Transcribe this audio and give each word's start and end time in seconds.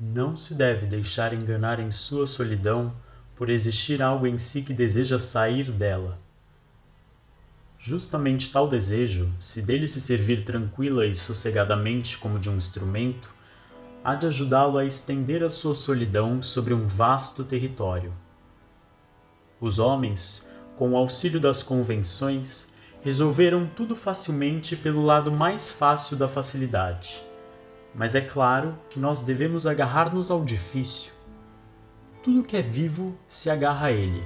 não 0.00 0.36
se 0.36 0.54
deve 0.54 0.86
deixar 0.86 1.34
enganar 1.34 1.80
em 1.80 1.90
sua 1.90 2.24
solidão 2.24 2.94
por 3.34 3.50
existir 3.50 4.00
algo 4.00 4.28
em 4.28 4.38
si 4.38 4.62
que 4.62 4.72
deseja 4.72 5.18
sair 5.18 5.72
dela. 5.72 6.16
Justamente 7.80 8.52
tal 8.52 8.68
desejo, 8.68 9.28
se 9.40 9.60
dele 9.60 9.88
se 9.88 10.00
servir 10.00 10.44
tranquila 10.44 11.04
e 11.04 11.16
sossegadamente 11.16 12.16
como 12.16 12.38
de 12.38 12.48
um 12.48 12.56
instrumento, 12.56 13.28
há 14.04 14.14
de 14.14 14.26
ajudá-lo 14.26 14.78
a 14.78 14.84
estender 14.84 15.42
a 15.42 15.50
sua 15.50 15.74
solidão 15.74 16.42
sobre 16.42 16.72
um 16.72 16.86
vasto 16.86 17.42
território. 17.42 18.12
Os 19.60 19.80
homens, 19.80 20.48
com 20.76 20.92
o 20.92 20.96
auxílio 20.96 21.40
das 21.40 21.60
convenções, 21.60 22.68
resolveram 23.02 23.66
tudo 23.66 23.96
facilmente 23.96 24.76
pelo 24.76 25.04
lado 25.04 25.32
mais 25.32 25.72
fácil 25.72 26.16
da 26.16 26.28
facilidade. 26.28 27.27
Mas 27.94 28.14
é 28.14 28.20
claro 28.20 28.78
que 28.90 28.98
nós 28.98 29.22
devemos 29.22 29.66
agarrar-nos 29.66 30.30
ao 30.30 30.44
difícil. 30.44 31.12
Tudo 32.22 32.42
que 32.42 32.56
é 32.56 32.62
vivo 32.62 33.16
se 33.26 33.48
agarra 33.48 33.88
a 33.88 33.92
ele. 33.92 34.22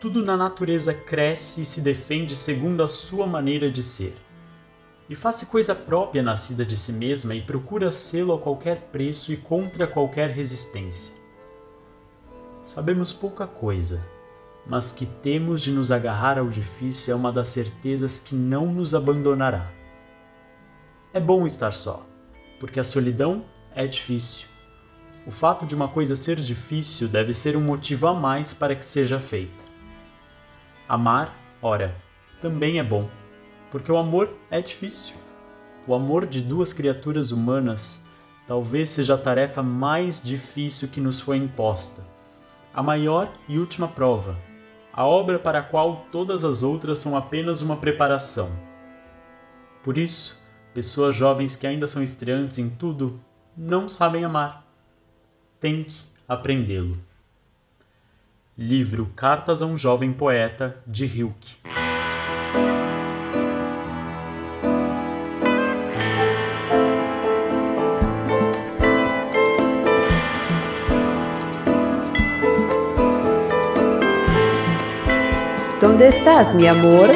Tudo 0.00 0.24
na 0.24 0.36
natureza 0.36 0.94
cresce 0.94 1.62
e 1.62 1.64
se 1.64 1.80
defende 1.80 2.36
segundo 2.36 2.82
a 2.82 2.88
sua 2.88 3.26
maneira 3.26 3.70
de 3.70 3.82
ser. 3.82 4.16
E 5.08 5.14
faz 5.14 5.42
coisa 5.44 5.74
própria 5.74 6.22
nascida 6.22 6.64
de 6.64 6.76
si 6.76 6.92
mesma 6.92 7.34
e 7.34 7.40
procura 7.40 7.92
sê-lo 7.92 8.34
a 8.34 8.38
qualquer 8.38 8.88
preço 8.92 9.32
e 9.32 9.36
contra 9.36 9.86
qualquer 9.86 10.30
resistência. 10.30 11.14
Sabemos 12.62 13.12
pouca 13.12 13.46
coisa, 13.46 14.04
mas 14.66 14.90
que 14.90 15.06
temos 15.06 15.62
de 15.62 15.70
nos 15.70 15.92
agarrar 15.92 16.38
ao 16.38 16.48
difícil 16.48 17.12
é 17.12 17.16
uma 17.16 17.32
das 17.32 17.48
certezas 17.48 18.18
que 18.18 18.34
não 18.34 18.66
nos 18.66 18.94
abandonará. 18.94 19.70
É 21.12 21.20
bom 21.20 21.46
estar 21.46 21.72
só, 21.72 22.04
porque 22.58 22.80
a 22.80 22.84
solidão 22.84 23.44
é 23.74 23.86
difícil. 23.86 24.48
O 25.26 25.30
fato 25.30 25.66
de 25.66 25.74
uma 25.74 25.88
coisa 25.88 26.14
ser 26.14 26.36
difícil 26.36 27.08
deve 27.08 27.34
ser 27.34 27.56
um 27.56 27.60
motivo 27.60 28.06
a 28.06 28.14
mais 28.14 28.54
para 28.54 28.74
que 28.74 28.84
seja 28.84 29.18
feita. 29.18 29.64
Amar, 30.88 31.34
ora, 31.60 31.94
também 32.40 32.78
é 32.78 32.84
bom, 32.84 33.08
porque 33.70 33.90
o 33.90 33.96
amor 33.96 34.30
é 34.50 34.60
difícil. 34.60 35.16
O 35.86 35.94
amor 35.94 36.26
de 36.26 36.40
duas 36.40 36.72
criaturas 36.72 37.32
humanas 37.32 38.04
talvez 38.46 38.90
seja 38.90 39.14
a 39.14 39.18
tarefa 39.18 39.62
mais 39.62 40.22
difícil 40.22 40.88
que 40.88 41.00
nos 41.00 41.20
foi 41.20 41.36
imposta, 41.36 42.06
a 42.72 42.82
maior 42.82 43.32
e 43.48 43.58
última 43.58 43.88
prova, 43.88 44.38
a 44.92 45.04
obra 45.04 45.38
para 45.38 45.58
a 45.58 45.62
qual 45.62 46.06
todas 46.12 46.44
as 46.44 46.62
outras 46.62 46.98
são 47.00 47.16
apenas 47.16 47.60
uma 47.60 47.76
preparação. 47.76 48.50
Por 49.82 49.98
isso, 49.98 50.40
pessoas 50.76 51.16
jovens 51.16 51.56
que 51.56 51.66
ainda 51.66 51.86
são 51.86 52.02
estreantes 52.02 52.58
em 52.58 52.68
tudo 52.68 53.18
não 53.56 53.88
sabem 53.88 54.26
amar. 54.26 54.62
Tem 55.58 55.84
que 55.84 55.96
aprendê-lo. 56.28 56.98
Livro 58.58 59.10
Cartas 59.16 59.62
a 59.62 59.66
um 59.66 59.78
Jovem 59.78 60.12
Poeta, 60.12 60.76
de 60.86 61.06
Hilke. 61.06 61.56
¿Dónde 75.80 76.08
estás, 76.08 76.52
mi 76.52 76.68
amor? 76.68 77.08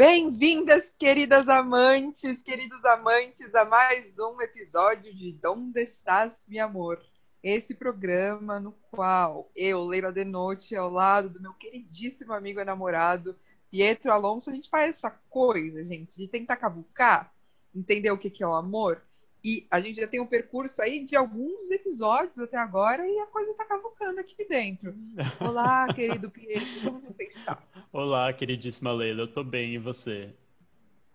Bem-vindas, 0.00 0.88
queridas 0.88 1.46
amantes, 1.46 2.42
queridos 2.42 2.82
amantes, 2.86 3.54
a 3.54 3.66
mais 3.66 4.18
um 4.18 4.40
episódio 4.40 5.14
de 5.14 5.30
Donde 5.32 5.78
Estás, 5.82 6.46
meu 6.48 6.64
amor? 6.64 7.04
esse 7.42 7.74
programa 7.74 8.58
no 8.58 8.72
qual 8.90 9.50
eu, 9.54 9.84
Leila 9.84 10.10
Denote, 10.10 10.74
ao 10.74 10.88
lado 10.88 11.28
do 11.28 11.42
meu 11.42 11.52
queridíssimo 11.52 12.32
amigo 12.32 12.58
e 12.58 12.64
namorado 12.64 13.36
Pietro 13.70 14.10
Alonso, 14.10 14.48
a 14.48 14.54
gente 14.54 14.70
faz 14.70 14.88
essa 14.88 15.10
coisa, 15.28 15.84
gente, 15.84 16.16
de 16.16 16.26
tentar 16.26 16.56
cavucar, 16.56 17.30
entender 17.74 18.10
o 18.10 18.16
que, 18.16 18.30
que 18.30 18.42
é 18.42 18.46
o 18.46 18.54
amor. 18.54 19.02
E 19.42 19.66
a 19.70 19.80
gente 19.80 20.00
já 20.00 20.06
tem 20.06 20.20
um 20.20 20.26
percurso 20.26 20.82
aí 20.82 21.04
de 21.04 21.16
alguns 21.16 21.70
episódios 21.70 22.38
até 22.38 22.58
agora 22.58 23.08
e 23.08 23.18
a 23.20 23.26
coisa 23.26 23.54
tá 23.54 23.64
cavucando 23.64 24.20
aqui 24.20 24.46
dentro. 24.46 24.94
Olá, 25.40 25.86
querido 25.94 26.30
Pietro, 26.30 26.82
como 26.84 27.00
você 27.00 27.24
está? 27.24 27.62
Olá, 27.90 28.30
queridíssima 28.34 28.92
Leila, 28.92 29.22
eu 29.22 29.32
tô 29.32 29.42
bem, 29.42 29.74
e 29.74 29.78
você? 29.78 30.34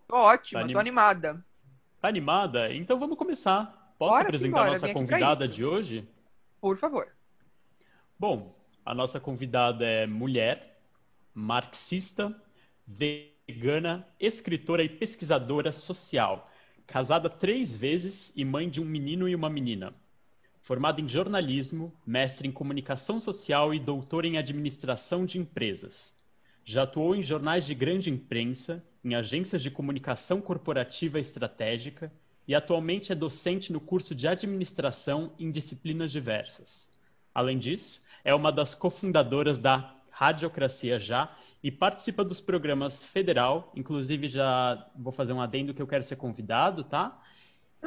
Tô 0.08 0.16
ótima, 0.16 0.59
tá 0.59 0.66
anim... 0.66 0.74
tô 0.74 0.80
animada. 0.80 1.46
Tá 2.02 2.08
animada? 2.08 2.74
Então 2.74 3.00
vamos 3.00 3.18
começar. 3.18 3.94
Posso 3.97 4.12
Bora 4.12 4.24
apresentar 4.24 4.68
a 4.68 4.72
nossa 4.72 4.94
convidada 4.94 5.47
de 5.47 5.64
hoje? 5.64 6.08
Por 6.59 6.78
favor. 6.78 7.08
Bom, 8.18 8.56
a 8.84 8.94
nossa 8.94 9.19
convidada 9.19 9.85
é 9.85 10.08
mulher, 10.08 10.80
marxista, 11.34 12.35
vegana, 12.88 14.08
escritora 14.19 14.84
e 14.84 14.90
pesquisadora 14.90 15.72
social, 15.72 16.50
casada 16.88 17.29
três 17.29 17.75
vezes 17.75 18.31
e 18.35 18.46
mãe 18.46 18.69
de 18.69 18.81
um 18.81 18.85
menino 18.85 19.28
e 19.28 19.35
uma 19.35 19.50
menina. 19.50 19.94
Formada 20.62 21.00
em 21.00 21.07
jornalismo, 21.07 21.94
mestre 22.06 22.47
em 22.47 22.51
comunicação 22.51 23.19
social 23.19 23.73
e 23.73 23.79
doutora 23.79 24.25
em 24.28 24.38
administração 24.38 25.25
de 25.25 25.38
empresas. 25.38 26.13
Já 26.63 26.84
atuou 26.84 27.16
em 27.16 27.22
jornais 27.22 27.66
de 27.66 27.75
grande 27.75 28.09
imprensa, 28.09 28.84
em 29.03 29.13
agências 29.13 29.62
de 29.62 29.69
comunicação 29.69 30.41
corporativa 30.41 31.19
estratégica 31.19 32.12
e 32.47 32.56
atualmente 32.56 33.12
é 33.12 33.16
docente 33.16 33.72
no 33.72 33.79
curso 33.79 34.16
de 34.16 34.28
administração 34.28 35.31
em 35.38 35.52
disciplinas 35.52 36.12
diversas. 36.12 36.88
Além 37.34 37.59
disso, 37.59 38.02
é 38.23 38.34
uma 38.34 38.52
das 38.52 38.73
cofundadoras 38.73 39.59
da 39.59 39.96
Radiocracia 40.09 40.97
Já 41.00 41.35
e 41.66 41.72
participa 41.72 42.24
dos 42.24 42.40
programas 42.40 43.03
Federal, 43.03 43.72
inclusive 43.76 44.30
já 44.30 44.88
vou 44.96 45.12
fazer 45.12 45.34
um 45.34 45.42
adendo 45.42 45.74
que 45.74 45.81
eu 45.81 45.88
quero 45.88 46.03
ser 46.03 46.16
convidado, 46.16 46.84
tá? 46.84 47.20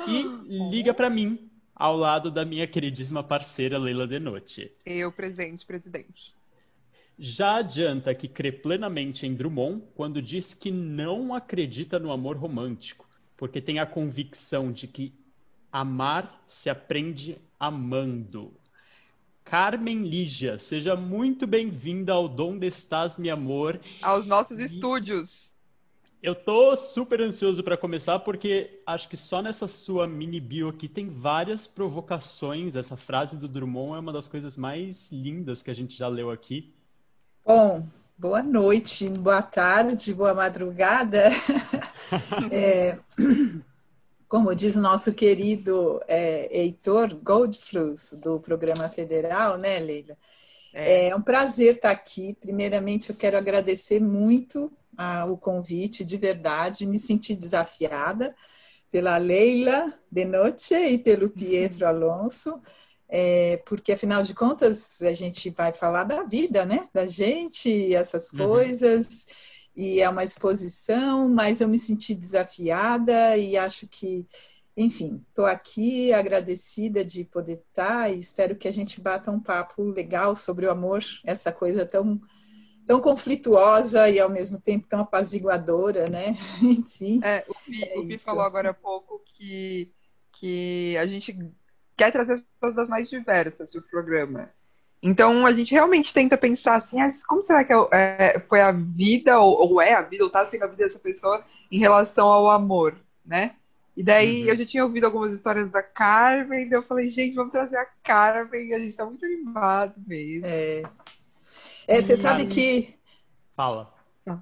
E 0.05 0.23
liga 0.69 0.93
para 0.93 1.09
mim, 1.09 1.49
ao 1.77 1.97
lado 1.97 2.29
da 2.29 2.45
minha 2.45 2.67
queridíssima 2.67 3.23
parceira 3.23 3.79
Leila 3.79 4.05
Denote. 4.05 4.73
Eu 4.85 5.13
presente, 5.13 5.65
presidente. 5.65 6.35
Já 7.17 7.59
adianta 7.59 8.13
que 8.17 8.27
crê 8.27 8.51
plenamente 8.51 9.25
em 9.25 9.35
Drummond 9.35 9.85
quando 9.95 10.21
diz 10.21 10.53
que 10.53 10.73
não 10.73 11.33
acredita 11.33 12.01
no 12.01 12.11
amor 12.11 12.37
romântico 12.37 13.09
porque 13.37 13.61
tem 13.61 13.79
a 13.79 13.87
convicção 13.87 14.73
de 14.73 14.89
que 14.89 15.15
amar 15.71 16.45
se 16.49 16.69
aprende 16.69 17.39
amando. 17.61 18.53
Carmen 19.51 20.03
Lígia, 20.03 20.59
seja 20.59 20.95
muito 20.95 21.47
bem-vinda 21.47 22.13
ao 22.13 22.29
Donde 22.29 22.67
Estás, 22.67 23.17
meu 23.17 23.33
amor. 23.33 23.81
Aos 24.03 24.27
nossos 24.27 24.59
e... 24.59 24.65
estúdios. 24.65 25.55
Eu 26.23 26.35
tô 26.35 26.77
super 26.77 27.23
ansioso 27.23 27.65
para 27.65 27.75
começar 27.75 28.19
porque 28.19 28.83
acho 28.87 29.09
que 29.09 29.17
só 29.17 29.41
nessa 29.41 29.67
sua 29.67 30.07
mini 30.07 30.39
bio 30.39 30.69
aqui 30.69 30.87
tem 30.87 31.09
várias 31.09 31.67
provocações. 31.67 32.77
Essa 32.77 32.95
frase 32.95 33.37
do 33.37 33.49
Drummond 33.49 33.97
é 33.97 34.01
uma 34.01 34.13
das 34.13 34.29
coisas 34.29 34.55
mais 34.55 35.09
lindas 35.11 35.63
que 35.63 35.71
a 35.71 35.75
gente 35.75 35.97
já 35.97 36.09
leu 36.09 36.29
aqui. 36.29 36.75
Bom, 37.43 37.89
boa 38.19 38.43
noite, 38.43 39.09
boa 39.09 39.41
tarde, 39.41 40.13
boa 40.13 40.35
madrugada. 40.35 41.23
É, 42.51 42.99
como 44.29 44.55
diz 44.55 44.77
o 44.77 44.81
nosso 44.81 45.13
querido 45.13 46.01
é, 46.07 46.49
Heitor 46.53 47.15
Goldfluss, 47.15 48.21
do 48.23 48.39
programa 48.41 48.89
federal, 48.89 49.57
né, 49.57 49.79
Leila? 49.79 50.17
É. 50.73 51.09
é 51.09 51.17
um 51.17 51.23
prazer 51.23 51.77
estar 51.77 51.91
aqui. 51.91 52.37
Primeiramente, 52.39 53.11
eu 53.11 53.17
quero 53.17 53.39
agradecer 53.39 54.01
muito 54.01 54.71
a, 54.97 55.25
o 55.25 55.37
convite, 55.37 56.05
de 56.05 56.17
verdade, 56.17 56.87
me 56.87 56.99
senti 56.99 57.35
desafiada 57.35 58.35
pela 58.91 59.17
Leila 59.17 59.95
Denoche 60.11 60.75
e 60.75 60.99
pelo 60.99 61.31
Pietro 61.31 61.87
Alonso, 61.87 62.61
é, 63.09 63.63
porque 63.65 63.93
afinal 63.93 64.23
de 64.23 64.35
contas 64.35 65.01
a 65.01 65.15
gente 65.15 65.49
vai 65.51 65.73
falar 65.73 66.05
da 66.05 66.23
vida, 66.23 66.67
né? 66.67 66.87
Da 66.93 67.07
gente, 67.07 67.95
essas 67.95 68.31
uhum. 68.33 68.39
E 69.79 70.01
é 70.01 70.09
uma 70.09 70.25
exposição, 70.25 71.29
mas 71.29 71.61
eu 71.61 71.69
me 71.69 71.79
senti 71.79 72.13
desafiada 72.13 73.37
e 73.37 73.57
acho 73.57 73.87
que, 73.87 74.27
enfim, 74.77 75.25
estou 75.29 75.47
aqui 75.47 76.13
agradecida 76.13 77.05
de 77.05 77.23
poder 77.23 77.63
estar 77.69 78.13
e 78.13 78.19
espero 78.19 78.57
que 78.57 78.67
a 78.67 78.73
gente 78.73 79.01
bata 79.01 79.31
um 79.31 79.39
papo 79.39 79.85
legal 79.85 80.35
sobre 80.35 80.67
o 80.67 80.71
amor, 80.73 81.05
essa 81.25 81.53
coisa 81.53 81.87
tão 81.87 82.21
tão 82.85 83.01
conflituosa 83.01 84.09
e 84.09 84.19
ao 84.19 84.31
mesmo 84.31 84.59
tempo 84.61 84.89
tão 84.89 85.01
apaziguadora, 85.01 86.07
né? 86.11 86.35
Enfim. 86.61 87.21
É, 87.23 87.45
o 87.47 87.55
Pi, 87.55 87.85
é 87.85 87.99
o 88.01 88.07
Pi 88.09 88.19
falou 88.19 88.43
agora 88.43 88.71
há 88.71 88.75
pouco 88.75 89.23
que, 89.27 89.93
que 90.33 90.97
a 90.97 91.07
gente 91.07 91.39
quer 91.97 92.11
trazer 92.11 92.45
pessoas 92.59 92.75
das 92.75 92.89
mais 92.89 93.09
diversas 93.09 93.71
para 93.71 93.81
o 93.81 93.89
programa. 93.89 94.51
Então 95.03 95.47
a 95.47 95.53
gente 95.53 95.73
realmente 95.73 96.13
tenta 96.13 96.37
pensar 96.37 96.75
assim, 96.75 97.01
ah, 97.01 97.09
como 97.27 97.43
será 97.43 97.65
que 97.65 97.73
é, 97.73 97.87
é, 97.93 98.41
foi 98.41 98.61
a 98.61 98.73
vida, 98.73 99.39
ou, 99.39 99.73
ou, 99.73 99.81
é 99.81 99.95
a 99.95 100.03
vida, 100.03 100.25
ou 100.25 100.29
está 100.29 100.45
sendo 100.45 100.65
a 100.65 100.67
vida 100.67 100.85
dessa 100.85 100.99
pessoa 100.99 101.45
em 101.71 101.79
relação 101.79 102.27
ao 102.27 102.51
amor, 102.51 102.97
né? 103.25 103.55
E 103.97 104.03
daí 104.03 104.45
uhum. 104.45 104.51
eu 104.51 104.57
já 104.57 104.65
tinha 104.65 104.85
ouvido 104.85 105.07
algumas 105.07 105.33
histórias 105.35 105.71
da 105.71 105.83
Carmen, 105.83 106.69
e 106.69 106.73
eu 106.73 106.83
falei, 106.83 107.09
gente, 107.09 107.35
vamos 107.35 107.53
trazer 107.53 107.77
a 107.77 107.87
Carmen, 108.03 108.69
e 108.69 108.75
a 108.75 108.79
gente 108.79 108.91
está 108.91 109.05
muito 109.05 109.25
animado 109.25 109.95
mesmo. 110.07 110.47
É. 110.47 110.83
é 111.87 112.01
você 112.01 112.17
sabe 112.17 112.47
que. 112.47 112.95
Fala. 113.57 113.93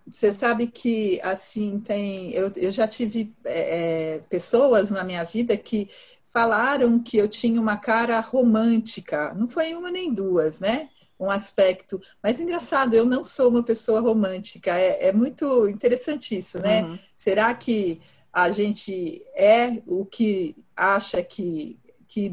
Você 0.07 0.33
sabe 0.33 0.67
que, 0.67 1.21
assim, 1.23 1.81
tem. 1.81 2.33
Eu, 2.33 2.53
eu 2.57 2.71
já 2.71 2.89
tive 2.89 3.35
é, 3.45 4.17
é 4.17 4.19
pessoas 4.29 4.91
na 4.91 5.05
minha 5.05 5.25
vida 5.25 5.57
que 5.57 5.89
falaram 6.37 6.99
que 6.99 7.17
eu 7.17 7.27
tinha 7.27 7.59
uma 7.59 7.79
cara 7.79 8.21
romântica. 8.21 9.33
Não 9.33 9.49
foi 9.49 9.73
uma 9.73 9.91
nem 9.91 10.13
duas, 10.13 10.61
né? 10.61 10.91
Um 11.19 11.31
aspecto. 11.31 11.99
Mas 12.23 12.39
engraçado, 12.39 12.93
eu 12.93 13.07
não 13.07 13.25
sou 13.25 13.49
uma 13.49 13.63
pessoa 13.63 14.03
romântica. 14.03 14.79
É, 14.79 15.09
é 15.09 15.13
muito 15.15 15.67
interessante 15.67 16.37
isso, 16.37 16.59
né? 16.59 16.83
Uhum. 16.83 16.99
Será 17.17 17.55
que 17.55 18.03
a 18.31 18.51
gente 18.51 19.23
é 19.35 19.83
o 19.87 20.05
que 20.05 20.55
acha 20.77 21.23
que, 21.23 21.79
que 22.07 22.31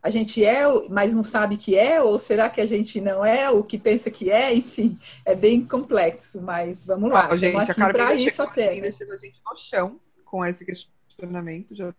a 0.00 0.10
gente 0.10 0.44
é, 0.44 0.62
mas 0.88 1.12
não 1.12 1.24
sabe 1.24 1.56
que 1.56 1.76
é? 1.76 2.00
Ou 2.00 2.20
será 2.20 2.48
que 2.48 2.60
a 2.60 2.66
gente 2.66 3.00
não 3.00 3.26
é 3.26 3.50
o 3.50 3.64
que 3.64 3.76
pensa 3.76 4.12
que 4.12 4.30
é? 4.30 4.54
Enfim, 4.54 4.96
é 5.26 5.34
bem 5.34 5.66
complexo, 5.66 6.40
mas 6.40 6.86
vamos 6.86 7.10
lá. 7.10 7.28
Ó, 7.32 7.36
gente, 7.36 7.68
a 7.68 7.74
Carmen 7.74 8.24
isso 8.24 8.44
até. 8.44 8.76
Né? 8.76 8.82
deixando 8.82 9.12
a 9.12 9.16
gente 9.16 9.40
no 9.44 9.56
chão 9.56 9.98
com 10.24 10.46
esse 10.46 10.64
questionamento, 10.64 11.74
já 11.74 11.92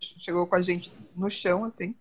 chegou 0.00 0.46
com 0.46 0.54
a 0.54 0.62
gente 0.62 0.90
no 1.16 1.30
chão, 1.30 1.64
assim. 1.64 1.94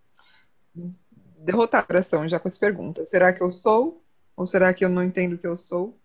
Derrotar 1.40 1.82
a 1.82 1.86
pressão 1.86 2.28
já 2.28 2.40
com 2.40 2.48
as 2.48 2.58
perguntas. 2.58 3.10
Será 3.10 3.34
que 3.34 3.42
eu 3.42 3.52
sou? 3.52 4.02
Ou 4.36 4.46
será 4.46 4.74
que 4.74 4.84
eu 4.84 4.90
não 4.90 5.04
entendo 5.04 5.34
o 5.34 5.38
que 5.38 5.48
eu 5.48 5.56
sou? 5.56 5.98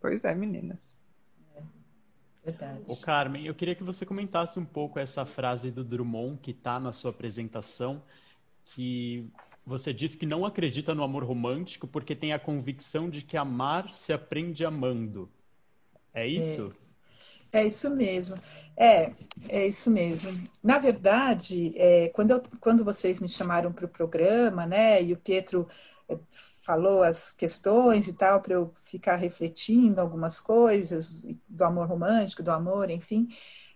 Pois 0.00 0.24
é, 0.24 0.34
meninas. 0.34 0.96
Verdade. 2.44 2.82
O 2.86 2.96
Carmen, 2.96 3.44
eu 3.44 3.54
queria 3.54 3.74
que 3.74 3.84
você 3.84 4.06
comentasse 4.06 4.58
um 4.58 4.64
pouco 4.64 4.98
essa 4.98 5.26
frase 5.26 5.70
do 5.70 5.84
Drummond 5.84 6.38
que 6.40 6.52
está 6.52 6.80
na 6.80 6.92
sua 6.92 7.10
apresentação, 7.10 8.02
que 8.64 9.28
você 9.66 9.92
diz 9.92 10.14
que 10.14 10.24
não 10.24 10.46
acredita 10.46 10.94
no 10.94 11.02
amor 11.02 11.24
romântico 11.24 11.86
porque 11.86 12.16
tem 12.16 12.32
a 12.32 12.38
convicção 12.38 13.10
de 13.10 13.20
que 13.20 13.36
amar 13.36 13.92
se 13.92 14.14
aprende 14.14 14.64
amando. 14.64 15.28
É 16.14 16.26
isso? 16.26 16.72
É. 16.84 16.87
É 17.52 17.64
isso 17.64 17.90
mesmo. 17.90 18.36
É, 18.76 19.12
é 19.48 19.66
isso 19.66 19.90
mesmo. 19.90 20.30
Na 20.62 20.78
verdade, 20.78 21.72
é, 21.76 22.08
quando, 22.10 22.32
eu, 22.32 22.42
quando 22.60 22.84
vocês 22.84 23.20
me 23.20 23.28
chamaram 23.28 23.72
para 23.72 23.86
o 23.86 23.88
programa, 23.88 24.66
né, 24.66 25.02
e 25.02 25.12
o 25.12 25.16
Pietro 25.16 25.66
é, 26.08 26.18
falou 26.62 27.02
as 27.02 27.32
questões 27.32 28.06
e 28.06 28.12
tal, 28.12 28.42
para 28.42 28.54
eu 28.54 28.74
ficar 28.84 29.16
refletindo 29.16 30.00
algumas 30.00 30.40
coisas 30.40 31.26
do 31.48 31.64
amor 31.64 31.88
romântico, 31.88 32.42
do 32.42 32.50
amor, 32.50 32.90
enfim. 32.90 33.28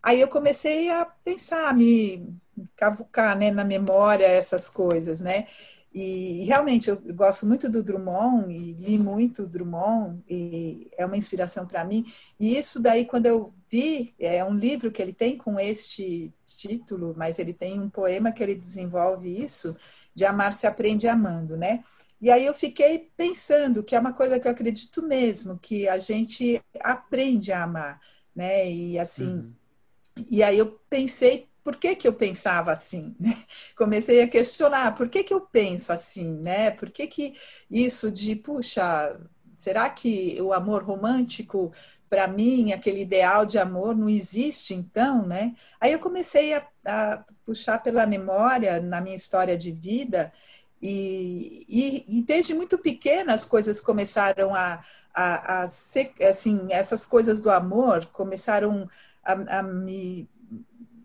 Aí 0.03 0.21
eu 0.21 0.29
comecei 0.29 0.91
a 0.91 1.05
pensar, 1.07 1.69
a 1.69 1.73
me 1.73 2.39
cavucar 2.77 3.37
né, 3.37 3.51
na 3.51 3.65
memória 3.65 4.27
essas 4.27 4.69
coisas, 4.69 5.21
né? 5.21 5.47
E 5.95 6.45
realmente 6.47 6.89
eu 6.89 6.99
gosto 7.15 7.45
muito 7.45 7.69
do 7.69 7.83
Drummond 7.83 8.51
e 8.51 8.73
li 8.73 8.99
muito 8.99 9.47
Drummond 9.47 10.23
e 10.29 10.91
é 10.97 11.05
uma 11.05 11.19
inspiração 11.19 11.67
para 11.67 11.85
mim. 11.85 12.07
E 12.41 12.57
isso 12.57 12.81
daí 12.81 13.05
quando 13.05 13.27
eu 13.27 13.53
vi 13.71 14.15
é 14.19 14.43
um 14.43 14.55
livro 14.55 14.91
que 14.91 15.03
ele 15.03 15.13
tem 15.13 15.37
com 15.37 15.61
este 15.61 16.33
título, 16.47 17.15
mas 17.17 17.39
ele 17.39 17.53
tem 17.53 17.79
um 17.79 17.91
poema 17.91 18.33
que 18.33 18.43
ele 18.43 18.55
desenvolve 18.55 19.29
isso 19.29 19.77
de 20.15 20.25
amar 20.25 20.53
se 20.53 20.67
aprende 20.67 21.07
amando, 21.09 21.57
né? 21.57 21.83
E 22.21 22.31
aí 22.31 22.47
eu 22.47 22.55
fiquei 22.55 23.11
pensando 23.17 23.83
que 23.83 23.97
é 23.97 23.99
uma 23.99 24.13
coisa 24.13 24.39
que 24.39 24.47
eu 24.47 24.53
acredito 24.53 25.03
mesmo, 25.03 25.59
que 25.59 25.89
a 25.89 25.99
gente 25.99 26.63
aprende 26.81 27.53
a 27.53 27.65
amar, 27.65 28.01
né? 28.35 28.71
E 28.71 28.99
assim, 28.99 29.27
uhum. 29.27 29.53
e 30.31 30.43
aí 30.43 30.57
eu 30.57 30.79
pensei 30.89 31.49
por 31.63 31.77
que, 31.77 31.95
que 31.95 32.07
eu 32.07 32.13
pensava 32.13 32.73
assim? 32.73 33.15
Né? 33.19 33.37
Comecei 33.77 34.23
a 34.23 34.29
questionar 34.29 34.95
por 34.97 35.09
que, 35.09 35.23
que 35.23 35.35
eu 35.35 35.41
penso 35.41 35.93
assim, 35.93 36.29
né? 36.29 36.71
Por 36.73 36.91
que, 36.91 37.07
que 37.07 37.35
isso 37.71 38.11
de, 38.11 38.37
puxa, 38.37 39.19
será 39.57 39.89
que 39.91 40.37
o 40.41 40.53
amor 40.53 40.83
romântico, 40.83 41.73
para 42.11 42.27
mim, 42.27 42.73
aquele 42.73 43.03
ideal 43.03 43.47
de 43.47 43.59
amor 43.59 43.97
não 43.97 44.09
existe 44.09 44.75
então, 44.75 45.27
né? 45.27 45.55
Aí 45.81 45.93
eu 45.93 46.01
comecei 46.01 46.55
a, 46.55 46.67
a 46.85 47.25
puxar 47.45 47.79
pela 47.83 48.07
memória 48.07 48.81
na 48.81 49.01
minha 49.01 49.17
história 49.17 49.57
de 49.57 49.71
vida 49.71 50.33
e, 50.81 51.65
e, 51.69 52.19
e, 52.19 52.23
desde 52.25 52.55
muito 52.55 52.77
pequena 52.77 53.35
as 53.35 53.45
coisas 53.45 53.81
começaram 53.81 54.53
a, 54.53 54.83
a, 55.15 55.63
a, 55.63 55.69
ser, 55.69 56.13
assim, 56.29 56.67
essas 56.71 57.07
coisas 57.07 57.41
do 57.41 57.53
amor 57.53 58.07
começaram 58.07 58.91
a, 59.23 59.59
a 59.59 59.63
me 59.63 60.29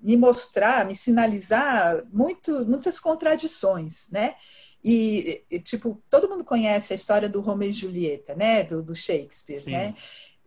me 0.01 0.17
mostrar, 0.17 0.85
me 0.85 0.95
sinalizar 0.95 2.03
muito, 2.11 2.65
muitas 2.65 2.99
contradições, 2.99 4.09
né? 4.11 4.35
E, 4.83 5.43
tipo, 5.63 6.01
todo 6.09 6.29
mundo 6.29 6.45
conhece 6.45 6.93
a 6.93 6.95
história 6.95 7.27
do 7.27 7.41
Romeu 7.41 7.69
e 7.69 7.73
Julieta, 7.73 8.35
né? 8.35 8.63
Do, 8.63 8.81
do 8.81 8.95
Shakespeare, 8.95 9.61
Sim. 9.61 9.71
né? 9.71 9.95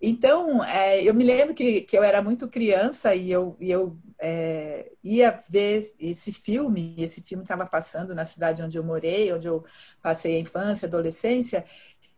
Então, 0.02 0.64
é, 0.64 1.02
eu 1.02 1.12
me 1.12 1.22
lembro 1.22 1.54
que, 1.54 1.82
que, 1.82 1.98
eu 1.98 2.02
era 2.02 2.22
muito 2.22 2.48
criança 2.48 3.14
e 3.14 3.30
eu, 3.30 3.54
e 3.60 3.70
eu 3.70 3.98
é, 4.18 4.90
ia 5.04 5.42
ver 5.48 5.94
esse 6.00 6.32
filme. 6.32 6.94
Esse 6.96 7.20
filme 7.20 7.44
estava 7.44 7.66
passando 7.66 8.14
na 8.14 8.24
cidade 8.24 8.62
onde 8.62 8.78
eu 8.78 8.82
morei, 8.82 9.30
onde 9.30 9.46
eu 9.46 9.62
passei 10.00 10.36
a 10.36 10.40
infância, 10.40 10.88
adolescência. 10.88 11.66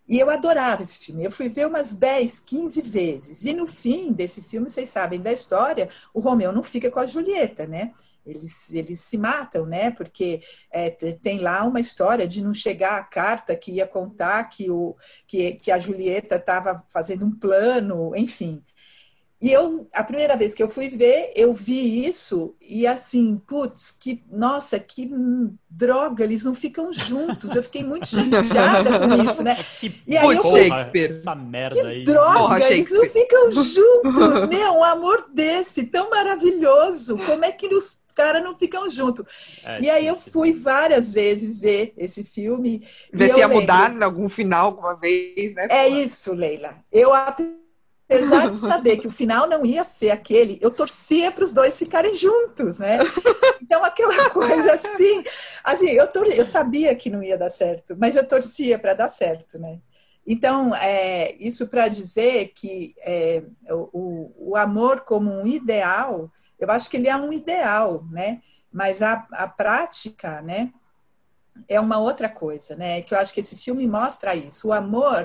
E 0.09 0.19
eu 0.19 0.29
adorava 0.31 0.83
esse 0.83 0.99
filme. 0.99 1.25
Eu 1.25 1.31
fui 1.31 1.49
ver 1.49 1.67
umas 1.67 1.95
10, 1.95 2.41
15 2.41 2.83
vezes. 2.83 3.45
E 3.45 3.53
no 3.53 3.67
fim 3.67 4.13
desse 4.13 4.43
filme, 4.43 4.69
vocês 4.69 4.89
sabem 4.89 5.21
da 5.21 5.33
história, 5.33 5.89
o 6.13 6.21
Romeu 6.21 6.53
não 6.53 6.63
fica 6.63 6.91
com 6.91 7.01
a 7.01 7.07
Julieta, 7.07 7.67
né? 7.67 7.93
Eles, 8.25 8.73
eles 8.73 9.01
se 9.01 9.19
matam, 9.19 9.67
né? 9.67 9.91
Porque 9.91 10.43
é, 10.71 10.91
tem 10.91 11.39
lá 11.39 11.65
uma 11.65 11.81
história 11.81 12.27
de 12.27 12.43
não 12.43 12.55
chegar 12.55 12.99
a 12.99 13.05
carta 13.05 13.57
que 13.57 13.73
ia 13.73 13.87
contar 13.87 14.45
que, 14.45 14.71
o, 14.71 14.97
que, 15.27 15.55
que 15.55 15.71
a 15.71 15.79
Julieta 15.79 16.37
estava 16.37 16.85
fazendo 16.89 17.27
um 17.27 17.37
plano, 17.37 18.15
enfim. 18.17 18.63
E 19.43 19.51
eu, 19.51 19.89
a 19.93 20.05
primeira 20.05 20.37
vez 20.37 20.55
que 20.55 20.63
eu 20.63 20.69
fui 20.69 20.89
ver, 20.89 21.33
eu 21.35 21.53
vi 21.53 22.07
isso 22.07 22.55
e 22.61 22.87
assim, 22.87 23.43
putz, 23.45 23.91
que, 23.91 24.23
nossa, 24.31 24.79
que 24.79 25.11
droga, 25.69 26.23
eles 26.23 26.45
não 26.45 26.55
ficam 26.55 26.93
juntos. 26.93 27.57
Eu 27.57 27.63
fiquei 27.65 27.83
muito 27.83 28.07
chateada 28.07 29.01
com 29.01 29.29
isso, 29.29 29.43
né? 29.43 29.57
e 30.07 30.17
aí 30.17 30.37
eu 30.37 30.43
fui, 30.43 30.71
essa 31.09 31.35
merda 31.35 31.81
que 31.81 31.87
aí. 31.89 32.05
droga, 32.05 32.39
Porra, 32.39 32.71
eles 32.71 32.89
não 32.93 33.09
ficam 33.09 33.51
juntos, 33.61 34.49
meu, 34.49 34.75
um 34.75 34.85
amor 34.85 35.27
desse, 35.35 35.87
tão 35.87 36.09
maravilhoso. 36.09 37.19
Como 37.19 37.45
é 37.45 37.51
que 37.51 37.67
os 37.67 38.03
caras 38.15 38.45
não 38.45 38.55
ficam 38.55 38.89
juntos? 38.89 39.27
É, 39.67 39.81
e 39.81 39.91
aí 39.91 40.07
eu 40.07 40.17
fui 40.17 40.53
várias 40.53 41.15
vezes 41.15 41.59
ver 41.59 41.93
esse 41.97 42.23
filme. 42.23 42.87
Ver 43.13 43.33
se 43.33 43.41
ia 43.41 43.49
mudar 43.49 43.93
em 43.93 44.05
algum 44.05 44.29
final 44.29 44.67
alguma 44.67 44.95
vez, 44.95 45.53
né? 45.55 45.67
É 45.69 45.89
isso, 45.89 46.33
Leila. 46.33 46.77
Eu 46.93 47.13
apesar 48.15 48.51
de 48.51 48.57
saber 48.59 48.97
que 48.99 49.07
o 49.07 49.11
final 49.11 49.49
não 49.49 49.65
ia 49.65 49.85
ser 49.85 50.11
aquele, 50.11 50.59
eu 50.61 50.71
torcia 50.71 51.31
para 51.33 51.45
os 51.45 51.53
dois 51.53 51.79
ficarem 51.79 52.15
juntos, 52.15 52.79
né? 52.79 52.99
Então 53.61 53.85
aquela 53.85 54.29
coisa 54.31 54.75
assim, 54.75 55.25
assim, 55.65 55.91
eu, 55.91 56.07
tor 56.09 56.27
eu 56.27 56.45
sabia 56.45 56.95
que 56.95 57.11
não 57.11 57.23
ia 57.23 57.39
dar 57.39 57.51
certo, 57.51 57.97
mas 57.99 58.17
eu 58.17 58.27
torcia 58.27 58.79
para 58.79 58.95
dar 58.95 59.09
certo, 59.09 59.59
né? 59.59 59.79
Então, 60.27 60.75
é, 60.77 61.35
isso 61.35 61.67
para 61.69 61.89
dizer 61.89 62.53
que 62.55 62.95
é, 63.01 63.43
o, 63.69 64.33
o, 64.53 64.57
amor 64.57 65.01
como 65.01 65.33
um 65.33 65.47
ideal, 65.47 66.31
eu 66.59 66.71
acho 66.71 66.89
que 66.89 66.97
ele 66.97 67.09
é 67.09 67.17
um 67.17 67.33
ideal, 67.33 68.05
né? 68.09 68.41
Mas 68.73 69.03
a, 69.03 69.27
a 69.33 69.49
prática, 69.49 70.41
né? 70.41 70.73
É 71.69 71.81
uma 71.81 71.99
outra 71.99 72.29
coisa, 72.29 72.77
né? 72.77 73.03
Que 73.03 73.15
eu 73.15 73.19
acho 73.19 73.35
que 73.35 73.41
esse 73.41 73.57
filme 73.57 73.87
mostra 73.87 74.35
isso. 74.35 74.69
O 74.69 74.73
amor 74.73 75.25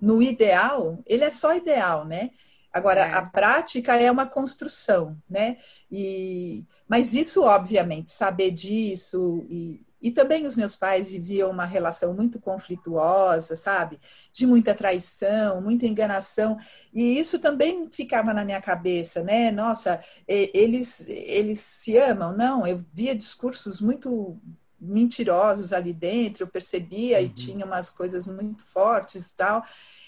no 0.00 0.22
ideal, 0.22 0.98
ele 1.06 1.24
é 1.24 1.30
só 1.30 1.54
ideal, 1.54 2.04
né? 2.04 2.30
Agora, 2.72 3.00
é. 3.00 3.12
a 3.12 3.22
prática 3.22 3.96
é 3.96 4.10
uma 4.10 4.26
construção, 4.26 5.16
né? 5.28 5.56
E, 5.90 6.64
mas 6.86 7.14
isso, 7.14 7.42
obviamente, 7.42 8.10
saber 8.10 8.50
disso 8.50 9.46
e, 9.48 9.84
e 10.00 10.10
também 10.10 10.46
os 10.46 10.54
meus 10.54 10.76
pais 10.76 11.10
viviam 11.10 11.50
uma 11.50 11.64
relação 11.64 12.14
muito 12.14 12.38
conflituosa, 12.38 13.56
sabe? 13.56 13.98
De 14.32 14.46
muita 14.46 14.74
traição, 14.74 15.60
muita 15.60 15.86
enganação. 15.86 16.56
E 16.92 17.18
isso 17.18 17.38
também 17.40 17.88
ficava 17.90 18.32
na 18.32 18.44
minha 18.44 18.60
cabeça, 18.60 19.24
né? 19.24 19.50
Nossa, 19.50 20.00
eles, 20.26 21.08
eles 21.08 21.58
se 21.58 21.96
amam? 21.96 22.36
Não, 22.36 22.66
eu 22.66 22.84
via 22.92 23.14
discursos 23.14 23.80
muito 23.80 24.38
mentirosos 24.80 25.72
ali 25.72 25.92
dentro, 25.92 26.44
eu 26.44 26.48
percebia 26.48 27.18
uhum. 27.18 27.24
e 27.24 27.28
tinha 27.28 27.66
umas 27.66 27.90
coisas 27.90 28.26
muito 28.26 28.64
fortes 28.64 29.26
e 29.26 29.34
tal. 29.34 29.64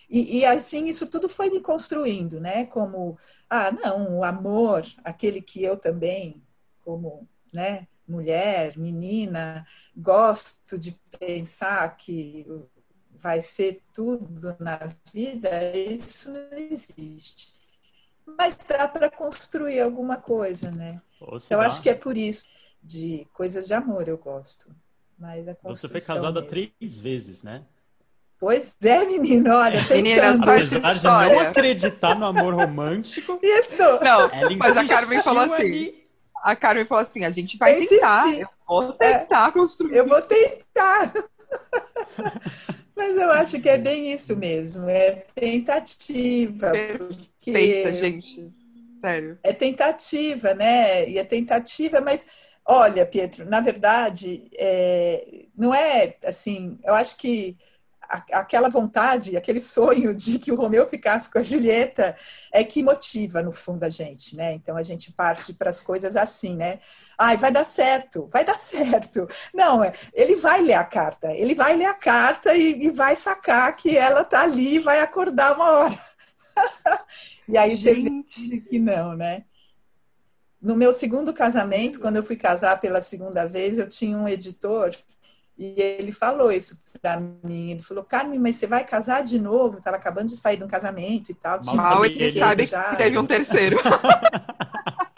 E, 0.09 0.39
e, 0.39 0.45
assim, 0.45 0.87
isso 0.87 1.07
tudo 1.09 1.29
foi 1.29 1.51
me 1.51 1.61
construindo, 1.61 2.41
né? 2.41 2.67
Como, 2.67 3.19
ah, 3.49 3.71
não, 3.71 4.19
o 4.19 4.25
amor, 4.25 4.85
aquele 5.05 5.41
que 5.41 5.63
eu 5.63 5.77
também, 5.77 6.43
como, 6.85 7.29
né, 7.53 7.87
mulher, 8.07 8.77
menina, 8.77 9.67
gosto 9.97 10.77
de 10.77 10.99
pensar 11.19 11.97
que 11.97 12.45
vai 13.13 13.41
ser 13.41 13.83
tudo 13.93 14.57
na 14.59 14.89
vida, 15.13 15.77
isso 15.77 16.33
não 16.33 16.59
existe. 16.59 17.53
Mas 18.39 18.57
dá 18.69 18.89
para 18.89 19.11
construir 19.11 19.81
alguma 19.81 20.17
coisa, 20.17 20.71
né? 20.71 21.01
Eu 21.21 21.59
dá. 21.59 21.67
acho 21.67 21.83
que 21.83 21.91
é 21.91 21.95
por 21.95 22.17
isso, 22.17 22.49
de 22.83 23.27
coisas 23.33 23.67
de 23.67 23.75
amor 23.75 24.09
eu 24.09 24.17
gosto. 24.17 24.75
Mas 25.19 25.47
a 25.47 25.57
Você 25.65 25.89
foi 25.89 26.01
casada 26.01 26.41
mesmo. 26.41 26.49
três 26.49 26.99
vezes, 26.99 27.43
né? 27.43 27.63
Pois 28.39 28.75
é, 28.83 29.05
menino, 29.05 29.55
olha, 29.55 29.87
tem 29.87 30.03
Menina, 30.03 30.23
tanto. 30.33 30.49
Apesar 30.49 30.95
de 30.95 31.05
não 31.05 31.41
acreditar 31.41 32.19
no 32.19 32.25
amor 32.25 32.55
romântico. 32.55 33.39
Isso! 33.43 33.77
Não, 33.77 34.57
mas 34.57 34.79
a 34.79 34.89
Carmen 34.89 35.23
falou 35.23 35.43
assim. 35.43 35.63
Ali. 35.63 36.09
A 36.43 36.57
Carmen 36.57 36.87
falou 36.87 37.03
assim: 37.03 37.27
a 37.27 37.31
gente 37.31 37.59
vai 37.59 37.87
tentar. 37.87 38.33
Eu 38.33 38.49
vou 38.67 38.93
tentar 38.95 39.49
é, 39.49 39.53
construir. 39.53 39.97
Eu 39.97 40.09
vou 40.09 40.23
tentar. 40.23 41.13
mas 42.97 43.17
eu 43.19 43.31
acho 43.33 43.61
que 43.61 43.69
é 43.69 43.77
bem 43.77 44.11
isso 44.11 44.35
mesmo. 44.35 44.89
É 44.89 45.23
tentativa. 45.35 46.71
Perfeita, 46.71 47.95
gente. 47.95 48.51
Sério. 49.05 49.39
É 49.43 49.53
tentativa, 49.53 50.55
né? 50.55 51.11
E 51.11 51.19
é 51.19 51.25
tentativa, 51.25 52.01
mas 52.01 52.25
olha, 52.71 53.05
Pietro, 53.05 53.45
na 53.45 53.61
verdade, 53.61 54.49
é, 54.57 55.45
não 55.57 55.75
é 55.75 56.15
assim. 56.25 56.79
Eu 56.85 56.95
acho 56.95 57.17
que 57.17 57.59
aquela 58.09 58.69
vontade, 58.69 59.37
aquele 59.37 59.61
sonho 59.61 60.15
de 60.15 60.39
que 60.39 60.51
o 60.51 60.57
Romeu 60.57 60.89
ficasse 60.89 61.29
com 61.29 61.39
a 61.39 61.43
Julieta 61.43 62.17
é 62.53 62.63
que 62.65 62.83
motiva 62.83 63.43
no 63.43 63.53
fundo 63.53 63.85
a 63.85 63.89
gente, 63.89 64.37
né? 64.37 64.53
Então 64.53 64.77
a 64.77 64.83
gente 64.83 65.13
parte 65.13 65.53
para 65.53 65.71
as 65.71 65.83
coisas 65.83 66.17
assim, 66.17 66.57
né? 66.57 66.79
Ai, 67.19 67.37
vai 67.37 67.51
dar 67.51 67.65
certo, 67.65 68.29
vai 68.33 68.45
dar 68.45 68.55
certo. 68.59 69.29
Não, 69.53 69.83
é, 69.83 69.93
ele 70.13 70.37
vai 70.37 70.63
ler 70.63 70.75
a 70.75 70.85
carta, 70.85 71.33
ele 71.33 71.55
vai 71.55 71.77
ler 71.77 71.87
a 71.87 71.95
carta 71.95 72.55
e, 72.55 72.85
e 72.85 72.91
vai 72.91 73.17
sacar 73.17 73.75
que 73.75 73.97
ela 73.97 74.25
tá 74.25 74.43
ali 74.43 74.77
e 74.77 74.81
vai 74.81 75.01
acordar 75.01 75.55
uma 75.55 75.71
hora. 75.71 75.99
e 77.49 77.59
aí 77.59 77.75
gente. 77.75 78.61
que 78.61 78.79
não, 78.79 79.17
né? 79.17 79.45
No 80.61 80.77
meu 80.77 80.93
segundo 80.93 81.33
casamento, 81.33 82.01
quando 82.01 82.17
eu 82.17 82.23
fui 82.23 82.37
casar 82.37 82.81
pela 82.81 83.01
segunda 83.01 83.47
vez, 83.47 83.79
eu 83.79 83.89
tinha 83.89 84.17
um 84.17 84.29
editor 84.29 84.95
e 85.57 85.75
ele 85.79 86.13
falou 86.13 86.51
isso 86.51 86.83
para 87.01 87.21
mim. 87.21 87.71
Ele 87.73 87.83
falou, 87.83 88.05
Carmen, 88.05 88.39
mas 88.39 88.57
você 88.57 88.67
vai 88.67 88.85
casar 88.85 89.23
de 89.23 89.39
novo? 89.39 89.79
Estava 89.79 89.97
acabando 89.97 90.29
de 90.29 90.37
sair 90.37 90.57
de 90.57 90.65
um 90.65 90.69
casamento 90.69 91.31
e 91.31 91.35
tal. 91.35 91.61
Mal 91.75 92.05
ele 92.05 92.39
sabe 92.39 92.67
que 92.67 92.97
teve 92.97 93.19
um 93.19 93.27
terceiro. 93.27 93.79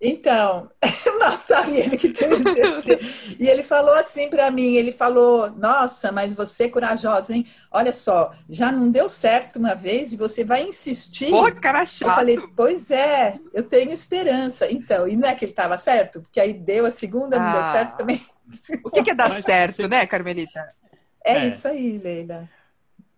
Então, 0.00 0.70
não 1.18 1.36
sabia 1.36 1.84
ele 1.84 1.96
que 1.96 2.10
teve 2.10 2.44
terceiro. 2.54 3.00
E 3.40 3.48
ele 3.48 3.64
falou 3.64 3.94
assim 3.94 4.30
para 4.30 4.48
mim, 4.50 4.74
ele 4.74 4.92
falou, 4.92 5.50
nossa, 5.50 6.12
mas 6.12 6.34
você 6.34 6.64
é 6.64 6.68
corajosa, 6.68 7.34
hein? 7.34 7.44
Olha 7.70 7.92
só, 7.92 8.32
já 8.48 8.70
não 8.70 8.90
deu 8.90 9.08
certo 9.08 9.58
uma 9.58 9.74
vez 9.74 10.12
e 10.12 10.16
você 10.16 10.44
vai 10.44 10.62
insistir. 10.62 11.30
Pô, 11.30 11.50
cara 11.52 11.84
chato. 11.84 12.10
Eu 12.10 12.14
falei, 12.14 12.38
pois 12.54 12.92
é, 12.92 13.40
eu 13.52 13.64
tenho 13.64 13.90
esperança. 13.90 14.70
Então, 14.70 15.08
e 15.08 15.16
não 15.16 15.28
é 15.28 15.34
que 15.34 15.44
ele 15.44 15.52
estava 15.52 15.76
certo? 15.76 16.22
Porque 16.22 16.40
aí 16.40 16.52
deu 16.52 16.86
a 16.86 16.92
segunda, 16.92 17.36
ah. 17.36 17.40
não 17.40 17.52
deu 17.52 17.64
certo 17.64 17.94
ah. 17.94 17.96
também. 17.96 18.20
O 18.84 18.90
que, 18.90 19.02
que 19.02 19.10
é 19.10 19.14
dar 19.14 19.28
mas 19.30 19.44
certo, 19.44 19.82
você... 19.82 19.88
né, 19.88 20.06
Carmelita? 20.06 20.68
É, 21.24 21.32
é, 21.32 21.48
isso 21.48 21.66
aí, 21.66 21.98
Leila. 21.98 22.48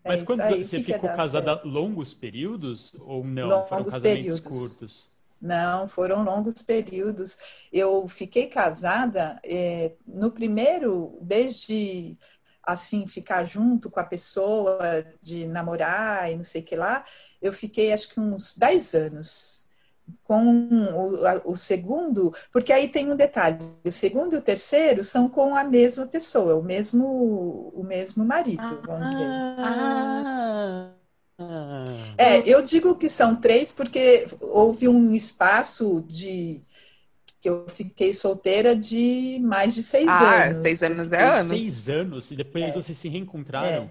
É 0.02 0.08
Mas 0.08 0.22
quando 0.22 0.40
aí, 0.40 0.64
você 0.64 0.78
ficou 0.78 1.10
casada 1.10 1.52
certo? 1.52 1.68
longos 1.68 2.14
períodos 2.14 2.94
ou 3.00 3.22
não? 3.22 3.48
Longos 3.48 3.68
foram 3.68 3.84
casamentos 3.84 4.22
períodos. 4.22 4.46
curtos? 4.46 5.10
Não, 5.40 5.88
foram 5.88 6.22
longos 6.22 6.62
períodos. 6.62 7.38
Eu 7.72 8.06
fiquei 8.06 8.46
casada 8.48 9.40
é, 9.44 9.92
no 10.06 10.30
primeiro, 10.30 11.18
desde 11.22 12.16
assim, 12.62 13.06
ficar 13.06 13.44
junto 13.44 13.90
com 13.90 14.00
a 14.00 14.04
pessoa, 14.04 14.78
de 15.20 15.46
namorar 15.46 16.30
e 16.30 16.36
não 16.36 16.44
sei 16.44 16.60
o 16.60 16.64
que 16.64 16.76
lá, 16.76 17.04
eu 17.40 17.52
fiquei 17.52 17.92
acho 17.92 18.10
que 18.10 18.20
uns 18.20 18.56
10 18.56 18.94
anos 18.94 19.64
com 20.24 20.68
o, 20.94 21.52
o, 21.52 21.56
segundo, 21.56 22.32
porque 22.52 22.72
aí 22.72 22.88
tem 22.88 23.10
um 23.10 23.16
detalhe, 23.16 23.58
o 23.84 23.92
segundo 23.92 24.34
e 24.34 24.38
o 24.38 24.42
terceiro 24.42 25.04
são 25.04 25.28
com 25.28 25.54
a 25.54 25.62
mesma 25.62 26.06
pessoa, 26.06 26.56
o 26.56 26.62
mesmo, 26.62 27.72
o 27.74 27.84
mesmo 27.84 28.24
marido, 28.24 28.82
vamos 28.84 29.10
dizer. 29.10 29.26
Ah, 29.58 30.92
é, 32.18 32.38
eu 32.46 32.62
digo 32.62 32.96
que 32.96 33.08
são 33.08 33.36
três 33.36 33.72
porque 33.72 34.26
houve 34.40 34.88
um 34.88 35.14
espaço 35.14 36.04
de 36.06 36.60
que 37.40 37.48
eu 37.48 37.66
fiquei 37.68 38.12
solteira 38.12 38.76
de 38.76 39.38
mais 39.42 39.74
de 39.74 39.82
seis 39.82 40.06
ah, 40.06 40.44
anos. 40.44 40.62
Seis 40.62 40.82
anos 40.82 41.10
é 41.10 41.22
anos. 41.22 41.58
Seis 41.58 41.88
anos 41.88 42.30
e 42.30 42.36
depois 42.36 42.66
é. 42.66 42.72
vocês 42.72 42.98
se 42.98 43.08
reencontraram. 43.08 43.90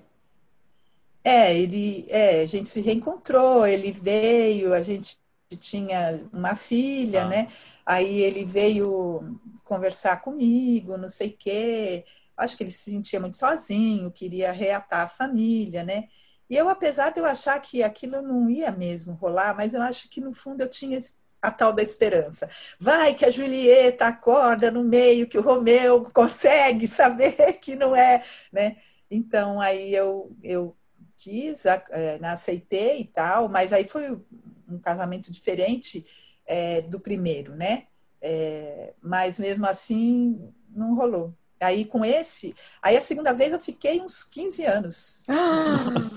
É. 1.23 1.47
é, 1.47 1.59
ele, 1.59 2.05
é, 2.09 2.41
a 2.41 2.45
gente 2.45 2.69
se 2.69 2.79
reencontrou, 2.79 3.65
ele 3.65 3.91
veio, 3.91 4.73
a 4.73 4.83
gente 4.83 5.17
tinha 5.59 6.23
uma 6.31 6.55
filha, 6.55 7.23
ah. 7.23 7.27
né? 7.27 7.47
Aí 7.83 8.21
ele 8.21 8.45
veio 8.45 9.39
conversar 9.65 10.21
comigo, 10.21 10.95
não 10.95 11.09
sei 11.09 11.29
o 11.29 11.37
quê. 11.37 12.05
Acho 12.37 12.55
que 12.55 12.63
ele 12.63 12.71
se 12.71 12.91
sentia 12.91 13.19
muito 13.19 13.37
sozinho, 13.37 14.11
queria 14.11 14.51
reatar 14.51 15.01
a 15.01 15.09
família, 15.09 15.83
né? 15.83 16.07
E 16.49 16.55
eu, 16.55 16.67
apesar 16.67 17.11
de 17.11 17.19
eu 17.19 17.25
achar 17.25 17.59
que 17.61 17.83
aquilo 17.83 18.21
não 18.21 18.49
ia 18.49 18.71
mesmo 18.71 19.13
rolar, 19.13 19.55
mas 19.55 19.73
eu 19.73 19.81
acho 19.81 20.09
que 20.09 20.19
no 20.19 20.33
fundo 20.33 20.61
eu 20.61 20.69
tinha 20.69 20.99
a 21.41 21.51
tal 21.51 21.71
da 21.71 21.81
esperança. 21.81 22.49
Vai 22.79 23.13
que 23.13 23.25
a 23.25 23.31
Julieta 23.31 24.07
acorda 24.07 24.71
no 24.71 24.83
meio, 24.83 25.27
que 25.27 25.37
o 25.37 25.41
Romeu 25.41 26.03
consegue 26.13 26.87
saber 26.87 27.53
que 27.61 27.75
não 27.75 27.95
é, 27.95 28.23
né? 28.51 28.77
Então 29.09 29.59
aí 29.61 29.93
eu, 29.93 30.35
eu 30.43 30.75
quis, 31.17 31.65
é, 31.65 32.19
aceitei 32.23 33.01
e 33.01 33.05
tal, 33.05 33.47
mas 33.49 33.73
aí 33.73 33.83
foi 33.83 34.19
um 34.67 34.79
casamento 34.79 35.31
diferente 35.31 36.05
é, 36.45 36.81
do 36.81 36.99
primeiro, 36.99 37.55
né? 37.55 37.87
É, 38.21 38.93
mas 39.01 39.39
mesmo 39.39 39.65
assim 39.65 40.51
não 40.69 40.95
rolou. 40.95 41.33
Aí 41.61 41.85
com 41.85 42.05
esse, 42.05 42.55
aí 42.81 42.95
a 42.95 43.01
segunda 43.01 43.33
vez 43.33 43.51
eu 43.51 43.59
fiquei 43.59 43.99
uns 43.99 44.23
15 44.23 44.65
anos. 44.65 45.25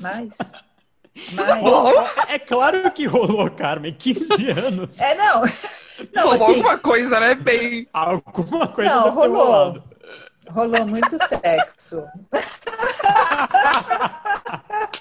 mais. 0.01 0.37
Mas... 1.33 1.63
É 2.29 2.39
claro 2.39 2.91
que 2.91 3.07
rolou, 3.07 3.51
Carmen, 3.51 3.95
15 3.95 4.51
anos. 4.51 4.99
É, 4.99 5.15
não. 5.15 5.43
não 6.15 6.31
rolou 6.31 6.47
assim, 6.47 6.57
alguma 6.57 6.79
coisa, 6.79 7.21
né? 7.21 7.35
Bem. 7.35 7.87
Alguma 7.93 8.69
coisa. 8.69 8.95
Não, 8.95 9.11
rolou. 9.11 9.75
Rolou 10.49 10.87
muito 10.87 11.19
sexo. 11.19 12.07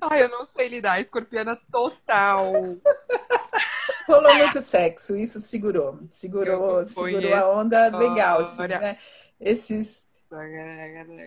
Ai, 0.00 0.22
eu 0.22 0.28
não 0.28 0.44
sei 0.44 0.68
lidar. 0.68 1.00
Escorpiana 1.00 1.58
total. 1.70 2.44
Rolou 4.06 4.34
muito 4.34 4.60
sexo, 4.60 5.16
isso 5.16 5.40
segurou. 5.40 6.00
Segurou, 6.10 6.86
segurou 6.86 7.34
a 7.34 7.50
onda 7.58 7.96
legal, 7.96 8.40
assim, 8.40 8.66
né? 8.68 8.98
Esses. 9.40 10.06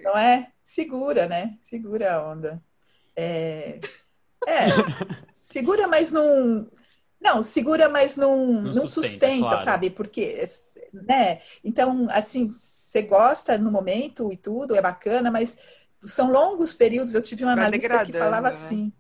Não 0.03 0.17
é? 0.17 0.51
Segura, 0.63 1.27
né? 1.27 1.57
Segura 1.61 2.15
a 2.15 2.29
onda. 2.29 2.63
É, 3.15 3.79
é 4.47 4.67
segura, 5.31 5.87
mas 5.87 6.11
não. 6.11 6.69
Não, 7.19 7.41
segura, 7.41 7.89
mas 7.89 8.15
não, 8.15 8.53
não, 8.53 8.61
não 8.73 8.87
sustenta, 8.87 9.25
sustenta 9.25 9.39
claro. 9.39 9.63
sabe? 9.63 9.89
Porque, 9.89 10.47
né? 10.93 11.41
Então, 11.63 12.07
assim, 12.11 12.47
você 12.47 13.01
gosta 13.01 13.57
no 13.57 13.71
momento 13.71 14.31
e 14.31 14.37
tudo, 14.37 14.75
é 14.75 14.81
bacana, 14.81 15.31
mas 15.31 15.57
são 16.03 16.31
longos 16.31 16.73
períodos. 16.73 17.13
Eu 17.13 17.21
tive 17.21 17.43
uma 17.43 17.53
analista 17.53 18.05
que 18.05 18.13
falava 18.13 18.49
né? 18.49 18.55
assim. 18.55 18.93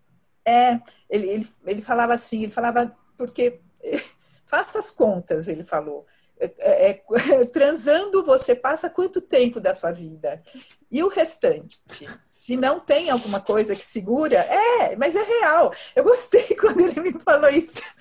É, 0.43 0.79
ele, 1.09 1.27
ele, 1.27 1.49
ele 1.65 1.81
falava 1.81 2.13
assim, 2.13 2.43
ele 2.43 2.51
falava, 2.51 2.95
porque 3.17 3.59
faça 4.45 4.79
as 4.79 4.91
contas, 4.91 5.47
ele 5.47 5.63
falou. 5.63 6.05
É, 6.39 6.51
é, 6.59 6.89
é 6.91 7.45
transando, 7.51 8.23
você 8.25 8.55
passa 8.55 8.89
quanto 8.89 9.21
tempo 9.21 9.59
da 9.59 9.73
sua 9.73 9.91
vida? 9.91 10.41
E 10.89 11.03
o 11.03 11.09
restante? 11.09 11.81
Se 12.21 12.55
não 12.55 12.79
tem 12.79 13.09
alguma 13.09 13.41
coisa 13.41 13.75
que 13.75 13.83
segura, 13.83 14.37
é, 14.37 14.95
mas 14.95 15.15
é 15.15 15.23
real. 15.23 15.73
Eu 15.95 16.03
gostei 16.03 16.43
quando 16.55 16.79
ele 16.79 17.01
me 17.01 17.19
falou 17.19 17.49
isso. 17.49 17.95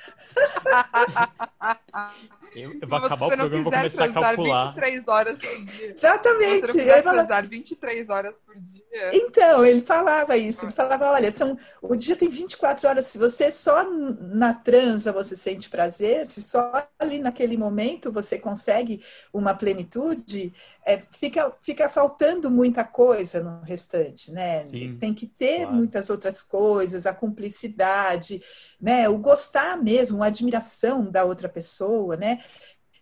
Eu, 2.54 2.72
eu 2.80 2.88
vou 2.88 2.98
acabar 2.98 3.26
o 3.26 3.28
programa 3.28 3.56
e 3.56 3.62
vou 3.62 3.72
começar 3.72 4.04
a 4.04 4.12
calcular. 4.12 4.66
23 4.74 5.08
horas 5.08 5.38
por 5.38 5.66
dia. 5.66 5.94
Exatamente. 5.94 6.54
Se 6.54 6.60
você 6.60 6.66
não 6.66 6.74
quiser 6.74 7.02
transar 7.02 7.46
23 7.46 8.08
horas 8.08 8.34
por 8.46 8.54
dia. 8.54 9.10
Então, 9.12 9.64
ele 9.64 9.80
falava 9.82 10.36
isso. 10.36 10.64
Ele 10.64 10.72
falava, 10.72 11.10
olha, 11.10 11.30
são, 11.30 11.58
o 11.82 11.94
dia 11.96 12.16
tem 12.16 12.28
24 12.28 12.88
horas. 12.88 13.06
Se 13.06 13.18
você 13.18 13.50
só 13.50 13.84
na 13.90 14.54
transa 14.54 15.12
você 15.12 15.36
sente 15.36 15.68
prazer, 15.68 16.26
se 16.28 16.42
só 16.42 16.86
ali 16.98 17.18
naquele 17.18 17.56
momento 17.56 18.12
você 18.12 18.38
consegue 18.38 19.04
uma 19.32 19.54
plenitude, 19.54 20.52
é, 20.84 21.02
fica, 21.12 21.52
fica 21.60 21.88
faltando 21.88 22.50
muita 22.76 22.84
coisa 22.84 23.42
no 23.42 23.62
restante, 23.62 24.32
né? 24.32 24.64
Sim, 24.70 24.98
tem 24.98 25.14
que 25.14 25.26
ter 25.26 25.66
claro. 25.66 25.72
muitas 25.72 26.10
outras 26.10 26.42
coisas, 26.42 27.06
a 27.06 27.14
cumplicidade, 27.14 28.40
né? 28.80 29.08
O 29.08 29.18
gostar 29.18 29.82
mesmo, 29.82 30.22
a 30.22 30.26
admiração 30.26 31.10
da 31.10 31.24
outra 31.24 31.48
pessoa, 31.48 32.16
né? 32.16 32.38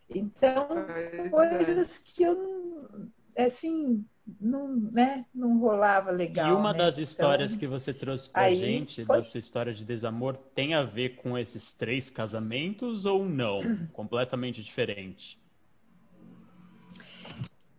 Então, 0.08 0.68
é. 0.90 1.30
coisas 1.30 1.98
que 1.98 2.22
eu 2.22 2.36
não, 2.36 3.10
assim, 3.38 4.06
não, 4.40 4.76
né, 4.92 5.26
não 5.34 5.58
rolava 5.58 6.10
legal. 6.12 6.42
E 6.42 6.52
uma 6.52 6.72
né? 6.72 6.78
das 6.78 6.98
histórias 6.98 7.56
Então, 7.56 7.56
que 7.56 7.66
você 7.66 7.94
trouxe 7.94 8.28
pra 8.28 8.42
aí 8.42 8.52
gente, 8.52 9.06
foi- 9.06 9.16
da 9.16 9.24
sua 9.24 9.40
história 9.40 9.72
de 9.72 9.86
desamor, 9.86 10.36
tem 10.54 10.74
a 10.74 10.82
ver 10.82 11.16
com 11.16 11.38
esses 11.38 11.72
três 11.72 12.10
casamentos 12.10 13.06
ou 13.06 13.24
não? 13.26 13.72
Completamente 13.90 14.62
diferente. 14.62 15.38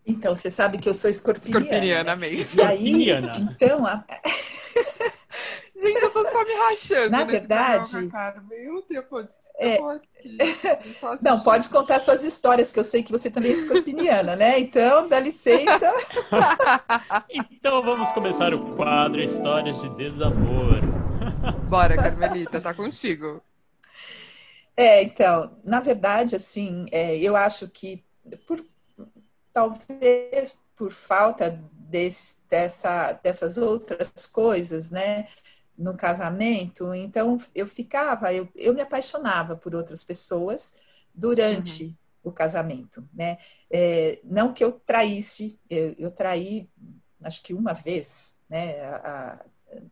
Então, 0.05 0.35
você 0.35 0.51
sabe 0.51 0.77
que 0.77 0.87
eu 0.87 0.93
sou 0.93 1.09
escorpiniana. 1.09 1.65
Escorpiniana 1.65 2.15
né? 2.15 2.27
mesmo. 2.29 2.59
E 2.59 2.63
aí, 2.63 3.09
então, 3.11 3.85
a- 3.85 4.03
Gente, 5.77 6.01
eu 6.01 6.09
tô 6.11 6.23
só 6.29 6.43
me 6.45 6.53
rachando. 6.53 7.09
Na 7.09 7.19
nesse 7.19 7.31
verdade- 7.31 8.07
cara. 8.07 8.41
Meu 8.41 8.83
Deus, 8.87 9.05
pô, 9.09 9.19
É. 9.59 9.77
não, 11.21 11.41
pode 11.41 11.67
contar 11.69 11.99
suas 11.99 12.23
histórias, 12.23 12.71
que 12.71 12.79
eu 12.79 12.83
sei 12.83 13.03
que 13.03 13.11
você 13.11 13.29
também 13.29 13.51
é 13.51 13.55
escorpiniana, 13.55 14.35
né? 14.35 14.57
Então, 14.59 15.07
dá 15.09 15.19
licença. 15.19 15.93
Então 17.29 17.83
vamos 17.83 18.11
começar 18.11 18.53
o 18.53 18.75
quadro 18.75 19.21
Histórias 19.21 19.79
de 19.81 19.89
Desamor. 19.89 20.81
Bora, 21.67 21.95
Carmelita, 21.97 22.61
tá 22.61 22.73
contigo. 22.73 23.41
É, 24.77 25.03
então, 25.03 25.57
na 25.63 25.79
verdade, 25.79 26.35
assim, 26.35 26.85
é, 26.91 27.17
eu 27.17 27.35
acho 27.35 27.67
que 27.69 28.03
por, 28.47 28.63
talvez 29.55 30.61
por 30.75 30.91
falta 30.91 31.49
desse- 31.73 32.41
dessa, 32.49 33.13
dessas 33.13 33.57
outras 33.57 34.27
coisas, 34.27 34.91
né, 34.91 35.29
no 35.77 35.95
casamento, 35.95 36.93
então 36.93 37.37
eu 37.55 37.67
ficava, 37.67 38.33
eu, 38.33 38.47
eu 38.55 38.73
me 38.73 38.81
apaixonava 38.81 39.55
por 39.57 39.75
outras 39.75 40.03
pessoas 40.03 40.73
durante 41.13 41.97
o 42.23 42.31
casamento, 42.31 43.07
né? 43.13 43.37
É, 43.71 44.19
não 44.23 44.53
que 44.53 44.63
eu 44.63 44.73
traísse, 44.73 45.59
eu, 45.69 45.95
eu 45.97 46.11
traí, 46.11 46.69
acho 47.23 47.41
que 47.43 47.53
uma 47.53 47.73
vez, 47.73 48.37
né? 48.49 48.81
a- 48.81 49.33
a- 49.35 49.45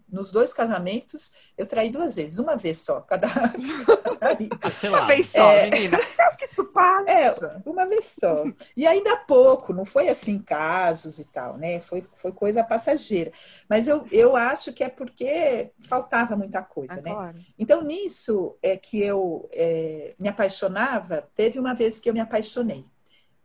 nos 0.10 0.32
dois 0.32 0.54
casamentos, 0.54 1.34
eu 1.58 1.66
traí 1.66 1.90
duas 1.90 2.16
vezes, 2.16 2.40
uma 2.40 2.56
vez 2.56 2.78
só, 2.78 3.02
cada. 3.02 3.28
Uma 4.88 5.06
vez 5.06 5.30
só, 5.30 5.52
É. 5.52 5.70
menina. 5.70 5.98
Eu 6.18 6.26
acho 6.26 6.38
que 6.38 6.46
isso 6.46 6.66
passa. 6.66 7.10
É, 7.10 7.62
uma 7.66 7.86
vez 7.86 8.16
só. 8.20 8.46
E 8.76 8.88
ainda 8.88 9.14
há 9.14 9.18
pouco, 9.18 9.74
não 9.74 9.86
foi 9.86 10.08
assim 10.08 10.40
casos 10.40 11.20
e 11.20 11.26
tal, 11.26 11.58
né? 11.58 11.82
Foi, 11.82 12.06
foi 12.16 12.32
coisa 12.32 12.64
passageira. 12.64 13.32
Mas 13.70 13.88
eu, 13.88 14.06
eu 14.12 14.36
acho 14.36 14.72
que 14.72 14.84
é 14.84 14.90
porque 14.90 15.72
faltava 15.88 16.36
muita 16.36 16.62
coisa, 16.62 16.96
né? 16.96 17.12
claro. 17.12 17.38
Então, 17.60 17.82
nisso 17.82 18.56
é 18.62 18.78
que 18.78 19.02
eu 19.02 19.48
é, 19.52 20.14
me 20.18 20.30
apaixonava, 20.30 21.28
teve 21.36 21.60
uma 21.60 21.74
vez 21.74 22.00
que 22.00 22.10
eu 22.10 22.14
me 22.14 22.22
apaixonei 22.22 22.86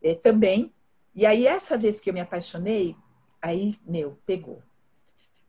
é, 0.01 0.15
também. 0.15 0.73
E 1.13 1.25
aí, 1.25 1.45
essa 1.45 1.77
vez 1.77 1.99
que 1.99 2.09
eu 2.09 2.13
me 2.13 2.21
apaixonei, 2.21 2.95
aí, 3.41 3.75
meu, 3.85 4.17
pegou. 4.25 4.61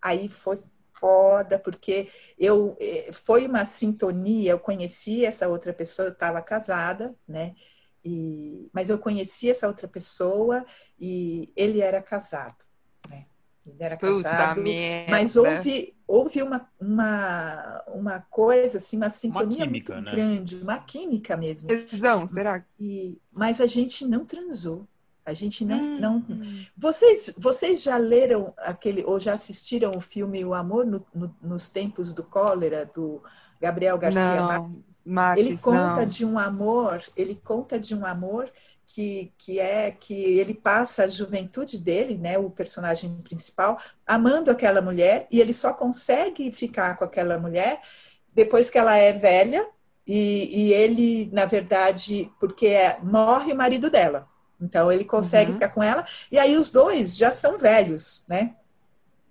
Aí 0.00 0.28
foi 0.28 0.58
foda, 1.00 1.58
porque 1.58 2.08
eu 2.38 2.76
eh, 2.78 3.10
foi 3.12 3.46
uma 3.46 3.64
sintonia, 3.64 4.52
eu 4.52 4.58
conheci 4.60 5.24
essa 5.24 5.48
outra 5.48 5.72
pessoa, 5.72 6.08
eu 6.08 6.12
estava 6.12 6.42
casada, 6.42 7.14
né? 7.26 7.54
E, 8.04 8.68
mas 8.72 8.88
eu 8.90 8.98
conheci 8.98 9.50
essa 9.50 9.66
outra 9.66 9.88
pessoa 9.88 10.64
e 10.98 11.52
ele 11.56 11.80
era 11.80 12.02
casado, 12.02 12.64
né? 13.08 13.26
Ele 13.66 13.76
era 13.82 13.96
Puta 13.96 14.22
casado, 14.30 14.62
merda. 14.62 15.10
mas 15.10 15.36
houve, 15.36 15.94
houve 16.06 16.42
uma, 16.42 16.68
uma, 16.80 17.84
uma 17.88 18.20
coisa, 18.30 18.78
assim, 18.78 18.96
uma 18.96 19.10
sintonia 19.10 19.66
química, 19.66 19.94
muito 19.94 20.04
né? 20.04 20.12
grande, 20.12 20.56
uma 20.56 20.78
química 20.78 21.36
mesmo. 21.36 21.68
Tesão, 21.68 22.26
será? 22.26 22.64
E, 22.78 23.18
mas 23.34 23.60
a 23.60 23.66
gente 23.66 24.06
não 24.06 24.24
transou. 24.24 24.86
A 25.30 25.34
gente 25.34 25.64
não, 25.64 25.78
Hum. 25.78 25.98
não. 26.00 26.24
Vocês, 26.76 27.34
vocês 27.38 27.82
já 27.82 27.96
leram 27.96 28.52
aquele, 28.58 29.04
ou 29.04 29.18
já 29.20 29.34
assistiram 29.34 29.92
o 29.96 30.00
filme 30.00 30.44
O 30.44 30.52
Amor 30.54 30.84
no- 30.84 31.06
no- 31.14 31.34
nos 31.40 31.68
Tempos 31.68 32.12
do 32.12 32.22
Cólera, 32.24 32.90
do 32.94 33.22
Gabriel 33.60 33.96
Garcia 33.98 34.42
Marques? 34.42 34.90
Marques, 35.06 35.46
Ele 35.46 35.56
conta 35.56 35.96
não. 36.02 36.06
de 36.06 36.24
um 36.26 36.38
amor, 36.38 37.02
ele 37.16 37.34
conta 37.42 37.78
de 37.78 37.94
um 37.94 38.04
amor 38.04 38.50
que, 38.86 39.32
que 39.38 39.58
é 39.58 39.90
que 39.90 40.12
ele 40.12 40.52
passa 40.52 41.04
a 41.04 41.08
juventude 41.08 41.78
dele, 41.78 42.18
né, 42.18 42.36
o 42.38 42.50
personagem 42.50 43.16
principal, 43.22 43.78
amando 44.06 44.50
aquela 44.50 44.82
mulher, 44.82 45.26
e 45.30 45.40
ele 45.40 45.52
só 45.54 45.72
consegue 45.72 46.50
ficar 46.52 46.98
com 46.98 47.04
aquela 47.04 47.38
mulher 47.38 47.80
depois 48.34 48.68
que 48.68 48.76
ela 48.78 48.96
é 48.96 49.12
velha, 49.12 49.66
e, 50.06 50.66
e 50.66 50.72
ele, 50.72 51.30
na 51.32 51.44
verdade, 51.46 52.30
porque 52.40 52.66
é- 52.66 52.98
morre 53.02 53.52
o 53.52 53.56
marido 53.56 53.88
dela. 53.90 54.28
Então 54.60 54.90
ele 54.92 55.04
consegue 55.04 55.48
Uhum. 55.50 55.54
ficar 55.54 55.70
com 55.70 55.82
ela, 55.82 56.06
e 56.30 56.38
aí 56.38 56.56
os 56.56 56.70
dois 56.70 57.16
já 57.16 57.32
são 57.32 57.58
velhos, 57.58 58.24
né? 58.28 58.54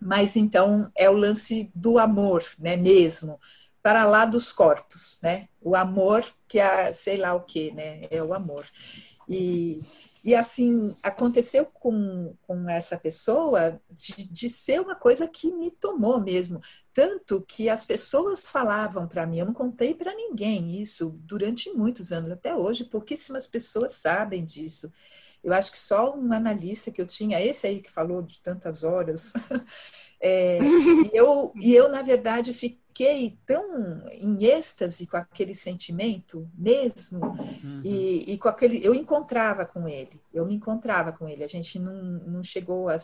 Mas 0.01 0.35
então 0.35 0.91
é 0.95 1.09
o 1.09 1.13
lance 1.13 1.71
do 1.75 1.99
amor, 1.99 2.43
né, 2.57 2.75
mesmo, 2.77 3.39
para 3.81 4.05
lá 4.05 4.25
dos 4.25 4.51
corpos, 4.51 5.19
né? 5.21 5.47
O 5.61 5.75
amor 5.75 6.25
que 6.47 6.59
é, 6.59 6.93
sei 6.93 7.17
lá 7.17 7.33
o 7.33 7.41
que, 7.41 7.71
né? 7.71 8.01
É 8.09 8.23
o 8.23 8.33
amor. 8.33 8.65
E, 9.27 9.79
e 10.23 10.35
assim, 10.35 10.95
aconteceu 11.03 11.65
com, 11.65 12.33
com 12.47 12.69
essa 12.69 12.97
pessoa 12.97 13.79
de, 13.89 14.29
de 14.29 14.49
ser 14.49 14.81
uma 14.81 14.95
coisa 14.95 15.27
que 15.27 15.51
me 15.53 15.71
tomou 15.71 16.19
mesmo. 16.19 16.61
Tanto 16.93 17.41
que 17.41 17.69
as 17.69 17.85
pessoas 17.85 18.41
falavam 18.51 19.07
para 19.07 19.25
mim, 19.27 19.39
eu 19.39 19.45
não 19.45 19.53
contei 19.53 19.93
para 19.93 20.15
ninguém 20.15 20.81
isso 20.81 21.11
durante 21.23 21.71
muitos 21.73 22.11
anos, 22.11 22.31
até 22.31 22.55
hoje, 22.55 22.85
pouquíssimas 22.85 23.47
pessoas 23.47 23.93
sabem 23.93 24.45
disso. 24.45 24.91
Eu 25.43 25.53
acho 25.53 25.71
que 25.71 25.77
só 25.77 26.15
um 26.15 26.33
analista 26.33 26.91
que 26.91 27.01
eu 27.01 27.07
tinha, 27.07 27.41
esse 27.41 27.65
aí 27.67 27.81
que 27.81 27.91
falou 27.91 28.21
de 28.21 28.39
tantas 28.41 28.83
horas, 28.83 29.33
é, 30.21 30.75
e, 30.99 31.09
eu, 31.13 31.53
e 31.61 31.73
eu, 31.73 31.89
na 31.89 32.01
verdade, 32.01 32.53
fiquei 32.53 33.39
tão 33.45 34.05
em 34.11 34.43
êxtase 34.45 35.07
com 35.07 35.17
aquele 35.17 35.55
sentimento 35.55 36.49
mesmo, 36.53 37.19
Uhum. 37.63 37.81
e, 37.83 38.33
e 38.33 38.37
com 38.37 38.49
aquele. 38.49 38.85
Eu 38.85 38.93
encontrava 38.93 39.65
com 39.65 39.87
ele, 39.87 40.21
eu 40.33 40.45
me 40.45 40.55
encontrava 40.55 41.13
com 41.13 41.27
ele. 41.27 41.43
A 41.43 41.47
gente 41.47 41.79
não, 41.79 41.93
não 41.93 42.43
chegou 42.43 42.89
a, 42.89 42.97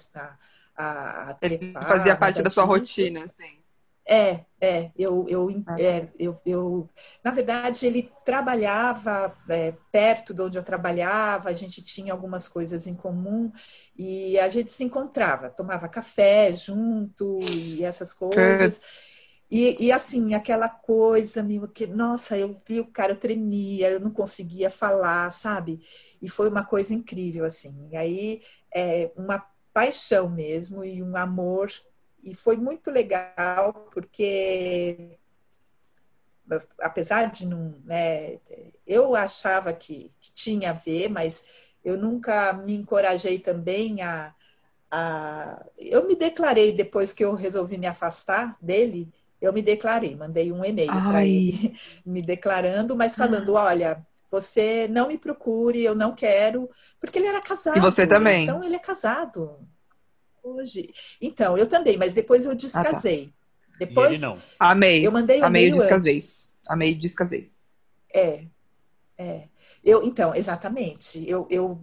a, 0.75 1.29
a 1.29 1.33
Ele 1.41 1.57
trepar, 1.57 1.83
fazia 1.87 2.15
parte 2.17 2.41
da 2.41 2.49
sua 2.49 2.63
disso. 2.63 2.75
rotina, 2.77 3.23
assim. 3.23 3.63
É, 4.07 4.45
é, 4.61 4.91
eu, 4.95 5.25
eu, 5.27 5.49
Ah. 5.65 5.75
é, 5.79 6.07
eu, 6.19 6.39
eu, 6.45 6.89
na 7.23 7.31
verdade, 7.31 7.87
ele 7.87 8.11
trabalhava 8.23 9.35
é, 9.49 9.71
perto 9.91 10.33
de 10.33 10.41
onde 10.43 10.57
eu 10.57 10.63
trabalhava, 10.63 11.49
a 11.49 11.53
gente 11.53 11.81
tinha 11.83 12.13
algumas 12.13 12.47
coisas 12.47 12.85
em 12.85 12.95
comum 12.95 13.51
e 13.97 14.37
a 14.39 14.47
gente 14.49 14.71
se 14.71 14.83
encontrava, 14.83 15.49
tomava 15.49 15.89
café 15.89 16.53
junto 16.53 17.39
e 17.41 17.83
essas 17.83 18.13
coisas. 18.13 18.79
E, 19.49 19.85
e 19.85 19.91
assim, 19.91 20.33
aquela 20.33 20.67
coisa, 20.67 21.43
meu, 21.43 21.67
que, 21.67 21.85
nossa, 21.85 22.37
eu 22.37 22.57
vi 22.67 22.79
o 22.79 22.91
cara, 22.91 23.11
eu 23.13 23.19
tremia, 23.19 23.89
eu 23.91 23.99
não 23.99 24.11
conseguia 24.11 24.69
falar, 24.69 25.31
sabe? 25.31 25.81
E 26.21 26.27
foi 26.29 26.49
uma 26.49 26.65
coisa 26.65 26.93
incrível, 26.93 27.45
assim. 27.45 27.89
E 27.91 27.95
aí, 27.97 28.41
é, 28.73 29.11
uma 29.15 29.39
paixão 29.73 30.29
mesmo 30.29 30.83
e 30.83 31.01
um 31.03 31.15
amor 31.15 31.69
e 32.25 32.33
foi 32.33 32.57
muito 32.57 32.89
legal 32.89 33.87
porque 33.93 35.17
apesar 36.81 37.31
de 37.31 37.47
não 37.47 37.75
né, 37.85 38.39
eu 38.85 39.15
achava 39.15 39.71
que, 39.71 40.11
que, 40.19 40.33
tinha 40.33 40.71
a 40.71 40.73
ver 40.73 41.09
mas 41.09 41.45
eu 41.83 41.97
nunca 41.97 42.51
me 42.53 42.75
encorajei 42.75 43.39
também 43.39 44.01
a, 44.01 44.33
a 44.89 45.63
eu 45.77 46.07
me 46.07 46.15
declarei 46.15 46.71
depois 46.73 47.13
que 47.13 47.23
eu 47.23 47.35
resolvi 47.35 47.77
me 47.77 47.87
afastar 47.87 48.57
dele 48.59 49.07
eu 49.39 49.53
me 49.53 49.61
declarei 49.61 50.15
mandei 50.15 50.51
um 50.51 50.65
e-mail 50.65 50.91
para 50.91 51.23
ele 51.23 51.77
me 52.05 52.21
declarando 52.21 52.95
mas 52.95 53.15
falando 53.15 53.53
olha 53.53 54.05
você 54.31 54.87
não 54.87 55.07
me 55.07 55.17
procure 55.17 55.83
eu 55.83 55.95
não 55.95 56.13
quero 56.13 56.69
porque 56.99 57.19
ele 57.19 57.27
era 57.27 57.41
casado 57.41 57.77
e 57.77 57.81
você 57.81 58.07
também. 58.07 58.43
então 58.43 58.63
ele 58.63 58.75
é 58.75 58.79
casado 58.79 59.59
hoje. 60.45 60.93
Então, 61.21 61.57
eu 61.57 61.67
também, 61.67 61.97
mas 61.97 62.13
depois 62.13 62.45
eu 62.45 62.55
descasei. 62.55 63.31
Ah, 63.31 63.39
tá. 63.69 63.77
Depois 63.79 64.11
e 64.11 64.13
ele 64.13 64.21
não. 64.21 64.41
Amei. 64.59 65.05
Eu 65.05 65.11
mandei 65.11 65.41
o 65.41 65.45
Amei 65.45 65.67
e-mail 65.67 65.81
descasei. 65.81 66.15
Antes. 66.15 66.55
Amei 66.67 66.95
descasei. 66.95 67.51
É. 68.13 68.45
É. 69.17 69.43
Eu, 69.83 70.03
então, 70.03 70.33
exatamente. 70.33 71.29
Eu, 71.29 71.47
eu, 71.49 71.79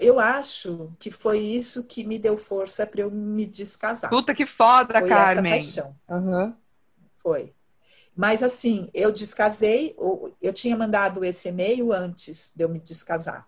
eu 0.00 0.18
acho 0.18 0.92
que 0.98 1.10
foi 1.10 1.38
isso 1.38 1.84
que 1.84 2.02
me 2.02 2.18
deu 2.18 2.36
força 2.36 2.86
para 2.86 3.02
eu 3.02 3.10
me 3.10 3.46
descasar. 3.46 4.10
Puta 4.10 4.34
que 4.34 4.44
foda, 4.44 4.98
foi 4.98 5.08
Carmen. 5.08 5.52
Essa 5.52 5.82
paixão. 5.82 5.96
Uhum. 6.08 6.54
Foi. 7.14 7.52
Mas 8.16 8.42
assim, 8.42 8.90
eu 8.92 9.12
descasei, 9.12 9.94
eu 10.42 10.52
tinha 10.52 10.76
mandado 10.76 11.24
esse 11.24 11.48
e-mail 11.48 11.92
antes 11.92 12.52
de 12.56 12.64
eu 12.64 12.68
me 12.68 12.80
descasar. 12.80 13.46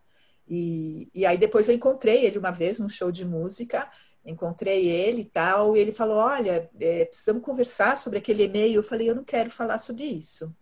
E, 0.49 1.09
e 1.13 1.27
aí 1.27 1.37
depois 1.37 1.69
eu 1.69 1.75
encontrei 1.75 2.25
ele 2.25 2.39
uma 2.39 2.53
vez 2.53 2.79
num 2.79 2.89
show 2.89 3.11
de 3.11 3.25
música, 3.25 3.89
encontrei 4.31 4.88
ele 4.88 5.23
e 5.23 5.25
tal, 5.25 5.77
e 5.77 5.81
ele 5.81 5.93
falou: 5.93 6.19
Olha, 6.19 6.69
é, 6.81 7.05
precisamos 7.05 7.43
conversar 7.43 7.97
sobre 7.97 8.19
aquele 8.19 8.45
e-mail. 8.45 8.77
Eu 8.77 8.83
falei: 8.83 9.11
Eu 9.11 9.14
não 9.14 9.25
quero 9.25 9.51
falar 9.51 9.79
sobre 9.79 10.05
isso. 10.05 10.55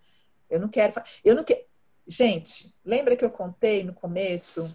Eu 0.50 0.60
não 0.60 0.68
quero. 0.68 0.94
Eu 1.24 1.34
não 1.34 1.44
quero. 1.44 1.60
Gente, 2.06 2.74
lembra 2.84 3.16
que 3.16 3.24
eu 3.24 3.30
contei 3.30 3.84
no 3.84 3.92
começo 3.92 4.74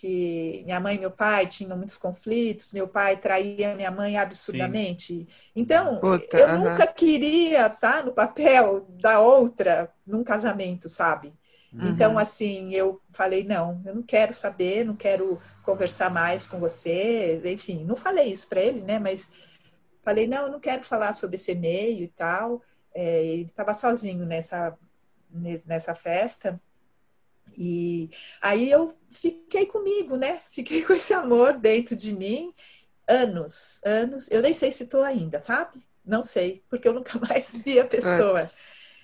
que 0.00 0.62
minha 0.64 0.78
mãe 0.78 0.94
e 0.94 1.00
meu 1.00 1.10
pai 1.10 1.44
tinham 1.46 1.76
muitos 1.76 1.98
conflitos, 1.98 2.72
meu 2.72 2.86
pai 2.86 3.16
traía 3.16 3.74
minha 3.74 3.90
mãe 3.90 4.16
absurdamente. 4.16 5.06
Sim. 5.06 5.26
Então, 5.56 5.98
Puta, 5.98 6.36
eu 6.36 6.46
uh 6.46 6.50
-huh. 6.52 6.70
nunca 6.70 6.86
queria 6.86 7.66
estar 7.66 8.04
no 8.04 8.12
papel 8.12 8.86
da 8.90 9.18
outra 9.18 9.92
num 10.06 10.22
casamento, 10.22 10.88
sabe? 10.88 11.34
Uhum. 11.72 11.88
Então, 11.88 12.18
assim, 12.18 12.74
eu 12.74 13.00
falei, 13.10 13.44
não, 13.44 13.80
eu 13.84 13.94
não 13.94 14.02
quero 14.02 14.32
saber, 14.32 14.84
não 14.84 14.96
quero 14.96 15.40
conversar 15.62 16.10
mais 16.10 16.46
com 16.46 16.58
você, 16.58 17.40
enfim, 17.44 17.84
não 17.84 17.96
falei 17.96 18.32
isso 18.32 18.48
para 18.48 18.62
ele, 18.62 18.80
né? 18.80 18.98
Mas 18.98 19.30
falei, 20.02 20.26
não, 20.26 20.46
eu 20.46 20.52
não 20.52 20.60
quero 20.60 20.82
falar 20.82 21.12
sobre 21.14 21.36
esse 21.36 21.52
e-mail 21.52 22.04
e 22.04 22.08
tal. 22.08 22.62
É, 22.94 23.24
ele 23.24 23.50
estava 23.50 23.74
sozinho 23.74 24.24
nessa, 24.24 24.76
nessa 25.66 25.94
festa. 25.94 26.60
E 27.56 28.10
aí 28.40 28.70
eu 28.70 28.94
fiquei 29.10 29.66
comigo, 29.66 30.16
né? 30.16 30.40
Fiquei 30.50 30.82
com 30.82 30.92
esse 30.94 31.12
amor 31.12 31.54
dentro 31.54 31.94
de 31.94 32.12
mim 32.12 32.54
anos, 33.06 33.80
anos. 33.84 34.30
Eu 34.30 34.42
nem 34.42 34.54
sei 34.54 34.70
se 34.70 34.84
estou 34.84 35.02
ainda, 35.02 35.42
sabe? 35.42 35.78
Não 36.04 36.22
sei, 36.22 36.62
porque 36.68 36.88
eu 36.88 36.92
nunca 36.92 37.18
mais 37.20 37.60
vi 37.62 37.78
a 37.78 37.86
pessoa. 37.86 38.42
É. 38.42 38.50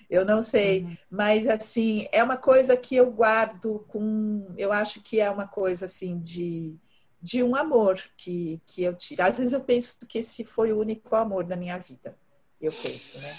Eu 0.09 0.25
não 0.25 0.43
sei, 0.43 0.85
uhum. 0.85 0.97
mas 1.11 1.49
assim, 1.49 2.07
é 2.13 2.23
uma 2.23 2.37
coisa 2.37 2.77
que 2.77 2.97
eu 2.97 3.11
guardo 3.11 3.85
com, 3.89 4.47
eu 4.57 4.73
acho 4.73 5.01
que 5.01 5.21
é 5.21 5.31
uma 5.31 5.47
coisa 5.47 5.87
assim 5.87 6.19
de 6.19 6.77
de 7.25 7.43
um 7.43 7.57
amor 7.57 7.99
que, 8.19 8.61
que 8.67 8.83
eu 8.85 8.93
tiro. 8.93 9.23
Às 9.23 9.39
vezes 9.39 9.55
eu 9.55 9.61
penso 9.63 9.97
que 10.07 10.19
esse 10.19 10.45
foi 10.45 10.75
o 10.75 10.79
único 10.79 11.17
amor 11.17 11.43
da 11.43 11.57
minha 11.57 11.79
vida. 11.79 12.15
Eu 12.61 12.71
penso, 12.71 13.19
né? 13.19 13.35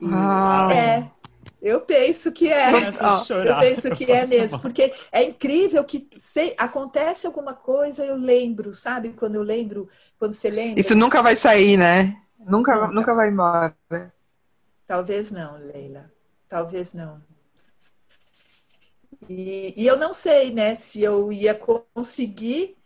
E. 0.00 0.74
É, 0.74 1.10
eu 1.62 1.80
penso 1.82 2.32
que 2.32 2.52
é. 2.52 2.72
Eu 2.72 3.58
penso 3.60 3.90
que 3.92 4.10
é 4.10 4.26
mesmo, 4.26 4.58
porque 4.58 4.92
é 5.12 5.22
incrível 5.22 5.84
que 5.84 6.08
se, 6.16 6.56
acontece 6.58 7.24
alguma 7.24 7.54
coisa, 7.54 8.04
eu 8.04 8.16
lembro, 8.16 8.74
sabe? 8.74 9.10
Quando 9.10 9.36
eu 9.36 9.44
lembro, 9.44 9.88
quando 10.18 10.32
você 10.32 10.50
lembra. 10.50 10.80
Isso 10.80 10.96
nunca 10.96 11.22
vai 11.22 11.36
sair, 11.36 11.76
né? 11.76 12.20
Nunca, 12.38 12.74
nunca, 12.74 12.88
nunca 12.88 13.14
vai 13.14 13.30
embora. 13.30 13.76
Talvez 14.86 15.30
não, 15.30 15.56
Leila. 15.56 16.12
Talvez 16.48 16.92
não. 16.92 17.22
E, 19.28 19.74
e 19.76 19.86
eu 19.86 19.96
não 19.96 20.12
sei, 20.12 20.52
né, 20.52 20.74
se 20.74 21.02
eu 21.02 21.32
ia 21.32 21.54
conseguir 21.54 22.76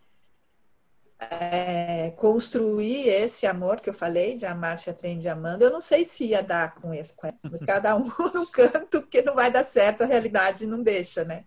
é, 1.18 2.12
construir 2.12 3.08
esse 3.08 3.46
amor 3.46 3.80
que 3.80 3.90
eu 3.90 3.94
falei, 3.94 4.36
de 4.36 4.46
amar 4.46 4.78
se 4.78 4.88
aprende 4.88 5.26
amando, 5.28 5.64
eu 5.64 5.70
não 5.70 5.80
sei 5.80 6.04
se 6.04 6.26
ia 6.26 6.42
dar 6.42 6.74
com 6.76 6.94
esse, 6.94 7.14
com 7.14 7.28
cada 7.66 7.96
um 7.96 8.04
no 8.32 8.46
canto, 8.46 9.00
porque 9.00 9.22
não 9.22 9.34
vai 9.34 9.50
dar 9.50 9.64
certo, 9.64 10.02
a 10.02 10.06
realidade 10.06 10.66
não 10.66 10.82
deixa, 10.82 11.24
né? 11.24 11.44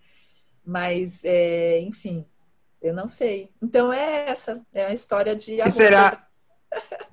Mas, 0.64 1.24
é, 1.24 1.80
enfim, 1.80 2.26
eu 2.82 2.94
não 2.94 3.08
sei. 3.08 3.50
Então 3.62 3.92
é 3.94 4.30
essa, 4.30 4.62
é 4.74 4.86
uma 4.86 4.94
história 4.94 5.36
de 5.36 5.62
amor. 5.62 5.74
E 5.74 5.78
será... 5.78 6.28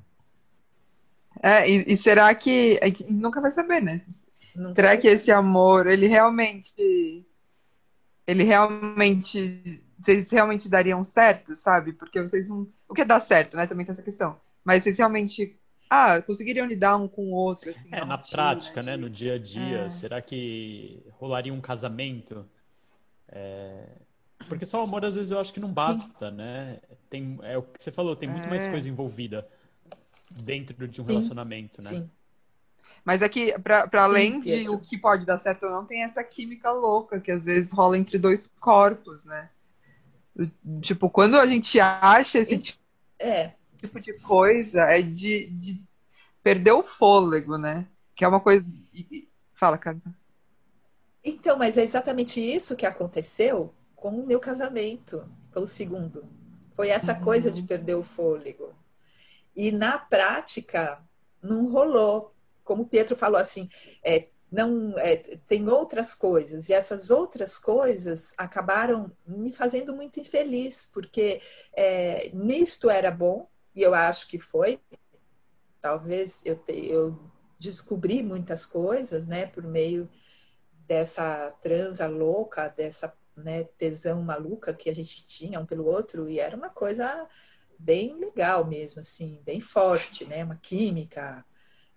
é, 1.43 1.71
e, 1.71 1.85
e, 1.93 1.97
será 1.97 2.35
que... 2.35 2.79
É 2.81 2.91
que 2.91 3.11
nunca 3.13 3.41
vai 3.41 3.51
saber, 3.51 3.83
né? 3.83 4.03
Nunca 4.55 4.75
será 4.75 4.97
que 4.97 5.07
esse 5.07 5.31
amor, 5.31 5.87
ele 5.87 6.07
realmente... 6.07 7.25
Ele 8.27 8.45
realmente 8.45 9.83
vocês 9.99 10.31
realmente 10.31 10.69
dariam 10.69 11.03
certo, 11.03 11.57
sabe? 11.57 11.93
Porque 11.93 12.23
vocês 12.23 12.49
não. 12.49 12.69
O 12.89 12.95
que 12.95 13.05
dá 13.05 13.19
certo, 13.19 13.57
né? 13.57 13.67
Também 13.67 13.85
tem 13.85 13.93
essa 13.93 14.03
questão. 14.03 14.41
Mas 14.65 14.83
vocês 14.83 14.99
realmente. 14.99 15.57
Ah, 15.91 16.21
conseguiriam 16.21 16.67
lidar 16.67 16.97
um 16.97 17.09
com 17.09 17.33
o 17.33 17.35
outro, 17.35 17.71
assim. 17.71 17.89
É, 17.91 18.05
na 18.05 18.19
prática, 18.19 18.83
né? 18.83 18.97
No 18.97 19.11
dia 19.11 19.35
a 19.35 19.39
dia. 19.39 19.87
É. 19.87 19.91
Será 19.91 20.23
que 20.23 21.03
rolaria 21.13 21.53
um 21.53 21.61
casamento? 21.61 22.47
É... 23.29 23.87
Porque 24.47 24.67
só 24.67 24.81
o 24.81 24.87
amor, 24.87 25.05
às 25.05 25.15
vezes, 25.15 25.31
eu 25.31 25.41
acho 25.41 25.53
que 25.53 25.59
não 25.59 25.73
basta, 25.73 26.31
né? 26.31 26.79
Tem, 27.11 27.39
é 27.43 27.59
o 27.59 27.63
que 27.63 27.83
você 27.83 27.91
falou, 27.91 28.15
tem 28.15 28.29
muito 28.29 28.47
é. 28.47 28.51
mais 28.51 28.71
coisa 28.71 28.89
envolvida 28.89 29.49
dentro 30.43 30.89
de 30.89 31.01
um 31.01 31.05
Sim. 31.05 31.13
relacionamento, 31.13 31.83
né? 31.83 31.91
Sim. 31.91 32.11
Mas 33.05 33.23
é 33.23 33.29
que, 33.29 33.59
para 33.59 33.89
além 34.03 34.41
de 34.41 34.69
o 34.69 34.79
que 34.79 34.99
pode 34.99 35.25
dar 35.25 35.39
certo 35.39 35.65
ou 35.65 35.73
não, 35.73 35.85
tem 35.85 36.03
essa 36.03 36.23
química 36.23 36.71
louca 36.71 37.21
que 37.21 37.31
às 37.31 37.45
vezes 37.45 37.73
rola 37.73 37.97
entre 37.97 38.19
dois 38.19 38.51
corpos, 38.61 39.25
né? 39.25 39.49
Tipo, 40.83 41.09
quando 41.11 41.37
a 41.37 41.47
gente 41.47 41.81
acha 41.81 42.39
esse 42.39 42.59
tipo, 42.59 42.79
é. 43.19 43.53
tipo 43.77 43.99
de 43.99 44.13
coisa, 44.21 44.83
é 44.83 45.03
de, 45.03 45.47
de, 45.47 45.83
perder 46.43 46.73
o 46.73 46.83
fôlego, 46.83 47.57
né? 47.57 47.87
Que 48.15 48.25
é 48.25 48.29
uma 48.29 48.41
coisa. 48.41 48.65
Fala, 49.55 49.77
cara. 49.79 49.99
Então, 51.25 51.57
mas 51.57 51.77
é 51.77 51.83
exatamente 51.83 52.41
isso 52.41 52.77
que 52.77 52.87
aconteceu 52.87 53.75
com 53.97 54.11
o 54.11 54.27
meu 54.27 54.39
casamento, 54.39 55.29
com 55.53 55.61
o 55.61 55.67
segundo. 55.67 56.25
Foi 56.75 56.91
essa 56.91 57.15
uhum. 57.15 57.25
coisa 57.25 57.51
de 57.51 57.63
perder 57.63 57.95
o 57.95 58.05
fôlego. 58.05 58.73
E 59.59 59.73
na 59.73 59.99
prática, 59.99 61.03
não 61.43 61.69
rolou. 61.69 62.33
Como 62.63 62.85
o 62.85 62.87
Pietro 62.87 63.17
falou 63.17 63.41
assim, 63.41 63.69
é, 64.05 64.29
não 64.53 64.97
é, 64.97 65.17
tem 65.49 65.69
outras 65.69 66.15
coisas 66.15 66.69
e 66.69 66.73
essas 66.73 67.11
outras 67.11 67.59
coisas 67.59 68.33
acabaram 68.39 69.11
me 69.27 69.53
fazendo 69.53 69.93
muito 69.93 70.21
infeliz 70.21 70.89
porque 70.95 71.43
é, 71.73 72.31
nisto 72.33 72.89
era 72.89 73.11
bom 73.11 73.49
e 73.75 73.83
eu 73.83 73.93
acho 73.93 74.27
que 74.29 74.39
foi 74.39 74.81
talvez 75.83 76.47
eu, 76.47 76.57
te, 76.57 76.87
eu 76.89 77.19
descobri 77.59 78.23
muitas 78.23 78.65
coisas 78.65 79.27
né 79.27 79.47
por 79.47 79.65
meio 79.65 80.09
dessa 80.87 81.51
transa 81.63 82.07
louca 82.07 82.69
dessa 82.69 83.15
né, 83.37 83.65
tesão 83.77 84.23
maluca 84.23 84.73
que 84.73 84.89
a 84.89 84.95
gente 84.95 85.27
tinha 85.27 85.61
um 85.61 85.67
pelo 85.67 85.85
outro 85.85 86.29
e 86.29 86.41
era 86.41 86.57
uma 86.57 86.71
coisa 86.71 87.29
bem 87.79 88.15
legal 88.17 88.65
mesmo 88.67 89.01
assim 89.01 89.41
bem 89.45 89.61
forte 89.61 90.25
né 90.25 90.45
uma 90.45 90.57
química 90.57 91.45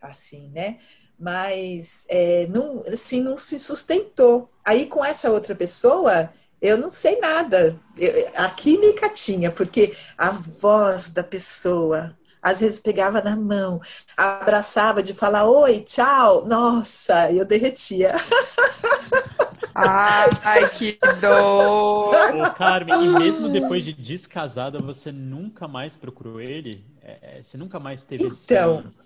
assim 0.02 0.50
né 0.50 0.80
mas 1.22 2.06
é, 2.10 2.48
não, 2.48 2.84
assim, 2.91 3.22
não 3.22 3.38
se 3.38 3.60
sustentou. 3.60 4.50
Aí 4.65 4.88
com 4.88 5.06
essa 5.06 5.30
outra 5.30 5.54
pessoa, 5.54 6.34
eu 6.60 6.80
não 6.80 6.89
sei 6.89 7.20
nada. 7.20 7.80
Eu, 7.96 8.32
a 8.36 8.50
química 8.50 9.08
tinha, 9.08 9.52
porque 9.52 9.96
a 10.17 10.32
voz 10.32 11.12
da 11.12 11.24
pessoa 11.24 12.17
às 12.41 12.60
vezes 12.60 12.80
pegava 12.80 13.22
na 13.22 13.36
mão, 13.36 13.80
abraçava 14.17 15.04
de 15.04 15.13
falar 15.13 15.48
oi, 15.48 15.82
tchau. 15.82 16.44
Nossa, 16.48 17.32
eu 17.32 17.46
derretia. 17.46 18.15
Ai, 19.73 20.69
que 20.69 20.97
dor! 21.21 22.13
Ô, 22.36 22.51
Carmen, 22.51 23.05
e 23.05 23.10
mesmo 23.19 23.49
depois 23.49 23.84
de 23.84 23.93
descasada, 23.93 24.77
você 24.79 25.12
nunca 25.12 25.67
mais 25.67 25.95
procurou 25.95 26.41
ele? 26.41 26.84
É, 27.01 27.39
é 27.39 27.43
você 27.43 27.57
nunca 27.57 27.79
mais 27.79 28.03
teve 28.03 28.25
então, 28.25 28.79
esse 28.79 29.01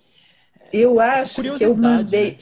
eu 0.73 0.99
acho 0.99 1.41
que 1.41 1.63
eu 1.63 1.75
mandei. 1.75 2.31
Né? 2.31 2.37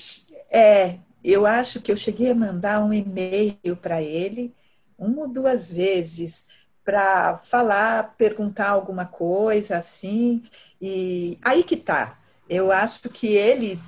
É, 0.52 1.00
eu 1.24 1.46
acho 1.46 1.82
que 1.82 1.92
eu 1.92 1.98
cheguei 1.98 2.32
a 2.32 2.36
mandar 2.36 2.84
um 2.84 2.94
e-mail 2.94 3.76
para 3.82 4.02
ele 4.02 4.54
uma 4.98 5.24
ou 5.24 5.28
duas 5.28 5.74
vezes 5.74 6.48
para 6.84 7.38
falar, 7.38 8.16
perguntar 8.18 8.70
alguma 8.70 9.06
coisa 9.06 9.78
assim. 9.78 10.44
E 10.82 11.38
aí 11.44 11.64
que 11.64 11.78
tá. 11.78 12.18
Eu 12.50 12.72
acho 12.72 13.10
que 13.10 13.28
ele, 13.28 13.80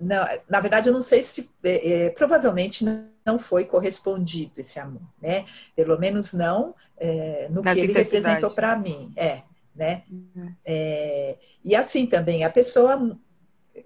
não, 0.00 0.26
na 0.48 0.60
verdade, 0.60 0.88
eu 0.88 0.92
não 0.92 1.02
sei 1.02 1.22
se 1.22 1.50
é, 1.64 2.06
é, 2.06 2.10
provavelmente 2.10 2.84
não 3.24 3.38
foi 3.38 3.64
correspondido 3.64 4.52
esse 4.58 4.78
amor, 4.78 5.02
né? 5.20 5.44
Pelo 5.74 5.98
menos 5.98 6.32
não 6.32 6.74
é, 6.96 7.48
no 7.50 7.62
que 7.62 7.68
ele 7.68 7.92
representou 7.92 8.50
para 8.50 8.76
mim, 8.76 9.12
é, 9.16 9.42
né? 9.74 10.02
Uhum. 10.10 10.54
É, 10.64 11.36
e 11.64 11.74
assim 11.74 12.06
também 12.06 12.44
a 12.44 12.50
pessoa 12.50 13.18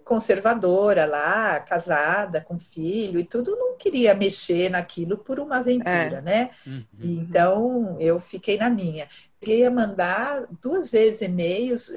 conservadora 0.04 1.04
lá, 1.04 1.60
casada, 1.60 2.40
com 2.40 2.58
filho 2.58 3.18
e 3.18 3.24
tudo, 3.24 3.56
não 3.56 3.76
queria 3.76 4.14
mexer 4.14 4.70
naquilo 4.70 5.18
por 5.18 5.40
uma 5.40 5.58
aventura, 5.58 6.18
é. 6.18 6.22
né? 6.22 6.50
Uhum. 6.66 6.84
Então 7.00 7.96
eu 8.00 8.20
fiquei 8.20 8.56
na 8.56 8.70
minha. 8.70 9.08
Cheguei 9.40 9.64
a 9.64 9.70
mandar 9.70 10.46
duas 10.60 10.92
vezes 10.92 11.22
e-mails 11.22 11.92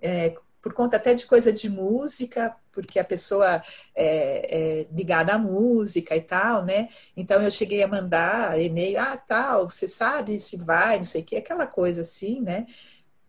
é, 0.00 0.36
por 0.60 0.74
conta 0.74 0.96
até 0.96 1.14
de 1.14 1.26
coisa 1.26 1.52
de 1.52 1.70
música, 1.70 2.54
porque 2.72 2.98
a 2.98 3.04
pessoa 3.04 3.62
é, 3.94 4.80
é, 4.84 4.86
ligada 4.92 5.34
à 5.34 5.38
música 5.38 6.16
e 6.16 6.20
tal, 6.20 6.64
né? 6.64 6.88
Então 7.16 7.40
eu 7.40 7.50
cheguei 7.50 7.82
a 7.82 7.88
mandar 7.88 8.60
e-mail, 8.60 9.00
ah, 9.00 9.16
tal, 9.16 9.70
você 9.70 9.86
sabe 9.88 10.40
se 10.40 10.56
vai, 10.56 10.98
não 10.98 11.04
sei 11.04 11.22
o 11.22 11.24
que, 11.24 11.36
aquela 11.36 11.66
coisa 11.66 12.02
assim, 12.02 12.40
né? 12.40 12.66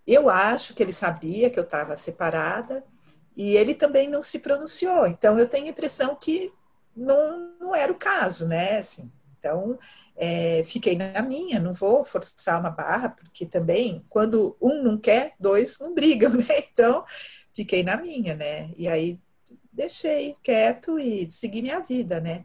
Eu 0.05 0.29
acho 0.29 0.73
que 0.73 0.81
ele 0.81 0.93
sabia 0.93 1.49
que 1.49 1.59
eu 1.59 1.63
estava 1.63 1.97
separada 1.97 2.83
e 3.35 3.55
ele 3.55 3.75
também 3.75 4.09
não 4.09 4.21
se 4.21 4.39
pronunciou. 4.39 5.05
Então 5.05 5.37
eu 5.37 5.47
tenho 5.47 5.67
a 5.67 5.69
impressão 5.69 6.15
que 6.15 6.51
não, 6.95 7.53
não 7.59 7.75
era 7.75 7.91
o 7.91 7.97
caso, 7.97 8.47
né? 8.47 8.79
Assim, 8.79 9.11
então 9.47 9.79
é, 10.15 10.63
fiquei 10.65 10.97
na 10.97 11.21
minha, 11.21 11.60
não 11.60 11.73
vou 11.73 12.03
forçar 12.03 12.60
uma 12.60 12.71
barra, 12.71 13.10
porque 13.10 13.45
também, 13.45 14.03
quando 14.10 14.57
um 14.60 14.83
não 14.83 14.97
quer, 14.97 15.33
dois 15.39 15.79
não 15.79 15.93
brigam, 15.93 16.31
né? 16.36 16.45
Então, 16.71 17.05
fiquei 17.53 17.83
na 17.83 17.97
minha, 17.97 18.36
né? 18.36 18.71
E 18.75 18.88
aí 18.88 19.19
deixei 19.71 20.36
quieto 20.43 20.99
e 20.99 21.29
segui 21.29 21.62
minha 21.62 21.79
vida, 21.79 22.19
né? 22.19 22.43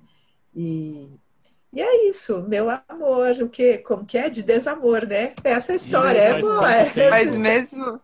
E, 0.55 1.11
e 1.73 1.81
é 1.81 2.09
isso, 2.09 2.43
meu 2.47 2.69
amor, 2.89 3.31
o 3.41 3.49
que, 3.49 3.79
como 3.79 4.05
que 4.05 4.19
é? 4.19 4.29
De 4.29 4.43
desamor, 4.43 5.07
né? 5.07 5.33
Essa 5.43 5.75
história 5.75 6.19
é 6.19 6.41
boa. 6.41 6.71
É. 6.71 6.85
Mas 7.11 7.37
mesmo, 7.37 7.99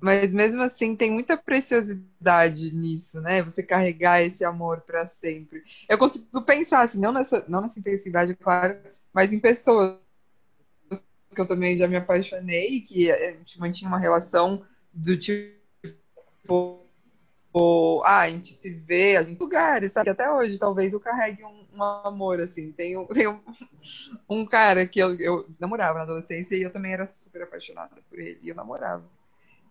mas 0.00 0.32
mesmo 0.32 0.62
assim 0.62 0.96
tem 0.96 1.10
muita 1.10 1.36
preciosidade 1.36 2.74
nisso, 2.74 3.20
né? 3.20 3.42
Você 3.42 3.62
carregar 3.62 4.22
esse 4.22 4.44
amor 4.44 4.80
para 4.80 5.06
sempre. 5.06 5.62
Eu 5.88 5.98
consigo 5.98 6.42
pensar 6.42 6.80
assim, 6.80 6.98
não 6.98 7.12
nessa, 7.12 7.44
não 7.48 7.60
nessa 7.60 7.78
intensidade, 7.78 8.34
claro, 8.34 8.76
mas 9.12 9.32
em 9.32 9.38
pessoas 9.38 9.98
que 11.34 11.40
eu 11.40 11.46
também 11.46 11.76
já 11.76 11.86
me 11.86 11.96
apaixonei, 11.96 12.80
que 12.80 13.12
a 13.12 13.32
gente 13.32 13.60
mantinha 13.60 13.88
uma 13.88 13.98
relação 13.98 14.64
do 14.92 15.16
tipo. 15.16 16.82
Ah, 18.04 18.20
a 18.20 18.30
gente 18.30 18.52
se 18.52 18.70
vê, 18.70 19.16
a 19.16 19.22
gente 19.22 19.40
lugares, 19.40 19.92
sabe? 19.92 20.10
Até 20.10 20.30
hoje, 20.30 20.58
talvez 20.58 20.92
eu 20.92 21.00
carregue 21.00 21.42
um, 21.42 21.66
um 21.72 21.82
amor, 21.82 22.40
assim. 22.40 22.70
Tem, 22.72 22.98
um, 22.98 23.06
tem 23.08 23.26
um, 23.28 23.40
um, 24.28 24.44
cara 24.44 24.86
que 24.86 24.98
eu, 24.98 25.14
eu 25.18 25.48
namorava 25.58 25.98
na 25.98 26.04
adolescência 26.04 26.54
e 26.54 26.62
eu 26.62 26.70
também 26.70 26.92
era 26.92 27.06
super 27.06 27.42
apaixonada 27.42 27.96
por 28.10 28.18
ele, 28.18 28.38
e 28.42 28.48
eu 28.48 28.54
namorava. 28.54 29.04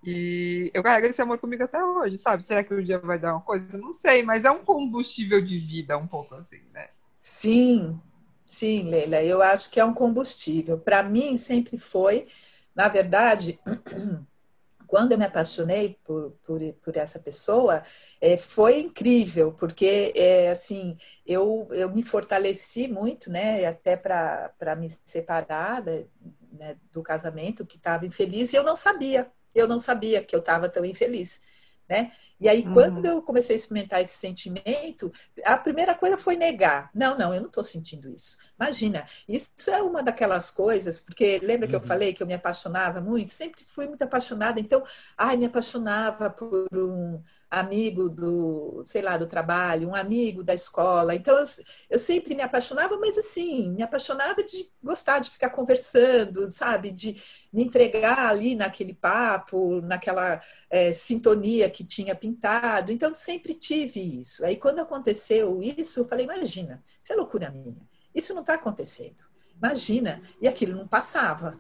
E 0.06 0.72
eu 0.74 0.84
carrego 0.84 1.08
esse 1.08 1.22
amor 1.22 1.38
comigo 1.40 1.64
até 1.64 1.84
hoje, 1.84 2.18
sabe? 2.18 2.46
Será 2.46 2.64
que 2.64 2.74
um 2.74 2.84
dia 2.84 3.00
vai 3.00 3.20
dar 3.20 3.34
uma 3.34 3.42
coisa? 3.42 3.78
Não 3.78 3.94
sei, 3.94 4.24
mas 4.24 4.46
é 4.46 4.52
um 4.52 4.64
combustível 4.64 5.44
de 5.44 5.58
vida, 5.58 5.98
um 5.98 6.08
pouco 6.08 6.36
assim, 6.36 6.62
né? 6.74 6.88
Sim, 7.20 8.00
Sim, 8.46 8.90
Leila, 8.90 9.22
eu 9.22 9.42
acho 9.42 9.70
que 9.70 9.80
é 9.80 9.86
um 9.86 9.94
combustível. 9.94 10.80
Para 10.80 11.04
mim, 11.04 11.36
sempre 11.36 11.78
foi. 11.78 12.28
Na 12.74 12.88
verdade, 12.88 13.60
quando 14.88 15.12
eu 15.12 15.18
me 15.18 15.26
apaixonei 15.26 16.00
por, 16.06 16.32
por, 16.46 16.62
por 16.76 16.96
essa 16.96 17.20
pessoa, 17.20 17.84
é, 18.22 18.38
foi 18.38 18.80
incrível, 18.80 19.52
porque 19.52 20.14
é, 20.16 20.52
assim, 20.52 20.98
eu, 21.26 21.68
eu 21.72 21.90
me 21.94 22.04
fortaleci 22.04 22.88
muito, 22.88 23.30
né, 23.30 23.66
até 23.66 23.98
para 23.98 24.76
me 24.78 24.90
separar 25.04 25.84
né, 25.84 26.78
do 26.94 27.04
casamento, 27.04 27.66
que 27.66 27.76
estava 27.76 28.06
infeliz, 28.06 28.54
e 28.54 28.56
eu 28.56 28.64
não 28.64 28.76
sabia, 28.76 29.30
eu 29.56 29.68
não 29.68 29.80
sabia 29.80 30.24
que 30.24 30.36
eu 30.36 30.40
estava 30.40 30.70
tão 30.70 30.86
infeliz. 30.86 31.42
Né? 31.88 32.12
E 32.40 32.50
aí, 32.50 32.66
uhum. 32.66 32.74
quando 32.74 33.06
eu 33.06 33.22
comecei 33.22 33.56
a 33.56 33.60
experimentar 33.60 34.02
esse 34.02 34.18
sentimento, 34.18 35.12
a 35.46 35.56
primeira 35.56 35.96
coisa 35.96 36.18
foi 36.18 36.36
negar. 36.36 36.90
Não, 36.94 37.18
não, 37.18 37.34
eu 37.34 37.40
não 37.40 37.48
estou 37.48 37.64
sentindo 37.64 38.10
isso. 38.10 38.38
Imagina, 38.60 39.06
isso 39.28 39.70
é 39.70 39.82
uma 39.82 40.04
daquelas 40.04 40.52
coisas, 40.52 41.00
porque 41.00 41.40
lembra 41.42 41.68
que 41.68 41.76
eu 41.76 41.80
uhum. 41.80 41.86
falei 41.86 42.14
que 42.14 42.22
eu 42.22 42.28
me 42.28 42.34
apaixonava 42.34 43.00
muito? 43.00 43.32
Sempre 43.32 43.64
fui 43.64 43.88
muito 43.88 44.02
apaixonada, 44.02 44.60
então, 44.60 44.84
ai, 45.18 45.38
me 45.38 45.46
apaixonava 45.46 46.30
por 46.30 46.68
um 46.74 47.22
amigo 47.50 48.10
do, 48.10 48.84
sei 48.86 49.02
lá, 49.02 49.18
do 49.18 49.28
trabalho, 49.28 49.90
um 49.90 49.96
amigo 49.96 50.44
da 50.44 50.54
escola. 50.54 51.16
Então, 51.16 51.38
eu, 51.38 51.46
eu 51.90 52.00
sempre 52.00 52.36
me 52.36 52.42
apaixonava, 52.42 52.98
mas 52.98 53.18
assim, 53.18 53.70
me 53.70 53.84
apaixonava 53.84 54.44
de 54.44 54.70
gostar 54.84 55.20
de 55.20 55.30
ficar 55.30 55.50
conversando, 55.52 56.50
sabe? 56.52 56.92
De 56.92 57.22
me 57.52 57.64
entregar 57.64 58.20
ali 58.20 58.56
naquele 58.56 58.94
papo, 58.94 59.82
naquela 59.82 60.42
é, 60.70 60.94
sintonia 60.94 61.70
que 61.70 61.84
tinha 61.84 62.16
pintado. 62.16 62.92
Então, 62.92 63.14
sempre 63.16 63.54
tive 63.54 64.20
isso. 64.20 64.46
Aí, 64.46 64.58
quando 64.58 64.80
aconteceu 64.80 65.62
isso, 65.62 66.02
eu 66.02 66.06
falei: 66.06 66.26
imagina, 66.26 66.84
isso 67.02 67.14
é 67.14 67.16
loucura 67.16 67.50
minha. 67.50 67.76
Isso 68.14 68.34
não 68.34 68.42
está 68.42 68.56
acontecendo. 68.56 69.24
Imagina. 69.58 70.22
E 70.42 70.48
aquilo 70.48 70.78
não 70.78 70.88
passava. 70.88 71.56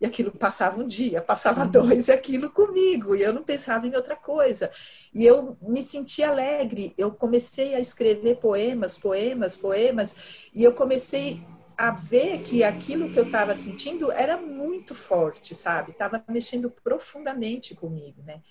E 0.00 0.04
aquilo 0.04 0.30
passava 0.30 0.80
um 0.80 0.86
dia, 0.86 1.22
passava 1.22 1.64
uhum. 1.64 1.70
dois, 1.70 2.08
e 2.08 2.12
aquilo 2.12 2.50
comigo, 2.50 3.16
e 3.16 3.22
eu 3.22 3.32
não 3.32 3.42
pensava 3.42 3.86
em 3.86 3.94
outra 3.94 4.14
coisa. 4.14 4.70
E 5.14 5.24
eu 5.24 5.56
me 5.62 5.82
senti 5.82 6.22
alegre, 6.22 6.92
eu 6.98 7.10
comecei 7.10 7.74
a 7.74 7.80
escrever 7.80 8.36
poemas, 8.36 8.98
poemas, 8.98 9.56
poemas, 9.56 10.50
e 10.54 10.62
eu 10.62 10.72
comecei 10.72 11.40
a 11.76 11.90
ver 11.90 12.42
que 12.42 12.64
aquilo 12.64 13.10
que 13.10 13.18
eu 13.18 13.24
estava 13.24 13.54
sentindo 13.54 14.10
era 14.10 14.36
muito 14.36 14.94
forte, 14.94 15.54
sabe? 15.54 15.90
Estava 15.90 16.24
mexendo 16.28 16.70
profundamente 16.70 17.74
comigo, 17.74 18.22
né? 18.22 18.42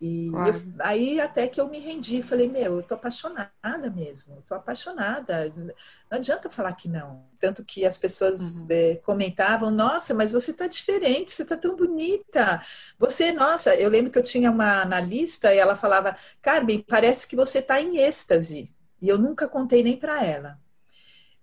E 0.00 0.28
claro. 0.30 0.56
eu, 0.56 0.72
aí 0.80 1.20
até 1.20 1.48
que 1.48 1.58
eu 1.58 1.68
me 1.68 1.78
rendi, 1.78 2.22
falei, 2.22 2.46
meu, 2.46 2.76
eu 2.76 2.82
tô 2.82 2.94
apaixonada 2.94 3.90
mesmo, 3.94 4.44
tô 4.46 4.54
apaixonada. 4.54 5.50
Não 5.56 5.72
adianta 6.10 6.50
falar 6.50 6.74
que 6.74 6.88
não. 6.88 7.24
Tanto 7.38 7.64
que 7.64 7.86
as 7.86 7.96
pessoas 7.96 8.60
uhum. 8.60 8.66
é, 8.68 8.96
comentavam, 8.96 9.70
nossa, 9.70 10.12
mas 10.12 10.32
você 10.32 10.52
tá 10.52 10.66
diferente, 10.66 11.32
você 11.32 11.46
tá 11.46 11.56
tão 11.56 11.74
bonita. 11.74 12.62
Você, 12.98 13.32
nossa, 13.32 13.74
eu 13.74 13.88
lembro 13.88 14.12
que 14.12 14.18
eu 14.18 14.22
tinha 14.22 14.50
uma 14.50 14.82
analista 14.82 15.54
e 15.54 15.58
ela 15.58 15.74
falava, 15.74 16.16
Carmen, 16.42 16.84
parece 16.86 17.26
que 17.26 17.36
você 17.36 17.62
tá 17.62 17.80
em 17.80 17.96
êxtase. 17.96 18.70
E 19.00 19.08
eu 19.08 19.18
nunca 19.18 19.48
contei 19.48 19.82
nem 19.82 19.96
para 19.96 20.22
ela. 20.24 20.58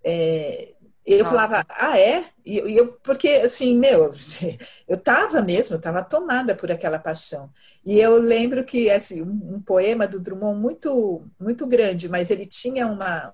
É, 0.03 0.75
eu 1.05 1.19
Nossa. 1.19 1.31
falava, 1.31 1.65
ah, 1.69 1.99
é? 1.99 2.23
E 2.45 2.57
eu, 2.77 2.93
porque, 3.03 3.27
assim, 3.43 3.77
meu, 3.77 4.09
eu 4.87 4.95
estava 4.95 5.41
mesmo, 5.41 5.75
eu 5.75 5.77
estava 5.77 6.03
tomada 6.03 6.55
por 6.55 6.71
aquela 6.71 6.97
paixão. 6.97 7.49
E 7.85 7.99
eu 7.99 8.17
lembro 8.17 8.63
que, 8.63 8.89
assim, 8.89 9.21
um, 9.21 9.55
um, 9.55 9.61
poema 9.61 10.07
do 10.07 10.19
Drummond 10.19 10.59
muito, 10.59 11.25
muito 11.37 11.67
grande, 11.67 12.07
mas 12.07 12.31
ele 12.31 12.45
tinha 12.45 12.87
uma, 12.87 13.33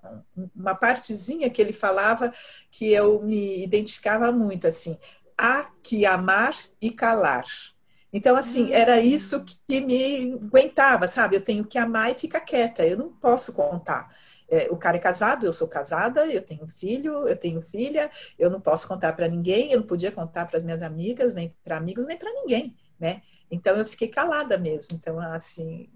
uma 0.55 0.73
partezinha 0.73 1.49
que 1.49 1.61
ele 1.61 1.73
falava 1.73 2.33
que 2.71 2.91
eu 2.91 3.21
me 3.21 3.63
identificava 3.63 4.31
muito, 4.31 4.65
assim, 4.67 4.97
há 5.37 5.69
que 5.83 6.07
amar 6.07 6.55
e 6.81 6.89
calar. 6.89 7.45
Então, 8.11 8.35
assim, 8.35 8.73
era 8.73 8.95
hum. 8.95 9.01
isso 9.01 9.45
que 9.67 9.81
me 9.81 10.33
aguentava, 10.33 11.07
sabe? 11.07 11.35
Eu 11.35 11.41
tenho 11.41 11.63
que 11.63 11.77
amar 11.77 12.09
e 12.09 12.15
ficar 12.15 12.39
quieta, 12.39 12.83
eu 12.83 12.97
não 12.97 13.09
posso 13.09 13.53
contar 13.53 14.09
é, 14.49 14.67
o 14.71 14.77
cara 14.77 14.97
é 14.97 14.99
casado, 14.99 15.45
eu 15.45 15.53
sou 15.53 15.67
casada, 15.67 16.25
eu 16.27 16.41
tenho 16.41 16.67
filho, 16.67 17.27
eu 17.27 17.37
tenho 17.37 17.61
filha, 17.61 18.09
eu 18.37 18.49
não 18.49 18.59
posso 18.59 18.87
contar 18.87 19.13
para 19.13 19.27
ninguém, 19.27 19.71
eu 19.71 19.79
não 19.79 19.87
podia 19.87 20.11
contar 20.11 20.47
para 20.47 20.57
as 20.57 20.63
minhas 20.63 20.81
amigas, 20.81 21.33
nem 21.33 21.55
para 21.63 21.77
amigos, 21.77 22.05
nem 22.05 22.17
para 22.17 22.31
ninguém, 22.33 22.75
né? 22.99 23.21
Então 23.51 23.75
eu 23.75 23.85
fiquei 23.85 24.07
calada 24.07 24.57
mesmo. 24.57 24.95
Então, 24.95 25.19
assim, 25.19 25.89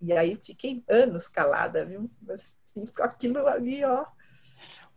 e 0.00 0.12
aí 0.12 0.36
fiquei 0.40 0.82
anos 0.88 1.28
calada, 1.28 1.84
viu? 1.84 2.10
Assim, 2.28 2.86
ficou 2.86 3.04
aquilo 3.04 3.46
ali, 3.46 3.84
ó. 3.84 4.04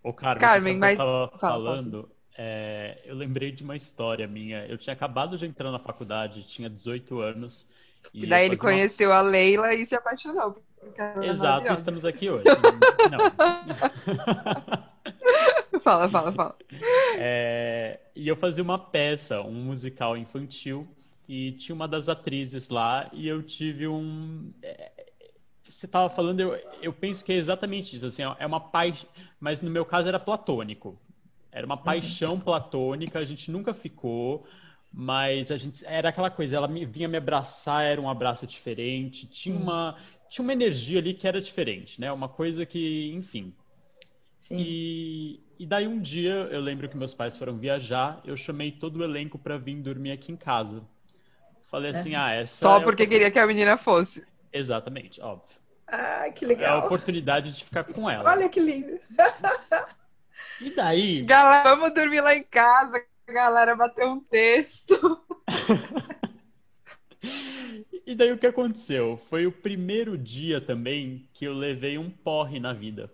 Ô, 0.04 0.14
Carmen, 0.14 0.40
Carmen 0.40 0.78
mas... 0.78 0.92
estava 0.92 1.32
falando, 1.40 2.12
é, 2.38 3.02
eu 3.06 3.16
lembrei 3.16 3.52
de 3.52 3.64
uma 3.64 3.76
história 3.76 4.28
minha. 4.28 4.66
Eu 4.68 4.78
tinha 4.78 4.94
acabado 4.94 5.38
de 5.38 5.46
entrar 5.46 5.72
na 5.72 5.80
faculdade, 5.80 6.48
tinha 6.48 6.70
18 6.70 7.20
anos. 7.20 7.68
E 8.14 8.26
daí 8.26 8.46
ele 8.46 8.58
conheceu 8.58 9.10
uma... 9.10 9.18
a 9.18 9.22
Leila 9.22 9.74
e 9.74 9.86
se 9.86 9.96
apaixonou. 9.96 10.64
Exato, 11.24 11.74
estamos 11.74 12.06
aqui 12.06 12.30
hoje. 12.30 12.46
Não. 13.12 13.20
fala, 15.82 16.10
fala, 16.10 16.32
fala. 16.32 16.56
É, 17.18 18.00
e 18.16 18.28
eu 18.28 18.36
fazia 18.36 18.64
uma 18.64 18.80
peça, 18.80 19.42
um 19.42 19.66
musical 19.66 20.18
infantil, 20.18 20.88
e 21.28 21.54
tinha 21.54 21.76
uma 21.76 21.88
das 21.88 22.08
atrizes 22.10 22.70
lá, 22.70 23.10
e 23.14 23.28
eu 23.28 23.42
tive 23.44 23.88
um. 23.88 24.52
É, 24.62 24.92
você 25.68 25.86
estava 25.86 26.10
falando, 26.10 26.40
eu, 26.40 26.56
eu 26.82 26.94
penso 26.94 27.24
que 27.24 27.34
é 27.34 27.36
exatamente 27.36 27.96
isso. 27.96 28.06
Assim, 28.06 28.24
é 28.40 28.46
uma 28.46 28.60
paixão, 28.60 29.08
mas 29.40 29.62
no 29.62 29.70
meu 29.70 29.86
caso 29.86 30.08
era 30.08 30.20
platônico. 30.20 31.00
Era 31.52 31.66
uma 31.66 31.78
paixão 31.78 32.40
platônica, 32.40 33.18
a 33.18 33.24
gente 33.24 33.50
nunca 33.50 33.74
ficou, 33.74 34.46
mas 34.92 35.52
a 35.52 35.58
gente 35.58 35.86
era 35.86 36.10
aquela 36.10 36.30
coisa. 36.30 36.56
Ela 36.56 36.68
me, 36.68 36.86
vinha 36.86 37.08
me 37.08 37.18
abraçar, 37.18 37.84
era 37.84 38.00
um 38.00 38.10
abraço 38.10 38.46
diferente. 38.46 39.26
Tinha 39.26 39.56
uma 39.56 39.96
tinha 40.36 40.44
uma 40.44 40.52
energia 40.52 41.00
ali 41.00 41.14
que 41.14 41.26
era 41.26 41.40
diferente, 41.40 42.00
né? 42.00 42.12
Uma 42.12 42.28
coisa 42.28 42.66
que, 42.66 43.14
enfim. 43.14 43.56
Sim. 44.38 44.58
E, 44.60 45.40
e 45.58 45.66
daí 45.66 45.88
um 45.88 46.02
dia, 46.02 46.50
eu 46.52 46.60
lembro 46.60 46.90
que 46.90 46.98
meus 46.98 47.14
pais 47.14 47.38
foram 47.38 47.58
viajar, 47.58 48.20
eu 48.26 48.36
chamei 48.36 48.70
todo 48.70 48.98
o 48.98 49.04
elenco 49.06 49.40
para 49.40 49.58
vir 49.58 49.82
dormir 49.82 50.12
aqui 50.12 50.34
em 50.34 50.36
casa. 50.36 50.84
Falei 51.72 51.92
assim, 51.92 52.16
é. 52.16 52.18
ah, 52.18 52.34
essa 52.34 52.54
Só 52.54 52.82
é 52.82 52.84
porque 52.84 53.08
queria 53.08 53.32
que 53.32 53.40
a 53.40 53.48
menina 53.48 53.78
fosse. 53.78 54.26
Exatamente, 54.52 55.22
óbvio. 55.22 55.56
Ah, 55.88 56.30
que 56.36 56.46
legal. 56.46 56.80
É 56.80 56.82
a 56.82 56.86
oportunidade 56.86 57.54
de 57.54 57.64
ficar 57.64 57.86
com 57.86 58.10
ela. 58.10 58.30
Olha 58.30 58.50
que 58.50 58.60
lindo. 58.60 58.94
E 60.62 60.74
daí? 60.74 61.24
Galera, 61.24 61.76
vamos 61.76 61.94
dormir 61.94 62.22
lá 62.22 62.36
em 62.36 62.44
casa. 62.44 63.04
Galera, 63.28 63.76
bater 63.76 64.06
um 64.06 64.22
texto. 64.22 65.22
E 68.06 68.14
daí 68.14 68.32
o 68.32 68.38
que 68.38 68.46
aconteceu? 68.46 69.20
Foi 69.30 69.48
o 69.48 69.52
primeiro 69.52 70.18
dia 70.18 70.62
também 70.62 71.28
que 71.34 71.46
eu 71.46 71.54
levei 71.54 71.98
um 71.98 72.10
porre 72.10 72.60
na 72.60 72.72
vida. 72.72 73.12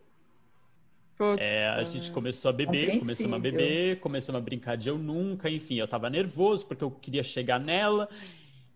É, 1.37 1.67
a 1.67 1.83
gente 1.83 2.09
começou 2.11 2.49
a 2.49 2.51
beber, 2.51 2.99
começamos 2.99 3.33
a 3.33 3.39
beber, 3.39 3.99
começamos 3.99 4.41
a 4.41 4.43
brincar 4.43 4.75
de 4.75 4.89
eu 4.89 4.97
nunca, 4.97 5.49
enfim, 5.49 5.75
eu 5.75 5.87
tava 5.87 6.09
nervoso 6.09 6.65
porque 6.65 6.83
eu 6.83 6.89
queria 6.89 7.23
chegar 7.23 7.59
nela. 7.59 8.09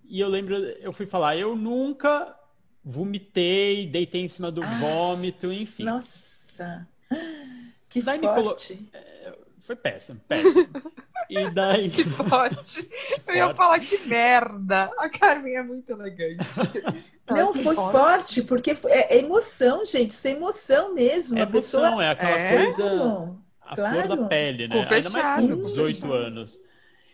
E 0.08 0.19
eu 0.19 0.30
lembro, 0.30 0.56
eu 0.56 0.93
fui 0.93 1.08
falar, 1.08 1.36
eu 1.38 1.56
nunca 1.56 2.38
vomitei, 2.84 3.88
deitei 3.88 4.21
em 4.21 4.30
cima 4.30 4.51
do 4.51 4.62
ah, 4.63 4.67
vômito, 4.67 5.51
enfim. 5.51 5.84
Nossa, 5.84 6.88
que 7.89 8.04
daí 8.04 8.19
forte. 8.19 8.75
Colo... 8.75 8.89
É, 8.93 9.34
foi 9.63 9.75
péssimo, 9.75 10.21
péssimo. 10.28 10.69
E 11.29 11.49
daí. 11.51 11.89
Que 11.89 12.03
forte. 12.03 12.89
Eu 13.27 13.35
ia 13.35 13.53
falar 13.53 13.79
que 13.79 13.97
merda. 14.07 14.91
A 14.97 15.09
Carmen 15.09 15.55
é 15.55 15.63
muito 15.63 15.89
elegante. 15.91 16.38
Não, 17.29 17.53
foi 17.53 17.75
forte. 17.75 17.91
forte, 17.91 18.41
porque 18.43 18.71
é, 18.71 19.17
é, 19.17 19.19
emoção, 19.19 19.85
gente. 19.85 20.11
Isso 20.11 20.27
é 20.27 20.31
emoção 20.31 20.93
mesmo. 20.93 21.38
É 21.38 21.41
a 21.41 21.43
emoção, 21.43 21.81
pessoa... 21.81 22.03
é 22.03 22.09
aquela 22.11 22.39
é? 22.39 22.55
coisa. 22.55 23.38
A 23.61 23.75
claro. 23.75 24.01
flor 24.03 24.17
da 24.17 24.27
pele, 24.27 24.67
né? 24.67 24.88
Ainda 24.89 25.09
mais 25.09 25.49
com 25.49 25.63
18 25.63 26.13
anos. 26.13 26.59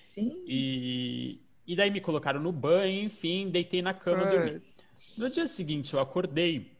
Sim. 0.05 0.43
E, 0.45 1.39
e 1.65 1.75
daí 1.75 1.89
me 1.89 2.01
colocaram 2.01 2.41
no 2.41 2.51
banho, 2.51 3.05
enfim, 3.05 3.49
deitei 3.49 3.81
na 3.81 3.93
cama 3.93 4.23
e 4.23 4.29
dormi. 4.29 4.61
No 5.17 5.29
dia 5.29 5.47
seguinte 5.47 5.93
eu 5.93 5.99
acordei 6.01 6.71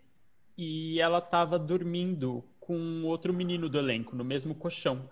e 0.58 1.00
ela 1.00 1.20
estava 1.20 1.58
dormindo 1.58 2.44
com 2.60 3.04
outro 3.04 3.34
menino 3.34 3.70
do 3.70 3.78
elenco, 3.78 4.16
no 4.16 4.24
mesmo 4.24 4.54
colchão. 4.54 5.10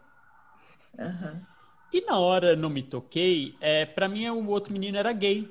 Uhum. 0.97 1.41
E 1.91 2.01
na 2.01 2.19
hora 2.19 2.55
não 2.55 2.69
me 2.69 2.83
toquei, 2.83 3.55
é, 3.59 3.85
para 3.85 4.07
mim 4.07 4.29
o 4.29 4.47
outro 4.49 4.73
menino 4.73 4.97
era 4.97 5.11
gay. 5.11 5.49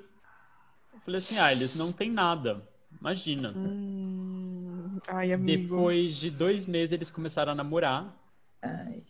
Eu 0.93 1.01
falei 1.01 1.19
assim, 1.19 1.39
ah, 1.39 1.51
eles 1.53 1.75
não 1.75 1.93
tem 1.93 2.11
nada. 2.11 2.63
Imagina. 3.01 3.53
Hum... 3.57 4.99
Ai, 5.07 5.33
amigo. 5.33 5.63
Depois 5.63 6.17
de 6.17 6.31
dois 6.31 6.67
meses 6.67 6.93
eles 6.93 7.11
começaram 7.11 7.53
a 7.53 7.55
namorar. 7.55 8.15
Ai. 8.63 9.03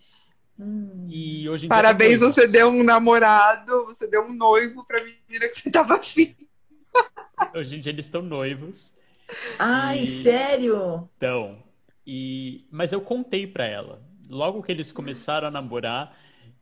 Hum. 0.58 1.06
E 1.08 1.48
hoje 1.48 1.66
em 1.66 1.68
Parabéns, 1.68 2.18
dia 2.18 2.28
você 2.28 2.46
deu 2.46 2.68
um 2.68 2.82
namorado, 2.82 3.86
você 3.86 4.08
deu 4.08 4.22
um 4.22 4.32
noivo 4.32 4.84
pra 4.84 5.02
menina 5.02 5.48
que 5.48 5.54
você 5.54 5.70
tava 5.70 5.94
afim. 5.94 6.34
Hoje 7.54 7.76
em 7.76 7.80
dia 7.80 7.92
eles 7.92 8.06
estão 8.06 8.22
noivos. 8.22 8.90
Ai, 9.58 10.00
e... 10.00 10.06
sério? 10.06 11.08
Então. 11.16 11.62
E... 12.06 12.66
Mas 12.70 12.92
eu 12.92 13.00
contei 13.00 13.46
pra 13.46 13.64
ela. 13.66 14.02
Logo 14.28 14.62
que 14.62 14.72
eles 14.72 14.92
começaram 14.92 15.48
a 15.48 15.50
namorar, 15.50 16.14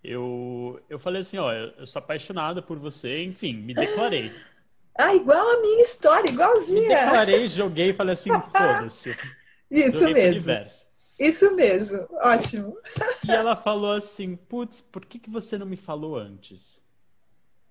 eu, 0.07 0.81
eu 0.89 0.99
falei 0.99 1.23
assim, 1.23 1.37
ó, 1.37 1.53
eu 1.53 1.87
sou 1.87 1.99
apaixonada 1.99 2.63
por 2.63 2.79
você, 2.79 3.25
enfim, 3.25 3.55
me 3.55 3.75
declarei. 3.75 4.31
Ah, 4.99 5.15
igual 5.15 5.47
a 5.47 5.61
minha 5.61 5.83
história, 5.83 6.31
igualzinha. 6.31 6.81
Me 6.81 6.89
declarei, 6.89 7.49
joguei 7.49 7.91
e 7.91 7.93
falei 7.93 8.15
assim, 8.15 8.31
foda-se. 8.51 9.11
Isso 9.71 9.99
joguei 9.99 10.15
mesmo. 10.15 10.55
Isso 11.19 11.55
mesmo, 11.55 12.09
ótimo. 12.13 12.79
E 13.27 13.31
ela 13.31 13.55
falou 13.63 13.93
assim, 13.93 14.37
putz, 14.37 14.81
por 14.81 15.05
que, 15.05 15.19
que 15.19 15.29
você 15.29 15.59
não 15.59 15.67
me 15.67 15.77
falou 15.77 16.17
antes? 16.17 16.81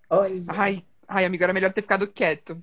Olha. 0.08 0.44
Ai, 0.50 0.86
ai, 1.08 1.26
amigo, 1.26 1.44
era 1.44 1.52
melhor 1.52 1.74
ter 1.74 1.82
ficado 1.82 2.08
quieto. 2.08 2.62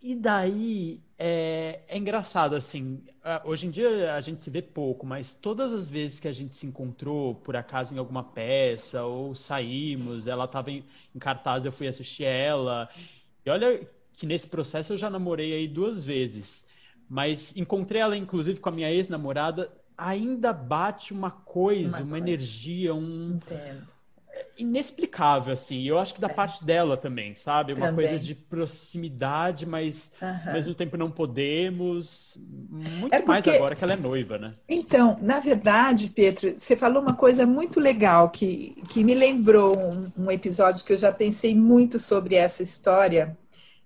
E 0.00 0.14
daí 0.14 1.02
é, 1.24 1.84
é, 1.86 1.96
engraçado, 1.96 2.56
assim, 2.56 3.00
hoje 3.44 3.68
em 3.68 3.70
dia 3.70 4.12
a 4.16 4.20
gente 4.20 4.42
se 4.42 4.50
vê 4.50 4.60
pouco, 4.60 5.06
mas 5.06 5.36
todas 5.36 5.72
as 5.72 5.88
vezes 5.88 6.18
que 6.18 6.26
a 6.26 6.32
gente 6.32 6.56
se 6.56 6.66
encontrou, 6.66 7.36
por 7.36 7.54
acaso, 7.54 7.94
em 7.94 7.98
alguma 7.98 8.24
peça, 8.24 9.04
ou 9.04 9.32
saímos, 9.32 10.26
ela 10.26 10.46
estava 10.46 10.72
em, 10.72 10.84
em, 11.14 11.18
cartaz, 11.20 11.64
eu 11.64 11.70
fui 11.70 11.86
assistir 11.86 12.24
ela. 12.24 12.88
E 13.46 13.50
olha 13.50 13.88
que 14.14 14.26
nesse 14.26 14.48
processo 14.48 14.94
eu 14.94 14.96
já 14.96 15.08
namorei 15.08 15.52
aí 15.52 15.68
duas 15.68 16.04
vezes. 16.04 16.64
Mas 17.08 17.52
encontrei 17.54 18.00
ela, 18.00 18.16
inclusive, 18.16 18.58
com 18.58 18.70
a 18.70 18.72
minha 18.72 18.90
ex-namorada, 18.90 19.70
ainda 19.96 20.52
bate 20.52 21.12
uma 21.12 21.30
coisa, 21.30 21.98
uma, 21.98 22.04
uma 22.04 22.10
coisa. 22.10 22.18
energia, 22.18 22.92
um. 22.92 23.36
Entendo 23.36 24.01
inexplicável, 24.62 25.52
assim. 25.52 25.82
Eu 25.82 25.98
acho 25.98 26.14
que 26.14 26.20
da 26.20 26.28
é. 26.28 26.32
parte 26.32 26.64
dela 26.64 26.96
também, 26.96 27.34
sabe? 27.34 27.72
Uma 27.72 27.86
também. 27.86 28.06
coisa 28.06 28.22
de 28.22 28.34
proximidade, 28.34 29.66
mas 29.66 30.10
ao 30.20 30.52
mesmo 30.52 30.74
tempo 30.74 30.96
não 30.96 31.10
podemos. 31.10 32.36
Muito 32.38 33.14
é 33.14 33.20
porque... 33.20 33.28
mais 33.28 33.48
agora 33.48 33.76
que 33.76 33.84
ela 33.84 33.92
é 33.92 33.96
noiva, 33.96 34.38
né? 34.38 34.54
Então, 34.68 35.18
na 35.20 35.40
verdade, 35.40 36.12
Pedro, 36.14 36.50
você 36.58 36.76
falou 36.76 37.02
uma 37.02 37.14
coisa 37.14 37.46
muito 37.46 37.78
legal 37.78 38.30
que, 38.30 38.82
que 38.88 39.04
me 39.04 39.14
lembrou 39.14 39.76
um, 39.76 40.24
um 40.24 40.30
episódio 40.30 40.84
que 40.84 40.92
eu 40.92 40.98
já 40.98 41.12
pensei 41.12 41.54
muito 41.54 41.98
sobre 41.98 42.34
essa 42.34 42.62
história 42.62 43.36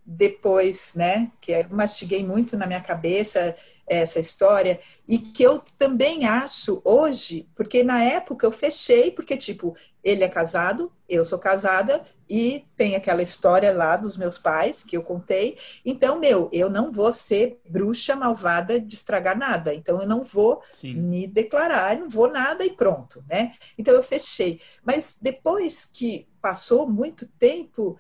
depois, 0.07 0.95
né? 0.95 1.31
Que 1.41 1.53
eu 1.53 1.67
mastiguei 1.71 2.25
muito 2.25 2.57
na 2.57 2.67
minha 2.67 2.81
cabeça 2.81 3.57
essa 3.87 4.19
história 4.19 4.81
e 5.07 5.17
que 5.19 5.43
eu 5.43 5.63
também 5.79 6.27
acho 6.27 6.83
hoje, 6.85 7.49
porque 7.55 7.85
na 7.85 8.03
época 8.03 8.45
eu 8.45 8.51
fechei, 8.51 9.13
porque 9.13 9.37
tipo, 9.37 9.77
ele 10.03 10.25
é 10.25 10.29
casado, 10.29 10.91
eu 11.09 11.25
sou 11.25 11.39
casada 11.39 12.05
e 12.29 12.65
tem 12.77 12.97
aquela 12.97 13.23
história 13.23 13.73
lá 13.73 13.97
dos 13.97 14.17
meus 14.17 14.39
pais 14.39 14.83
que 14.83 14.97
eu 14.97 15.03
contei. 15.03 15.57
Então, 15.85 16.19
meu, 16.19 16.51
eu 16.53 16.69
não 16.69 16.91
vou 16.91 17.13
ser 17.13 17.61
bruxa 17.69 18.17
malvada 18.17 18.81
de 18.81 18.95
estragar 18.95 19.39
nada. 19.39 19.73
Então 19.73 20.01
eu 20.01 20.09
não 20.09 20.25
vou 20.25 20.63
Sim. 20.81 20.95
me 20.95 21.29
declarar, 21.29 21.97
não 21.97 22.09
vou 22.09 22.29
nada 22.29 22.65
e 22.65 22.71
pronto, 22.71 23.25
né? 23.29 23.53
Então 23.79 23.95
eu 23.95 24.03
fechei. 24.03 24.61
Mas 24.85 25.19
depois 25.21 25.85
que 25.85 26.27
passou 26.41 26.89
muito 26.89 27.29
tempo, 27.39 27.97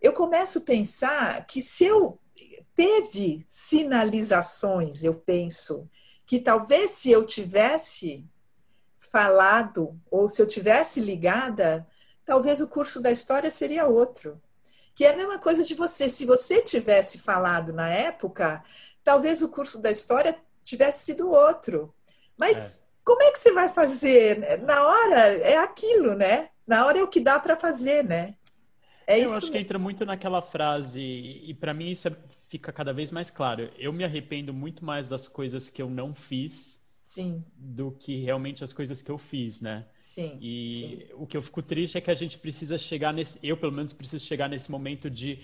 eu 0.00 0.12
começo 0.12 0.58
a 0.58 0.62
pensar 0.62 1.46
que 1.46 1.60
se 1.60 1.84
eu 1.84 2.18
teve 2.74 3.44
sinalizações, 3.48 5.02
eu 5.02 5.14
penso, 5.14 5.88
que 6.24 6.38
talvez 6.38 6.92
se 6.92 7.10
eu 7.10 7.24
tivesse 7.24 8.24
falado 9.00 9.98
ou 10.10 10.28
se 10.28 10.40
eu 10.40 10.46
tivesse 10.46 11.00
ligada, 11.00 11.86
talvez 12.24 12.60
o 12.60 12.68
curso 12.68 13.00
da 13.00 13.10
história 13.10 13.50
seria 13.50 13.86
outro. 13.86 14.40
Que 14.94 15.04
é 15.04 15.12
a 15.12 15.16
mesma 15.16 15.38
coisa 15.38 15.64
de 15.64 15.74
você, 15.74 16.08
se 16.08 16.26
você 16.26 16.62
tivesse 16.62 17.18
falado 17.18 17.72
na 17.72 17.88
época, 17.88 18.62
talvez 19.02 19.42
o 19.42 19.48
curso 19.48 19.80
da 19.80 19.90
história 19.90 20.36
tivesse 20.62 21.06
sido 21.06 21.30
outro. 21.30 21.94
Mas 22.36 22.56
é. 22.56 22.82
como 23.04 23.22
é 23.22 23.32
que 23.32 23.38
você 23.38 23.52
vai 23.52 23.68
fazer? 23.70 24.60
Na 24.62 24.86
hora 24.86 25.20
é 25.38 25.56
aquilo, 25.56 26.14
né? 26.14 26.48
Na 26.66 26.86
hora 26.86 26.98
é 26.98 27.02
o 27.02 27.08
que 27.08 27.20
dá 27.20 27.40
para 27.40 27.56
fazer, 27.56 28.04
né? 28.04 28.34
É 29.08 29.24
eu 29.24 29.32
acho 29.32 29.50
que 29.50 29.56
entra 29.56 29.78
muito 29.78 30.04
naquela 30.04 30.42
frase, 30.42 31.00
e 31.00 31.54
para 31.54 31.72
mim 31.72 31.92
isso 31.92 32.06
é, 32.06 32.12
fica 32.46 32.70
cada 32.70 32.92
vez 32.92 33.10
mais 33.10 33.30
claro. 33.30 33.70
Eu 33.78 33.90
me 33.90 34.04
arrependo 34.04 34.52
muito 34.52 34.84
mais 34.84 35.08
das 35.08 35.26
coisas 35.26 35.70
que 35.70 35.80
eu 35.80 35.88
não 35.88 36.14
fiz 36.14 36.78
sim. 37.02 37.42
do 37.56 37.90
que 37.90 38.18
realmente 38.18 38.62
as 38.62 38.70
coisas 38.70 39.00
que 39.00 39.10
eu 39.10 39.16
fiz, 39.16 39.62
né? 39.62 39.86
Sim. 39.94 40.38
E 40.42 41.06
sim. 41.08 41.14
o 41.14 41.26
que 41.26 41.38
eu 41.38 41.42
fico 41.42 41.62
triste 41.62 41.96
é 41.96 42.02
que 42.02 42.10
a 42.10 42.14
gente 42.14 42.36
precisa 42.36 42.76
chegar 42.76 43.14
nesse, 43.14 43.38
eu 43.42 43.56
pelo 43.56 43.72
menos 43.72 43.94
preciso 43.94 44.26
chegar 44.26 44.46
nesse 44.46 44.70
momento 44.70 45.08
de, 45.08 45.42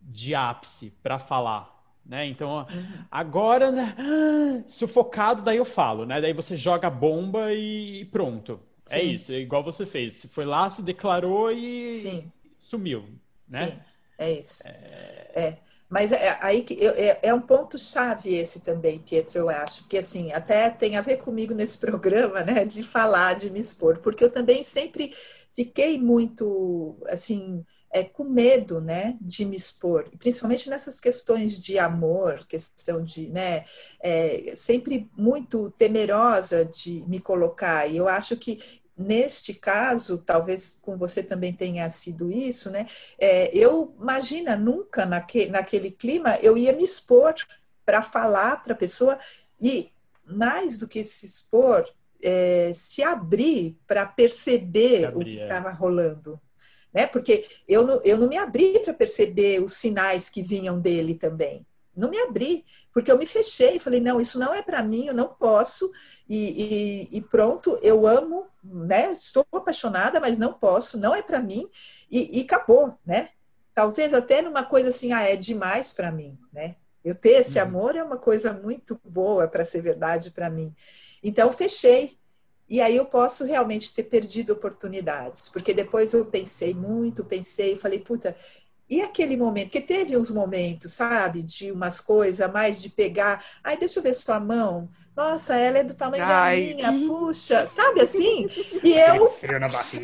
de 0.00 0.36
ápice 0.36 0.92
para 1.02 1.18
falar. 1.18 1.74
Né? 2.04 2.28
Então, 2.28 2.58
uhum. 2.58 3.04
agora, 3.10 3.72
né, 3.72 4.62
sufocado, 4.68 5.42
daí 5.42 5.56
eu 5.56 5.64
falo, 5.64 6.06
né? 6.06 6.20
Daí 6.20 6.32
você 6.32 6.56
joga 6.56 6.86
a 6.86 6.90
bomba 6.90 7.52
e 7.52 8.04
pronto. 8.12 8.60
É 8.88 8.90
sim. 8.90 8.96
É 8.96 9.02
isso, 9.02 9.32
é 9.32 9.40
igual 9.40 9.64
você 9.64 9.84
fez. 9.84 10.24
Foi 10.30 10.44
lá, 10.44 10.70
se 10.70 10.82
declarou 10.82 11.50
e, 11.50 11.88
Sim 11.88 12.30
sumiu, 12.68 13.04
né? 13.48 13.66
Sim, 13.66 13.80
é 14.18 14.32
isso. 14.32 14.68
É... 14.68 15.30
é. 15.34 15.58
Mas 15.88 16.10
é, 16.10 16.36
aí 16.40 16.66
é, 16.80 17.28
é, 17.28 17.34
um 17.34 17.40
ponto 17.40 17.78
chave 17.78 18.34
esse 18.34 18.60
também, 18.60 18.98
Pietro, 18.98 19.38
eu 19.38 19.48
acho, 19.48 19.82
porque 19.82 19.98
assim 19.98 20.32
até 20.32 20.68
tem 20.68 20.96
a 20.96 21.00
ver 21.00 21.18
comigo 21.18 21.54
nesse 21.54 21.78
programa, 21.80 22.42
né, 22.42 22.64
de 22.64 22.82
falar, 22.82 23.34
de 23.34 23.50
me 23.50 23.60
expor, 23.60 23.98
porque 23.98 24.24
eu 24.24 24.30
também 24.30 24.64
sempre 24.64 25.14
fiquei 25.54 25.96
muito 25.98 26.96
assim 27.06 27.64
é, 27.92 28.02
com 28.02 28.24
medo, 28.24 28.80
né, 28.80 29.16
de 29.20 29.44
me 29.44 29.56
expor, 29.56 30.10
principalmente 30.18 30.68
nessas 30.68 31.00
questões 31.00 31.62
de 31.62 31.78
amor, 31.78 32.44
questão 32.46 33.02
de, 33.02 33.28
né, 33.30 33.64
é, 34.00 34.54
sempre 34.56 35.08
muito 35.16 35.70
temerosa 35.78 36.64
de 36.64 37.04
me 37.06 37.20
colocar. 37.20 37.86
E 37.88 37.96
eu 37.96 38.08
acho 38.08 38.36
que 38.36 38.82
neste 38.96 39.52
caso, 39.52 40.18
talvez 40.18 40.78
com 40.80 40.96
você 40.96 41.22
também 41.22 41.52
tenha 41.52 41.90
sido 41.90 42.30
isso, 42.30 42.70
né? 42.70 42.86
É, 43.18 43.54
eu 43.56 43.94
imagina 44.00 44.56
nunca 44.56 45.04
naque, 45.04 45.46
naquele 45.46 45.90
clima 45.90 46.38
eu 46.40 46.56
ia 46.56 46.72
me 46.72 46.84
expor 46.84 47.34
para 47.84 48.00
falar 48.00 48.62
para 48.62 48.72
a 48.72 48.76
pessoa 48.76 49.18
e 49.60 49.90
mais 50.24 50.78
do 50.78 50.88
que 50.88 51.04
se 51.04 51.26
expor, 51.26 51.88
é, 52.22 52.72
se 52.74 53.02
abrir 53.02 53.78
para 53.86 54.06
perceber 54.06 55.06
abrir, 55.06 55.16
o 55.16 55.24
que 55.24 55.42
estava 55.42 55.68
é. 55.68 55.72
rolando. 55.72 56.40
Né? 56.92 57.06
Porque 57.06 57.46
eu 57.68 57.86
não, 57.86 58.02
eu 58.02 58.16
não 58.16 58.28
me 58.28 58.38
abri 58.38 58.78
para 58.80 58.94
perceber 58.94 59.62
os 59.62 59.74
sinais 59.74 60.30
que 60.30 60.42
vinham 60.42 60.80
dele 60.80 61.14
também 61.14 61.64
não 61.96 62.10
me 62.10 62.18
abri, 62.18 62.64
porque 62.92 63.10
eu 63.10 63.18
me 63.18 63.26
fechei, 63.26 63.78
falei, 63.78 64.00
não, 64.00 64.20
isso 64.20 64.38
não 64.38 64.52
é 64.54 64.62
para 64.62 64.82
mim, 64.82 65.06
eu 65.06 65.14
não 65.14 65.28
posso, 65.28 65.90
e, 66.28 67.08
e, 67.12 67.18
e, 67.18 67.20
pronto, 67.22 67.78
eu 67.82 68.06
amo, 68.06 68.46
né? 68.62 69.10
Estou 69.12 69.46
apaixonada, 69.52 70.20
mas 70.20 70.36
não 70.36 70.52
posso, 70.52 70.98
não 70.98 71.14
é 71.14 71.22
para 71.22 71.40
mim, 71.40 71.68
e, 72.10 72.40
e, 72.40 72.42
acabou, 72.42 72.98
né? 73.04 73.30
talvez 73.76 74.14
até 74.14 74.40
numa 74.40 74.64
coisa 74.64 74.88
assim, 74.88 75.12
ah, 75.12 75.24
é 75.24 75.36
demais 75.36 75.92
para 75.92 76.10
mim, 76.10 76.38
né? 76.50 76.76
Eu 77.04 77.14
ter 77.14 77.42
esse 77.42 77.58
uhum. 77.60 77.66
amor 77.66 77.94
é 77.94 78.02
uma 78.02 78.16
coisa 78.16 78.50
muito 78.54 78.98
boa 79.04 79.46
para 79.46 79.66
ser 79.66 79.82
verdade 79.82 80.30
para 80.30 80.48
mim. 80.48 80.74
Então, 81.22 81.52
fechei. 81.52 82.16
E 82.66 82.80
aí 82.80 82.96
eu 82.96 83.04
posso 83.04 83.44
realmente 83.44 83.94
ter 83.94 84.04
perdido 84.04 84.54
oportunidades, 84.54 85.50
porque 85.50 85.74
depois 85.74 86.14
eu 86.14 86.24
pensei 86.24 86.72
muito, 86.72 87.22
pensei, 87.22 87.76
falei, 87.76 88.00
puta, 88.00 88.34
e 88.88 89.02
aquele 89.02 89.36
momento, 89.36 89.70
que 89.70 89.80
teve 89.80 90.16
uns 90.16 90.30
momentos, 90.30 90.92
sabe, 90.92 91.42
de 91.42 91.72
umas 91.72 92.00
coisas, 92.00 92.52
mais 92.52 92.80
de 92.80 92.88
pegar, 92.88 93.44
ai, 93.62 93.76
deixa 93.76 93.98
eu 93.98 94.02
ver 94.02 94.14
sua 94.14 94.38
mão, 94.38 94.88
nossa, 95.16 95.56
ela 95.56 95.78
é 95.78 95.84
do 95.84 95.94
tamanho 95.94 96.22
ai. 96.24 96.74
da 96.74 96.92
minha, 96.92 97.08
puxa, 97.08 97.66
sabe 97.66 98.02
assim? 98.02 98.46
E 98.84 98.92
eu. 98.92 99.34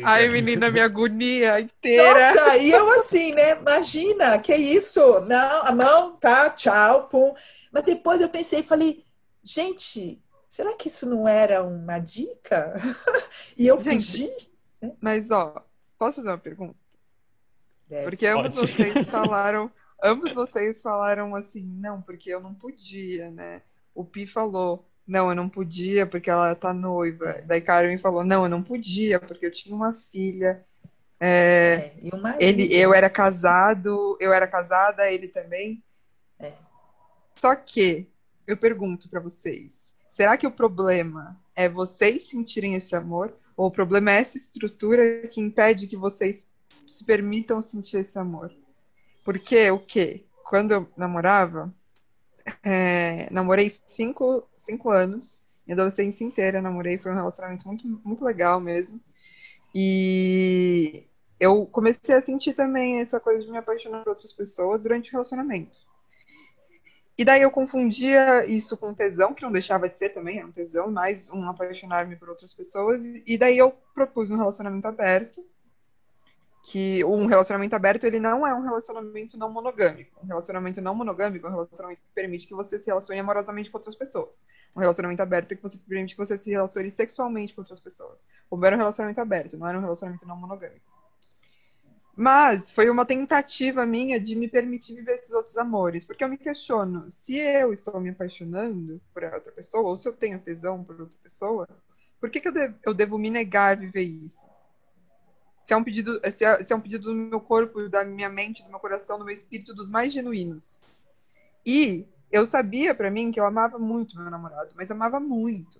Ai, 0.03 0.27
menina, 0.27 0.71
minha 0.71 0.85
agonia 0.85 1.59
inteira. 1.59 2.33
Nossa, 2.33 2.57
e 2.57 2.71
eu 2.71 2.99
assim, 2.99 3.31
né? 3.33 3.51
Imagina, 3.59 4.39
que 4.39 4.55
isso? 4.55 5.19
Não, 5.21 5.65
a 5.65 5.71
mão, 5.71 6.15
tá, 6.15 6.49
tchau, 6.49 7.07
pum. 7.09 7.35
Mas 7.71 7.83
depois 7.83 8.21
eu 8.21 8.29
pensei 8.29 8.61
e 8.61 8.63
falei, 8.63 9.05
gente, 9.43 10.19
será 10.47 10.73
que 10.73 10.87
isso 10.87 11.07
não 11.07 11.27
era 11.27 11.63
uma 11.63 11.99
dica? 11.99 12.73
e 13.55 13.67
eu 13.67 13.77
gente, 13.79 14.05
fugi. 14.05 14.29
Mas, 14.99 15.29
ó, 15.29 15.63
posso 15.99 16.15
fazer 16.15 16.29
uma 16.29 16.39
pergunta? 16.39 16.82
Deve. 17.93 18.05
Porque 18.05 18.25
ambos 18.25 18.55
Pode. 18.55 18.73
vocês 18.73 19.05
falaram, 19.07 19.71
ambos 20.03 20.33
vocês 20.33 20.81
falaram 20.81 21.35
assim, 21.35 21.63
não, 21.63 22.01
porque 22.01 22.31
eu 22.31 22.41
não 22.41 22.51
podia, 22.51 23.29
né? 23.29 23.61
O 23.93 24.03
Pi 24.03 24.25
falou, 24.25 24.89
não, 25.05 25.29
eu 25.29 25.35
não 25.35 25.47
podia 25.47 26.07
porque 26.07 26.27
ela 26.27 26.55
tá 26.55 26.73
noiva. 26.73 27.29
É. 27.29 27.41
Daí 27.43 27.61
Carmen 27.61 27.99
falou, 27.99 28.23
não, 28.23 28.43
eu 28.43 28.49
não 28.49 28.63
podia 28.63 29.19
porque 29.19 29.45
eu 29.45 29.51
tinha 29.51 29.75
uma 29.75 29.93
filha. 29.93 30.65
É, 31.19 31.93
é, 32.01 32.15
uma 32.15 32.35
ele, 32.39 32.73
eu 32.73 32.95
era 32.95 33.11
casado, 33.11 34.17
eu 34.19 34.33
era 34.33 34.47
casada, 34.47 35.11
ele 35.11 35.27
também. 35.27 35.83
É. 36.39 36.51
Só 37.35 37.55
que 37.55 38.09
eu 38.47 38.57
pergunto 38.57 39.07
para 39.07 39.19
vocês, 39.19 39.95
será 40.09 40.35
que 40.35 40.47
o 40.47 40.51
problema 40.51 41.39
é 41.55 41.69
vocês 41.69 42.25
sentirem 42.25 42.73
esse 42.73 42.95
amor 42.95 43.31
ou 43.55 43.67
o 43.67 43.71
problema 43.71 44.11
é 44.11 44.15
essa 44.15 44.35
estrutura 44.35 45.27
que 45.27 45.39
impede 45.39 45.85
que 45.85 45.95
vocês 45.95 46.47
se 46.87 47.03
permitam 47.03 47.61
sentir 47.61 47.97
esse 47.97 48.17
amor. 48.17 48.51
Porque 49.23 49.69
o 49.71 49.79
quê? 49.79 50.25
Quando 50.49 50.71
eu 50.71 50.87
namorava, 50.97 51.73
é, 52.63 53.27
namorei 53.31 53.69
cinco, 53.85 54.47
cinco 54.57 54.89
anos, 54.89 55.41
minha 55.65 55.75
adolescência 55.75 56.23
inteira 56.25 56.61
namorei, 56.61 56.97
foi 56.97 57.11
um 57.11 57.15
relacionamento 57.15 57.67
muito, 57.67 57.87
muito 58.03 58.23
legal 58.23 58.59
mesmo. 58.59 58.99
E 59.73 61.07
eu 61.39 61.65
comecei 61.65 62.15
a 62.15 62.21
sentir 62.21 62.53
também 62.53 62.99
essa 62.99 63.19
coisa 63.19 63.43
de 63.43 63.51
me 63.51 63.57
apaixonar 63.57 64.03
por 64.03 64.11
outras 64.11 64.33
pessoas 64.33 64.81
durante 64.81 65.09
o 65.09 65.11
relacionamento. 65.13 65.75
E 67.17 67.23
daí 67.23 67.43
eu 67.43 67.51
confundia 67.51 68.45
isso 68.45 68.75
com 68.75 68.93
tesão, 68.93 69.33
que 69.33 69.43
não 69.43 69.51
deixava 69.51 69.87
de 69.87 69.97
ser 69.97 70.09
também, 70.09 70.39
era 70.39 70.47
um 70.47 70.51
tesão, 70.51 70.89
mais 70.89 71.29
um 71.29 71.47
apaixonar-me 71.47 72.15
por 72.15 72.29
outras 72.29 72.53
pessoas. 72.53 73.01
E 73.03 73.37
daí 73.37 73.57
eu 73.57 73.71
propus 73.93 74.31
um 74.31 74.37
relacionamento 74.37 74.87
aberto, 74.87 75.45
que 76.63 77.03
um 77.03 77.25
relacionamento 77.25 77.75
aberto 77.75 78.05
ele 78.05 78.21
não 78.21 78.47
é 78.47 78.55
um 78.55 78.61
relacionamento 78.61 79.37
não 79.37 79.51
monogâmico. 79.51 80.17
Um 80.23 80.27
relacionamento 80.27 80.81
não 80.81 80.95
monogâmico 80.95 81.45
é 81.45 81.49
um 81.49 81.53
relacionamento 81.53 81.99
que 82.01 82.07
permite 82.15 82.47
que 82.47 82.55
você 82.55 82.79
se 82.79 82.87
relacione 82.87 83.19
amorosamente 83.19 83.69
com 83.69 83.77
outras 83.77 83.97
pessoas. 83.97 84.45
Um 84.73 84.79
relacionamento 84.79 85.21
aberto 85.21 85.51
é 85.51 85.55
que 85.57 85.61
você 85.61 85.77
permite 85.77 86.15
que 86.15 86.17
você 86.17 86.37
se 86.37 86.49
relacione 86.49 86.89
sexualmente 86.89 87.53
com 87.53 87.59
outras 87.59 87.81
pessoas. 87.81 88.29
Como 88.49 88.65
era 88.65 88.77
um 88.77 88.79
relacionamento 88.79 89.19
aberto, 89.19 89.57
não 89.57 89.67
era 89.67 89.77
um 89.77 89.81
relacionamento 89.81 90.25
não 90.25 90.37
monogâmico. 90.37 90.85
Mas 92.15 92.71
foi 92.71 92.89
uma 92.89 93.05
tentativa 93.05 93.85
minha 93.85 94.17
de 94.17 94.33
me 94.33 94.47
permitir 94.47 94.95
viver 94.95 95.15
esses 95.15 95.33
outros 95.33 95.57
amores, 95.57 96.05
porque 96.05 96.23
eu 96.23 96.29
me 96.29 96.37
questiono, 96.37 97.11
se 97.11 97.35
eu 97.35 97.73
estou 97.73 97.99
me 97.99 98.11
apaixonando 98.11 99.01
por 99.13 99.23
outra 99.25 99.51
pessoa, 99.51 99.89
ou 99.89 99.97
se 99.97 100.07
eu 100.07 100.13
tenho 100.13 100.39
tesão 100.39 100.81
por 100.81 101.01
outra 101.01 101.17
pessoa, 101.21 101.67
por 102.21 102.29
que, 102.29 102.39
que 102.39 102.47
eu, 102.47 102.53
eu 102.85 102.93
devo 102.93 103.17
me 103.17 103.29
negar 103.29 103.73
a 103.73 103.79
viver 103.79 104.03
isso? 104.03 104.45
Se 105.63 105.73
é 105.73 105.77
um 105.77 105.83
pedido, 105.83 106.19
se 106.31 106.43
é, 106.43 106.61
se 106.61 106.73
é 106.73 106.75
um 106.75 106.81
pedido 106.81 107.05
do 107.05 107.15
meu 107.15 107.39
corpo, 107.39 107.87
da 107.87 108.03
minha 108.03 108.29
mente, 108.29 108.63
do 108.63 108.69
meu 108.69 108.79
coração, 108.79 109.17
do 109.17 109.25
meu 109.25 109.33
espírito, 109.33 109.73
dos 109.73 109.89
mais 109.89 110.11
genuínos. 110.11 110.79
E 111.65 112.05
eu 112.31 112.45
sabia 112.45 112.93
para 112.93 113.09
mim 113.09 113.31
que 113.31 113.39
eu 113.39 113.45
amava 113.45 113.79
muito 113.79 114.19
meu 114.19 114.29
namorado, 114.29 114.71
mas 114.75 114.91
amava 114.91 115.19
muito. 115.19 115.79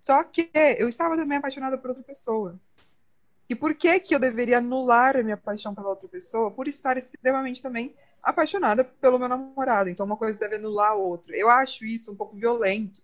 Só 0.00 0.22
que 0.22 0.48
eu 0.78 0.88
estava 0.88 1.16
também 1.16 1.38
apaixonada 1.38 1.76
por 1.76 1.88
outra 1.88 2.04
pessoa. 2.04 2.60
E 3.48 3.54
por 3.54 3.74
que 3.74 3.98
que 4.00 4.14
eu 4.14 4.18
deveria 4.18 4.58
anular 4.58 5.16
a 5.16 5.22
minha 5.22 5.36
paixão 5.36 5.74
pela 5.74 5.88
outra 5.88 6.08
pessoa 6.08 6.50
por 6.50 6.68
estar 6.68 6.96
extremamente 6.96 7.62
também 7.62 7.94
apaixonada 8.22 8.84
pelo 8.84 9.18
meu 9.18 9.28
namorado? 9.28 9.88
Então 9.88 10.06
uma 10.06 10.16
coisa 10.16 10.38
deve 10.38 10.56
anular 10.56 10.90
a 10.90 10.94
outra. 10.94 11.36
Eu 11.36 11.48
acho 11.48 11.84
isso 11.84 12.12
um 12.12 12.16
pouco 12.16 12.36
violento. 12.36 13.00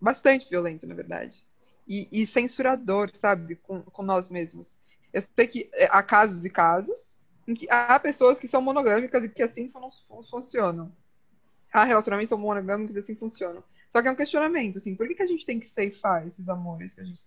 Bastante 0.00 0.48
violento, 0.48 0.86
na 0.86 0.94
verdade. 0.94 1.44
E, 1.86 2.08
e 2.10 2.26
censurador, 2.26 3.10
sabe, 3.14 3.56
com, 3.56 3.82
com 3.82 4.02
nós 4.02 4.28
mesmos. 4.28 4.80
Eu 5.14 5.22
sei 5.22 5.46
que 5.46 5.70
é, 5.74 5.88
há 5.90 6.02
casos 6.02 6.44
e 6.44 6.50
casos 6.50 7.14
em 7.46 7.54
que 7.54 7.68
há 7.70 7.98
pessoas 8.00 8.38
que 8.38 8.48
são 8.48 8.60
monogâmicas 8.60 9.22
e 9.22 9.28
que 9.28 9.42
assim 9.42 9.72
funcionam. 10.28 10.92
Há 11.72 11.84
relacionamentos 11.84 12.28
são 12.28 12.38
monogâmicos 12.38 12.96
e 12.96 12.98
assim 12.98 13.14
funcionam. 13.14 13.62
Só 13.88 14.02
que 14.02 14.08
é 14.08 14.10
um 14.10 14.16
questionamento, 14.16 14.78
assim, 14.78 14.96
por 14.96 15.06
que, 15.06 15.14
que 15.14 15.22
a 15.22 15.26
gente 15.26 15.46
tem 15.46 15.60
que 15.60 15.68
ceifar 15.68 16.26
esses 16.26 16.48
amores 16.48 16.94
que 16.94 17.00
a 17.00 17.04
gente, 17.04 17.20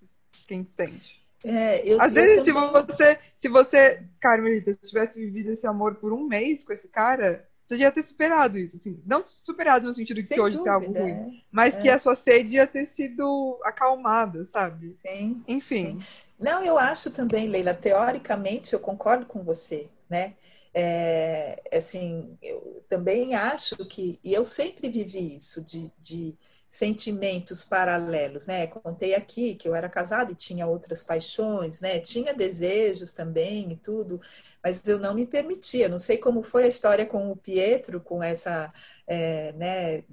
que 0.45 0.53
a 0.53 0.57
gente 0.57 0.69
sente? 0.69 1.25
É, 1.45 1.87
eu, 1.87 2.01
Às 2.01 2.13
eu 2.13 2.23
vezes, 2.23 2.43
também... 2.43 2.69
se 2.69 2.85
você, 2.85 3.19
se 3.37 3.47
você, 3.47 4.03
Carmelita, 4.19 4.73
se 4.73 4.79
tivesse 4.81 5.17
vivido 5.17 5.51
esse 5.51 5.65
amor 5.65 5.95
por 5.95 6.11
um 6.11 6.27
mês 6.27 6.65
com 6.65 6.73
esse 6.73 6.89
cara, 6.89 7.47
você 7.65 7.77
já 7.77 7.85
ia 7.85 7.91
ter 7.91 8.01
superado 8.01 8.57
isso, 8.57 8.75
assim. 8.75 9.01
Não 9.05 9.25
superado 9.25 9.87
no 9.87 9.93
sentido 9.93 10.21
de 10.21 10.27
que 10.27 10.41
hoje 10.41 10.57
isso 10.57 10.67
é 10.67 10.71
algo 10.71 10.91
ruim, 10.91 11.11
é. 11.11 11.31
mas 11.51 11.77
é. 11.77 11.81
que 11.81 11.89
a 11.89 11.99
sua 11.99 12.15
sede 12.15 12.55
ia 12.55 12.67
ter 12.67 12.85
sido 12.85 13.59
acalmada, 13.63 14.45
sabe? 14.45 14.97
Sim. 15.05 15.41
Enfim. 15.47 16.01
Sim. 16.01 16.26
Não, 16.39 16.63
eu 16.63 16.77
acho 16.77 17.11
também, 17.11 17.47
Leila, 17.47 17.73
teoricamente 17.73 18.73
eu 18.73 18.79
concordo 18.79 19.25
com 19.25 19.43
você, 19.43 19.89
né? 20.09 20.35
É, 20.73 21.59
assim, 21.75 22.37
eu 22.41 22.83
também 22.87 23.33
acho 23.33 23.75
que, 23.85 24.19
e 24.23 24.33
eu 24.33 24.43
sempre 24.43 24.89
vivi 24.89 25.35
isso, 25.35 25.63
de, 25.65 25.91
de 25.99 26.37
sentimentos 26.69 27.65
paralelos, 27.65 28.45
né? 28.45 28.67
Contei 28.67 29.15
aqui 29.15 29.55
que 29.55 29.67
eu 29.67 29.73
era 29.75 29.89
casada 29.89 30.31
e 30.31 30.35
tinha 30.35 30.67
outras 30.67 31.03
paixões, 31.03 31.79
né? 31.81 31.99
Tinha 31.99 32.33
desejos 32.35 33.13
também 33.13 33.71
e 33.71 33.77
tudo, 33.77 34.21
mas 34.63 34.85
eu 34.87 34.99
não 34.99 35.15
me 35.15 35.25
permitia. 35.25 35.89
Não 35.89 35.97
sei 35.99 36.17
como 36.19 36.43
foi 36.43 36.65
a 36.65 36.67
história 36.67 37.05
com 37.05 37.31
o 37.31 37.35
Pietro, 37.35 37.99
com 37.99 38.21
essa, 38.21 38.71
é, 39.07 39.53
né? 39.53 40.03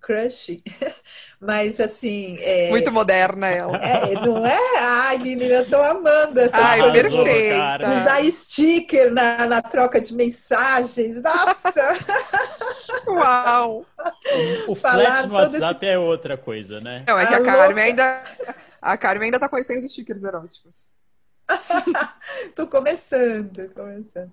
Crush, 0.00 0.56
mas 1.40 1.78
assim. 1.80 2.38
É, 2.40 2.70
Muito 2.70 2.90
moderna 2.90 3.46
ela. 3.48 3.76
É, 3.78 4.14
não 4.14 4.46
é? 4.46 4.78
Ai, 4.78 5.18
menina, 5.18 5.54
eu 5.54 5.68
tô 5.68 5.82
amando 5.82 6.40
essa 6.40 6.56
Ai, 6.56 6.80
coisa. 6.80 6.94
perfeita. 6.94 7.90
Usar 7.90 8.24
sticker 8.30 9.12
na, 9.12 9.46
na 9.46 9.62
troca 9.62 10.00
de 10.00 10.14
mensagens. 10.14 11.20
Nossa! 11.22 11.72
Uau! 13.06 13.84
O, 14.66 14.72
o 14.72 14.74
flash 14.74 15.26
no 15.26 15.34
WhatsApp 15.34 15.84
esse... 15.84 15.92
é 15.92 15.98
outra 15.98 16.36
coisa, 16.36 16.80
né? 16.80 17.04
Não, 17.06 17.18
é 17.18 17.26
que 17.26 17.34
a, 17.34 17.38
a 17.38 17.44
Carmen 17.44 17.84
ainda. 17.84 18.22
A 18.80 18.96
Carmen 18.96 19.26
ainda 19.26 19.40
tá 19.40 19.48
conhecendo 19.48 19.84
os 19.84 19.92
stickers 19.92 20.22
eróticos. 20.22 20.90
tô 22.54 22.66
começando, 22.66 23.68
começando. 23.74 24.32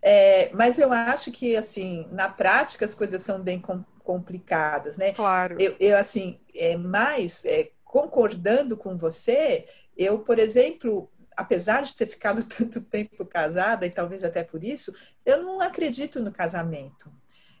É, 0.00 0.50
mas 0.52 0.78
eu 0.78 0.92
acho 0.92 1.30
que, 1.30 1.56
assim, 1.56 2.08
na 2.10 2.28
prática 2.28 2.84
as 2.84 2.94
coisas 2.94 3.22
são 3.22 3.40
bem 3.40 3.60
complicadas, 4.02 4.96
né? 4.96 5.12
Claro. 5.12 5.56
Eu, 5.60 5.76
eu 5.78 5.96
assim, 5.96 6.38
é, 6.54 6.76
mais 6.76 7.44
é, 7.44 7.70
concordando 7.84 8.76
com 8.76 8.96
você, 8.96 9.66
eu, 9.96 10.18
por 10.20 10.38
exemplo, 10.38 11.10
apesar 11.36 11.82
de 11.82 11.94
ter 11.94 12.06
ficado 12.06 12.44
tanto 12.46 12.80
tempo 12.80 13.24
casada, 13.24 13.86
e 13.86 13.90
talvez 13.90 14.24
até 14.24 14.44
por 14.44 14.62
isso, 14.62 14.94
eu 15.24 15.42
não 15.42 15.60
acredito 15.60 16.20
no 16.20 16.32
casamento. 16.32 17.12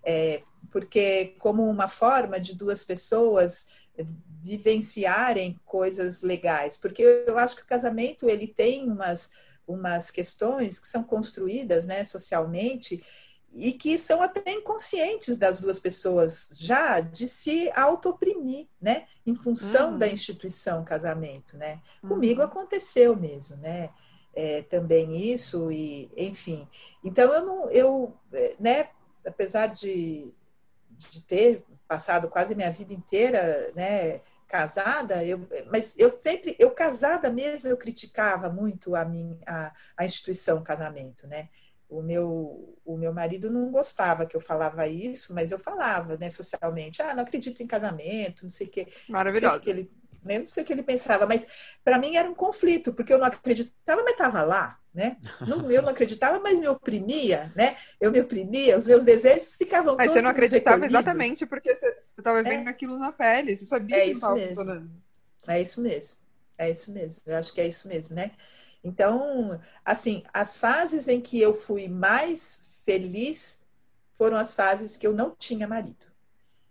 É, 0.04 0.42
porque 0.70 1.36
como 1.38 1.68
uma 1.68 1.86
forma 1.86 2.40
de 2.40 2.56
duas 2.56 2.82
pessoas 2.82 3.66
vivenciarem 4.40 5.60
coisas 5.64 6.22
legais, 6.22 6.76
porque 6.76 7.02
eu 7.26 7.38
acho 7.38 7.54
que 7.54 7.62
o 7.62 7.66
casamento 7.66 8.28
ele 8.28 8.48
tem 8.48 8.90
umas 8.90 9.30
umas 9.66 10.10
questões 10.10 10.78
que 10.78 10.88
são 10.88 11.04
construídas 11.04 11.86
né, 11.86 12.04
socialmente 12.04 13.02
e 13.52 13.72
que 13.72 13.98
são 13.98 14.22
até 14.22 14.52
inconscientes 14.52 15.36
das 15.36 15.60
duas 15.60 15.78
pessoas 15.78 16.50
já 16.58 17.00
de 17.00 17.28
se 17.28 17.70
auto-oprimir, 17.74 18.66
né? 18.80 19.06
Em 19.26 19.34
função 19.34 19.92
uhum. 19.92 19.98
da 19.98 20.08
instituição 20.08 20.84
casamento, 20.84 21.56
né? 21.56 21.80
Uhum. 22.02 22.10
Comigo 22.10 22.42
aconteceu 22.42 23.14
mesmo, 23.14 23.56
né? 23.56 23.90
É, 24.34 24.62
também 24.62 25.30
isso 25.30 25.70
e 25.70 26.10
enfim. 26.16 26.66
Então 27.04 27.32
eu 27.32 27.44
não, 27.44 27.70
eu, 27.70 28.16
né? 28.58 28.88
Apesar 29.26 29.66
de, 29.66 30.32
de 30.90 31.22
ter 31.22 31.64
passado 31.86 32.28
quase 32.28 32.54
minha 32.54 32.70
vida 32.70 32.94
inteira, 32.94 33.70
né? 33.74 34.20
casada, 34.52 35.24
eu, 35.24 35.48
mas 35.70 35.94
eu 35.96 36.10
sempre, 36.10 36.54
eu 36.58 36.72
casada 36.72 37.30
mesmo, 37.30 37.70
eu 37.70 37.76
criticava 37.76 38.50
muito 38.50 38.94
a, 38.94 39.02
minha, 39.02 39.38
a, 39.46 39.72
a 39.96 40.04
instituição 40.04 40.62
casamento, 40.62 41.26
né? 41.26 41.48
O 41.98 42.02
meu, 42.02 42.78
o 42.84 42.96
meu 42.96 43.12
marido 43.12 43.50
não 43.50 43.70
gostava 43.70 44.26
que 44.26 44.36
eu 44.36 44.40
falava 44.40 44.86
isso, 44.86 45.34
mas 45.34 45.52
eu 45.52 45.58
falava, 45.58 46.16
né, 46.16 46.30
socialmente. 46.30 47.02
Ah, 47.02 47.14
não 47.14 47.22
acredito 47.22 47.62
em 47.62 47.66
casamento, 47.66 48.44
não 48.44 48.50
sei 48.50 48.66
o 48.66 48.70
quê. 48.70 48.88
Maravilhoso. 49.08 49.56
Não 49.56 49.62
sei 49.62 49.72
o 49.72 49.74
que 49.74 49.80
ele, 49.80 49.90
né, 50.24 50.38
não 50.38 50.48
sei 50.48 50.62
o 50.62 50.66
que 50.66 50.72
ele 50.72 50.82
pensava, 50.82 51.26
mas 51.26 51.46
para 51.84 51.98
mim 51.98 52.16
era 52.16 52.28
um 52.28 52.34
conflito, 52.34 52.92
porque 52.92 53.12
eu 53.12 53.18
não 53.18 53.26
acreditava, 53.26 54.02
mas 54.02 54.12
estava 54.12 54.42
lá, 54.42 54.78
né? 54.94 55.16
Não, 55.40 55.70
eu 55.70 55.82
não 55.82 55.90
acreditava, 55.90 56.38
mas 56.40 56.58
me 56.58 56.68
oprimia, 56.68 57.52
né? 57.56 57.76
Eu 58.00 58.10
me 58.12 58.20
oprimia, 58.20 58.76
os 58.76 58.86
meus 58.86 59.04
desejos 59.04 59.56
ficavam 59.56 59.96
Mas 59.96 60.10
você 60.10 60.22
não 60.22 60.30
acreditava 60.30 60.76
recolhidos. 60.76 61.00
exatamente 61.00 61.46
porque 61.46 61.74
você 61.74 61.96
estava 62.18 62.42
vendo 62.42 62.68
aquilo 62.68 62.98
na 62.98 63.12
pele, 63.12 63.56
você 63.56 63.64
sabia 63.64 63.96
É 63.96 64.04
que 64.04 64.10
estava 64.10 64.38
funcionando. 64.38 64.90
É 65.48 65.60
isso 65.60 65.80
mesmo. 65.80 66.20
É 66.58 66.70
isso 66.70 66.92
mesmo. 66.92 67.22
Eu 67.26 67.36
acho 67.36 67.52
que 67.52 67.60
é 67.60 67.66
isso 67.66 67.88
mesmo, 67.88 68.14
né? 68.14 68.30
Então, 68.84 69.60
assim, 69.84 70.22
as 70.32 70.58
fases 70.58 71.08
em 71.08 71.20
que 71.20 71.40
eu 71.40 71.54
fui 71.54 71.88
mais 71.88 72.82
feliz 72.84 73.60
foram 74.12 74.36
as 74.36 74.54
fases 74.54 74.96
que 74.96 75.06
eu 75.06 75.12
não 75.14 75.34
tinha 75.36 75.68
marido. 75.68 76.06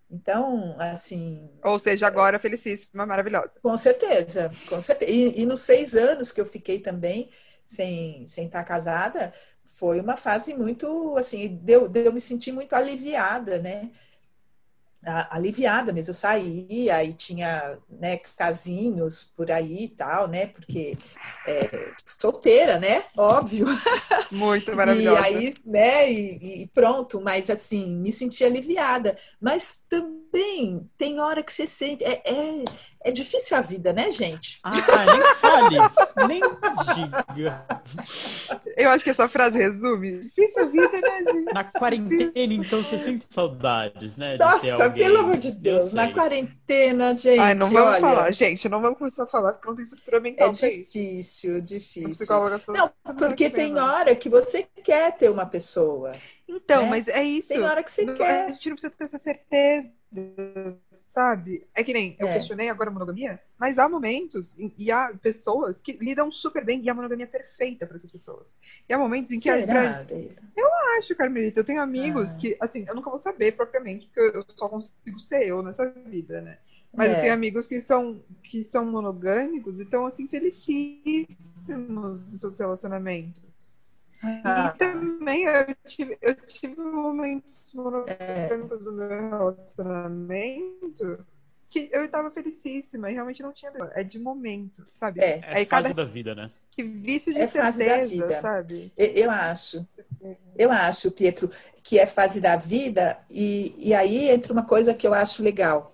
Então, 0.10 0.76
assim, 0.80 1.50
Ou 1.64 1.80
seja, 1.80 2.08
agora 2.08 2.40
felicíssima, 2.40 3.06
maravilhosa. 3.06 3.60
com 3.62 3.76
certeza, 3.78 4.52
com 4.68 4.82
certeza. 4.82 5.12
E, 5.12 5.42
e 5.42 5.46
nos 5.46 5.62
seis 5.62 5.96
anos 5.96 6.32
que 6.32 6.42
eu 6.42 6.46
fiquei 6.46 6.80
também 6.80 7.30
sem, 7.64 8.26
sem 8.26 8.48
estar 8.48 8.64
casada, 8.64 9.34
foi 9.64 10.00
uma 10.02 10.18
fase 10.18 10.54
muito, 10.54 11.16
assim, 11.18 11.56
deu, 11.64 11.88
deu 11.88 12.06
eu 12.06 12.14
me 12.14 12.20
sentir 12.22 12.52
muito 12.52 12.74
aliviada, 12.74 13.60
né? 13.60 13.92
Aliviada 15.04 15.92
mesmo. 15.94 16.12
Eu 16.12 16.16
saía 16.16 17.04
e 17.04 17.14
tinha 17.14 17.78
né, 17.90 18.18
casinhos 18.38 19.24
por 19.36 19.50
aí 19.52 19.86
e 19.86 19.90
tal, 19.90 20.28
né? 20.28 20.48
Porque 20.48 20.98
é, 21.48 21.94
solteira, 22.06 22.80
né? 22.80 23.04
Óbvio. 23.18 23.66
Muito 24.32 24.74
E 24.84 25.16
maravilhosa. 25.16 25.16
aí, 25.16 25.54
né, 25.66 26.12
e, 26.12 26.64
e 26.64 26.68
pronto, 26.68 27.22
mas 27.22 27.50
assim, 27.50 27.90
me 27.96 28.12
senti 28.12 28.44
aliviada. 28.44 29.18
Mas 29.40 29.81
também 29.92 30.90
tem 30.98 31.20
hora 31.20 31.44
que 31.44 31.52
você 31.52 31.68
sente. 31.68 32.04
É, 32.06 32.22
é, 32.26 32.64
é 33.04 33.12
difícil 33.12 33.58
a 33.58 33.62
vida, 33.62 33.92
né, 33.92 34.12
gente? 34.12 34.60
Ah, 34.64 34.72
nem 35.06 35.36
fale, 35.36 35.78
nem 36.28 36.42
diga. 37.36 37.66
Eu 38.78 38.90
acho 38.92 39.04
que 39.04 39.10
essa 39.10 39.28
frase 39.28 39.58
resume. 39.58 40.20
Difícil 40.20 40.64
a 40.64 40.66
vida, 40.68 41.02
né, 41.02 41.24
gente? 41.34 41.54
Na 41.54 41.64
quarentena, 41.66 42.26
Difícil. 42.28 42.54
então, 42.54 42.82
você 42.82 42.98
sente 42.98 43.26
saudades, 43.30 44.16
né? 44.16 44.34
de 44.34 44.38
ter 44.38 44.46
Nossa, 44.46 44.84
alguém. 44.86 45.04
pelo 45.04 45.20
amor 45.20 45.38
de 45.38 45.50
Eu 45.50 45.56
Deus, 45.56 45.94
na 45.94 46.06
sei. 46.06 46.14
quarentena, 46.14 47.16
gente, 47.16 47.40
Ai, 47.40 47.54
não 47.54 47.70
vamos 47.70 47.92
olha, 47.92 48.00
falar, 48.02 48.32
gente, 48.32 48.70
não 48.70 48.82
vamos 48.82 48.98
começar 48.98 49.24
a 49.24 49.28
falar 49.28 49.54
porque 49.54 49.68
não 49.68 49.76
tem 49.76 49.84
estrutura 49.84 50.20
mental 50.22 50.48
é 50.48 50.52
isso. 50.52 50.66
difícil, 50.66 51.62
difícil. 51.62 52.26
Não, 52.30 52.58
semana 52.60 52.90
porque 53.18 53.50
tem 53.50 53.78
hora 53.78 54.16
que 54.16 54.30
você 54.30 54.66
quer 54.84 55.18
ter 55.18 55.30
uma 55.30 55.46
pessoa. 55.46 56.14
Então, 56.56 56.84
né? 56.84 56.90
mas 56.90 57.08
é 57.08 57.24
isso. 57.24 57.50
Tem 57.50 57.62
hora 57.62 57.84
que 57.84 57.92
você 57.92 58.06
Não- 58.06 58.16
quer. 58.16 58.46
A 58.48 58.52
gente 58.52 58.70
não 58.70 58.76
precisa 58.76 58.94
ter 58.98 59.04
essa 59.06 59.18
certeza, 59.18 59.92
sabe? 61.10 61.66
É 61.74 61.84
que 61.84 61.94
nem 61.94 62.16
eu 62.20 62.28
É. 62.28 62.34
questionei 62.34 62.70
agora 62.70 62.90
a 62.90 62.94
monogamia, 62.94 63.40
mas 63.58 63.78
há 63.80 63.88
momentos 63.88 64.58
e- 64.58 64.74
e 64.78 64.92
há 64.92 65.14
pessoas 65.22 65.82
que 65.82 65.94
lidam 65.94 66.32
super 66.32 66.64
bem 66.64 66.82
e 66.84 66.90
a 66.90 66.94
monogamia 66.94 67.26
é 67.26 67.28
perfeita 67.28 67.86
para 67.86 67.96
essas 67.98 68.12
pessoas. 68.12 68.58
E 68.88 68.94
há 68.94 68.98
momentos 68.98 69.32
em 69.32 69.36
que 69.36 69.44
Será, 69.44 70.06
Leila? 70.10 70.36
Eu 70.56 70.68
acho, 70.98 71.16
Carmelita, 71.16 71.60
eu 71.60 71.64
tenho 71.64 71.82
amigos 71.82 72.34
Ah. 72.34 72.38
que, 72.38 72.58
assim, 72.60 72.86
eu 72.88 72.96
nunca 72.96 73.10
vou 73.10 73.20
saber 73.20 73.54
propriamente, 73.54 74.08
porque 74.08 74.38
eu 74.38 74.46
só 74.56 74.70
consigo 74.70 75.20
ser 75.20 75.48
eu 75.48 75.62
nessa 75.64 75.86
vida, 75.90 76.42
né? 76.42 76.58
Mas 76.94 77.10
eu 77.10 77.18
É. 77.18 77.22
tenho 77.22 77.34
amigos 77.34 77.68
que 77.68 77.80
são, 77.80 78.22
que 78.44 78.64
são 78.64 78.86
monogâmicos 78.86 79.80
e 79.80 79.84
estão, 79.84 80.06
assim, 80.06 80.28
felicíssimos 80.28 82.32
nos 82.32 82.40
seus 82.40 82.60
relacionamentos. 82.60 83.42
Ah, 84.24 84.74
E 84.76 84.78
também 84.78 85.44
eu 85.44 85.76
tive, 85.88 86.18
eu 86.22 86.36
tive 86.36 86.76
momentos 86.76 87.74
É. 88.08 88.48
monogâmicos 88.48 88.84
do 88.84 88.92
meu 88.92 89.10
relacionamento 89.10 91.26
que 91.70 91.90
eu 91.92 92.04
estava 92.04 92.30
felicíssima 92.32 93.10
e 93.10 93.14
realmente 93.14 93.42
não 93.42 93.54
tinha. 93.54 93.72
É 93.96 94.04
de 94.04 94.20
momento, 94.20 94.86
sabe? 95.00 95.22
É. 95.22 95.40
É 95.40 95.44
Aí 95.56 95.66
fase 95.66 95.90
cada 95.90 95.94
da 95.94 96.04
vida, 96.04 96.36
né? 96.36 96.52
que 96.72 96.84
vício 96.84 97.34
de 97.34 97.40
É 97.40 97.48
fase 97.48 97.86
da 97.86 97.98
certeza, 97.98 98.08
vida. 98.08 98.42
sabe? 98.42 98.92
Eu 98.98 99.08
eu 99.26 99.32
acho. 99.32 99.88
Eu 100.56 100.72
acho, 100.72 101.12
Pietro, 101.12 101.50
que 101.84 101.98
é 101.98 102.06
fase 102.06 102.40
da 102.40 102.56
vida, 102.56 103.18
e, 103.30 103.90
e 103.90 103.94
aí 103.94 104.30
entra 104.30 104.54
uma 104.54 104.66
coisa 104.66 104.94
que 104.94 105.08
eu 105.08 105.14
acho 105.14 105.44
legal. 105.44 105.94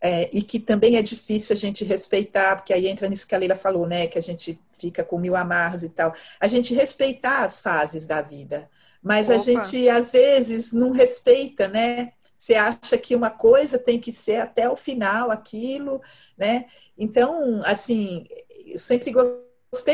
É, 0.00 0.30
e 0.32 0.42
que 0.42 0.58
também 0.58 0.96
é 0.96 1.02
difícil 1.02 1.54
a 1.54 1.58
gente 1.58 1.84
respeitar, 1.84 2.56
porque 2.56 2.72
aí 2.72 2.86
entra 2.86 3.08
nisso 3.08 3.26
que 3.26 3.34
a 3.34 3.38
Leila 3.38 3.56
falou, 3.56 3.86
né? 3.86 4.06
Que 4.06 4.18
a 4.18 4.22
gente 4.22 4.58
fica 4.78 5.04
com 5.04 5.18
mil 5.18 5.34
amarras 5.34 5.82
e 5.82 5.88
tal. 5.88 6.14
A 6.38 6.46
gente 6.46 6.74
respeitar 6.74 7.42
as 7.42 7.60
fases 7.60 8.06
da 8.06 8.22
vida. 8.22 8.68
Mas 9.02 9.28
a 9.28 9.34
Opa. 9.34 9.42
gente, 9.42 9.88
às 9.88 10.12
vezes, 10.12 10.72
não 10.72 10.90
respeita, 10.90 11.68
né? 11.68 12.12
Você 12.36 12.54
acha 12.54 12.96
que 12.96 13.16
uma 13.16 13.30
coisa 13.30 13.78
tem 13.78 13.98
que 13.98 14.12
ser 14.12 14.36
até 14.36 14.68
o 14.70 14.76
final, 14.76 15.30
aquilo, 15.30 16.00
né? 16.36 16.66
Então, 16.96 17.60
assim, 17.64 18.26
eu 18.66 18.78
sempre 18.78 19.10
gostei 19.10 19.47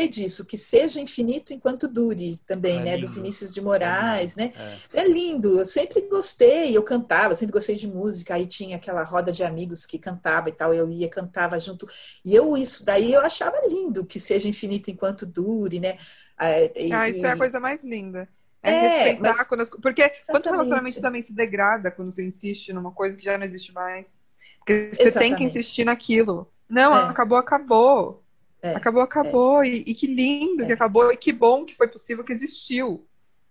disso, 0.09 0.45
que 0.45 0.57
seja 0.57 1.01
infinito 1.01 1.51
enquanto 1.53 1.87
dure 1.87 2.39
também, 2.47 2.79
É 2.79 2.83
né? 2.83 2.97
Do 2.97 3.07
lindo. 3.07 3.13
Vinícius 3.13 3.53
de 3.53 3.61
Moraes, 3.61 4.35
né? 4.35 4.53
É. 4.55 5.01
É 5.01 5.07
lindo, 5.07 5.59
eu 5.59 5.65
sempre 5.65 6.01
gostei, 6.01 6.75
eu 6.75 6.83
cantava, 6.83 7.35
sempre 7.35 7.51
gostei 7.53 7.75
de 7.75 7.87
música, 7.87 8.35
aí 8.35 8.45
tinha 8.47 8.77
aquela 8.77 9.03
roda 9.03 9.31
de 9.31 9.43
amigos 9.43 9.85
que 9.85 9.99
cantava 9.99 10.49
e 10.49 10.53
tal, 10.53 10.73
eu 10.73 10.89
ia, 10.89 11.09
cantava 11.09 11.59
junto, 11.59 11.87
e 12.23 12.33
eu, 12.33 12.55
isso 12.57 12.85
daí 12.85 13.13
eu 13.13 13.21
achava 13.21 13.59
lindo, 13.67 14.05
que 14.05 14.19
seja 14.19 14.47
infinito 14.47 14.89
enquanto 14.89 15.25
dure, 15.25 15.79
né? 15.79 15.97
Ah, 16.37 16.51
e- 16.75 16.91
Ah, 16.93 17.09
isso 17.09 17.25
é 17.25 17.31
a 17.31 17.37
coisa 17.37 17.59
mais 17.59 17.83
linda. 17.83 18.29
É, 18.63 18.71
É, 18.71 18.79
respeitar 18.79 19.19
mas- 19.19 19.47
quando 19.47 19.61
as... 19.61 19.69
Porque 19.69 20.09
quanto 20.09 20.47
Exatamente. 20.47 20.49
relacionamento 20.49 21.01
também 21.01 21.21
se 21.21 21.33
degrada 21.33 21.91
quando 21.91 22.11
você 22.11 22.25
insiste 22.25 22.73
numa 22.73 22.91
coisa 22.91 23.15
que 23.17 23.23
já 23.23 23.37
não 23.37 23.45
existe 23.45 23.71
mais. 23.73 24.25
Porque 24.59 24.91
você 24.95 25.11
tem 25.11 25.35
que 25.35 25.43
Exatamente. 25.43 25.43
insistir 25.43 25.85
naquilo. 25.85 26.51
Não, 26.67 26.93
É. 26.93 26.99
acabou, 27.09 27.37
acabou. 27.37 28.24
É, 28.65 28.75
Acabou, 28.75 29.01
acabou. 29.01 29.63
E, 29.63 29.83
e 29.85 29.93
que 29.93 30.07
lindo 30.07 30.63
É. 30.63 30.65
que 30.65 30.73
acabou. 30.73 31.11
E 31.11 31.17
que 31.17 31.31
bom 31.31 31.65
que 31.65 31.75
foi 31.75 31.87
possível 31.87 32.23
que 32.23 32.33
existiu. 32.33 33.05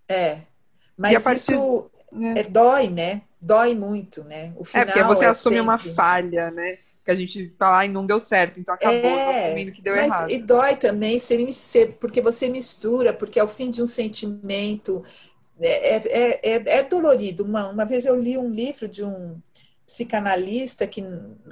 É, 0.08 0.32
a 0.32 0.40
mas 0.98 1.22
partir- 1.22 1.52
isso 1.54 1.90
né? 2.12 2.34
é, 2.38 2.42
dói, 2.44 2.88
né? 2.88 3.22
Dói 3.40 3.74
muito, 3.74 4.24
né? 4.24 4.52
O 4.56 4.62
É, 4.62 4.64
final 4.64 4.86
porque 4.86 5.02
você 5.04 5.24
é 5.24 5.28
assume 5.28 5.60
uma 5.60 5.78
sempre- 5.78 5.94
falha, 5.94 6.50
né? 6.50 6.78
Que 7.04 7.10
a 7.10 7.14
gente 7.14 7.54
fala, 7.58 7.78
ai, 7.80 7.88
não 7.88 8.06
deu 8.06 8.18
certo, 8.18 8.58
então 8.58 8.74
acabou, 8.74 8.94
É, 8.94 9.46
assumindo 9.48 9.72
que 9.72 9.82
deu 9.82 9.94
mas 9.94 10.06
errado. 10.06 10.30
e 10.30 10.38
dói 10.42 10.74
também 10.76 11.20
ser, 11.20 11.98
porque 12.00 12.22
você 12.22 12.48
mistura, 12.48 13.12
porque 13.12 13.38
é 13.38 13.44
o 13.44 13.48
fim 13.48 13.70
de 13.70 13.82
um 13.82 13.86
sentimento. 13.86 15.04
É, 15.60 15.96
é, 15.96 16.40
é, 16.56 16.78
é 16.78 16.82
dolorido. 16.82 17.44
Uma, 17.44 17.68
uma 17.68 17.84
vez 17.84 18.06
eu 18.06 18.18
li 18.18 18.36
um 18.38 18.48
livro 18.50 18.88
de 18.88 19.04
um 19.04 19.38
psicanalista 19.94 20.86
que, 20.88 21.00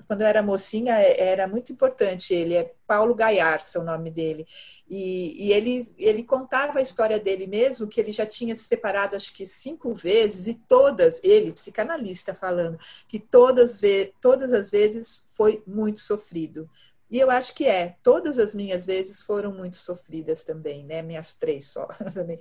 quando 0.09 0.23
eu 0.23 0.27
era 0.27 0.43
mocinha, 0.43 0.99
é- 0.99 1.29
era 1.29 1.47
muito 1.47 1.73
importante. 1.73 2.35
Ele 2.35 2.55
é 2.55 2.75
Paulo 2.87 3.15
Gaiarsa, 3.15 3.79
o 3.81 3.85
nome 3.85 4.11
dele. 4.11 4.47
E, 4.91 5.47
e 5.49 5.53
ele, 5.53 5.95
ele 5.97 6.25
contava 6.25 6.79
a 6.81 6.83
história 6.83 7.21
dele 7.21 7.47
mesmo, 7.47 7.87
que 7.87 8.01
ele 8.01 8.13
já 8.13 8.27
tinha 8.27 8.57
se 8.57 8.65
separado 8.65 9.15
acho 9.17 9.33
que 9.33 9.47
cinco 9.47 9.95
vezes, 9.95 10.49
e 10.49 10.55
todas, 10.69 11.21
ele, 11.23 11.53
psicanalista 11.53 12.35
falando, 12.35 12.79
que 13.09 13.19
todas, 13.21 13.81
todas 14.21 14.53
as 14.53 14.71
vezes 14.73 15.29
foi 15.37 15.63
muito 15.67 16.01
sofrido. 16.01 16.69
E 17.11 17.21
eu 17.21 17.31
acho 17.31 17.55
que 17.55 17.67
é. 17.67 17.97
Todas 18.03 18.39
as 18.39 18.55
minhas 18.55 18.85
vezes 18.87 19.23
foram 19.23 19.53
muito 19.53 19.77
sofridas 19.77 20.43
também, 20.43 20.85
né? 20.85 21.03
Minhas 21.03 21.35
três 21.37 21.67
só 21.67 21.87
também. 22.13 22.41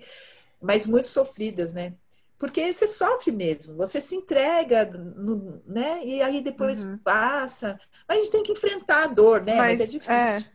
Mas 0.61 0.85
muito 0.87 1.07
sofridas, 1.07 1.73
né? 1.73 1.93
Porque 2.41 2.73
você 2.73 2.87
sofre 2.87 3.31
mesmo, 3.31 3.77
você 3.77 4.01
se 4.01 4.15
entrega, 4.15 4.85
no- 4.85 5.61
né? 5.65 6.03
E 6.05 6.21
aí 6.23 6.43
depois 6.43 6.83
Uhum. 6.83 6.97
passa. 6.97 7.79
Mas 8.07 8.17
a 8.17 8.21
gente 8.21 8.31
tem 8.31 8.43
que 8.43 8.51
enfrentar 8.51 9.03
a 9.05 9.07
dor, 9.07 9.43
né? 9.45 9.57
Mas, 9.57 9.79
Mas, 9.79 9.79
é 9.79 9.85
difícil. 9.85 10.51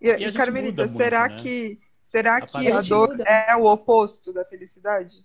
E, 0.00 0.08
E 0.08 0.10
e 0.10 0.24
gente 0.24 0.32
Carmelita, 0.32 0.88
será 0.88 1.28
muito, 1.28 1.28
né? 1.28 1.42
que 1.42 1.76
será 2.04 2.40
A 2.40 2.46
que 2.46 2.66
a, 2.70 2.80
dor 2.82 3.08
muda. 3.10 3.24
é 3.24 3.56
o 3.56 3.64
oposto 3.64 4.32
da 4.32 4.44
felicidade? 4.44 5.24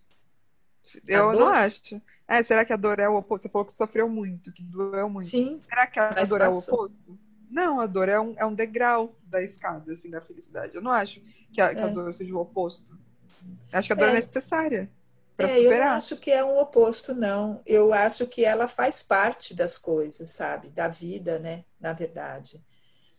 Eu 1.08 1.32
não 1.34 1.47
acho. 1.47 2.01
É, 2.28 2.41
será 2.43 2.64
que 2.66 2.74
a 2.74 2.76
dor 2.78 2.99
é 2.99 3.10
o 3.10 3.18
oposto? 3.18 3.43
Você 3.43 3.49
falou 3.49 3.66
que 3.66 3.74
sofreu 3.74 4.08
muito, 4.10 4.51
que 4.53 4.64
doeu 4.64 5.10
muito. 5.10 5.26
Sim, 5.28 5.62
Será 5.64 5.88
que 5.88 5.99
a 5.99 6.24
dor 6.26 6.41
é 6.41 6.47
o 6.47 6.49
passou. 6.49 6.76
oposto? 6.76 7.20
Não, 7.49 7.80
a 7.80 7.88
dor 7.88 8.10
é 8.10 8.20
um, 8.20 8.34
é 8.38 8.45
um 8.45 8.53
degrau 8.53 9.16
da 9.24 9.41
escada, 9.41 9.93
assim, 9.93 10.10
da 10.10 10.22
felicidade. 10.22 10.76
Eu 10.76 10.82
não 10.82 10.91
acho 10.91 11.22
que 11.51 11.62
a, 11.62 11.74
que 11.76 11.84
a 11.84 11.88
É. 11.88 11.89
dor 11.89 12.14
seja 12.14 12.36
o 12.36 12.39
oposto. 12.39 12.97
Acho 13.72 13.88
que 13.88 13.93
a 13.93 13.95
dor 13.95 14.08
é, 14.10 14.12
É. 14.12 14.14
necessária 14.14 14.89
para 15.38 15.48
É, 15.48 15.60
eu 15.62 15.76
não 15.76 15.88
superar. 15.88 15.90
acho 15.90 16.18
que 16.18 16.32
é 16.32 16.44
um 16.44 16.58
oposto, 16.60 17.14
não. 17.14 17.62
Eu 17.66 17.94
acho 17.94 18.26
que 18.28 18.46
ela 18.46 18.68
faz 18.68 19.04
parte 19.04 19.54
das 19.54 19.78
coisas, 19.78 20.30
sabe? 20.32 20.70
Da 20.70 20.88
vida, 20.88 21.40
né? 21.40 21.66
Na 21.80 21.94
verdade. 21.94 22.62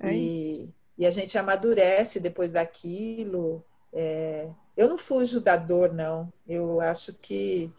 É 0.01 0.11
e, 0.11 0.73
e 0.99 1.07
a 1.07 1.11
gente 1.12 1.39
amadurece 1.39 2.21
depois 2.21 2.53
daquilo. 2.53 3.64
É, 3.93 4.51
eu 4.77 4.89
não 4.89 4.99
fujo 4.99 5.41
da 5.41 5.57
dor, 5.57 5.93
não. 5.95 6.33
Eu 6.49 6.81
acho 6.81 7.14
que. 7.14 7.75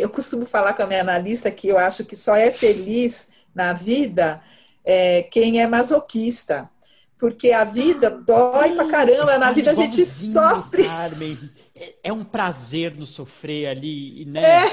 Eu 0.00 0.08
costumo 0.10 0.46
falar 0.46 0.74
com 0.74 0.82
a 0.82 0.86
minha 0.86 1.00
analista 1.00 1.50
que 1.50 1.68
eu 1.68 1.78
acho 1.78 2.04
que 2.04 2.16
só 2.16 2.34
é 2.36 2.50
feliz 2.50 3.28
na 3.54 3.72
vida 3.72 4.42
é, 4.84 5.22
quem 5.24 5.60
é 5.60 5.66
masoquista. 5.66 6.70
Porque 7.18 7.52
a 7.52 7.64
vida 7.64 8.10
dói 8.10 8.74
pra 8.74 8.88
caramba, 8.88 9.38
na 9.38 9.52
vida 9.52 9.70
a 9.70 9.74
gente 9.74 10.04
sofre. 10.04 10.84
Carmen. 10.84 11.38
É, 11.78 11.94
é 12.04 12.12
um 12.12 12.24
prazer 12.24 12.94
no 12.94 13.06
sofrer 13.06 13.68
ali, 13.68 14.24
né? 14.26 14.42
É. 14.42 14.68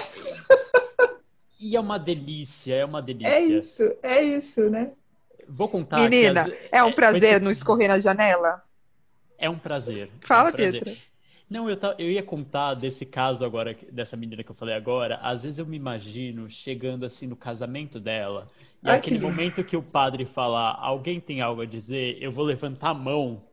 E 1.59 1.75
é 1.75 1.79
uma 1.79 1.99
delícia, 1.99 2.73
é 2.73 2.83
uma 2.83 3.01
delícia. 3.01 3.31
É 3.31 3.39
isso, 3.39 3.83
é 4.01 4.21
isso, 4.21 4.69
né? 4.69 4.91
Vou 5.47 5.69
contar. 5.69 5.99
Menina, 5.99 6.45
as... 6.45 6.53
é 6.71 6.83
um 6.83 6.91
prazer 6.91 7.33
esse... 7.33 7.39
não 7.39 7.51
escorrer 7.51 7.87
na 7.87 7.99
janela? 7.99 8.63
É 9.37 9.49
um 9.49 9.59
prazer. 9.59 10.09
Fala, 10.21 10.49
é 10.49 10.51
um 10.51 10.55
prazer. 10.55 10.83
Pietra. 10.83 11.10
Não, 11.51 11.69
eu, 11.69 11.77
eu 11.97 12.09
ia 12.09 12.23
contar 12.23 12.75
desse 12.75 13.05
caso 13.05 13.43
agora, 13.43 13.75
dessa 13.91 14.15
menina 14.15 14.41
que 14.41 14.49
eu 14.49 14.55
falei 14.55 14.73
agora. 14.73 15.19
Às 15.21 15.43
vezes 15.43 15.59
eu 15.59 15.65
me 15.65 15.75
imagino 15.75 16.49
chegando 16.49 17.05
assim 17.05 17.27
no 17.27 17.35
casamento 17.35 17.99
dela. 17.99 18.47
E 18.81 18.89
Ai, 18.89 18.97
aquele 18.97 19.19
que... 19.19 19.25
momento 19.25 19.61
que 19.61 19.75
o 19.75 19.83
padre 19.83 20.23
falar, 20.23 20.77
alguém 20.79 21.19
tem 21.19 21.41
algo 21.41 21.61
a 21.61 21.65
dizer, 21.65 22.17
eu 22.23 22.31
vou 22.31 22.45
levantar 22.45 22.91
a 22.91 22.93
mão 22.93 23.43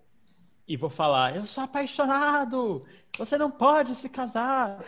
e 0.69 0.77
vou 0.77 0.89
falar, 0.89 1.35
eu 1.35 1.45
sou 1.45 1.65
apaixonado, 1.65 2.83
você 3.19 3.37
não 3.37 3.51
pode 3.51 3.97
se 3.97 4.09
casar. 4.09 4.79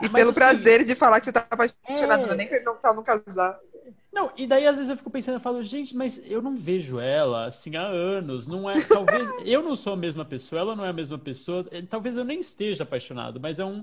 E 0.00 0.04
Mas, 0.04 0.12
pelo 0.12 0.30
assim, 0.30 0.38
prazer 0.38 0.86
de 0.86 0.94
falar 0.94 1.20
que 1.20 1.26
você 1.26 1.32
tá 1.32 1.46
apaixonado, 1.50 2.32
é... 2.32 2.34
nem 2.34 2.48
que 2.48 2.54
ele 2.54 2.64
não 2.64 2.76
tá 2.76 2.94
no 2.94 3.02
casar. 3.02 3.60
Não, 4.12 4.30
e 4.36 4.46
daí 4.46 4.66
às 4.66 4.76
vezes 4.76 4.90
eu 4.90 4.96
fico 4.96 5.10
pensando, 5.10 5.34
eu 5.34 5.40
falo, 5.40 5.62
gente, 5.62 5.94
mas 5.94 6.20
eu 6.24 6.40
não 6.40 6.56
vejo 6.56 7.00
ela 7.00 7.46
assim 7.46 7.76
há 7.76 7.82
anos, 7.82 8.46
não 8.46 8.70
é, 8.70 8.80
talvez 8.80 9.28
eu 9.44 9.62
não 9.62 9.74
sou 9.74 9.92
a 9.92 9.96
mesma 9.96 10.24
pessoa, 10.24 10.60
ela 10.60 10.76
não 10.76 10.84
é 10.84 10.88
a 10.88 10.92
mesma 10.92 11.18
pessoa, 11.18 11.66
eh, 11.70 11.82
talvez 11.82 12.16
eu 12.16 12.24
nem 12.24 12.40
esteja 12.40 12.84
apaixonado, 12.84 13.40
mas 13.40 13.58
é 13.58 13.64
um 13.64 13.82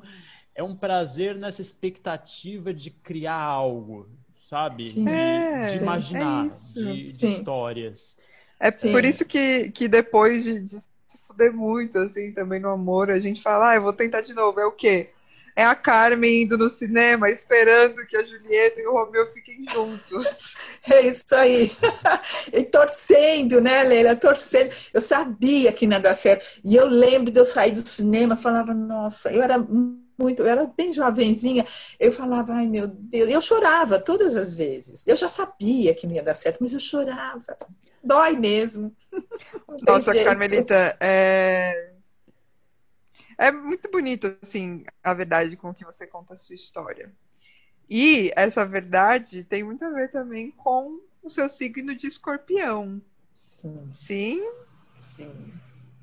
é 0.53 0.63
um 0.63 0.75
prazer 0.75 1.35
nessa 1.35 1.61
expectativa 1.61 2.73
de 2.73 2.91
criar 2.91 3.39
algo, 3.39 4.09
sabe? 4.49 4.85
De, 4.85 5.09
é, 5.09 5.71
de, 5.71 5.77
imaginar, 5.77 6.47
é 6.47 6.49
de, 6.49 7.03
de, 7.13 7.25
histórias. 7.25 8.15
É 8.59 8.71
Sim. 8.71 8.91
por 8.91 9.05
isso 9.05 9.25
que, 9.25 9.71
que 9.71 9.87
depois 9.87 10.43
de, 10.43 10.61
de 10.61 10.77
se 10.79 11.25
fuder 11.25 11.53
muito, 11.53 11.97
assim, 11.97 12.31
também 12.31 12.59
no 12.59 12.69
amor, 12.69 13.09
a 13.09 13.19
gente 13.19 13.41
fala, 13.41 13.71
ah, 13.71 13.75
eu 13.75 13.81
vou 13.81 13.93
tentar 13.93 14.21
de 14.21 14.33
novo. 14.33 14.59
É 14.59 14.65
o 14.65 14.71
quê? 14.71 15.09
É 15.61 15.65
a 15.65 15.75
Carmen 15.75 16.43
indo 16.43 16.57
no 16.57 16.69
cinema 16.69 17.29
esperando 17.29 18.05
que 18.07 18.17
a 18.17 18.23
Julieta 18.23 18.81
e 18.81 18.87
o 18.87 18.93
Romeu 18.93 19.31
fiquem 19.31 19.63
juntos. 19.71 20.55
É 20.89 21.01
isso 21.01 21.33
aí. 21.35 21.71
e 22.51 22.63
torcendo, 22.63 23.61
né, 23.61 23.83
Leila? 23.83 24.15
Torcendo. 24.15 24.71
Eu 24.91 24.99
sabia 24.99 25.71
que 25.71 25.85
não 25.85 25.97
ia 25.97 26.01
dar 26.01 26.15
certo. 26.15 26.45
E 26.63 26.75
eu 26.75 26.87
lembro 26.87 27.31
de 27.31 27.39
eu 27.39 27.45
sair 27.45 27.71
do 27.71 27.87
cinema, 27.87 28.35
falava, 28.35 28.73
nossa, 28.73 29.31
eu 29.31 29.43
era 29.43 29.59
muito, 29.59 30.41
eu 30.41 30.47
era 30.47 30.65
bem 30.65 30.93
jovenzinha, 30.93 31.65
eu 31.99 32.11
falava, 32.11 32.53
ai 32.53 32.67
meu 32.67 32.87
Deus, 32.87 33.29
eu 33.29 33.41
chorava 33.41 33.99
todas 33.99 34.35
as 34.35 34.57
vezes. 34.57 35.05
Eu 35.07 35.15
já 35.15 35.29
sabia 35.29 35.93
que 35.93 36.07
não 36.07 36.15
ia 36.15 36.23
dar 36.23 36.35
certo, 36.35 36.57
mas 36.61 36.73
eu 36.73 36.79
chorava. 36.79 37.57
Dói 38.03 38.35
mesmo. 38.35 38.91
Nossa, 39.85 40.11
Carmelita, 40.23 40.97
é 40.99 41.91
é 43.41 43.51
muito 43.51 43.89
bonito, 43.89 44.37
assim, 44.41 44.83
a 45.03 45.13
verdade 45.15 45.57
com 45.57 45.73
que 45.73 45.83
você 45.83 46.05
conta 46.05 46.35
a 46.35 46.37
sua 46.37 46.53
história. 46.53 47.11
E 47.89 48.31
essa 48.35 48.63
verdade 48.63 49.43
tem 49.43 49.63
muito 49.63 49.83
a 49.83 49.89
ver 49.89 50.11
também 50.11 50.51
com 50.51 51.01
o 51.23 51.29
seu 51.29 51.49
signo 51.49 51.95
de 51.95 52.05
escorpião. 52.05 53.01
Sim. 53.33 53.89
Sim? 53.91 54.41
Sim. 54.95 55.53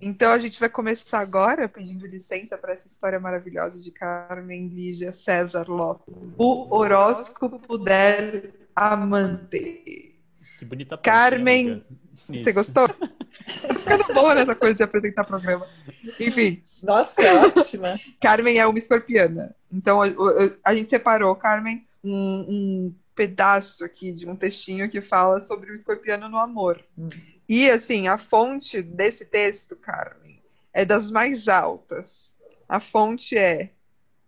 Então 0.01 0.33
a 0.33 0.39
gente 0.39 0.59
vai 0.59 0.69
começar 0.69 1.21
agora 1.21 1.69
pedindo 1.69 2.07
licença 2.07 2.59
para 2.59 2.73
essa 2.73 2.89
história 2.89 3.21
maravilhosa 3.21 3.81
de 3.81 3.93
Carmen 3.93 4.67
Lígia 4.67 5.13
César 5.13 5.69
Lopes. 5.69 6.13
O 6.37 6.75
horóscopo 6.75 7.79
del 7.79 8.53
amante. 8.75 10.15
Que 10.59 10.65
bonita 10.65 10.99
Carmen. 10.99 11.85
Você 12.29 12.53
gostou? 12.53 12.87
ficando 13.89 14.15
boa 14.15 14.35
nessa 14.35 14.55
coisa 14.55 14.77
de 14.77 14.83
apresentar 14.83 15.25
programa. 15.25 15.67
Enfim. 16.21 16.63
Nossa, 16.83 17.23
é 17.23 17.47
ótima. 17.47 17.99
Carmen 18.21 18.59
é 18.59 18.67
uma 18.67 18.79
escorpiana. 18.79 19.57
Então 19.73 20.03
a, 20.03 20.09
a 20.65 20.75
gente 20.75 20.91
separou, 20.91 21.35
Carmen, 21.35 21.87
um, 22.05 22.15
um, 22.15 22.95
pedaço 23.15 23.83
aqui 23.85 24.13
de 24.13 24.29
um 24.29 24.37
textinho 24.37 24.91
que 24.91 25.01
fala 25.01 25.41
sobre 25.41 25.73
o 25.73 25.75
escorpiano 25.75 26.29
no 26.29 26.39
amor. 26.39 26.85
Hum. 26.97 27.09
E 27.49 27.69
assim, 27.71 28.07
a 28.07 28.17
fonte 28.19 28.81
desse 28.83 29.25
texto, 29.25 29.75
Carmen, 29.75 30.41
é 30.73 30.85
das 30.85 31.11
mais 31.11 31.49
altas. 31.49 32.39
A 32.69 32.79
fonte 32.79 33.37
é 33.37 33.71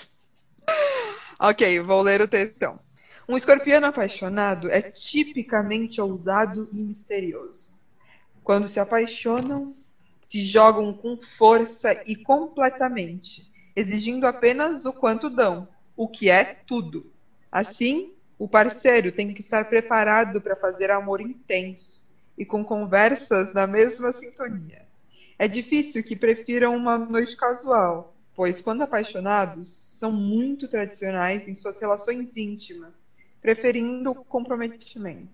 Ok, 1.39 1.79
vou 1.81 2.01
ler 2.01 2.21
o 2.21 2.27
texto 2.27 2.53
então. 2.55 2.79
Um 3.27 3.37
escorpião 3.37 3.85
apaixonado 3.85 4.69
é 4.69 4.81
tipicamente 4.81 6.01
ousado 6.01 6.67
e 6.71 6.77
misterioso. 6.77 7.69
Quando 8.43 8.67
se 8.67 8.79
apaixonam, 8.79 9.75
se 10.25 10.43
jogam 10.43 10.93
com 10.93 11.17
força 11.17 12.01
e 12.05 12.15
completamente, 12.15 13.51
exigindo 13.75 14.25
apenas 14.25 14.85
o 14.85 14.91
quanto 14.91 15.29
dão, 15.29 15.67
o 15.95 16.07
que 16.07 16.29
é 16.29 16.43
tudo. 16.65 17.11
Assim, 17.51 18.13
o 18.37 18.47
parceiro 18.47 19.11
tem 19.11 19.33
que 19.33 19.41
estar 19.41 19.65
preparado 19.65 20.41
para 20.41 20.55
fazer 20.55 20.89
amor 20.89 21.21
intenso 21.21 21.98
e 22.39 22.45
com 22.45 22.63
conversas 22.63 23.51
na 23.51 23.67
mesma 23.67 24.13
sintonia. 24.13 24.87
É 25.37 25.45
difícil 25.45 26.01
que 26.01 26.15
prefiram 26.15 26.73
uma 26.75 26.97
noite 26.97 27.35
casual, 27.35 28.07
pois, 28.33 28.61
quando 28.61 28.81
apaixonados, 28.81 29.83
são 29.85 30.13
muito 30.13 30.65
tradicionais 30.65 31.47
em 31.47 31.53
suas 31.53 31.77
relações 31.77 32.37
íntimas, 32.37 33.11
preferindo 33.41 34.11
o 34.11 34.15
comprometimento. 34.15 35.29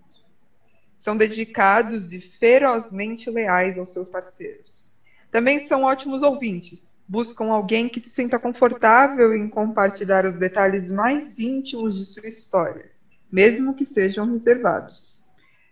São 0.98 1.16
dedicados 1.16 2.12
e 2.12 2.20
ferozmente 2.20 3.30
leais 3.30 3.78
aos 3.78 3.92
seus 3.92 4.08
parceiros. 4.08 4.90
Também 5.30 5.60
são 5.60 5.84
ótimos 5.84 6.22
ouvintes, 6.22 6.96
buscam 7.06 7.46
alguém 7.46 7.88
que 7.88 8.00
se 8.00 8.10
sinta 8.10 8.38
confortável 8.38 9.32
em 9.34 9.48
compartilhar 9.48 10.24
os 10.24 10.34
detalhes 10.34 10.90
mais 10.90 11.38
íntimos 11.38 11.94
de 11.96 12.04
sua 12.04 12.26
história, 12.26 12.90
mesmo 13.30 13.74
que 13.74 13.84
sejam 13.84 14.26
reservados. 14.26 15.15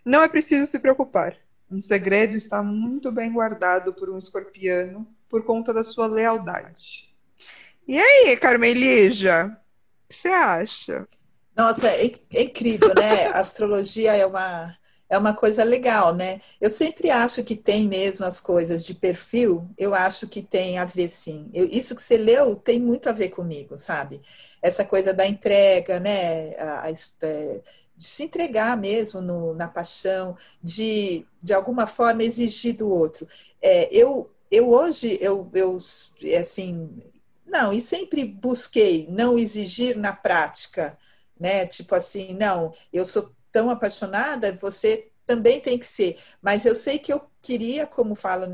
Não 0.05 0.21
é 0.21 0.27
preciso 0.27 0.67
se 0.67 0.77
preocupar. 0.77 1.35
Um 1.69 1.79
segredo 1.79 2.37
está 2.37 2.61
muito 2.61 3.11
bem 3.11 3.33
guardado 3.33 3.91
por 3.91 4.09
um 4.09 4.19
escorpiano 4.19 5.07
por 5.27 5.43
conta 5.43 5.73
da 5.73 5.83
sua 5.83 6.05
lealdade. 6.05 7.09
E 7.87 7.97
aí, 7.97 8.37
Carmelija? 8.37 9.45
O 9.47 10.07
que 10.07 10.15
você 10.15 10.27
acha? 10.27 11.07
Nossa, 11.55 11.87
é, 11.87 12.11
é 12.33 12.43
incrível, 12.43 12.93
né? 12.93 13.27
A 13.33 13.39
astrologia 13.39 14.15
é 14.15 14.25
uma, 14.25 14.77
é 15.09 15.17
uma 15.17 15.33
coisa 15.33 15.63
legal, 15.63 16.13
né? 16.13 16.41
Eu 16.59 16.69
sempre 16.69 17.09
acho 17.09 17.43
que 17.43 17.55
tem 17.55 17.87
mesmo 17.87 18.25
as 18.25 18.39
coisas 18.39 18.83
de 18.83 18.93
perfil, 18.93 19.67
eu 19.77 19.93
acho 19.93 20.27
que 20.27 20.41
tem 20.41 20.77
a 20.77 20.85
ver 20.85 21.09
sim. 21.09 21.49
Eu, 21.53 21.65
isso 21.65 21.95
que 21.95 22.01
você 22.01 22.17
leu 22.17 22.55
tem 22.55 22.79
muito 22.79 23.09
a 23.09 23.11
ver 23.11 23.29
comigo, 23.29 23.77
sabe? 23.77 24.21
Essa 24.61 24.83
coisa 24.83 25.13
da 25.13 25.25
entrega, 25.25 25.99
né? 25.99 26.55
A, 26.57 26.83
a, 26.83 26.91
é, 26.91 27.61
de 27.97 28.05
se 28.05 28.23
entregar 28.23 28.77
mesmo 28.77 29.21
no, 29.21 29.53
na 29.53 29.67
paixão, 29.67 30.37
de, 30.61 31.25
de 31.41 31.53
alguma 31.53 31.87
forma 31.87 32.23
exigir 32.23 32.75
do 32.75 32.89
outro. 32.89 33.27
É, 33.61 33.87
eu, 33.95 34.29
eu 34.51 34.69
hoje, 34.69 35.17
eu, 35.21 35.49
eu, 35.53 35.77
assim, 36.39 36.97
não, 37.45 37.71
e 37.71 37.79
sempre 37.81 38.25
busquei 38.25 39.07
não 39.09 39.37
exigir 39.37 39.97
na 39.97 40.13
prática, 40.13 40.97
né? 41.39 41.65
Tipo 41.65 41.95
assim, 41.95 42.33
não, 42.33 42.73
eu 42.91 43.05
sou 43.05 43.31
tão 43.51 43.69
apaixonada, 43.69 44.51
você 44.53 45.09
também 45.25 45.59
tem 45.61 45.77
que 45.79 45.85
ser. 45.85 46.17
Mas 46.41 46.65
eu 46.65 46.75
sei 46.75 46.99
que 46.99 47.11
eu 47.13 47.21
queria, 47.41 47.87
como 47.87 48.15
fala 48.15 48.47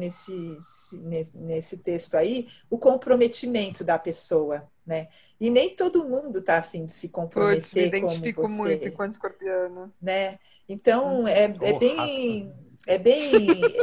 nesse, 0.98 1.38
nesse 1.38 1.78
texto 1.78 2.16
aí, 2.16 2.48
o 2.70 2.78
comprometimento 2.78 3.84
da 3.84 3.98
pessoa, 4.00 4.68
né? 4.86 5.08
E 5.40 5.50
nem 5.50 5.76
todo 5.76 6.08
mundo 6.08 6.40
está 6.40 6.58
afim 6.58 6.86
de 6.86 6.92
se 6.92 7.10
comprometer 7.10 7.62
Puts, 7.62 7.74
me 7.74 7.88
identifico 7.88 8.42
como 8.42 8.58
você, 8.58 8.64
muito 8.64 8.88
enquanto 8.88 9.14
escorpiana. 9.14 9.92
Né? 10.02 10.40
Então, 10.68 11.28
é, 11.28 11.44
é 11.44 11.80
bem... 11.80 12.54
É 12.88 12.98
bem 12.98 13.22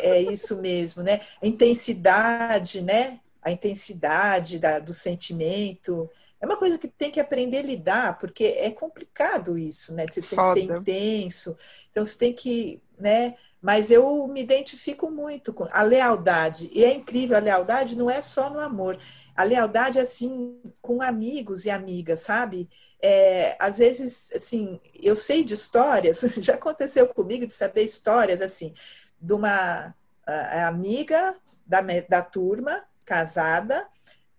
é 0.03 0.21
isso 0.23 0.61
mesmo, 0.61 1.05
né? 1.05 1.21
A 1.41 1.47
intensidade, 1.47 2.83
né? 2.83 3.21
A 3.41 3.53
intensidade 3.53 4.59
da, 4.59 4.81
do 4.81 4.93
sentimento. 4.93 6.11
É 6.41 6.45
uma 6.45 6.57
coisa 6.57 6.79
que 6.79 6.89
tem 6.89 7.09
que 7.09 7.21
aprender 7.21 7.59
a 7.59 7.63
lidar, 7.63 8.19
porque 8.19 8.45
é 8.59 8.73
complicado 8.73 9.57
isso, 9.57 9.95
né? 9.95 10.05
Você 10.09 10.21
tem 10.21 10.37
Foda. 10.37 10.61
que 10.61 10.67
ser 10.67 10.77
intenso. 10.77 11.57
Então, 11.93 12.05
você 12.05 12.19
tem 12.19 12.33
que, 12.33 12.83
né? 12.99 13.37
Mas 13.61 13.91
eu 13.91 14.27
me 14.29 14.43
identifico 14.43 15.11
muito 15.11 15.53
com 15.53 15.67
a 15.71 15.83
lealdade. 15.83 16.71
E 16.73 16.85
é 16.85 16.95
incrível, 16.95 17.37
a 17.37 17.41
lealdade 17.41 17.97
não 17.97 18.09
é 18.09 18.21
só 18.21 18.49
no 18.51 18.61
amor. 18.61 18.99
A 19.37 19.43
lealdade, 19.43 19.99
assim, 19.99 20.61
com 20.81 21.03
amigos 21.03 21.65
e 21.65 21.71
amigas, 21.71 22.21
sabe? 22.21 22.69
É, 23.01 23.57
às 23.61 23.79
vezes, 23.79 24.31
assim, 24.35 24.81
eu 25.03 25.15
sei 25.15 25.45
de 25.45 25.55
histórias, 25.55 26.21
já 26.39 26.55
aconteceu 26.55 27.09
comigo 27.09 27.47
de 27.47 27.53
saber 27.53 27.83
histórias, 27.83 28.41
assim, 28.41 28.75
de 29.21 29.33
uma 29.33 29.95
amiga 30.67 31.37
da, 31.67 31.81
da 32.09 32.23
turma, 32.23 32.85
casada, 33.05 33.89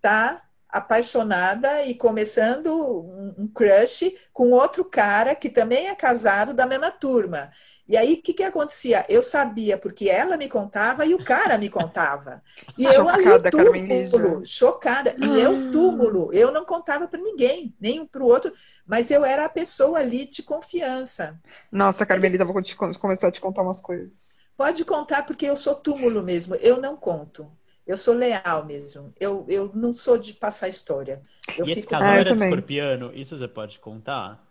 tá 0.02 0.49
apaixonada 0.70 1.84
e 1.86 1.96
começando 1.96 2.68
um, 2.72 3.34
um 3.44 3.48
crush 3.48 4.16
com 4.34 4.52
outro 4.52 4.86
cara 4.86 5.36
que 5.36 5.50
também 5.50 5.88
é 5.90 5.96
casado 5.96 6.54
da 6.54 6.66
mesma 6.66 6.92
turma. 6.92 7.52
E 7.88 7.98
aí, 7.98 8.14
o 8.14 8.22
que, 8.22 8.34
que 8.34 8.44
acontecia? 8.44 9.04
Eu 9.10 9.24
sabia, 9.24 9.78
porque 9.78 10.10
ela 10.10 10.38
me 10.38 10.48
contava 10.48 11.06
e 11.06 11.16
o 11.16 11.20
cara 11.24 11.58
me 11.58 11.70
contava. 11.70 12.44
E 12.78 12.88
eu 12.92 13.10
ali, 13.10 13.40
Chocada, 13.42 13.50
túmulo, 13.50 14.46
chocada. 14.46 15.16
E 15.18 15.38
eu, 15.40 15.58
túmulo, 15.58 16.32
eu 16.34 16.52
não 16.52 16.64
contava 16.66 17.08
para 17.08 17.20
ninguém, 17.20 17.76
nem 17.80 18.00
um 18.00 18.06
para 18.08 18.24
o 18.24 18.28
outro, 18.28 18.54
mas 18.86 19.10
eu 19.12 19.26
era 19.26 19.46
a 19.46 19.50
pessoa 19.50 20.00
ali 20.00 20.28
de 20.30 20.44
confiança. 20.44 21.40
Nossa, 21.72 22.06
Carmelita, 22.06 22.46
vou 22.46 22.62
te- 22.62 22.76
começar 22.76 23.28
a 23.28 23.32
te 23.32 23.42
contar 23.42 23.64
umas 23.64 23.80
coisas. 23.82 24.38
Pode 24.56 24.86
contar, 24.86 25.26
porque 25.26 25.46
eu 25.48 25.56
sou 25.56 25.74
túmulo 25.76 26.22
mesmo, 26.22 26.54
eu 26.58 26.80
não 26.80 26.96
conto. 26.96 27.52
Eu 27.90 27.98
sou 27.98 28.14
leal 28.14 28.66
mesmo. 28.66 29.12
Eu, 29.20 29.48
eu 29.50 29.72
não 29.74 29.94
sou 29.94 30.16
de 30.20 30.34
passar 30.36 30.70
história. 30.70 31.20
Eu 31.58 31.66
E 31.66 31.72
esse 31.72 31.82
fico. 31.82 31.90
casal 31.90 32.14
Ah, 32.14 32.18
eu 32.18 32.22
era 32.22 32.32
de 32.32 32.38
também. 32.38 32.54
escorpiano? 32.54 33.12
Isso 33.16 33.36
você 33.38 33.48
pode 33.48 33.80
contar? 33.80 34.46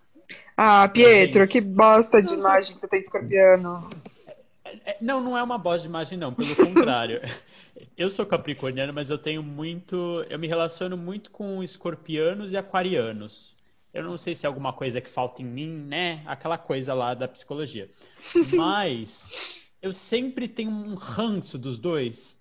Ah, 0.56 0.86
Pietro, 0.88 1.48
que 1.48 1.60
bosta 1.60 2.22
de 2.22 2.34
Não, 2.34 2.40
imagem 2.40 2.74
que 2.74 2.80
você 2.80 2.88
tem 2.88 3.00
de 3.00 3.06
escorpiano. 3.06 3.88
É, 4.84 4.96
Não, 5.00 5.20
não 5.22 5.36
é 5.36 5.42
uma 5.42 5.58
bosta 5.58 5.80
de 5.82 5.86
imagem, 5.88 6.18
não. 6.18 6.32
Pelo 6.34 6.54
contrário. 6.56 7.20
Eu 7.96 8.10
sou 8.10 8.26
capricorniano, 8.26 8.92
mas 8.92 9.10
eu 9.10 9.18
tenho 9.18 9.40
muito. 9.42 10.24
Eu 10.28 10.38
me 10.38 10.48
relaciono 10.48 10.96
muito 10.96 11.30
com 11.30 11.62
escorpianos 11.62 12.52
e 12.52 12.56
aquarianos. 12.56 13.54
Eu 13.94 14.02
não 14.04 14.16
sei 14.18 14.34
se 14.34 14.46
é 14.46 14.48
alguma 14.48 14.72
coisa 14.72 15.00
que 15.00 15.08
falta 15.10 15.42
em 15.42 15.44
mim, 15.44 15.68
né? 15.86 16.22
Aquela 16.26 16.58
coisa 16.58 16.94
lá 16.94 17.14
da 17.14 17.28
psicologia. 17.28 17.90
Mas 18.44 19.38
eu 19.82 19.92
sempre 19.92 20.48
tenho 20.48 20.70
um 20.70 20.94
ranço 20.94 21.58
dos 21.58 21.78
dois. 21.78 22.37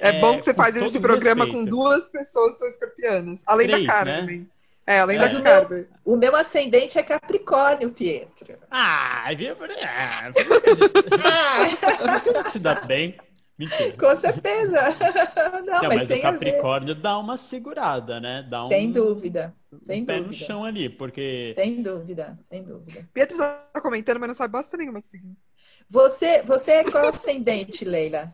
É, 0.00 0.08
É, 0.08 0.20
bom 0.20 0.38
que 0.38 0.44
você 0.44 0.54
faz 0.54 0.76
esse 0.76 1.00
programa 1.00 1.44
respeito. 1.44 1.64
com 1.66 1.70
duas 1.70 2.10
pessoas 2.10 2.52
que 2.54 2.58
são 2.60 2.68
escorpianas. 2.68 3.42
Além 3.46 3.68
Três, 3.68 3.86
da 3.86 4.04
né? 4.04 4.14
Carmen. 4.16 4.50
É, 4.86 5.00
além 5.00 5.16
É. 5.16 5.20
da 5.20 5.26
Mas 5.26 5.34
o 5.34 5.42
meu, 5.42 5.52
Carmen. 5.60 5.86
o 6.04 6.16
meu 6.16 6.36
ascendente 6.36 6.98
é 6.98 7.02
Capricórnio, 7.02 7.90
Pietro. 7.90 8.56
Ah, 8.70 9.24
viu? 9.36 9.54
Ah, 9.82 10.32
que 10.32 10.42
gente- 10.44 10.58
Ah, 11.24 12.50
se 12.50 12.58
dá 12.58 12.74
bem. 12.80 13.18
Mentira. 13.58 13.92
com 13.98 14.16
certeza. 14.16 14.78
Não, 15.66 15.82
Não, 15.82 15.88
mas, 15.88 15.94
mas 15.96 16.08
tem 16.08 16.22
o 16.22 16.26
a 16.28 16.30
ver. 16.30 16.38
Capricórnio 16.38 16.94
dá 16.94 17.18
uma 17.18 17.36
segurada, 17.36 18.20
né? 18.20 18.46
Dá 18.48 18.64
um, 18.64 18.68
Sem 18.68 18.92
dúvida. 18.92 19.52
Sem 19.82 20.02
um 20.02 20.06
pé 20.06 20.18
no 20.18 20.24
dúvida. 20.26 20.44
chão 20.46 20.64
ali, 20.64 20.88
porque 20.88 21.52
Sem 21.56 21.82
dúvida, 21.82 22.38
sem 22.48 22.62
dúvida. 22.62 23.06
Pietro 23.12 23.36
tá 23.36 23.80
comentando, 23.82 24.20
mas 24.20 24.28
não 24.28 24.34
sabe 24.36 24.52
bosta 24.52 24.76
nenhuma 24.76 25.00
de 25.00 25.08
signo. 25.08 25.36
Você, 25.90 26.42
você 26.42 26.70
é 26.70 26.84
qual 26.90 27.08
ascendente, 27.08 27.84
Leila? 27.84 28.32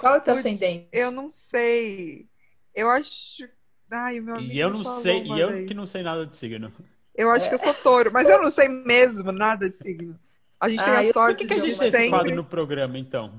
Qual 0.00 0.14
é 0.14 0.18
o 0.18 0.20
teu 0.20 0.34
Putz, 0.34 0.46
ascendente? 0.46 0.88
Eu 0.92 1.10
não 1.10 1.30
sei. 1.30 2.26
Eu 2.74 2.88
acho. 2.90 3.48
Ai, 3.90 4.20
meu 4.20 4.36
amigo 4.36 4.52
e 4.52 4.58
eu 4.60 4.70
não 4.70 4.84
sei, 4.84 5.24
e 5.24 5.40
eu 5.40 5.48
vez. 5.48 5.68
que 5.68 5.74
não 5.74 5.84
sei 5.86 6.02
nada 6.02 6.24
de 6.26 6.36
signo. 6.36 6.72
Eu 7.14 7.30
acho 7.30 7.48
que 7.48 7.54
eu 7.54 7.58
sou 7.58 7.74
touro, 7.74 8.12
mas 8.12 8.28
eu 8.28 8.40
não 8.40 8.50
sei 8.50 8.68
mesmo 8.68 9.32
nada 9.32 9.68
de 9.68 9.76
signo. 9.76 10.18
A 10.60 10.68
gente 10.68 10.84
tem 10.84 10.94
Ah, 10.94 10.98
a 10.98 11.04
eu- 11.04 11.06
Por 11.06 11.12
sorte 11.12 11.38
que, 11.38 11.46
que 11.48 11.54
a 11.54 11.58
de 11.58 11.66
gente 11.66 11.78
tem 11.78 11.88
esse 11.88 11.96
sempre. 11.96 12.10
quadro 12.10 12.34
no 12.36 12.44
programa, 12.44 12.98
então? 12.98 13.32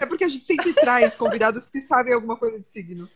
É 0.00 0.06
porque 0.06 0.24
a 0.24 0.28
gente 0.28 0.44
sempre 0.44 0.72
traz 0.72 1.14
convidados 1.16 1.66
que 1.66 1.80
sabem 1.82 2.14
alguma 2.14 2.36
coisa 2.36 2.60
de 2.60 2.68
signo. 2.68 3.08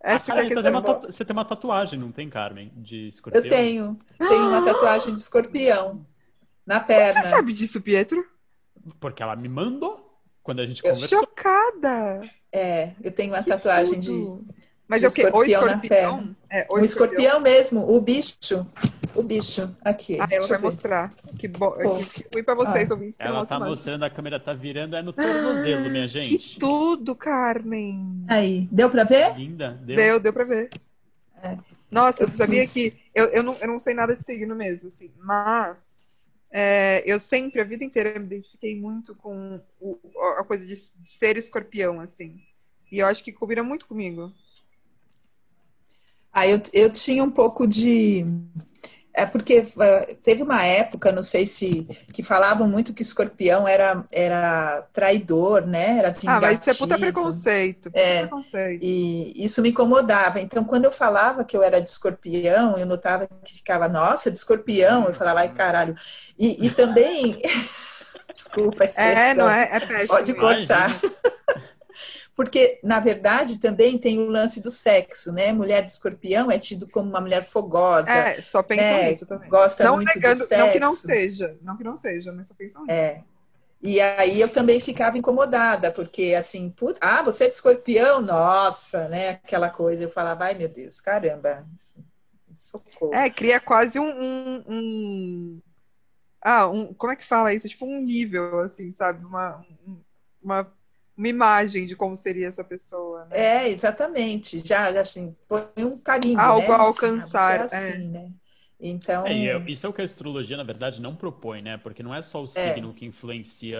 Essa 0.00 0.32
Ah, 0.32 0.34
que 0.34 0.40
é 0.40 0.44
a 0.44 0.48
Carmen, 0.48 0.48
você, 0.48 0.62
tem 0.62 0.62
questão. 0.62 0.72
uma 0.72 0.82
tatu- 0.82 1.06
você 1.12 1.24
tem 1.24 1.32
uma 1.36 1.44
tatuagem, 1.44 1.98
não 1.98 2.10
tem, 2.10 2.28
Carmen? 2.30 2.72
De 2.76 3.08
escorpião? 3.08 3.44
Eu 3.44 3.50
tenho. 3.50 3.98
Tenho 4.18 4.48
uma 4.48 4.64
tatuagem 4.64 5.14
de 5.14 5.20
escorpião 5.20 6.06
na 6.66 6.80
perna. 6.80 7.22
Você 7.22 7.30
sabe 7.30 7.52
disso, 7.52 7.80
Pietro? 7.80 8.26
Porque 8.98 9.22
ela 9.22 9.36
me 9.36 9.48
mandou 9.48 10.01
quando 10.42 10.60
a 10.60 10.66
gente 10.66 10.80
Eu- 10.84 10.92
conversou. 10.94 11.20
Chocada! 11.20 12.20
É, 12.52 12.90
eu 13.02 13.10
tenho 13.12 13.32
uma 13.32 13.42
Que 13.42 13.50
tatuagem 13.50 13.98
de 14.00 14.08
tudo. 14.08 14.44
Mas 14.88 15.00
de 15.00 15.06
é 15.06 15.08
o 15.08 15.12
quê? 15.12 15.22
O 15.22 15.26
escorpião 15.26 15.60
na 15.64 15.72
escorpião? 15.74 16.36
É, 16.50 16.66
o 16.70 16.76
um 16.78 16.84
escorpião 16.84 17.40
mesmo, 17.40 17.88
o 17.96 18.00
bicho. 18.00 18.66
O 19.14 19.22
bicho. 19.22 19.74
Aqui. 19.82 20.14
Ah, 20.20 20.26
ela 20.30 20.46
vai 20.46 20.56
eu 20.56 20.60
ver. 20.60 20.66
mostrar. 20.66 21.10
Que, 21.38 21.48
bo... 21.48 21.70
Pô. 21.72 21.96
que, 21.96 22.22
que 22.24 22.28
ruim 22.34 22.44
pra 22.44 22.54
vocês, 22.54 22.90
Ah. 22.90 22.94
ouvintes. 22.94 23.16
que 23.16 23.22
Ela 23.22 23.46
tá 23.46 23.58
mais. 23.58 23.70
mostrando, 23.70 24.04
a 24.04 24.10
câmera 24.10 24.38
tá 24.40 24.52
virando, 24.52 24.96
é 24.96 25.02
no 25.02 25.12
tornozelo, 25.12 25.88
minha 25.88 26.06
Que 26.08 26.24
gente. 26.24 26.58
tudo, 26.58 27.14
Carmen! 27.14 28.24
Aí, 28.28 28.68
deu 28.70 28.90
pra 28.90 29.04
ver? 29.04 29.34
Linda, 29.36 29.78
deu. 29.82 29.96
Deu, 29.96 30.20
deu 30.20 30.32
pra 30.32 30.44
ver. 30.44 30.68
É. 31.42 31.56
Nossa, 31.90 32.24
Eu 32.24 32.28
você 32.28 32.36
sabia 32.36 32.66
que 32.66 32.94
eu, 33.14 33.26
eu, 33.26 33.42
não, 33.42 33.54
eu 33.60 33.68
não 33.68 33.80
sei 33.80 33.94
nada 33.94 34.14
de 34.16 34.24
signo 34.24 34.54
mesmo, 34.54 34.88
assim, 34.88 35.10
mas 35.18 35.96
é, 36.52 37.02
eu 37.06 37.18
sempre, 37.18 37.60
a 37.60 37.64
vida 37.64 37.84
inteira, 37.84 38.18
me 38.18 38.26
identifiquei 38.26 38.78
muito 38.78 39.14
com 39.16 39.60
o- 39.80 39.98
a 40.38 40.44
coisa 40.44 40.66
de 40.66 40.76
ser 40.76 41.36
escorpião, 41.38 42.00
assim. 42.00 42.36
E 42.90 42.98
eu 42.98 43.06
acho 43.06 43.24
que 43.24 43.32
combina 43.32 43.62
muito 43.62 43.86
comigo. 43.86 44.32
Ah, 46.32 46.46
eu, 46.46 46.60
eu 46.72 46.90
tinha 46.90 47.22
um 47.24 47.30
pouco 47.30 47.66
de. 47.66 48.24
É 49.14 49.26
porque 49.26 49.66
eh, 49.78 50.16
teve 50.22 50.42
uma 50.42 50.64
época, 50.64 51.12
não 51.12 51.22
sei 51.22 51.46
se, 51.46 51.84
que 52.12 52.22
falavam 52.22 52.66
muito 52.68 52.94
que 52.94 53.02
escorpião 53.02 53.68
era, 53.68 54.04
era 54.10 54.82
traidor, 54.92 55.66
né? 55.66 55.98
Era 55.98 56.14
Ah, 56.26 56.40
mas 56.40 56.60
isso 56.60 56.70
é 56.70 56.74
vingativo. 56.74 56.76
puta 56.78 56.98
preconceito. 56.98 57.90
Puta 57.90 57.98
É. 58.00 58.20
preconceito. 58.20 58.82
E 58.82 59.44
isso 59.44 59.60
me 59.62 59.68
incomodava. 59.70 60.40
Então, 60.40 60.64
quando 60.64 60.86
eu 60.86 60.92
falava 60.92 61.44
que 61.44 61.56
eu 61.56 61.62
era 61.62 61.80
de 61.80 61.90
escorpião, 61.90 62.78
eu 62.78 62.86
notava 62.86 63.28
que 63.44 63.54
ficava, 63.56 63.88
nossa, 63.88 64.30
de 64.30 64.38
escorpião. 64.38 65.04
Eu 65.06 65.14
falava, 65.14 65.40
ai, 65.40 65.52
caralho. 65.52 65.94
E, 66.38 66.66
e 66.66 66.70
também. 66.70 67.40
Desculpa 68.32 68.84
a 68.84 68.86
expressão. 68.86 69.22
É, 69.22 69.34
não 69.34 69.50
é? 69.50 69.68
É 69.72 69.80
péssimo. 69.80 70.08
Pode 70.08 70.30
isso. 70.30 70.40
cortar. 70.40 70.90
Porque, 72.36 72.80
na 72.82 73.00
verdade, 73.00 73.58
também 73.60 73.98
tem 73.98 74.18
o 74.20 74.28
lance 74.30 74.60
do 74.60 74.70
sexo, 74.70 75.32
né? 75.32 75.52
Mulher 75.52 75.84
de 75.84 75.90
escorpião 75.92 76.50
é 76.50 76.58
tido 76.58 76.88
como 76.88 77.08
uma 77.08 77.20
mulher 77.20 77.44
fogosa, 77.44 78.28
É, 78.28 78.40
só 78.42 78.62
pensam 78.62 78.98
né? 78.98 78.98
nisso 78.98 79.24
também. 79.26 79.54
gosta 79.54 79.78
Não 79.78 79.96
muito 79.96 80.14
negando, 80.14 80.38
do 80.44 80.46
sexo. 80.46 80.56
não 80.56 80.68
que 80.70 80.78
não 80.78 80.94
seja, 80.96 81.56
não 81.62 81.76
que 81.76 81.84
não 81.84 81.96
seja, 81.96 82.32
mas 82.32 82.46
só 82.48 82.54
pensam 82.54 82.84
nisso. 82.86 83.12
É. 83.12 83.22
E 83.82 84.00
aí 84.00 84.40
eu 84.40 84.48
também 84.52 84.80
ficava 84.80 85.18
incomodada, 85.18 85.92
porque 85.92 86.34
assim, 86.38 86.70
put... 86.70 86.98
ah, 87.00 87.22
você 87.22 87.44
é 87.44 87.48
de 87.48 87.54
escorpião? 87.54 88.22
Nossa, 88.22 89.08
né? 89.08 89.30
Aquela 89.30 89.70
coisa. 89.70 90.04
Eu 90.04 90.10
falava, 90.10 90.44
ai 90.46 90.54
meu 90.54 90.68
Deus, 90.68 91.00
caramba. 91.00 91.66
Socorro. 92.56 93.12
É, 93.12 93.28
cria 93.30 93.60
quase 93.60 93.98
um, 93.98 94.04
um- 94.04 94.64
um- 94.68 95.62
Ah, 96.42 96.68
um, 96.68 96.94
como 96.94 97.12
é 97.12 97.16
que 97.16 97.24
fala 97.26 97.54
isso? 97.54 97.68
Tipo 97.68 97.86
um 97.86 98.00
nível, 98.02 98.60
assim, 98.60 98.92
sabe? 98.94 99.24
Uma, 99.24 99.58
um- 99.86 100.02
uma, 100.42 100.72
uma 101.16 101.28
imagem 101.28 101.86
de 101.86 101.96
como 101.96 102.16
seria 102.16 102.48
essa 102.48 102.64
pessoa, 102.64 103.24
né? 103.26 103.44
É, 103.44 103.68
exatamente. 103.68 104.60
Já, 104.66 104.92
já 104.92 105.00
assim, 105.00 105.34
põe 105.48 105.64
um 105.84 105.98
carimbo, 105.98 106.52
Algo 106.52 106.52
né? 106.52 106.72
a 106.72 106.82
Assim, 106.82 107.16
alcançar, 107.16 107.60
ah, 107.60 107.64
você 107.64 107.64
é 107.64 107.64
assim, 107.64 108.10
né? 108.10 108.32
Então, 108.80 109.48
É, 109.48 109.54
eu- 109.54 109.62
isso 109.66 109.86
é 109.86 109.88
o 109.88 109.92
que 109.92 110.00
a 110.00 110.04
astrologia, 110.04 110.56
na 110.56 110.62
verdade, 110.64 111.00
não 111.00 111.14
propõe, 111.14 111.62
né? 111.62 111.76
Porque 111.76 112.02
não 112.02 112.14
é 112.14 112.22
só 112.22 112.42
o 112.42 112.46
É. 112.54 112.86
signo 112.86 112.92
que 112.94 113.04
influencia 113.06 113.78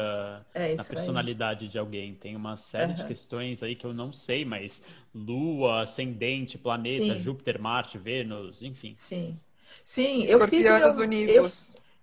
é 0.54 0.72
na 0.74 0.84
isso 0.84 0.98
aí. 0.98 1.24
personalidade 1.24 1.68
de 1.68 1.78
alguém. 1.78 2.14
Tem 2.14 2.36
uma 2.36 2.56
série 2.56 2.94
de 2.94 3.04
Aham. 3.04 3.04
questões 3.04 3.62
aí 3.62 3.74
que 3.76 3.84
eu 3.84 3.92
não 3.92 4.12
sei, 4.12 4.44
mas 4.44 4.82
Lua, 5.14 5.82
ascendente, 5.82 6.56
planeta, 6.58 7.16
Sim. 7.16 7.18
Júpiter, 7.18 7.60
Marte, 7.60 7.98
Vênus, 7.98 8.62
enfim. 8.62 8.96
Sim. 8.96 9.38
Sim, 9.84 10.24
eu 10.26 10.40
fiz, 10.40 10.70
Escorpianos 10.70 10.98
meu, 10.98 11.06
eu. 11.28 11.46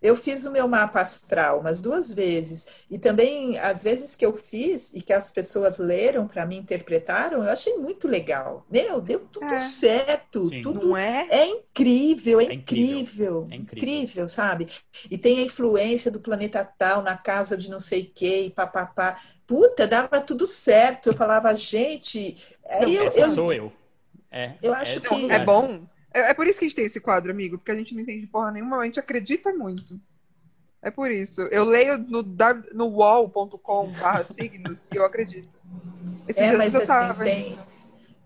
Eu 0.02 0.16
fiz 0.16 0.46
o 0.46 0.52
meu 0.52 0.68
mapa 0.68 1.02
astral 1.02 1.60
umas 1.60 1.82
duas 1.82 2.14
vezes. 2.14 2.66
E 2.90 2.98
também, 2.98 3.58
às 3.60 3.84
vezes 3.84 4.16
que 4.16 4.26
eu 4.26 4.36
fiz 4.36 4.94
e 4.94 5.02
que 5.02 5.12
as 5.14 5.32
pessoas 5.32 5.78
leram 5.78 6.28
para 6.28 6.46
mim, 6.46 6.58
interpretaram, 6.58 7.44
eu 7.44 7.50
achei 7.52 7.78
muito 7.78 8.08
legal. 8.08 8.66
Meu, 8.70 9.02
deu 9.02 9.20
tudo 9.32 9.54
É. 9.54 9.60
certo. 9.60 10.50
Sim. 10.50 10.62
Tudo 10.62 10.88
Não 10.90 10.98
é? 10.98 11.28
É 11.30 11.46
incrível, 11.48 12.40
é, 12.40 12.46
É 12.46 12.54
incrível, 12.54 12.98
incrível, 13.00 13.48
é 13.52 13.56
incrível. 13.56 13.90
incrível, 13.90 14.28
sabe? 14.30 14.68
E 15.10 15.18
tem 15.18 15.40
a 15.40 15.44
influência 15.44 16.10
do 16.10 16.20
planeta 16.20 16.64
tal 16.78 17.02
na 17.02 17.18
casa 17.18 17.58
de 17.58 17.70
não 17.70 17.80
sei 17.80 18.04
quem, 18.04 18.48
e 18.48 18.52
papapá. 18.52 19.20
Puta, 19.46 19.86
dava 19.88 20.22
tudo 20.22 20.48
certo. 20.48 21.08
Eu 21.10 21.14
falava, 21.14 21.54
gente, 21.56 22.38
aí 22.68 22.96
eu, 22.96 23.08
Essa 23.08 23.20
eu- 23.22 23.36
sou 23.36 23.54
eu. 23.54 23.72
É, 24.32 24.54
eu 24.62 24.74
acho 24.74 25.02
que- 25.02 25.32
É 25.32 25.42
eu. 25.42 25.46
bom. 25.46 25.82
É, 26.14 26.32
é 26.32 26.34
por 26.34 26.48
isso 26.48 26.60
que 26.60 26.66
a 26.66 26.68
gente 26.68 26.76
tem 26.76 26.86
esse 26.86 27.00
quadro, 27.00 27.32
amigo, 27.32 27.58
porque 27.58 27.72
a 27.72 27.76
gente 27.76 27.94
não 27.94 28.02
entende 28.02 28.28
porra 28.28 28.52
nenhuma, 28.52 28.80
a 28.80 28.86
gente 28.86 29.00
acredita 29.00 29.54
muito. 29.54 30.00
É 30.82 30.90
por 30.90 31.12
isso. 31.12 31.42
Eu 31.44 31.66
leio 31.66 31.98
no, 31.98 32.24
no 32.74 32.88
wall.com 32.88 33.92
signos 34.26 34.90
e 34.92 34.96
eu 34.96 35.06
acredito. 35.06 35.58
Esses 36.28 36.42
É, 36.42 36.56
mas 36.56 36.74
eu 36.74 36.80
assim, 36.80 36.88
tava. 36.88 37.24
tem, 37.24 37.60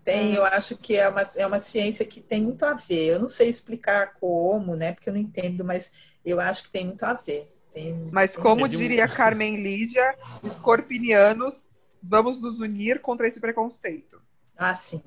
tem, 0.04 0.34
É. 0.34 0.38
eu 0.38 0.44
acho 0.44 0.76
que 0.78 0.96
é 0.96 1.08
uma, 1.08 1.22
é 1.36 1.46
uma 1.46 1.58
ciência 1.60 2.04
que 2.04 2.20
tem 2.20 2.42
muito 2.42 2.64
a 2.64 2.74
ver. 2.74 3.14
Eu 3.14 3.20
não 3.20 3.28
sei 3.28 3.48
explicar 3.48 4.14
como, 4.20 4.76
né? 4.76 4.92
Porque 4.92 5.08
eu 5.08 5.12
não 5.14 5.20
entendo, 5.20 5.64
mas 5.64 6.14
eu 6.24 6.40
acho 6.40 6.64
que 6.64 6.70
tem 6.70 6.86
muito 6.86 7.02
a 7.04 7.14
ver. 7.14 7.50
Tem- 7.72 8.08
Mas 8.12 8.34
tem- 8.34 8.42
como 8.42 8.66
um- 8.66 8.68
diria 8.68 9.08
Carmen 9.08 9.56
Lígia, 9.56 10.14
escorpinianos, 10.44 11.68
vamos 12.00 12.40
nos 12.40 12.60
unir 12.60 13.00
contra 13.00 13.26
esse 13.26 13.40
preconceito. 13.40 14.22
Ah, 14.56 14.74
sim. 14.74 15.02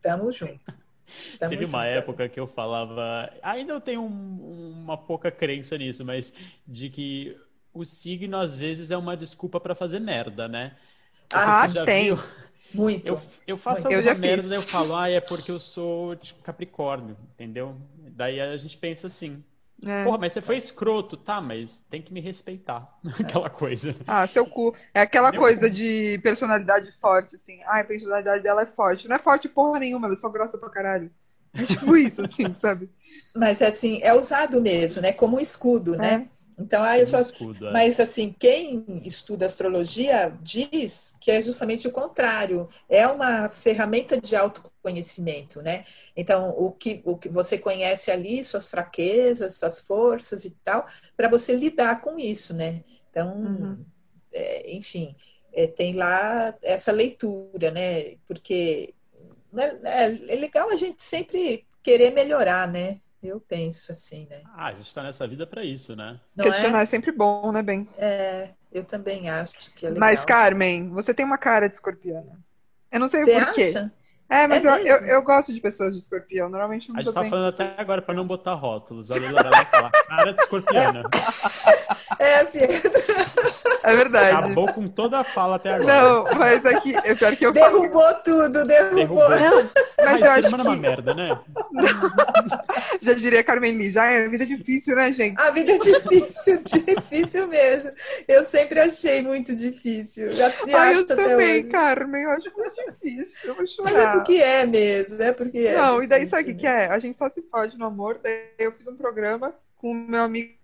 Tamo 0.00 0.30
junto. 0.30 0.85
Tamo 1.38 1.56
Teve 1.56 1.64
uma 1.64 1.84
época 1.86 2.28
que 2.28 2.38
eu 2.40 2.46
falava, 2.46 3.30
ainda 3.42 3.72
eu 3.72 3.80
tenho 3.80 4.02
um- 4.02 4.70
uma 4.82 4.96
pouca 4.96 5.30
crença 5.30 5.76
nisso, 5.78 6.04
mas 6.04 6.32
de 6.66 6.90
que 6.90 7.36
o 7.72 7.84
signo 7.84 8.36
às 8.38 8.54
vezes 8.54 8.90
é 8.90 8.96
uma 8.96 9.16
desculpa 9.16 9.60
pra 9.60 9.74
fazer 9.74 10.00
merda, 10.00 10.48
né? 10.48 10.76
Ah, 11.32 11.68
tem. 11.84 12.10
viu, 12.10 12.16
Muito. 12.72 13.16
Eu, 13.16 13.22
eu 13.46 13.56
faço 13.58 13.86
Muito. 13.86 13.90
Eu 13.90 14.02
alguma 14.02 14.02
já 14.02 14.14
merda, 14.14 14.48
fiz. 14.48 14.50
daí 14.50 14.58
eu 14.58 14.64
falo, 14.64 14.94
ah, 14.96 15.08
é 15.08 15.20
porque 15.20 15.50
eu 15.50 15.58
sou 15.58 16.14
de 16.16 16.34
Capricórnio, 16.36 17.16
entendeu? 17.34 17.76
Daí 18.12 18.40
a 18.40 18.56
gente 18.56 18.76
pensa 18.78 19.06
assim, 19.08 19.44
É. 19.84 20.04
porra, 20.04 20.18
mas 20.18 20.32
você 20.32 20.40
foi 20.40 20.56
escroto, 20.56 21.16
tá, 21.16 21.40
mas 21.40 21.82
tem 21.90 22.00
que 22.00 22.12
me 22.12 22.20
respeitar. 22.20 22.98
Aquela 23.20 23.50
coisa. 23.50 23.94
Ah, 24.06 24.26
seu 24.26 24.46
cu. 24.46 24.74
É 24.94 25.00
aquela 25.00 25.30
Meu 25.30 25.40
coisa 25.40 25.68
cu. 25.68 25.74
de 25.74 26.18
personalidade 26.22 26.92
forte, 27.00 27.36
assim. 27.36 27.62
Ah, 27.64 27.80
a 27.80 27.84
personalidade 27.84 28.42
dela 28.42 28.62
é 28.62 28.66
forte. 28.66 29.08
Não 29.08 29.16
é 29.16 29.18
forte 29.18 29.48
porra 29.48 29.78
nenhuma, 29.78 30.06
ela 30.06 30.14
é 30.14 30.18
só 30.18 30.28
grossa 30.28 30.56
pra 30.56 30.70
caralho. 30.70 31.10
É 31.52 31.64
tipo 31.64 31.96
isso, 31.96 32.22
assim, 32.22 32.52
sabe? 32.54 32.90
Mas 33.34 33.60
assim, 33.62 34.00
é 34.02 34.14
usado 34.14 34.60
mesmo, 34.60 35.02
né? 35.02 35.12
Como 35.12 35.36
um 35.36 35.40
escudo, 35.40 35.96
né? 35.96 36.28
Então, 36.58 36.82
ah, 36.82 36.98
eu 36.98 37.06
sou. 37.06 37.20
Escudo, 37.20 37.68
é. 37.68 37.72
Mas 37.72 38.00
assim, 38.00 38.34
quem 38.38 38.84
estuda 39.04 39.44
astrologia 39.44 40.36
diz 40.42 41.14
que 41.20 41.30
é 41.30 41.40
justamente 41.40 41.86
o 41.86 41.92
contrário. 41.92 42.68
É 42.88 43.06
uma 43.06 43.48
ferramenta 43.50 44.18
de 44.18 44.34
autoconhecimento, 44.34 45.60
né? 45.60 45.84
Então, 46.16 46.50
o 46.56 46.72
que, 46.72 47.02
o 47.04 47.16
que 47.18 47.28
você 47.28 47.58
conhece 47.58 48.10
ali, 48.10 48.42
suas 48.42 48.70
fraquezas, 48.70 49.56
suas 49.56 49.80
forças 49.80 50.44
e 50.46 50.50
tal, 50.64 50.86
para 51.16 51.28
você 51.28 51.54
lidar 51.54 52.00
com 52.00 52.18
isso, 52.18 52.54
né? 52.54 52.82
Então, 53.10 53.36
Uhum. 53.36 53.84
é, 54.32 54.74
enfim, 54.74 55.14
é, 55.52 55.66
tem 55.66 55.92
lá 55.94 56.54
essa 56.62 56.90
leitura, 56.90 57.70
né? 57.70 58.16
Porque 58.26 58.94
né, 59.52 59.78
é, 59.84 60.34
é 60.34 60.36
legal 60.36 60.70
a 60.70 60.76
gente 60.76 61.02
sempre 61.02 61.66
querer 61.82 62.12
melhorar, 62.12 62.70
né? 62.70 63.00
Eu 63.22 63.40
penso 63.40 63.92
assim, 63.92 64.26
né? 64.30 64.42
Ah, 64.54 64.66
a 64.66 64.72
gente 64.72 64.92
tá 64.94 65.02
nessa 65.02 65.26
vida 65.26 65.46
pra 65.46 65.64
isso, 65.64 65.96
né? 65.96 66.20
Não 66.36 66.44
Questionar 66.44 66.80
é? 66.80 66.82
é 66.82 66.86
sempre 66.86 67.12
bom, 67.12 67.50
né, 67.50 67.62
Ben? 67.62 67.88
É, 67.98 68.50
eu 68.72 68.84
também 68.84 69.28
acho 69.28 69.72
que 69.74 69.86
é 69.86 69.90
legal. 69.90 70.08
Mas, 70.08 70.24
Carmen, 70.24 70.90
você 70.90 71.12
tem 71.12 71.24
uma 71.26 71.38
cara 71.38 71.68
de 71.68 71.74
escorpiana. 71.74 72.38
Eu 72.90 73.00
não 73.00 73.08
sei 73.08 73.24
Você 73.24 73.32
por 73.32 73.52
quê. 73.52 73.62
acha? 73.62 73.92
É, 74.28 74.46
mas 74.46 74.64
É 74.64 74.68
eu, 74.68 74.86
eu, 74.86 75.06
eu 75.06 75.22
gosto 75.22 75.52
de 75.52 75.60
pessoas 75.60 75.94
de 75.94 76.00
escorpião. 76.00 76.48
Normalmente 76.48 76.88
eu 76.88 76.94
não 76.94 77.00
A 77.00 77.04
gente 77.04 77.14
tá 77.14 77.20
bem 77.20 77.30
falando 77.30 77.54
até 77.54 77.74
agora 77.78 78.02
pra 78.02 78.12
de 78.12 78.20
não 78.20 78.26
botar 78.26 78.54
rótulos. 78.54 79.10
A 79.10 79.14
Leila 79.14 79.42
vai 79.42 79.64
falar 79.66 79.90
cara 79.90 80.32
de 80.32 80.42
escorpiana. 80.42 81.02
É, 82.18 82.44
Pedro. 82.44 82.90
É 83.86 83.94
verdade. 83.94 84.36
Acabou 84.36 84.66
com 84.72 84.88
toda 84.88 85.20
a 85.20 85.24
fala 85.24 85.56
até 85.56 85.74
agora. 85.74 85.86
Não, 85.86 86.24
mas 86.36 86.66
aqui, 86.66 86.92
é 86.96 87.14
pior 87.14 87.36
que 87.36 87.46
eu 87.46 87.54
falo. 87.54 87.82
Derrubou 87.82 88.14
tudo, 88.24 88.66
derrubou. 88.66 89.28
Derrubou. 89.28 89.28
Mas 89.28 90.06
Ai, 90.06 90.14
eu 90.14 90.22
ser 90.22 90.28
acho 90.28 90.48
humano 90.48 90.62
é 90.62 90.66
uma 90.66 90.74
que, 90.74 90.80
merda, 90.80 91.14
né? 91.14 91.40
já 93.00 93.12
diria 93.12 93.44
Carmen 93.44 93.78
Lee, 93.78 93.92
já 93.92 94.06
é 94.06 94.28
vida 94.28 94.44
difícil, 94.44 94.96
né, 94.96 95.12
gente? 95.12 95.40
A 95.40 95.52
vida 95.52 95.72
é 95.72 95.78
difícil, 95.78 96.62
difícil 96.66 97.46
mesmo. 97.46 97.92
Eu 98.26 98.44
sempre 98.44 98.80
achei 98.80 99.22
muito 99.22 99.54
difícil. 99.54 100.32
E 100.32 100.42
Ai, 100.42 100.50
acho 100.50 100.92
eu 100.92 101.00
até 101.02 101.14
também, 101.14 101.60
hoje. 101.60 101.68
Carmen, 101.68 102.22
eu 102.24 102.30
acho 102.30 102.52
muito 102.56 102.74
difícil. 102.74 103.50
Eu 103.50 103.54
vou 103.54 103.66
chorar. 103.68 103.92
Mas 103.92 104.04
é 104.04 104.12
porque 104.12 104.32
é 104.34 104.66
mesmo, 104.66 105.22
é 105.22 105.32
porque 105.32 105.58
é. 105.58 105.76
Não, 105.76 106.02
e 106.02 106.08
daí 106.08 106.26
sabe 106.26 106.42
o 106.42 106.46
que, 106.46 106.54
que 106.54 106.66
mesmo. 106.66 106.76
é? 106.76 106.88
A 106.88 106.98
gente 106.98 107.16
só 107.16 107.28
se 107.28 107.40
fode 107.42 107.78
no 107.78 107.86
amor. 107.86 108.18
Daí 108.20 108.48
eu 108.58 108.72
fiz 108.72 108.88
um 108.88 108.96
programa 108.96 109.54
com 109.76 109.92
o 109.92 109.94
meu 109.94 110.22
amigo 110.22 110.56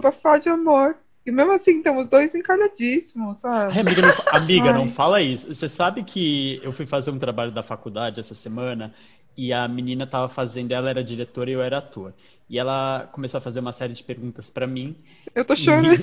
pra 0.00 0.10
falar 0.10 0.38
de 0.38 0.48
amor. 0.48 0.96
E 1.26 1.30
mesmo 1.32 1.52
assim, 1.52 1.78
estamos 1.78 2.06
dois 2.06 2.34
encalhadíssimos, 2.34 3.44
Ai, 3.44 3.72
sabe? 3.72 3.80
amiga, 3.80 4.02
não, 4.02 4.14
amiga, 4.40 4.72
não 4.72 4.88
fala 4.88 5.20
isso. 5.20 5.52
Você 5.52 5.68
sabe 5.68 6.04
que 6.04 6.60
eu 6.62 6.72
fui 6.72 6.86
fazer 6.86 7.10
um 7.10 7.18
trabalho 7.18 7.50
da 7.50 7.64
faculdade 7.64 8.20
essa 8.20 8.34
semana 8.34 8.94
e 9.36 9.52
a 9.52 9.66
menina 9.66 10.06
tava 10.06 10.28
fazendo, 10.28 10.70
ela 10.72 10.88
era 10.88 11.02
diretora 11.02 11.50
e 11.50 11.54
eu 11.54 11.60
era 11.60 11.78
ator. 11.78 12.14
E 12.48 12.58
ela 12.58 13.08
começou 13.12 13.38
a 13.38 13.40
fazer 13.40 13.58
uma 13.58 13.72
série 13.72 13.92
de 13.92 14.04
perguntas 14.04 14.48
pra 14.48 14.68
mim 14.68 14.96
Eu 15.34 15.44
tô 15.44 15.56
chorando. 15.56 16.00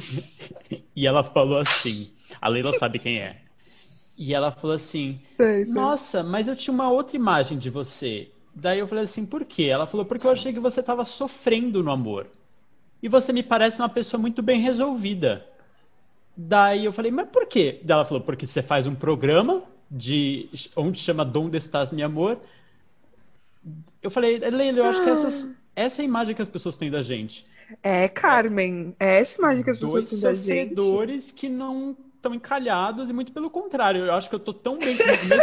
e, 0.69 0.84
e 0.93 1.07
ela 1.07 1.24
falou 1.24 1.59
assim, 1.59 2.11
a 2.41 2.49
Leila 2.49 2.74
sabe 2.74 2.99
quem 2.99 3.19
é. 3.19 3.41
E 4.17 4.34
ela 4.34 4.51
falou 4.51 4.76
assim: 4.76 5.15
Sei, 5.17 5.65
sei. 5.65 5.74
Nossa, 5.74 6.21
mas 6.21 6.47
eu 6.47 6.55
tinha 6.55 6.74
uma 6.74 6.91
outra 6.91 7.15
imagem 7.15 7.57
de 7.57 7.69
você. 7.69 8.30
Daí 8.53 8.80
eu 8.80 8.88
falei 8.88 9.05
assim: 9.05 9.26
Por 9.26 9.43
quê? 9.43 9.63
Ela 9.63 9.88
falou: 9.88 10.05
Porque 10.05 10.28
eu 10.28 10.32
achei 10.32 10.53
que 10.53 10.59
você 10.59 10.82
estava 10.82 11.03
sofrendo 11.03 11.82
no 11.82 11.91
amor. 11.91 12.28
E 13.04 13.10
você 13.10 13.32
me 13.34 13.43
parece 13.43 13.78
uma 13.80 13.89
pessoa 13.89 14.20
muito 14.20 14.41
bem 14.41 14.62
resolvida. 14.62 15.45
Daí 16.36 16.86
eu 16.86 16.93
falei: 16.93 17.12
Mas 17.12 17.28
por 17.30 17.45
quê? 17.45 17.80
Daí 17.84 17.95
ela 17.95 18.06
falou: 18.06 18.24
Porque 18.24 18.47
você 18.47 18.62
faz 18.62 18.88
um 18.88 18.95
programa 18.95 19.62
de 19.91 20.49
onde 20.76 20.99
chama 20.99 21.24
Donde 21.26 21.58
Estás, 21.58 21.91
meu 21.91 22.06
amor. 22.06 22.39
Eu 24.01 24.10
falei: 24.10 24.38
Leila, 24.39 24.80
eu 24.80 24.86
acho 24.86 25.04
que 25.04 25.10
essas, 25.10 25.49
essa 25.76 26.01
é 26.01 26.04
a 26.04 26.06
imagem 26.06 26.36
que 26.36 26.41
as 26.41 26.49
pessoas 26.49 26.78
têm 26.78 26.89
da 26.89 27.04
gente. 27.04 27.45
É, 27.82 28.08
Carmen, 28.08 28.95
é 28.99 29.20
essa 29.20 29.38
imagem 29.39 29.64
que 29.64 29.70
as 29.70 29.78
pessoas 29.78 30.06
Dois 30.06 30.10
têm 30.10 30.20
da 30.20 30.34
gente. 30.34 30.76
sofredores 30.76 31.32
que 31.32 31.49
não 31.49 31.95
estão 32.16 32.34
encalhados 32.34 33.10
e 33.10 33.14
muito 33.14 33.32
pelo 33.32 33.49
contrário. 33.49 34.06
Eu 34.06 34.14
acho 34.14 34.30
que 34.30 34.36
eu 34.36 34.39
tô 34.39 34.54
tão 34.54 34.78
bem 34.78 34.95
comigo 34.97 35.41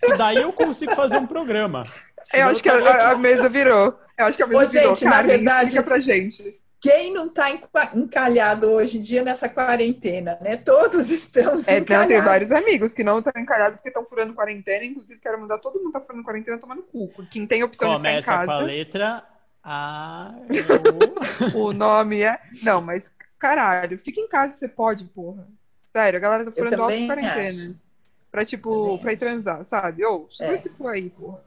que 0.00 0.16
daí 0.16 0.36
eu 0.36 0.52
consigo 0.52 0.92
fazer 0.94 1.18
um 1.18 1.26
programa. 1.26 1.82
Eu 1.86 2.24
Senão 2.24 2.48
acho 2.50 2.62
que 2.62 2.68
a, 2.68 3.10
a- 3.12 3.18
mesa 3.18 3.48
virou. 3.48 3.98
Eu 4.16 4.26
acho 4.26 4.36
que 4.36 4.42
a 4.42 4.46
mesa 4.46 4.64
Ô, 4.64 4.68
virou. 4.68 4.94
gente, 4.94 5.04
na 5.04 5.10
Carmen, 5.12 5.36
verdade- 5.36 5.64
explica 5.68 5.82
pra 5.88 5.98
gente. 6.00 6.58
Quem 6.80 7.12
não 7.12 7.26
está 7.26 7.50
encalhado 7.94 8.70
hoje 8.70 8.98
em 8.98 9.00
dia 9.00 9.24
nessa 9.24 9.48
quarentena, 9.48 10.38
né? 10.40 10.56
Todos 10.56 11.10
estamos 11.10 11.66
É, 11.66 11.72
não, 11.74 11.78
encalhados. 11.80 12.08
tem 12.08 12.22
vários 12.22 12.52
amigos 12.52 12.94
que 12.94 13.02
não 13.02 13.18
estão 13.18 13.32
encalhados 13.36 13.76
porque 13.76 13.88
estão 13.88 14.04
furando 14.04 14.32
quarentena. 14.34 14.84
Inclusive, 14.84 15.18
quero 15.20 15.40
mandar 15.40 15.58
todo 15.58 15.74
mundo 15.78 15.86
que 15.92 15.98
tá 15.98 16.00
furando 16.00 16.24
quarentena 16.24 16.58
tomar 16.58 16.76
no 16.76 16.82
cu. 16.84 17.10
Quem 17.30 17.46
tem 17.46 17.62
a 17.62 17.64
opção 17.66 17.90
de 17.90 17.96
Começa 17.96 18.20
ficar 18.20 18.42
em 18.42 18.46
com 18.46 18.52
a 18.52 18.54
casa. 18.54 18.66
letra 18.66 19.24
A. 19.64 20.34
é 20.48 21.56
o- 21.58 21.72
nome 21.72 22.22
é. 22.22 22.38
Não, 22.62 22.80
mas 22.80 23.10
caralho, 23.38 23.98
fica 23.98 24.20
em 24.20 24.28
casa 24.28 24.52
se 24.54 24.60
você 24.60 24.68
pode, 24.68 25.04
porra. 25.06 25.48
Sério, 25.92 26.16
a 26.16 26.20
galera 26.20 26.44
tá 26.44 26.52
furando 26.52 26.82
altas 26.82 27.06
quarentenas. 27.06 27.88
Pra, 28.30 28.44
tipo, 28.44 28.70
Também 28.70 28.98
pra 28.98 29.12
ir 29.14 29.16
transar, 29.16 29.64
sabe? 29.64 30.04
Ô, 30.04 30.28
segura 30.30 30.54
É. 30.54 30.56
esse 30.56 30.68
cu 30.70 30.86
aí, 30.86 31.10
porra. 31.10 31.42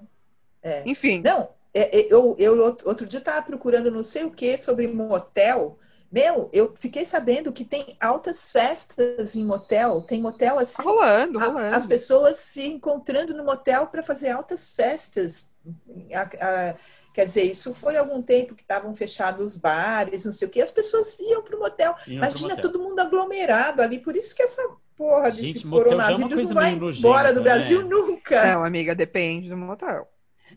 É. 0.64 0.84
Enfim. 0.86 1.22
Não, 1.24 1.50
eu, 1.74 2.36
eu 2.38 2.60
outro 2.86 3.06
dia 3.06 3.20
estava 3.20 3.46
procurando 3.46 3.92
não 3.92 4.04
sei 4.04 4.24
o 4.26 4.32
que 4.32 4.58
sobre 4.58 4.88
motel. 4.88 5.78
Meu, 6.12 6.50
eu 6.54 6.76
fiquei 6.76 7.06
sabendo 7.06 7.54
que 7.54 7.64
tem 7.64 7.96
altas 8.00 8.52
festas 8.52 9.36
em 9.36 9.46
motel. 9.46 10.02
Tem 10.02 10.22
motel 10.22 10.60
Tá 10.74 10.84
assim, 10.84 10.84
rolando, 10.84 11.40
a- 11.40 11.46
rolando. 11.46 11.62
as 11.70 11.86
pessoas 11.86 12.38
se 12.38 12.68
encontrando 12.68 13.34
no 13.34 13.46
motel 13.46 13.88
para 13.88 14.04
fazer 14.04 14.30
altas 14.30 14.74
festas. 14.74 15.50
A- 16.14 16.72
a- 16.72 16.76
quer 17.14 17.26
dizer, 17.26 17.44
isso 17.44 17.74
foi 17.74 17.96
algum 17.98 18.22
tempo 18.22 18.56
que 18.56 18.62
estavam 18.64 18.94
fechados 18.96 19.46
os 19.54 19.58
bares, 19.58 20.26
não 20.26 20.34
sei 20.34 20.48
o 20.48 20.52
que. 20.52 20.62
As 20.62 20.72
pessoas 20.72 21.18
iam 21.20 21.42
para 21.44 21.56
o 21.56 21.60
motel. 21.60 21.96
Iam 22.06 22.20
Imagina 22.22 22.54
motel. 22.54 22.62
todo 22.62 22.80
mundo 22.80 23.00
aglomerado 23.00 23.82
ali. 23.82 24.00
Por 24.00 24.16
isso 24.16 24.36
que 24.36 24.44
essa 24.44 24.62
porra 24.98 25.32
desse 25.32 25.60
Gente, 25.60 25.66
é 25.68 25.70
coronavírus 25.70 26.44
não 26.44 26.54
vai 26.54 26.74
embora 26.98 27.34
do 27.34 27.42
Brasil 27.42 27.82
né? 27.82 27.88
nunca. 27.88 28.38
Não, 28.48 28.64
amiga, 28.64 28.96
depende 28.96 29.50
do 29.50 29.58
motel. 29.58 30.08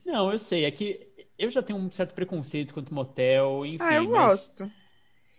Não, 0.05 0.31
eu 0.33 0.39
sei, 0.39 0.65
é 0.65 0.71
que 0.71 1.11
eu 1.39 1.51
já 1.51 1.63
tenho 1.63 1.79
um 1.79 1.91
certo 1.91 2.15
preconceito 2.15 2.73
quanto 2.75 2.93
motel, 2.95 3.65
enfim, 3.67 3.95
Ah, 3.95 3.95
eu 3.95 4.07
mas 4.07 4.51
gosto. 4.51 4.73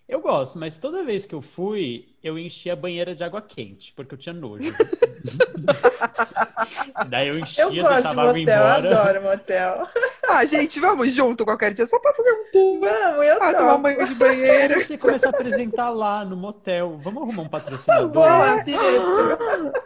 Eu 0.07 0.21
gosto, 0.21 0.57
mas 0.59 0.77
toda 0.77 1.03
vez 1.03 1.25
que 1.25 1.33
eu 1.35 1.41
fui, 1.41 2.07
eu 2.23 2.37
enchi 2.37 2.69
a 2.69 2.75
banheira 2.75 3.15
de 3.15 3.23
água 3.23 3.41
quente, 3.41 3.91
porque 3.95 4.13
eu 4.13 4.17
tinha 4.17 4.33
nojo. 4.33 4.71
Daí 7.09 7.29
eu 7.29 7.39
enchia, 7.39 7.63
Eu 7.63 7.73
gosto 7.75 8.09
de 8.09 8.15
motel, 8.15 8.35
eu 8.35 8.41
embora. 8.41 8.89
adoro 8.89 9.21
motel. 9.23 9.87
Ah, 10.27 10.43
gente, 10.43 10.79
vamos 10.79 11.11
junto 11.13 11.45
qualquer 11.45 11.71
dia 11.73 11.85
só 11.85 11.99
pra 11.99 12.11
fazer 12.13 12.31
um 12.31 12.51
tour. 12.51 12.79
Vamos, 12.81 13.25
eu 13.27 13.43
Ah, 13.43 13.53
tomar 13.53 13.75
um 13.75 13.77
topo. 13.77 13.81
banho 13.83 13.97
de 14.07 14.13
Aí 14.13 14.15
banheira. 14.15 14.79
você 14.81 14.97
começa 14.97 15.27
a 15.29 15.31
apresentar 15.31 15.89
lá 15.91 16.25
no 16.25 16.35
motel. 16.35 16.97
Vamos 17.03 17.21
arrumar 17.23 17.43
um 17.43 17.47
patrocinador, 17.47 18.09
Boa, 18.11 18.55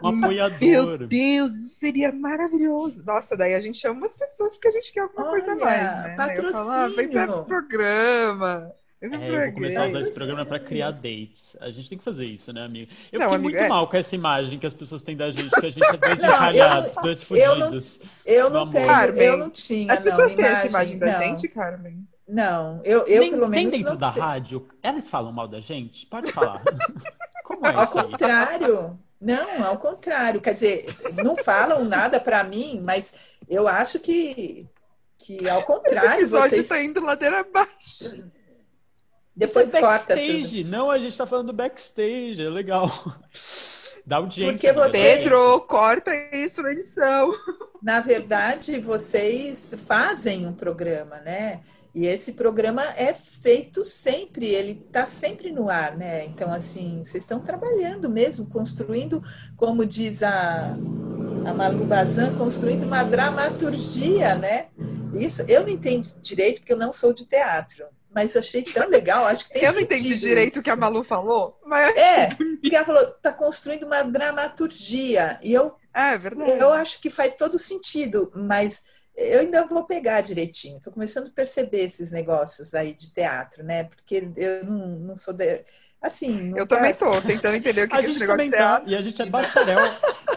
Meu 0.00 0.08
apoiador. 0.08 1.06
Deus, 1.08 1.52
isso 1.54 1.78
seria 1.78 2.10
maravilhoso. 2.10 3.02
Nossa, 3.04 3.36
daí 3.36 3.54
a 3.54 3.60
gente 3.60 3.78
chama 3.78 3.98
umas 4.00 4.16
pessoas 4.16 4.56
que 4.58 4.66
a 4.68 4.70
gente 4.70 4.92
quer 4.92 5.00
alguma 5.00 5.26
coisa 5.26 5.52
Olha, 5.52 5.56
mais, 5.56 6.02
né? 6.02 6.16
Daí 6.22 6.36
eu 6.38 6.44
falo, 6.44 6.70
ah, 6.70 6.88
vem 6.88 7.08
pra 7.08 7.26
patrocínio. 7.26 7.44
programa. 7.46 8.72
Pra 9.00 9.16
É, 9.18 9.28
eu 9.30 9.44
vou 9.46 9.52
começar 9.54 9.82
a 9.84 9.86
usar 9.88 10.00
esse 10.02 10.12
programa. 10.12 10.44
pra 10.44 10.60
criar 10.60 10.90
dates. 10.90 11.56
A 11.58 11.70
gente 11.70 11.88
tem 11.88 11.96
que 11.98 12.04
fazer 12.04 12.26
isso, 12.26 12.52
né, 12.52 12.62
amigo? 12.64 12.92
Eu 13.10 13.18
Não, 13.18 13.26
fiquei 13.28 13.36
amigo, 13.36 13.42
muito 13.42 13.56
é. 13.56 13.66
mal 13.68 13.88
com 13.88 13.96
essa 13.96 14.14
imagem 14.14 14.58
que 14.58 14.66
as 14.66 14.74
pessoas 14.74 15.02
têm 15.02 15.16
da 15.16 15.30
gente, 15.30 15.48
que 15.48 15.66
a 15.66 15.70
gente 15.70 15.82
é 15.86 15.96
dois 15.96 16.18
Não, 16.18 16.28
eu 16.28 16.34
encalhados, 16.34 16.92
dois 17.02 17.30
eu 17.30 17.56
não- 17.56 17.66
fudidos. 17.68 18.00
Eu 18.26 18.50
não 18.50 18.70
tenho, 18.70 18.86
Carmen, 18.86 19.22
eu 19.22 19.36
não 19.38 19.48
tinha, 19.50 19.92
As 19.94 20.00
pessoas 20.00 20.28
não, 20.28 20.36
têm 20.36 20.44
essa 20.44 20.66
imagem 20.66 20.98
da 20.98 21.06
não. 21.06 21.18
gente, 21.18 21.48
Carmen? 21.48 22.06
Não, 22.28 22.80
eu, 22.84 23.06
eu 23.06 23.20
nem, 23.22 23.30
pelo 23.30 23.48
nem 23.48 23.64
menos 23.64 23.78
dentro 23.78 23.92
não 23.94 23.98
da 23.98 24.12
tenho. 24.12 24.24
rádio, 24.24 24.68
elas 24.82 25.08
falam 25.08 25.32
mal 25.32 25.48
da 25.48 25.60
gente? 25.60 26.06
Pode 26.06 26.30
falar. 26.30 26.62
Como 27.42 27.66
é 27.66 27.74
Ao 27.74 27.84
isso 27.84 27.92
contrário, 27.92 28.98
não, 29.20 29.64
ao 29.64 29.78
contrário. 29.78 30.40
Quer 30.40 30.52
dizer, 30.54 30.86
não 31.24 31.36
falam 31.36 31.84
nada 31.84 32.20
pra 32.20 32.44
mim, 32.44 32.80
mas 32.84 33.14
eu 33.48 33.66
acho 33.66 33.98
que, 33.98 34.68
que 35.18 35.48
ao 35.48 35.60
O 35.60 35.64
contrário, 35.64 36.20
episódio 36.20 36.50
vocês 36.50 36.68
tá 36.68 36.80
indo 36.82 37.00
ladeira 37.04 37.40
abaixo. 37.40 38.24
Depois 39.40 39.68
Isso 39.68 39.78
é 39.78 39.80
corta 39.80 40.14
tudo. 40.14 40.26
backstage. 40.26 40.64
Não, 40.64 40.90
a 40.90 40.98
gente 40.98 41.16
tá 41.16 41.26
falando 41.26 41.46
do 41.46 41.52
backstage, 41.54 42.42
é 42.42 42.48
legal. 42.48 42.90
Da 44.06 44.16
audiência. 44.16 44.52
Porque 44.54 44.72
vocês-. 44.72 45.18
Pedro, 45.20 45.60
corta 45.60 46.10
isso 46.32 46.62
na 46.62 46.72
edição. 46.72 47.30
Na 47.82 48.00
verdade, 48.00 48.80
vocês 48.80 49.74
fazem 49.86 50.46
um 50.46 50.54
programa, 50.54 51.18
né? 51.18 51.60
E 51.94 52.06
esse 52.06 52.32
programa 52.32 52.82
é 52.96 53.12
feito 53.12 53.84
sempre, 53.84 54.46
ele 54.46 54.72
está 54.72 55.06
sempre 55.06 55.52
no 55.52 55.68
ar, 55.68 55.96
né? 55.96 56.24
Então, 56.24 56.50
assim, 56.50 57.04
vocês 57.04 57.24
estão 57.24 57.40
trabalhando 57.40 58.08
mesmo, 58.08 58.46
construindo, 58.46 59.22
como 59.56 59.84
diz 59.84 60.22
a, 60.22 60.74
A 61.46 61.54
Malu 61.54 61.84
Bazan 61.84 62.34
construindo 62.36 62.84
uma 62.84 63.02
dramaturgia, 63.02 64.34
né? 64.36 64.68
Isso 65.14 65.42
eu 65.42 65.62
não 65.62 65.68
entendi 65.68 66.14
direito 66.22 66.60
porque 66.60 66.72
eu 66.72 66.78
não 66.78 66.92
sou 66.92 67.12
de 67.12 67.26
teatro, 67.26 67.84
mas 68.14 68.36
achei 68.36 68.62
tão 68.62 68.88
legal. 68.88 69.24
Acho 69.26 69.46
que 69.46 69.54
tem 69.54 69.64
Eu 69.64 69.72
não 69.72 69.80
entendi 69.80 70.16
direito 70.16 70.60
o 70.60 70.62
que 70.62 70.70
a 70.70 70.76
Malu 70.76 71.04
falou, 71.04 71.58
mas 71.64 71.96
é, 71.96 72.34
porque 72.34 72.74
ela 72.74 72.84
falou, 72.84 73.02
está 73.02 73.32
construindo 73.32 73.84
uma 73.84 74.02
dramaturgia 74.02 75.38
e 75.42 75.52
eu 75.52 75.74
é 75.92 76.16
verdade. 76.16 76.52
Eu 76.52 76.72
acho 76.72 77.00
que 77.00 77.10
faz 77.10 77.34
todo 77.34 77.58
sentido, 77.58 78.30
mas 78.34 78.82
eu 79.16 79.40
ainda 79.40 79.66
vou 79.66 79.84
pegar 79.84 80.20
direitinho. 80.20 80.78
Estou 80.78 80.92
começando 80.92 81.28
a 81.28 81.32
perceber 81.32 81.84
esses 81.84 82.12
negócios 82.12 82.74
aí 82.74 82.94
de 82.94 83.12
teatro, 83.12 83.64
né? 83.64 83.84
Porque 83.84 84.28
eu 84.36 84.64
não, 84.64 84.86
não 84.98 85.16
sou 85.16 85.34
de... 85.34 85.64
assim. 86.00 86.56
Eu 86.56 86.66
também 86.66 86.92
estou 86.92 87.20
tentando 87.20 87.56
entender 87.56 87.84
o 87.84 87.88
que, 87.88 87.94
a 87.94 88.00
que 88.00 88.06
é 88.06 88.10
esse 88.10 88.20
negócio 88.20 88.44
de 88.44 88.50
tá, 88.50 88.56
teatro. 88.56 88.90
E 88.90 88.96
a 88.96 89.02
gente 89.02 89.20
é 89.20 89.26
bacharel, 89.26 89.90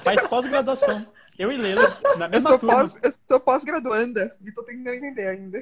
faz 0.04 0.28
pós-graduação. 0.28 1.06
Eu 1.38 1.52
e 1.52 1.58
Leila, 1.58 1.82
na 2.18 2.26
Eu 2.26 2.30
mesma 2.30 2.50
sou, 2.52 2.60
turma. 2.60 2.76
pós, 2.76 3.00
eu 3.04 3.14
sou 3.28 3.40
pós-graduanda 3.40 4.36
e 4.44 4.50
estou 4.50 4.64
tentando 4.64 4.96
entender 4.96 5.28
ainda. 5.28 5.60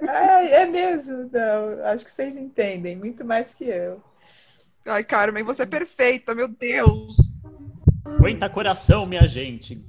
É, 0.00 0.62
é 0.62 0.66
mesmo, 0.66 1.28
não. 1.32 1.84
Acho 1.86 2.04
que 2.04 2.10
vocês 2.10 2.36
entendem 2.36 2.96
muito 2.96 3.24
mais 3.24 3.54
que 3.54 3.64
eu. 3.64 4.02
Ai, 4.86 5.04
Carmen, 5.04 5.42
você 5.42 5.62
é 5.62 5.66
perfeita, 5.66 6.34
meu 6.34 6.48
Deus. 6.48 7.16
Aguenta 8.04 8.48
coração, 8.48 9.06
minha 9.06 9.26
gente. 9.26 9.84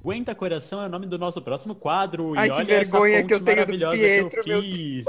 Aguenta 0.00 0.34
Coração 0.34 0.80
é 0.82 0.86
o 0.86 0.88
nome 0.88 1.06
do 1.06 1.18
nosso 1.18 1.42
próximo 1.42 1.74
quadro. 1.74 2.32
Ai, 2.36 2.48
e 2.48 2.50
que 2.50 2.56
olha 2.56 2.64
vergonha 2.64 3.18
essa 3.18 3.26
que 3.26 3.34
eu 3.34 3.44
tenho 3.44 3.66
do 3.66 3.90
Pietro, 3.90 4.42
que 4.42 4.50
eu 4.50 4.62
meu 4.62 4.72
fiz. 4.72 5.04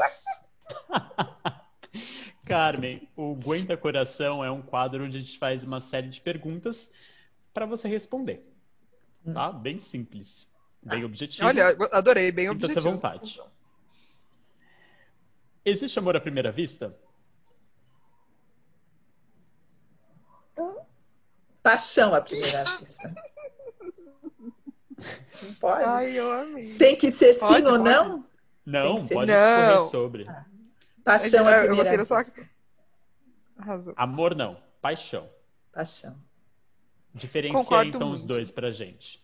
Carmen, 2.45 3.07
o 3.15 3.31
Aguenta 3.31 3.77
Coração 3.77 4.43
é 4.43 4.51
um 4.51 4.61
quadro 4.61 5.05
onde 5.05 5.17
a 5.17 5.21
gente 5.21 5.37
faz 5.37 5.63
uma 5.63 5.79
série 5.79 6.09
de 6.09 6.19
perguntas 6.19 6.91
para 7.53 7.65
você 7.65 7.87
responder. 7.87 8.48
Tá? 9.33 9.51
Bem 9.51 9.79
simples. 9.79 10.47
Bem 10.81 11.03
objetivo. 11.03 11.45
Olha, 11.47 11.75
adorei, 11.91 12.31
bem 12.31 12.47
Sinta-se 12.49 12.73
à 12.73 12.79
objetivo. 12.79 12.95
vontade. 12.95 13.41
Existe 15.65 15.99
amor 15.99 16.15
à 16.15 16.21
primeira 16.21 16.51
vista? 16.51 16.95
Paixão 21.61 22.15
à 22.15 22.21
primeira 22.21 22.63
vista. 22.63 23.13
Não 25.43 25.53
pode? 25.61 25.83
Ai, 25.85 26.17
eu 26.17 26.31
amei. 26.41 26.75
Tem 26.77 26.97
que 26.97 27.09
ser 27.11 27.33
sim 27.35 27.39
Pode, 27.39 27.65
ou 27.65 27.77
pode. 27.77 27.83
não? 27.83 28.25
Não, 28.65 29.07
pode 29.07 29.31
Não. 29.31 29.89
sobre. 29.89 30.25
Paixão 31.03 31.47
à 31.47 31.59
primeira 31.61 31.97
vista. 32.03 32.49
Arrasou. 33.57 33.93
Amor 33.97 34.35
não, 34.35 34.61
paixão. 34.81 35.29
Paixão. 35.71 36.17
Diferencia 37.13 37.57
Concordo 37.59 37.89
então 37.97 38.11
os 38.11 38.19
muito. 38.21 38.33
dois 38.33 38.51
pra 38.51 38.71
gente. 38.71 39.21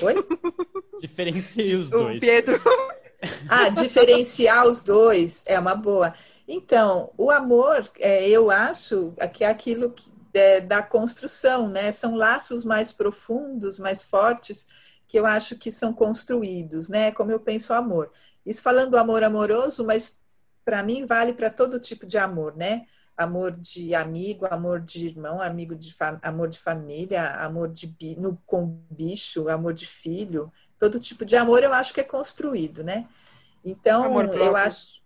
Oi? 0.00 0.14
Diferencia 1.00 1.78
os 1.78 1.88
O 1.88 1.90
dois. 1.90 2.20
Pietro. 2.20 2.60
Ah, 3.48 3.68
diferenciar 3.68 4.66
os 4.66 4.82
dois 4.82 5.44
é 5.46 5.56
uma 5.56 5.76
boa. 5.76 6.12
Então, 6.48 7.12
o 7.16 7.30
amor, 7.30 7.88
é, 8.00 8.28
eu 8.28 8.50
acho 8.50 9.14
que 9.32 9.44
é 9.44 9.46
aquilo 9.46 9.92
que, 9.92 10.10
é, 10.34 10.60
da 10.60 10.82
construção, 10.82 11.68
né? 11.68 11.92
São 11.92 12.16
laços 12.16 12.64
mais 12.64 12.92
profundos, 12.92 13.78
mais 13.78 14.02
fortes, 14.02 14.66
que 15.06 15.16
eu 15.16 15.24
acho 15.24 15.56
que 15.56 15.70
são 15.70 15.92
construídos, 15.92 16.88
né? 16.88 17.12
Como 17.12 17.30
eu 17.30 17.38
penso 17.38 17.72
o 17.72 17.76
amor. 17.76 18.10
Isso 18.44 18.60
falando 18.60 18.90
do 18.90 18.98
amor 18.98 19.22
amoroso, 19.22 19.86
mas 19.86 20.20
para 20.64 20.82
mim 20.82 21.06
vale 21.06 21.32
para 21.32 21.48
todo 21.48 21.78
tipo 21.78 22.06
de 22.06 22.18
amor, 22.18 22.56
né? 22.56 22.86
Amor 23.16 23.52
de 23.52 23.94
amigo, 23.94 24.46
amor 24.46 24.80
de 24.80 25.06
irmão, 25.06 25.40
amigo 25.40 25.74
de 25.76 25.94
amor 26.22 26.48
de 26.48 26.58
família, 26.58 27.22
amor 27.44 27.68
de 27.68 27.86
bi- 27.86 28.16
no, 28.16 28.36
com 28.46 28.82
bicho, 28.90 29.48
amor 29.48 29.74
de 29.74 29.86
filho, 29.86 30.52
todo 30.78 30.98
tipo 30.98 31.24
de 31.24 31.36
amor 31.36 31.62
eu 31.62 31.72
acho 31.74 31.92
que 31.94 32.00
é 32.00 32.04
construído, 32.04 32.82
né? 32.82 33.06
Então, 33.64 34.32
eu 34.34 34.56
acho 34.56 35.02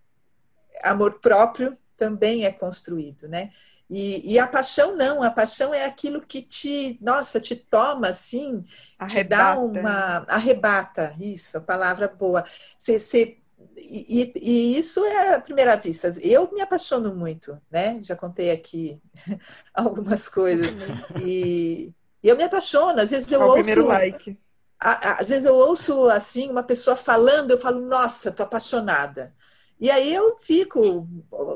amor 0.83 1.21
próprio 1.21 1.77
também 1.97 2.45
é 2.45 2.53
construído, 2.53 3.29
né? 3.29 3.53
E, 3.89 4.33
e 4.35 4.39
a 4.39 4.47
paixão 4.47 4.97
não, 4.97 5.23
a 5.23 5.31
paixão 5.31 5.73
é 5.73 5.85
aquilo 5.85 6.21
que 6.21 6.43
te, 6.43 6.99
nossa, 7.01 7.41
te 7.41 7.55
toma 7.55 8.09
assim, 8.09 8.65
te 9.07 9.23
dá 9.23 9.55
Arrebata. 9.55 9.81
uma 9.81 10.25
arrebata, 10.29 11.15
isso, 11.21 11.57
a 11.59 11.61
palavra 11.61 12.09
boa. 12.09 12.45
Você- 12.79 13.39
e, 13.77 14.33
e- 14.37 14.79
isso 14.79 15.05
é 15.05 15.35
a 15.35 15.41
primeira 15.41 15.77
vista. 15.77 16.09
Eu 16.23 16.51
me 16.53 16.61
apaixono 16.61 17.15
muito, 17.15 17.61
né? 17.71 18.01
Já 18.03 18.17
contei 18.17 18.51
aqui 18.51 19.01
algumas 19.75 20.29
coisas. 20.29 20.75
E, 21.15 21.93
e 22.23 22.29
eu 22.29 22.37
me 22.37 22.45
apaixono, 22.45 23.01
às 23.01 23.11
vezes 23.11 23.31
eu 23.33 23.43
Ao 23.43 23.51
ouço 23.57 23.81
primeiro 23.81 23.87
like. 23.87 24.37
a- 24.81 25.11
a- 25.13 25.21
às 25.21 25.29
vezes 25.29 25.45
eu 25.47 25.55
ouço 25.57 26.09
assim 26.11 26.51
uma 26.51 26.63
pessoa 26.63 26.97
falando, 26.97 27.51
eu 27.53 27.59
falo, 27.59 27.81
nossa, 27.81 28.33
tô 28.33 28.43
apaixonada. 28.43 29.35
E 29.81 29.91
aí 29.91 30.13
eu 30.15 30.39
fico 30.41 31.07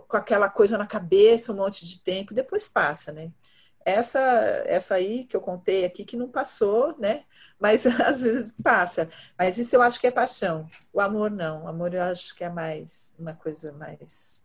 com 0.08 0.16
aquela 0.16 0.48
coisa 0.50 0.76
na 0.78 0.86
cabeça 0.86 1.52
um 1.52 1.56
monte 1.56 1.86
de 1.86 2.02
tempo, 2.02 2.34
depois 2.34 2.68
passa, 2.68 3.12
né? 3.12 3.32
Essa, 3.90 4.20
essa 4.66 4.94
aí 4.94 5.24
que 5.24 5.36
eu 5.36 5.40
contei 5.40 5.84
aqui 5.84 6.04
que 6.04 6.16
não 6.16 6.28
passou, 6.30 6.96
né? 6.98 7.24
Mas 7.58 7.84
às 7.86 8.20
vezes 8.22 8.52
passa. 8.62 9.08
Mas 9.38 9.58
isso 9.58 9.76
eu 9.76 9.82
acho 9.82 10.00
que 10.00 10.06
é 10.06 10.10
paixão. 10.10 10.68
O 10.92 11.00
amor 11.00 11.30
não. 11.30 11.64
O 11.64 11.68
amor 11.68 11.94
eu 11.94 12.02
acho 12.02 12.34
que 12.34 12.44
é 12.44 12.48
mais 12.48 13.14
uma 13.18 13.34
coisa 13.34 13.72
mais, 13.72 14.44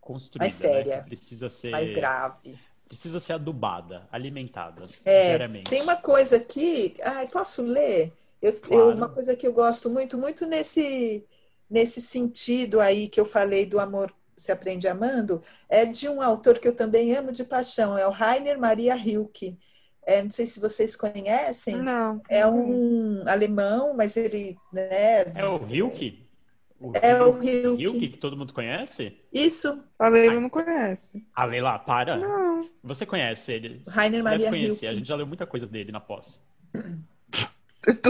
Construída, 0.00 0.44
mais 0.44 0.52
séria, 0.54 0.96
né? 0.96 1.02
Precisa 1.02 1.48
ser, 1.48 1.72
mais 1.72 1.90
grave. 1.90 2.58
precisa 2.86 3.18
ser 3.18 3.32
adubada, 3.32 4.06
alimentada 4.12 4.82
É, 5.04 5.38
tem 5.68 5.80
uma 5.82 5.96
coisa 5.96 6.36
aqui, 6.36 6.94
ai, 7.02 7.26
posso 7.28 7.62
ler? 7.62 8.12
Eu, 8.42 8.52
eu- 8.52 8.60
Claro. 8.60 8.96
uma 8.98 9.08
coisa 9.08 9.34
que 9.34 9.46
eu 9.46 9.52
gosto 9.52 9.88
muito, 9.88 10.18
muito 10.18 10.44
nesse, 10.46 11.26
nesse 11.70 12.02
sentido 12.02 12.80
aí 12.80 13.08
que 13.08 13.18
eu 13.18 13.24
falei 13.24 13.64
do 13.64 13.80
amor 13.80 14.12
se 14.36 14.52
aprende 14.52 14.88
amando, 14.88 15.42
é 15.68 15.84
de 15.84 16.08
um 16.08 16.20
autor 16.20 16.58
que 16.58 16.68
eu 16.68 16.74
também 16.74 17.14
amo 17.14 17.32
de 17.32 17.44
paixão, 17.44 17.96
é 17.96 18.06
o 18.06 18.10
Rainer 18.10 18.58
Maria 18.58 18.94
Rilke. 18.94 19.58
É, 20.06 20.22
não 20.22 20.30
sei 20.30 20.46
se 20.46 20.60
vocês 20.60 20.94
conhecem, 20.94 21.76
Não. 21.78 22.20
é 22.28 22.46
um 22.46 23.26
alemão, 23.26 23.96
mas 23.96 24.16
ele, 24.16 24.56
né, 24.72 25.22
É 25.34 25.46
o 25.46 25.66
Hilke? 25.66 26.24
É 27.02 27.22
o 27.22 27.42
Hilke. 27.42 27.82
Hilke 27.82 28.08
que 28.10 28.18
todo 28.18 28.36
mundo 28.36 28.52
conhece? 28.52 29.16
isso, 29.32 29.82
A 29.98 30.08
Leila 30.08 30.40
não 30.40 30.50
conhece. 30.50 31.24
Ah, 31.34 31.44
Leila, 31.46 31.78
para. 31.78 32.16
Não. 32.16 32.68
Você 32.82 33.06
conhece 33.06 33.52
ele. 33.52 33.82
Rainer 33.88 34.22
Maria 34.22 34.50
conhecer. 34.50 34.86
A 34.86 34.88
Rilke. 34.88 34.98
gente 34.98 35.08
já 35.08 35.16
leu 35.16 35.26
muita 35.26 35.46
coisa 35.46 35.66
dele 35.66 35.90
na 35.90 36.00
pós. 36.00 36.38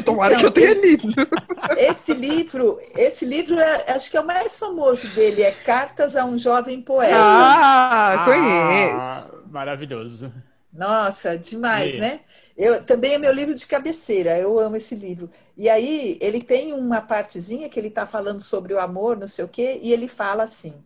Tomara 0.04 0.34
Então, 0.34 0.40
que 0.40 0.46
eu 0.46 0.50
tenha 0.50 0.72
esse- 0.72 0.80
lido. 0.80 1.08
Esse 1.76 2.14
livro, 2.14 2.78
esse 2.96 3.24
livro 3.26 3.58
é- 3.58 3.92
acho 3.92 4.10
que 4.10 4.16
é 4.16 4.20
o 4.20 4.26
mais 4.26 4.58
famoso 4.58 5.08
dele, 5.08 5.42
é 5.42 5.50
Cartas 5.52 6.16
a 6.16 6.24
um 6.24 6.38
Jovem 6.38 6.80
Poeta. 6.82 7.16
Ah, 7.16 8.22
conheço. 8.24 9.32
Ah, 9.32 9.42
maravilhoso. 9.50 10.32
Nossa, 10.72 11.38
demais, 11.38 11.94
Lê. 11.94 12.00
né? 12.00 12.20
Eu, 12.56 12.84
também 12.84 13.14
é 13.14 13.18
meu 13.18 13.32
livro 13.32 13.54
de 13.54 13.64
cabeceira, 13.66 14.36
eu 14.38 14.58
amo 14.58 14.76
esse 14.76 14.94
livro. 14.96 15.30
E 15.56 15.68
aí, 15.70 16.18
ele 16.20 16.42
tem 16.42 16.72
uma 16.72 17.00
partezinha 17.00 17.68
que 17.68 17.78
ele 17.78 17.88
está 17.88 18.06
falando 18.06 18.40
sobre 18.40 18.74
o 18.74 18.80
amor, 18.80 19.16
não 19.16 19.28
sei 19.28 19.44
o 19.44 19.48
quê, 19.48 19.78
e 19.82 19.92
ele 19.92 20.08
fala 20.08 20.42
assim: 20.42 20.82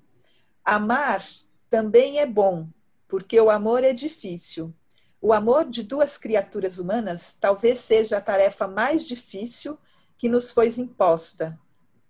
Amar 0.64 1.24
também 1.70 2.20
é 2.20 2.26
bom, 2.26 2.68
porque 3.08 3.40
o 3.40 3.50
amor 3.50 3.84
é 3.84 3.92
difícil. 3.94 4.74
O 5.20 5.32
amor 5.32 5.64
de 5.68 5.82
duas 5.82 6.16
criaturas 6.16 6.78
humanas 6.78 7.36
talvez 7.40 7.80
seja 7.80 8.18
a 8.18 8.20
tarefa 8.20 8.68
mais 8.68 9.06
difícil 9.06 9.78
que 10.16 10.28
nos 10.28 10.50
foi 10.50 10.68
imposta, 10.78 11.58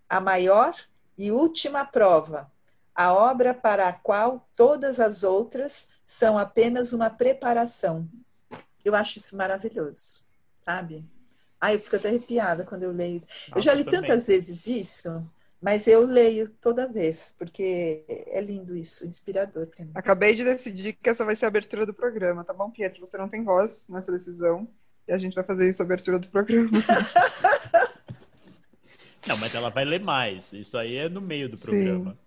a 0.07 0.19
maior 0.19 0.75
e 1.17 1.31
última 1.31 1.85
prova, 1.85 2.51
a 2.93 3.13
obra 3.13 3.53
para 3.53 3.87
a 3.87 3.93
qual 3.93 4.47
todas 4.55 4.99
as 4.99 5.23
outras 5.23 5.89
são 6.05 6.37
apenas 6.37 6.93
uma 6.93 7.09
preparação. 7.09 8.07
Eu 8.83 8.95
acho 8.95 9.19
isso 9.19 9.35
maravilhoso, 9.37 10.23
sabe? 10.65 11.05
Ai, 11.61 11.75
eu 11.75 11.79
fico 11.79 11.95
até 11.95 12.07
arrepiada 12.09 12.63
quando 12.65 12.83
eu 12.83 12.91
leio 12.91 13.17
isso. 13.17 13.27
eu 13.55 13.55
Nossa, 13.55 13.61
já 13.61 13.73
li 13.73 13.83
também. 13.83 14.01
tantas 14.01 14.27
vezes 14.27 14.65
isso, 14.67 15.23
mas 15.61 15.87
eu 15.87 16.05
leio 16.05 16.49
toda 16.49 16.91
vez, 16.91 17.35
porque 17.37 18.05
é 18.07 18.41
lindo 18.41 18.75
isso, 18.75 19.05
inspirador 19.05 19.67
para 19.67 19.85
mim. 19.85 19.91
Acabei 19.93 20.35
de 20.35 20.43
decidir 20.43 20.93
que 20.93 21.09
essa 21.09 21.25
vai 21.25 21.35
ser 21.35 21.45
a 21.45 21.49
abertura 21.49 21.85
do 21.85 21.93
programa, 21.93 22.43
tá 22.43 22.53
bom, 22.53 22.71
Pietro? 22.71 23.05
Você 23.05 23.17
não 23.17 23.27
tem 23.27 23.43
voz 23.43 23.87
nessa 23.89 24.11
decisão. 24.11 24.67
E 25.07 25.11
a 25.11 25.17
gente 25.17 25.33
vai 25.33 25.43
fazer 25.43 25.67
isso 25.67 25.81
a 25.81 25.85
abertura 25.85 26.19
do 26.19 26.27
programa. 26.27 26.69
Não, 29.27 29.35
mas 29.37 29.53
ela 29.53 29.69
vai 29.69 29.83
ler 29.83 29.99
mais. 29.99 30.53
Isso 30.53 30.77
aí 30.77 30.95
é 30.95 31.09
no 31.09 31.19
meio 31.19 31.49
do 31.49 31.57
Sim. 31.57 31.65
programa. 31.65 32.17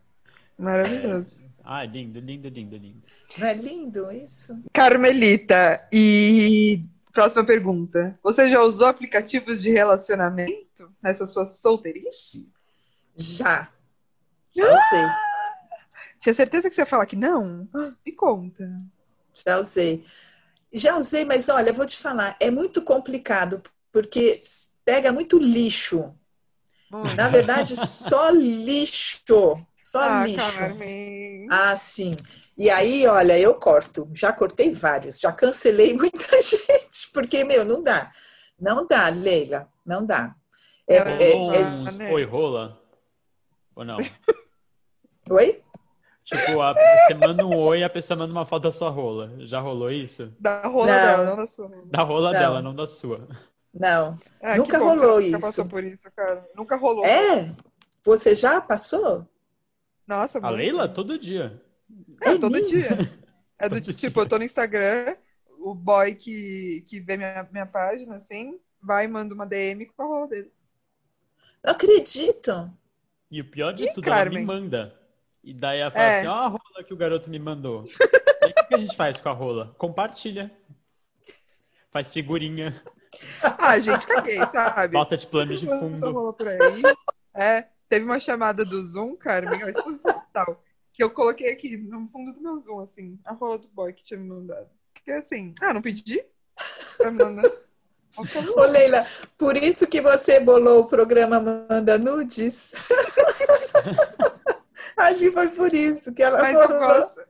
Maravilhoso. 0.58 1.48
Ah, 1.64 1.84
lindo, 1.84 2.18
lindo, 2.18 2.48
lindo, 2.48 2.76
lindo. 2.76 3.02
Não 3.38 3.46
é 3.46 3.54
lindo 3.54 4.10
isso? 4.10 4.60
Carmelita, 4.72 5.86
e 5.92 6.84
próxima 7.12 7.44
pergunta. 7.44 8.18
Você 8.22 8.50
já 8.50 8.60
usou 8.62 8.88
aplicativos 8.88 9.62
de 9.62 9.70
relacionamento 9.70 10.92
nessa 11.00 11.26
sua 11.26 11.44
solteirice? 11.44 12.48
Já. 13.16 13.68
Já 14.54 14.74
usei. 14.74 15.16
Tinha 16.20 16.34
certeza 16.34 16.68
que 16.68 16.74
você 16.74 16.82
ia 16.82 16.86
falar 16.86 17.06
que 17.06 17.16
não? 17.16 17.68
Me 18.04 18.12
conta. 18.12 18.70
Já 19.34 19.58
usei. 19.58 20.04
Já 20.72 20.96
usei, 20.96 21.24
mas 21.24 21.48
olha, 21.48 21.72
vou 21.72 21.84
te 21.84 21.98
falar, 21.98 22.36
é 22.40 22.50
muito 22.50 22.80
complicado, 22.82 23.62
porque 23.90 24.40
pega 24.84 25.12
muito 25.12 25.38
lixo. 25.38 26.14
Hum. 26.92 27.14
Na 27.14 27.28
verdade, 27.28 27.74
só 27.76 28.30
lixo. 28.30 29.20
Só 29.82 30.00
ah, 30.00 30.24
lixo. 30.24 30.58
Carmen. 30.58 31.46
Ah, 31.50 31.76
sim. 31.76 32.12
E 32.56 32.70
aí, 32.70 33.06
olha, 33.06 33.38
eu 33.38 33.54
corto. 33.54 34.08
Já 34.14 34.32
cortei 34.32 34.72
vários, 34.72 35.18
já 35.18 35.32
cancelei 35.32 35.92
muita 35.96 36.40
gente, 36.40 37.10
porque, 37.12 37.44
meu, 37.44 37.64
não 37.64 37.82
dá. 37.82 38.12
Não 38.58 38.86
dá, 38.86 39.08
Leila, 39.08 39.68
não 39.84 40.06
dá. 40.06 40.34
É, 40.86 40.96
é- 40.96 41.32
é- 41.32 41.64
uns 41.64 41.96
né? 41.96 42.08
foi 42.08 42.24
rola? 42.24 42.81
Ou 43.74 43.84
não? 43.84 43.96
Oi? 45.30 45.62
Tipo, 46.24 46.60
a- 46.60 46.72
você 46.72 47.14
manda 47.14 47.44
um 47.46 47.56
oi 47.58 47.80
e 47.80 47.84
a 47.84 47.90
pessoa 47.90 48.16
manda 48.16 48.32
uma 48.32 48.46
foto 48.46 48.64
da 48.64 48.70
sua 48.72 48.90
rola. 48.90 49.30
Já 49.46 49.60
rolou 49.60 49.90
isso? 49.90 50.32
Da 50.38 50.62
rola 50.66 50.86
Não. 50.86 51.00
dela, 51.00 51.24
não 51.26 51.36
da 51.36 51.46
sua. 51.46 51.68
Da 51.86 52.02
rola 52.02 52.32
Não. 52.32 52.38
dela, 52.40 52.62
não 52.62 52.74
da 52.74 52.86
sua. 52.86 53.28
Não. 53.74 54.18
Ah, 54.40 54.56
Nunca 54.56 54.72
que 54.72 54.78
bom 54.78 54.90
rolou 54.90 55.20
você 55.20 55.26
nunca 55.30 55.38
isso. 55.38 55.40
passou 55.40 55.68
por 55.68 55.82
isso, 55.84 56.10
cara. 56.12 56.48
Nunca 56.54 56.76
rolou. 56.76 57.04
É? 57.04 57.54
Você 58.04 58.34
já 58.34 58.60
passou? 58.60 59.26
Nossa, 60.06 60.38
A 60.38 60.42
muito. 60.42 60.56
Leila, 60.56 60.88
todo 60.88 61.18
dia. 61.18 61.60
É, 62.20 62.30
É 62.34 62.38
todo 62.38 62.52
mesmo? 62.52 62.68
dia. 62.68 63.10
É 63.58 63.68
do 63.68 63.80
Todo 63.80 63.94
tipo, 63.94 64.20
eu 64.20 64.28
tô 64.28 64.38
no 64.38 64.44
Instagram, 64.44 65.16
o 65.60 65.74
boy 65.74 66.14
que, 66.14 66.84
que 66.86 67.00
vê 67.00 67.16
minha, 67.16 67.48
minha 67.50 67.66
página, 67.66 68.16
assim, 68.16 68.58
vai 68.82 69.04
e 69.04 69.08
manda 69.08 69.34
uma 69.34 69.46
DM 69.46 69.86
com 69.86 70.02
a 70.02 70.06
rola 70.06 70.28
dele. 70.28 70.52
Não 71.64 71.72
acredito. 71.72 72.70
E 73.32 73.40
o 73.40 73.50
pior 73.50 73.72
de 73.72 73.84
Ih, 73.84 73.92
tudo, 73.94 74.06
ela 74.08 74.16
Carmen. 74.18 74.40
me 74.40 74.44
manda. 74.44 74.94
E 75.42 75.54
daí 75.54 75.80
ela 75.80 75.90
fala 75.90 76.04
É. 76.04 76.18
assim, 76.18 76.28
ó 76.28 76.34
a 76.34 76.46
rola 76.48 76.84
que 76.86 76.92
o 76.92 76.96
garoto 76.96 77.28
me 77.30 77.38
mandou. 77.38 77.84
E 78.44 78.50
o 78.50 78.66
que 78.68 78.74
a 78.74 78.78
gente 78.78 78.96
faz 78.96 79.18
com 79.18 79.28
a 79.28 79.32
rola? 79.32 79.72
Compartilha. 79.78 80.50
Faz 81.92 82.12
figurinha. 82.12 82.82
Ah, 83.56 83.78
gente, 83.78 84.04
caguei, 84.04 84.38
sabe? 84.46 84.94
Bota 84.94 85.16
de 85.16 85.26
plano 85.28 85.56
de 85.56 85.64
fundo. 85.64 86.10
rola 86.10 86.32
por 86.32 86.48
aí. 86.48 86.58
É, 87.34 87.68
teve 87.88 88.04
uma 88.04 88.18
chamada 88.18 88.64
do 88.64 88.82
Zoom, 88.82 89.14
cara, 89.14 89.48
minha 89.48 89.70
exposição 89.70 90.12
total, 90.12 90.60
que 90.92 91.02
eu 91.04 91.10
coloquei 91.10 91.52
aqui 91.52 91.76
no 91.76 92.08
fundo 92.08 92.32
do 92.32 92.40
meu 92.40 92.58
Zoom, 92.58 92.80
assim, 92.80 93.16
a 93.24 93.32
rola 93.32 93.58
do 93.58 93.68
boy 93.68 93.92
que 93.92 94.02
tinha 94.02 94.18
me 94.18 94.28
mandado. 94.28 94.68
Porque 94.92 95.12
assim, 95.12 95.54
ah, 95.60 95.72
não 95.72 95.80
pedi? 95.82 96.20
Tá 96.98 97.10
me 97.12 97.22
mandando. 97.22 97.52
Ô, 98.16 98.64
Leila, 98.66 99.06
por 99.38 99.56
isso 99.56 99.86
que 99.86 100.00
você 100.00 100.40
bolou 100.40 100.82
o 100.82 100.86
programa 100.86 101.40
Manda 101.40 101.98
Nudes? 101.98 102.72
Acho 104.96 105.18
que 105.18 105.32
foi 105.32 105.48
por 105.48 105.72
isso 105.72 106.14
que 106.14 106.22
ela 106.22 106.40
Mas 106.40 106.60
eu 106.60 106.68
bolou. 106.68 106.86
gosto. 106.86 107.20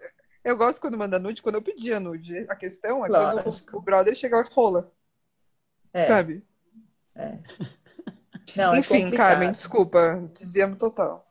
Eu 0.44 0.56
gosto 0.56 0.80
quando 0.80 0.98
manda 0.98 1.20
nude, 1.20 1.40
quando 1.40 1.54
eu 1.56 1.62
pedia 1.62 2.00
nude. 2.00 2.46
A 2.48 2.56
questão 2.56 3.06
é 3.06 3.08
quando 3.08 3.44
Lógico. 3.44 3.76
o, 3.76 3.78
o 3.78 3.82
brother 3.82 4.14
chega 4.14 4.42
com 4.42 4.52
rola, 4.54 4.90
É, 5.94 6.06
sabe? 6.06 6.44
não, 8.56 8.74
é 8.74 8.80
Enfim, 8.80 9.04
complicado. 9.04 9.28
Carmen, 9.30 9.52
desculpa, 9.52 10.30
desviamos 10.36 10.78
total. 10.78 11.26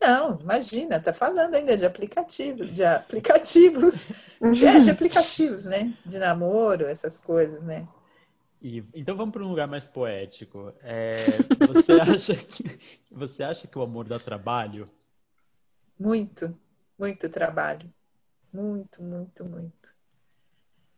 Não, 0.00 0.38
imagina, 0.40 1.00
tá 1.00 1.12
falando 1.12 1.54
ainda 1.54 1.76
de 1.76 1.86
aplicativos, 1.86 2.72
de 2.72 2.84
aplicativos, 2.84 4.06
é, 4.42 4.80
de 4.80 4.90
aplicativos, 4.90 5.66
né? 5.66 5.92
De 6.04 6.18
namoro, 6.18 6.86
essas 6.86 7.20
coisas, 7.20 7.62
né? 7.62 7.84
E, 8.62 8.84
então 8.94 9.16
vamos 9.16 9.32
para 9.32 9.42
um 9.42 9.48
lugar 9.48 9.66
mais 9.66 9.88
poético. 9.88 10.72
É, 10.82 11.14
você 11.66 11.92
acha 12.00 12.36
que 12.36 12.78
você 13.10 13.42
acha 13.42 13.66
que 13.66 13.76
o 13.76 13.82
amor 13.82 14.06
dá 14.06 14.20
trabalho? 14.20 14.88
Muito, 15.98 16.56
muito 16.96 17.28
trabalho. 17.28 17.92
Muito, 18.52 19.02
muito, 19.02 19.44
muito. 19.44 19.96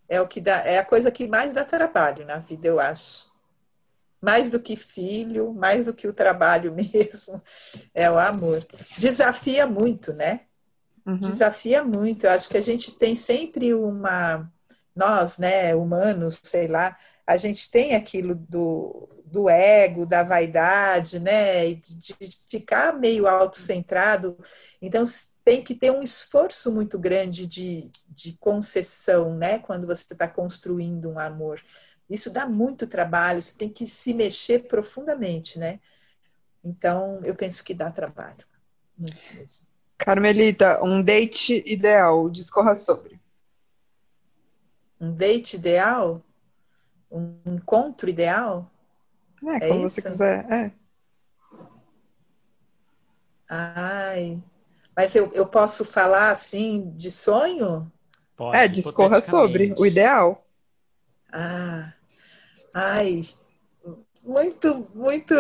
É 0.07 0.21
o 0.21 0.29
que 0.29 0.43
dá, 0.43 0.59
é 0.67 0.79
a 0.79 0.85
coisa 0.85 1.11
que 1.11 1.27
mais 1.27 1.55
dá 1.55 1.65
trabalho 1.65 2.27
na 2.27 2.37
vida, 2.37 2.69
eu 2.69 2.79
acho. 2.79 3.33
Mais 4.21 4.51
do 4.51 4.61
que 4.61 4.77
filho, 4.77 5.55
mais 5.55 5.87
do 5.87 5.95
que 5.95 6.07
o 6.07 6.13
trabalho 6.13 6.73
mesmo, 6.77 7.43
é 7.95 8.11
o 8.11 8.19
amor. 8.19 8.63
Desafia 8.99 9.67
muito, 9.67 10.13
né? 10.13 10.43
Uhum. 11.07 11.17
Desafia 11.17 11.83
muito. 11.83 12.27
Eu 12.27 12.31
acho 12.31 12.49
que 12.49 12.59
a 12.59 12.63
gente 12.63 12.99
tem 12.99 13.17
sempre 13.17 13.73
uma. 13.73 14.51
Nós, 14.95 15.39
né, 15.39 15.75
humanos, 15.75 16.39
sei 16.43 16.69
lá, 16.69 16.97
a 17.27 17.37
gente 17.37 17.71
tem 17.71 17.95
aquilo 17.95 18.35
do, 18.35 19.09
do 19.25 19.49
ego, 19.49 20.07
da 20.07 20.23
vaidade, 20.23 21.19
né? 21.19 21.75
De, 21.75 21.97
de 21.97 22.15
ficar 22.49 22.93
meio 22.93 23.27
autocentrado. 23.27 24.39
Então, 24.81 25.05
tem 25.43 25.63
que 25.63 25.75
ter 25.75 25.91
um 25.91 26.03
esforço 26.03 26.71
muito 26.71 26.99
grande 26.99 27.47
de, 27.47 27.91
de 28.09 28.37
concessão, 28.39 29.35
né? 29.35 29.59
Quando 29.59 29.87
você 29.87 30.05
está 30.13 30.29
construindo 30.29 31.11
um 31.11 31.19
amor. 31.19 31.61
Isso 32.09 32.31
dá 32.31 32.47
muito 32.47 32.87
trabalho, 32.87 33.41
você 33.41 33.57
tem 33.57 33.69
que 33.69 33.87
se 33.87 34.13
mexer 34.13 34.69
profundamente, 34.69 35.59
né? 35.59 35.81
Então, 36.63 37.21
eu 37.25 37.35
penso 37.35 37.65
que 37.65 37.75
dá 37.75 37.91
trabalho. 37.91 38.45
Muito 38.97 39.17
mesmo. 39.35 39.67
Carmelita, 39.97 40.83
um 40.83 41.03
date 41.03 41.63
ideal, 41.67 42.29
discorra 42.29 42.75
sobre. 42.75 43.19
Um 45.01 45.13
date 45.15 45.57
ideal? 45.57 46.23
Um 47.15 47.55
encontro 47.55 48.11
ideal? 48.11 48.71
É, 49.47 49.57
É 49.57 49.69
como 49.69 49.83
você 49.83 50.01
isso? 50.01 50.11
quiser. 50.11 50.53
É. 50.53 50.71
Ai, 53.49 54.43
mas 54.97 55.15
eu, 55.15 55.31
eu 55.33 55.47
posso 55.47 55.85
falar 55.85 56.31
assim 56.33 56.91
de 56.97 57.11
sonho? 57.11 57.91
Pode, 58.37 58.57
É, 58.57 58.67
discorra 58.67 59.21
sobre 59.21 59.73
o 59.77 59.87
ideal. 59.87 60.45
Ah, 61.33 61.93
ai, 62.73 63.23
muito, 64.25 64.89
muito 64.95 65.35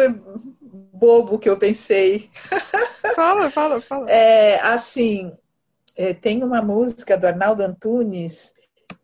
bobo 0.92 1.38
que 1.38 1.48
eu 1.48 1.58
pensei. 1.58 2.28
Fala, 3.14 3.50
fala, 3.50 3.80
fala. 3.80 4.10
É, 4.10 4.58
assim, 4.60 5.32
é, 5.96 6.12
tem 6.14 6.42
uma 6.42 6.60
música 6.60 7.16
do 7.16 7.26
Arnaldo 7.26 7.62
Antunes 7.62 8.52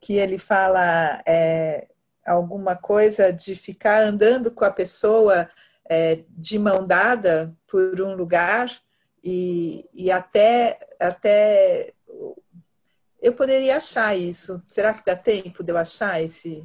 que 0.00 0.14
ele 0.16 0.36
fala 0.38 1.22
é, 1.26 1.86
alguma 2.30 2.76
coisa 2.76 3.32
de 3.32 3.54
ficar 3.54 4.02
andando 4.02 4.50
com 4.50 4.64
a 4.64 4.70
pessoa 4.70 5.48
é, 5.88 6.22
de 6.30 6.58
mão 6.58 6.86
dada 6.86 7.54
por 7.66 8.00
um 8.00 8.14
lugar 8.14 8.70
e, 9.22 9.88
e 9.92 10.10
até, 10.10 10.78
até 10.98 11.92
eu 13.20 13.34
poderia 13.34 13.76
achar 13.76 14.16
isso. 14.16 14.62
Será 14.70 14.94
que 14.94 15.04
dá 15.04 15.14
tempo 15.14 15.62
de 15.62 15.72
eu 15.72 15.76
achar 15.76 16.22
esse, 16.22 16.64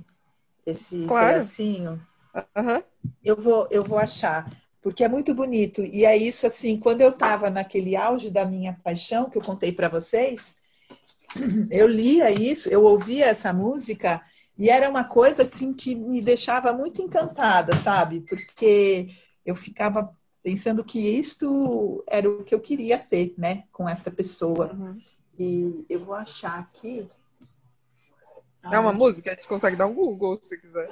esse 0.65 1.05
Claro. 1.05 1.33
pedacinho? 1.33 2.07
Aham. 2.55 2.83
Eu 3.23 3.35
vou, 3.35 3.67
eu 3.71 3.83
vou 3.83 3.97
achar, 3.97 4.45
porque 4.81 5.03
é 5.03 5.07
muito 5.07 5.33
bonito. 5.33 5.83
E 5.83 6.05
é 6.05 6.15
isso 6.15 6.47
assim, 6.47 6.79
quando 6.79 7.01
eu 7.01 7.09
estava 7.09 7.49
naquele 7.49 7.95
auge 7.95 8.29
da 8.29 8.45
minha 8.45 8.79
paixão 8.83 9.29
que 9.29 9.37
eu 9.37 9.41
contei 9.41 9.71
para 9.71 9.89
vocês, 9.89 10.57
eu 11.71 11.87
lia 11.87 12.29
isso, 12.31 12.69
eu 12.69 12.83
ouvia 12.83 13.25
essa 13.25 13.51
música 13.51 14.21
e 14.57 14.69
era 14.69 14.89
uma 14.89 15.03
coisa 15.03 15.41
assim 15.41 15.73
que 15.73 15.95
me 15.95 16.21
deixava 16.21 16.71
muito 16.71 17.01
encantada, 17.01 17.75
sabe? 17.75 18.21
Porque 18.21 19.09
eu 19.45 19.55
ficava 19.55 20.15
pensando 20.41 20.83
que 20.83 20.99
isto 20.99 22.03
era 22.07 22.29
o 22.29 22.43
que 22.43 22.53
eu 22.53 22.59
queria 22.59 22.97
ter, 22.97 23.33
né, 23.37 23.63
com 23.71 23.89
essa 23.89 24.09
pessoa. 24.11 24.73
Uhum. 24.73 24.97
E 25.37 25.85
eu 25.89 25.99
vou 25.99 26.15
achar 26.15 26.59
aqui. 26.59 27.09
É 28.71 28.79
uma 28.79 28.93
música, 28.93 29.31
a 29.31 29.35
gente 29.35 29.47
consegue 29.47 29.75
dar 29.75 29.87
um 29.87 29.93
Google 29.93 30.37
se 30.41 30.57
quiser. 30.57 30.89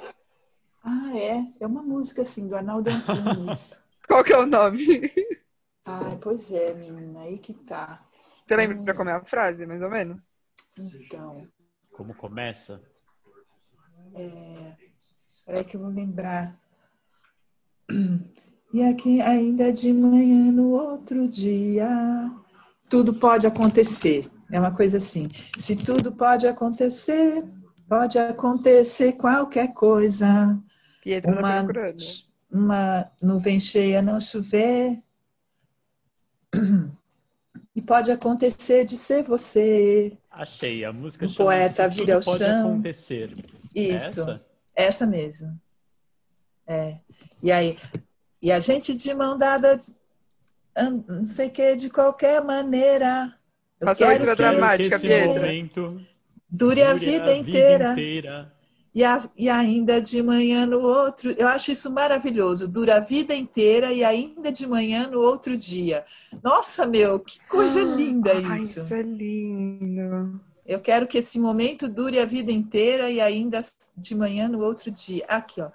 Ah, 0.84 1.18
é. 1.18 1.48
É 1.60 1.66
uma 1.66 1.82
música 1.82 2.22
assim, 2.24 2.48
do 2.48 2.56
Arnaldo 2.56 2.90
Antunes. 2.90 3.82
Qual 4.06 4.24
que 4.24 4.34
é 4.34 4.38
o 4.38 4.46
nome? 4.46 5.12
Ah, 5.86 6.18
pois 6.22 6.52
é, 6.52 6.74
menina, 6.74 7.22
aí 7.22 7.38
que 7.38 7.54
tá. 7.54 8.06
Você 8.46 8.56
lembra 8.56 8.94
como 8.94 9.10
é 9.10 9.14
a 9.14 9.24
frase, 9.24 9.66
mais 9.66 9.82
ou 9.82 9.90
menos? 9.90 10.42
Então, 10.78 11.48
Como 11.92 12.14
começa? 12.14 12.82
É... 14.16 14.76
peraí 15.46 15.64
que 15.64 15.76
eu 15.76 15.82
vou 15.82 15.90
lembrar. 15.90 16.60
E 18.74 18.82
aqui 18.82 19.22
ainda 19.22 19.72
de 19.72 19.94
manhã 19.94 20.52
no 20.52 20.70
outro 20.72 21.28
dia, 21.28 21.88
tudo 22.90 23.14
pode 23.14 23.46
acontecer. 23.46 24.28
É 24.52 24.60
uma 24.60 24.74
coisa 24.74 24.98
assim. 24.98 25.28
Se 25.60 25.76
tudo 25.76 26.12
pode 26.12 26.48
acontecer, 26.48 27.44
pode 27.88 28.18
acontecer 28.18 29.14
qualquer 29.14 29.74
coisa. 29.76 30.60
Pietra 31.04 31.36
tá 31.36 31.40
Uma, 31.40 31.68
uma 32.52 33.12
nuvem 33.22 33.60
cheia 33.60 34.02
não 34.02 34.20
chover. 34.20 35.00
Pode 37.86 38.12
acontecer 38.12 38.86
de 38.86 38.96
ser 38.96 39.24
você. 39.24 40.18
Achei, 40.32 40.84
a 40.86 40.92
música 40.94 41.26
O 41.26 41.28
chama 41.28 41.38
poeta 41.38 41.88
vira 41.88 42.20
Tudo 42.20 42.22
o 42.22 42.26
Pode 42.26 42.38
chão. 42.40 42.72
Acontecer. 42.72 43.30
Isso. 43.76 44.22
Essa? 44.22 44.42
Essa 44.76 45.06
mesmo. 45.06 45.60
É. 46.66 46.98
E 47.42 47.52
aí, 47.52 47.78
e 48.42 48.52
a 48.52 48.60
gente 48.60 48.96
de 48.96 49.14
mão 49.14 49.38
dada, 49.38 49.80
não 51.08 51.26
sei 51.26 51.48
o 51.48 51.52
que, 51.52 51.76
de 51.76 51.90
qualquer 51.90 52.44
maneira. 52.44 53.34
Eu 53.80 53.88
Faça 53.88 53.92
a 53.92 54.08
quero 54.08 54.10
leitura 54.26 54.36
que 54.36 54.42
dramática, 54.42 54.96
esse 54.96 55.28
momento 55.28 56.02
Dure 56.50 56.84
a 56.84 56.94
Dure 56.94 57.06
vida 57.06 57.36
inteira. 57.36 57.92
inteira. 57.94 58.54
E, 58.96 59.04
a- 59.04 59.28
e 59.36 59.50
ainda 59.50 60.00
de 60.00 60.22
manhã 60.22 60.66
no 60.68 60.82
outro. 60.82 61.32
Eu 61.32 61.48
acho 61.48 61.72
isso 61.72 61.92
maravilhoso. 61.92 62.68
Dura 62.68 62.98
a 62.98 63.00
vida 63.00 63.34
inteira 63.34 63.92
e 63.92 64.04
ainda 64.04 64.52
de 64.52 64.68
manhã 64.68 65.08
no 65.08 65.20
outro 65.20 65.58
dia. 65.58 66.06
Nossa, 66.44 66.86
meu, 66.86 67.20
que 67.20 67.40
coisa 67.48 67.82
linda 67.84 68.32
Ai, 68.46 68.60
isso. 68.60 68.82
isso 68.82 68.94
é 68.94 69.02
lindo. 69.02 70.40
Eu 70.66 70.80
quero 70.80 71.08
que 71.08 71.18
esse 71.18 71.40
momento 71.40 71.90
dure 71.90 72.20
a 72.20 72.26
vida 72.26 72.52
inteira 72.52 73.10
e 73.10 73.20
ainda 73.20 73.66
de 73.98 74.16
manhã 74.16 74.48
no 74.48 74.62
outro 74.64 74.92
dia. 74.92 75.26
Aqui, 75.28 75.60
ó. 75.60 75.72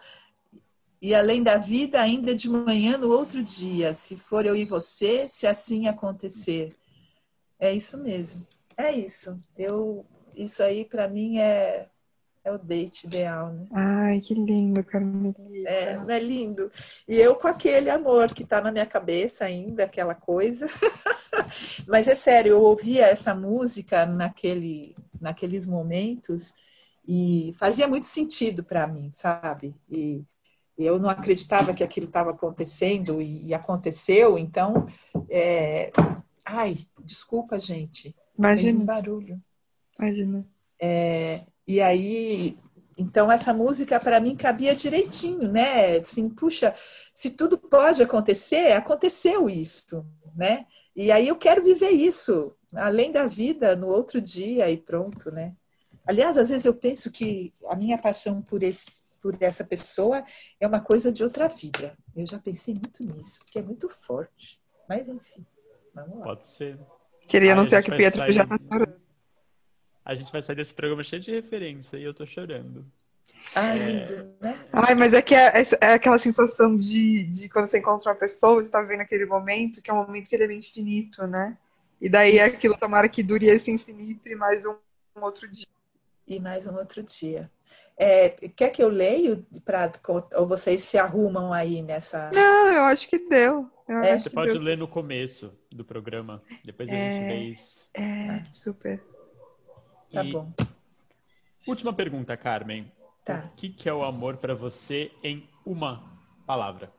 E 1.01 1.15
além 1.15 1.43
da 1.43 1.59
vida, 1.59 2.01
ainda 2.01 2.35
de 2.35 2.49
manhã 2.49 2.97
no 2.97 3.11
outro 3.11 3.43
dia. 3.43 3.95
Se 3.95 4.17
for 4.17 4.47
eu 4.47 4.57
e 4.57 4.65
você, 4.65 5.29
se 5.29 5.47
assim 5.47 5.89
acontecer. 5.89 6.75
É 7.59 7.73
isso 7.73 7.99
mesmo. 7.99 8.47
É 8.77 8.93
isso. 8.93 9.39
Eu, 9.57 10.07
isso 10.35 10.63
aí 10.63 10.85
para 10.85 11.09
mim 11.09 11.39
é, 11.39 11.89
é 12.49 12.53
o 12.53 12.59
date 12.59 13.07
ideal, 13.07 13.53
né? 13.53 13.67
Ai, 13.73 14.21
que 14.21 14.35
lindo, 14.35 14.83
Carmelita. 14.85 15.41
É, 15.67 15.97
não 15.97 16.11
é 16.11 16.19
lindo? 16.19 16.71
E 17.07 17.17
eu 17.17 17.37
com 17.37 17.49
aquele 17.49 17.91
amor 17.91 18.33
que 18.33 18.43
está 18.43 18.61
na 18.61 18.73
minha 18.73 18.87
cabeça 18.87 19.45
ainda, 19.45 19.85
aquela 19.85 20.15
coisa. 20.15 20.67
Mas 21.87 22.09
é 22.09 22.15
sério, 22.15 22.53
eu 22.53 22.63
ouvia 22.63 23.07
essa 23.07 23.35
música 23.35 24.07
naquele, 24.07 24.95
naqueles 25.21 25.67
momentos 25.67 26.55
e 27.07 27.55
fazia 27.59 27.87
muito 27.87 28.07
sentido 28.07 28.65
para 28.65 28.87
mim, 28.87 29.11
sabe? 29.13 29.75
E 29.91 30.25
eu 30.77 30.99
não 30.99 31.11
acreditava 31.11 31.75
que 31.75 31.83
aquilo 31.85 32.07
estava 32.07 32.31
acontecendo 32.31 33.21
e, 33.21 33.47
e 33.47 33.55
aconteceu, 33.55 34.39
então. 34.39 34.87
é, 35.31 35.91
Ai, 36.51 36.77
desculpa, 37.05 37.61
gente. 37.61 38.17
Fez 38.55 38.75
um 38.75 38.83
Imagina, 38.83 38.85
barulho. 38.85 39.43
imagina. 39.99 40.47
É, 40.81 41.45
e 41.69 41.81
aí, 41.83 42.57
então 42.97 43.31
essa 43.31 43.53
música 43.53 44.01
para 44.01 44.19
mim 44.19 44.35
cabia 44.35 44.75
direitinho, 44.75 45.53
né? 45.53 45.99
Assim, 45.99 46.31
puxa, 46.31 46.75
se 47.15 47.31
tudo 47.31 47.59
pode 47.59 48.03
acontecer, 48.03 48.73
aconteceu 48.73 49.49
isso, 49.49 50.05
né? 50.35 50.67
E 50.97 51.13
aí 51.13 51.29
eu 51.29 51.37
quero 51.37 51.63
viver 51.63 51.91
isso, 51.91 52.53
além 52.75 53.13
da 53.13 53.27
vida, 53.27 53.77
no 53.77 53.87
outro 53.89 54.21
dia 54.21 54.71
e 54.71 54.79
pronto, 54.79 55.31
né? 55.31 55.55
Aliás, 56.07 56.39
às 56.39 56.49
vezes 56.49 56.65
eu 56.65 56.75
penso 56.75 57.13
que 57.13 57.53
a 57.67 57.77
minha 57.77 57.99
paixão 57.99 58.41
por, 58.41 58.63
esse, 58.63 59.05
por 59.21 59.37
essa 59.41 59.63
pessoa 59.63 60.25
é 60.59 60.67
uma 60.67 60.81
coisa 60.81 61.13
de 61.13 61.23
outra 61.23 61.49
vida. 61.49 61.95
Eu 62.17 62.27
já 62.27 62.39
pensei 62.39 62.75
muito 62.75 63.05
nisso, 63.05 63.41
porque 63.41 63.59
é 63.59 63.63
muito 63.63 63.89
forte. 63.91 64.59
Mas 64.89 65.07
enfim, 65.07 65.45
vamos 65.95 66.19
lá. 66.19 66.25
Pode 66.25 66.49
ser. 66.49 66.79
Queria 67.29 67.53
anunciar 67.53 67.83
que 67.83 67.91
o 67.91 67.97
Pietro 67.97 68.19
sair- 68.19 68.33
já 68.33 68.47
tá 68.47 68.59
chorando. 68.73 69.08
A 70.09 70.15
gente 70.15 70.33
vai 70.33 70.41
sair 70.41 70.57
desse 70.57 70.73
programa 70.73 71.05
cheio 71.05 71.21
de 71.21 71.31
referência 71.31 71.99
e 71.99 72.03
eu 72.03 72.15
tô 72.15 72.25
chorando. 72.27 72.83
Ah, 73.55 73.77
É. 73.77 74.07
lindo, 74.07 74.35
né? 74.41 74.59
Ai, 74.73 74.95
mas 74.95 75.13
é 75.13 75.21
que 75.21 75.35
é, 75.35 75.53
é 75.83 75.93
aquela 75.93 76.19
sensação 76.19 76.75
de, 76.77 77.25
de 77.25 77.49
quando 77.51 77.67
você 77.67 77.79
encontra 77.79 78.11
uma 78.11 78.17
pessoa, 78.19 78.63
você 78.63 78.71
tá 78.71 78.81
vivendo 78.81 79.03
aquele 79.03 79.27
momento, 79.27 79.83
que 79.83 79.91
é 79.91 79.93
um 79.93 79.99
momento 79.99 80.31
que 80.31 80.35
ele 80.35 80.45
é 80.51 80.57
infinito, 80.57 81.27
né? 81.27 81.59
E 82.01 82.09
daí 82.09 82.39
é 82.39 82.45
aquilo, 82.45 82.75
tomara 82.79 83.07
que 83.07 83.23
dure 83.23 83.47
esse 83.49 83.71
infinito 83.71 84.27
e 84.27 84.35
mais 84.35 84.65
um, 84.65 84.77
um 85.15 85.23
outro 85.23 85.47
dia. 85.47 85.67
e 86.27 86.41
mais 86.41 86.67
um 86.67 86.75
outro 86.77 87.03
dia. 87.03 87.51
É, 87.95 88.31
quer 88.31 88.71
que 88.71 88.83
eu 88.83 88.89
leio 88.89 89.45
pra, 89.63 89.93
ou 90.37 90.47
vocês 90.49 90.83
se 90.85 90.97
arrumam 90.97 91.53
aí 91.53 91.83
nessa? 91.83 92.31
Não, 92.33 92.73
eu 92.73 92.83
acho 92.85 93.07
que 93.09 93.19
deu. 93.29 93.71
Eu 93.87 93.97
É, 93.99 94.13
acho 94.13 94.23
Você 94.25 94.31
que 94.31 94.37
pode 94.37 94.53
deu. 94.53 94.63
ler 94.63 94.79
no 94.79 94.89
começo 94.89 95.53
do 95.71 95.85
programa. 95.85 96.43
Depois 96.65 96.89
a 96.89 96.93
gente 96.95 97.25
É. 97.25 97.27
vê 97.27 97.37
isso. 97.53 97.85
É, 97.93 98.45
super. 98.55 99.03
Tá 100.13 100.25
E 100.25 100.33
bom. 100.33 100.53
Última 101.67 101.93
pergunta, 101.93 102.37
Carmen. 102.37 102.91
Tá. 103.25 103.51
O 103.53 103.57
que, 103.57 103.69
que 103.69 103.89
é 103.89 103.93
o 103.93 104.03
amor 104.03 104.37
pra 104.39 104.55
você 104.55 105.13
em 105.23 105.49
uma 105.67 106.03
palavra? 106.47 106.91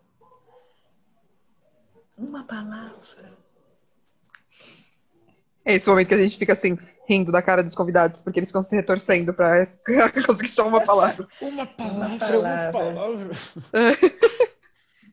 Uma 2.18 2.44
palavra. 2.44 3.38
É 5.66 5.74
esse 5.74 5.90
momento 5.90 6.08
que 6.10 6.14
a 6.14 6.18
gente 6.18 6.38
fica 6.38 6.54
assim, 6.54 6.78
rindo 7.08 7.32
da 7.32 7.42
cara 7.42 7.64
dos 7.64 7.76
convidados, 7.76 8.22
porque 8.22 8.40
eles 8.40 8.50
ficam 8.50 8.62
se 8.62 8.76
retorcendo 8.76 9.34
pra 9.34 9.64
conseguir 10.28 10.50
só 10.50 10.68
uma 10.68 10.86
palavra. 10.86 11.28
Uma 11.42 11.66
palavra, 11.66 12.18
palavra, 12.20 12.40
uma 12.40 12.66
uma 12.66 12.72
palavra. 12.72 13.32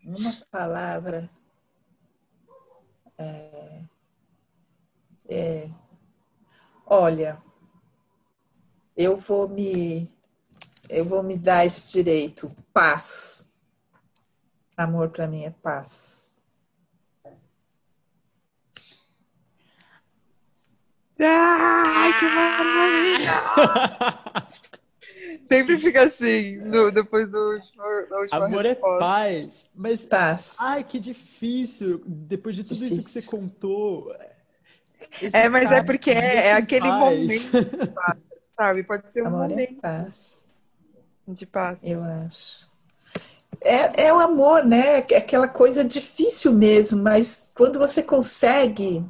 Uma 0.04 0.32
palavra. 0.50 1.30
É, 3.18 3.82
é, 5.28 5.70
olha, 6.86 7.42
eu 8.96 9.16
vou 9.16 9.48
me, 9.48 10.10
eu 10.88 11.04
vou 11.04 11.22
me 11.22 11.36
dar 11.38 11.64
esse 11.66 11.92
direito. 11.92 12.50
Paz. 12.72 13.52
Amor 14.76 15.10
para 15.10 15.26
mim 15.26 15.44
é 15.44 15.50
paz. 15.50 16.38
Ai, 21.18 22.12
que 22.18 22.24
maravilha! 22.26 23.32
Sempre 25.48 25.78
fica 25.78 26.04
assim, 26.04 26.56
no- 26.58 26.90
depois 26.90 27.30
do 27.30 27.38
último, 27.38 27.82
da 28.10 28.18
última 28.18 28.46
Amor 28.46 28.66
é 28.66 28.70
resposta. 28.70 28.98
paz. 28.98 29.64
Mas, 29.74 30.04
Paz. 30.06 30.56
ai, 30.60 30.84
que 30.84 30.98
difícil. 31.00 32.02
Depois 32.06 32.54
de 32.56 32.62
tudo 32.64 32.74
isso 32.84 32.88
que 32.88 32.90
Difícil. 33.00 33.22
você 33.22 33.26
contou. 33.28 34.14
É, 35.32 35.48
mas 35.48 35.64
é 35.66 35.74
cara 35.76 35.84
porque 35.84 36.10
é, 36.10 36.20
deixa 36.20 36.38
é 36.48 36.50
em 36.50 36.62
aquele 36.62 36.88
paz. 36.88 36.98
momento 36.98 37.96
sabe? 38.56 38.82
Pode 38.82 39.12
ser 39.12 39.22
um 39.22 39.26
Amor 39.26 39.44
é 39.44 39.48
momento 39.48 39.80
paz. 39.80 40.42
de 41.28 41.46
paz. 41.46 41.78
Eu 41.82 42.02
acho. 42.02 42.70
É, 43.60 44.06
é 44.06 44.12
o 44.12 44.18
amor, 44.18 44.64
né? 44.64 44.98
É 45.10 45.16
Aquela 45.16 45.48
coisa 45.48 45.84
difícil 45.84 46.52
mesmo, 46.52 47.02
mas 47.02 47.50
quando 47.54 47.78
você 47.78 48.02
consegue, 48.02 49.04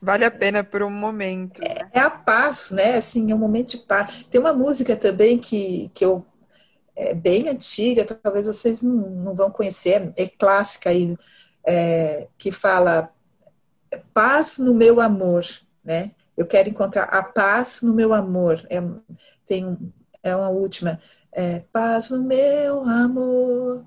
Vale 0.00 0.24
a 0.24 0.30
pena 0.30 0.62
por 0.62 0.82
um 0.82 0.90
momento, 0.90 1.60
né? 1.60 1.90
é 1.92 2.00
a 2.00 2.10
paz, 2.10 2.70
né? 2.70 2.96
Assim, 2.96 3.30
é 3.32 3.34
um 3.34 3.38
momento 3.38 3.70
de 3.72 3.78
paz. 3.78 4.24
Tem 4.30 4.40
uma 4.40 4.52
música 4.52 4.96
também 4.96 5.38
que, 5.38 5.90
que 5.92 6.04
eu 6.04 6.24
é 6.94 7.14
bem 7.14 7.48
antiga, 7.48 8.04
talvez 8.04 8.46
vocês 8.46 8.82
não, 8.82 9.08
não 9.10 9.34
vão 9.34 9.50
conhecer, 9.52 10.12
é 10.16 10.26
clássica 10.26 10.90
aí, 10.90 11.16
é, 11.64 12.26
que 12.36 12.50
fala 12.50 13.12
paz 14.12 14.58
no 14.58 14.74
meu 14.74 15.00
amor, 15.00 15.44
né? 15.84 16.10
Eu 16.38 16.46
quero 16.46 16.68
encontrar 16.68 17.02
a 17.06 17.20
paz 17.20 17.82
no 17.82 17.92
meu 17.92 18.14
amor. 18.14 18.64
É, 18.70 18.80
tem 19.44 19.92
é 20.22 20.36
uma 20.36 20.48
última. 20.48 21.00
É, 21.32 21.64
paz 21.72 22.10
no 22.10 22.22
meu 22.22 22.82
amor. 22.82 23.84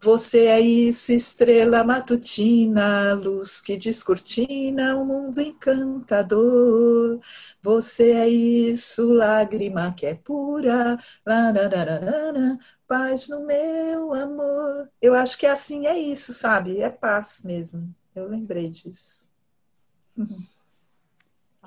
Você 0.00 0.46
é 0.46 0.60
isso, 0.60 1.12
estrela 1.12 1.84
matutina, 1.84 3.14
luz 3.14 3.60
que 3.60 3.76
descortina 3.78 4.96
um 4.96 5.06
mundo 5.06 5.40
encantador. 5.40 7.20
Você 7.62 8.10
é 8.10 8.28
isso, 8.28 9.14
lágrima 9.14 9.94
que 9.96 10.04
é 10.04 10.16
pura, 10.16 10.98
paz 12.88 13.28
no 13.28 13.46
meu 13.46 14.12
amor. 14.12 14.90
Eu 15.00 15.14
acho 15.14 15.38
que 15.38 15.46
é 15.46 15.50
assim, 15.52 15.86
é 15.86 15.96
isso, 15.96 16.32
sabe? 16.32 16.80
É 16.80 16.90
paz 16.90 17.42
mesmo. 17.44 17.94
Eu 18.16 18.28
lembrei 18.28 18.68
disso. 18.68 19.30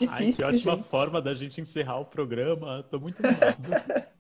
Ai, 0.02 0.08
que 0.08 0.26
Difícil, 0.26 0.48
ótima 0.48 0.74
gente. 0.76 0.90
forma 0.90 1.22
da 1.22 1.34
gente 1.34 1.62
encerrar 1.62 2.00
o 2.00 2.06
programa. 2.06 2.86
Tô 2.90 3.00
muito 3.00 3.18
animado. 3.26 4.08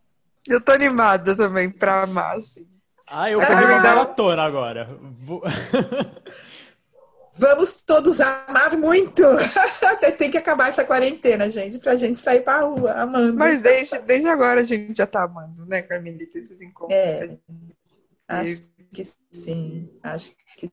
Eu 0.47 0.61
tô 0.61 0.71
animada 0.71 1.35
também 1.35 1.69
pra 1.69 2.03
amar, 2.03 2.37
assim. 2.37 2.65
Ah, 3.05 3.29
eu 3.29 3.41
Ah! 3.41 3.45
corri 3.45 3.65
uma 3.65 3.79
maratona 3.81 4.43
agora. 4.43 4.89
Vou- 5.19 5.43
Vamos 7.33 7.81
todos 7.81 8.19
amar 8.19 8.77
muito. 8.77 9.21
Tem 10.17 10.31
que 10.31 10.37
acabar 10.37 10.69
essa 10.69 10.85
quarentena, 10.85 11.49
gente, 11.49 11.77
pra 11.79 11.95
gente 11.95 12.17
sair 12.19 12.41
pra 12.43 12.61
rua 12.61 12.93
amando. 12.93 13.33
Mas 13.33 13.61
desde, 13.61 13.99
desde 13.99 14.27
agora 14.27 14.61
a 14.61 14.63
gente 14.63 14.95
já 14.97 15.05
tá 15.05 15.23
amando, 15.23 15.65
né, 15.65 15.81
Carmelita? 15.81 16.37
Esses 16.39 16.61
encontros. 16.61 16.97
É, 16.97 17.37
acho 18.27 18.61
que 18.89 19.03
sim. 19.31 19.89
Acho 20.01 20.31
que 20.57 20.71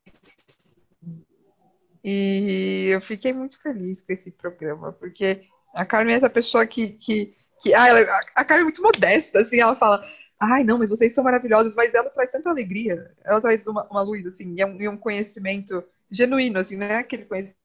E 2.04 2.88
eu 2.92 3.00
fiquei 3.00 3.32
muito 3.32 3.60
feliz 3.62 4.02
com 4.02 4.12
esse 4.12 4.30
programa, 4.30 4.92
porque 4.92 5.44
a 5.74 5.84
Carmen 5.86 6.14
é 6.14 6.16
essa 6.18 6.30
pessoa 6.30 6.66
que. 6.66 6.90
que, 6.92 7.34
que 7.62 7.74
ah, 7.74 7.88
ela- 7.88 8.20
a, 8.34 8.44
Carmen 8.44 8.62
é 8.62 8.64
muito 8.64 8.82
modesta, 8.82 9.40
assim, 9.40 9.60
ela 9.60 9.76
fala. 9.76 10.06
Ai, 10.38 10.64
não, 10.64 10.78
mas 10.78 10.90
vocês 10.90 11.14
são 11.14 11.24
maravilhosos, 11.24 11.74
mas 11.74 11.94
ela 11.94 12.10
traz 12.10 12.30
tanta 12.30 12.50
alegria, 12.50 13.10
ela 13.24 13.40
traz 13.40 13.66
uma, 13.66 13.84
uma 13.88 14.02
luz, 14.02 14.26
assim, 14.26 14.54
e 14.54 14.60
é 14.60 14.66
um, 14.66 14.80
e 14.80 14.88
um 14.88 14.96
conhecimento 14.96 15.82
genuíno, 16.10 16.58
assim, 16.58 16.76
não 16.76 16.86
é 16.86 16.96
aquele 16.98 17.24
conhecimento 17.24 17.56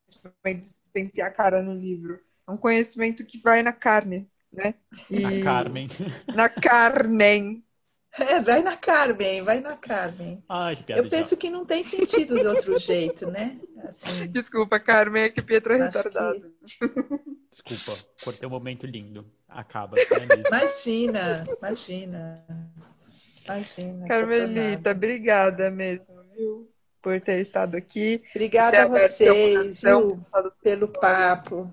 sem 0.93 1.05
enfiar 1.05 1.27
a 1.27 1.31
cara 1.31 1.61
no 1.61 1.73
livro. 1.73 2.19
É 2.47 2.51
um 2.51 2.57
conhecimento 2.57 3.25
que 3.25 3.39
vai 3.41 3.61
na 3.63 3.73
carne, 3.73 4.29
né? 4.51 4.75
E- 5.09 5.23
A 5.25 5.43
Carmen. 5.43 5.89
Na 6.33 6.47
Carmen. 6.49 7.63
É, 8.17 8.41
vai 8.41 8.61
na 8.61 8.75
Carmen, 8.75 9.43
vai 9.43 9.59
na 9.59 9.77
Carmen. 9.77 10.43
Ai, 10.49 10.75
que 10.75 10.83
piada 10.83 11.01
Eu 11.01 11.09
penso 11.09 11.37
que 11.37 11.49
não 11.49 11.65
tem 11.65 11.83
sentido 11.83 12.39
de 12.39 12.47
outro 12.47 12.77
jeito, 12.79 13.29
né? 13.29 13.59
Assim, 13.83 14.27
Desculpa, 14.27 14.79
Carmen, 14.79 15.23
é 15.23 15.29
que 15.29 15.41
Pietro 15.41 15.73
é 15.73 15.81
Acho 15.81 15.91
que- 15.91 16.07
retardado. 16.09 16.53
Desculpa, 17.51 17.99
cortei 18.23 18.47
um 18.47 18.51
momento 18.51 18.85
lindo. 18.85 19.25
Acaba. 19.47 19.95
É 19.99 20.47
imagina, 20.47 21.43
imagina. 21.59 22.45
Imagina. 23.45 24.07
Carmelita, 24.07 24.91
obrigada 24.91 25.69
mesmo, 25.69 26.21
viu? 26.35 26.69
Por 27.01 27.19
ter 27.21 27.39
estado 27.39 27.75
aqui. 27.75 28.21
Obrigada 28.35 28.83
a 28.83 28.87
vocês, 28.87 29.81
viu, 29.81 30.19
pelo 30.61 30.87
papo. 30.87 31.71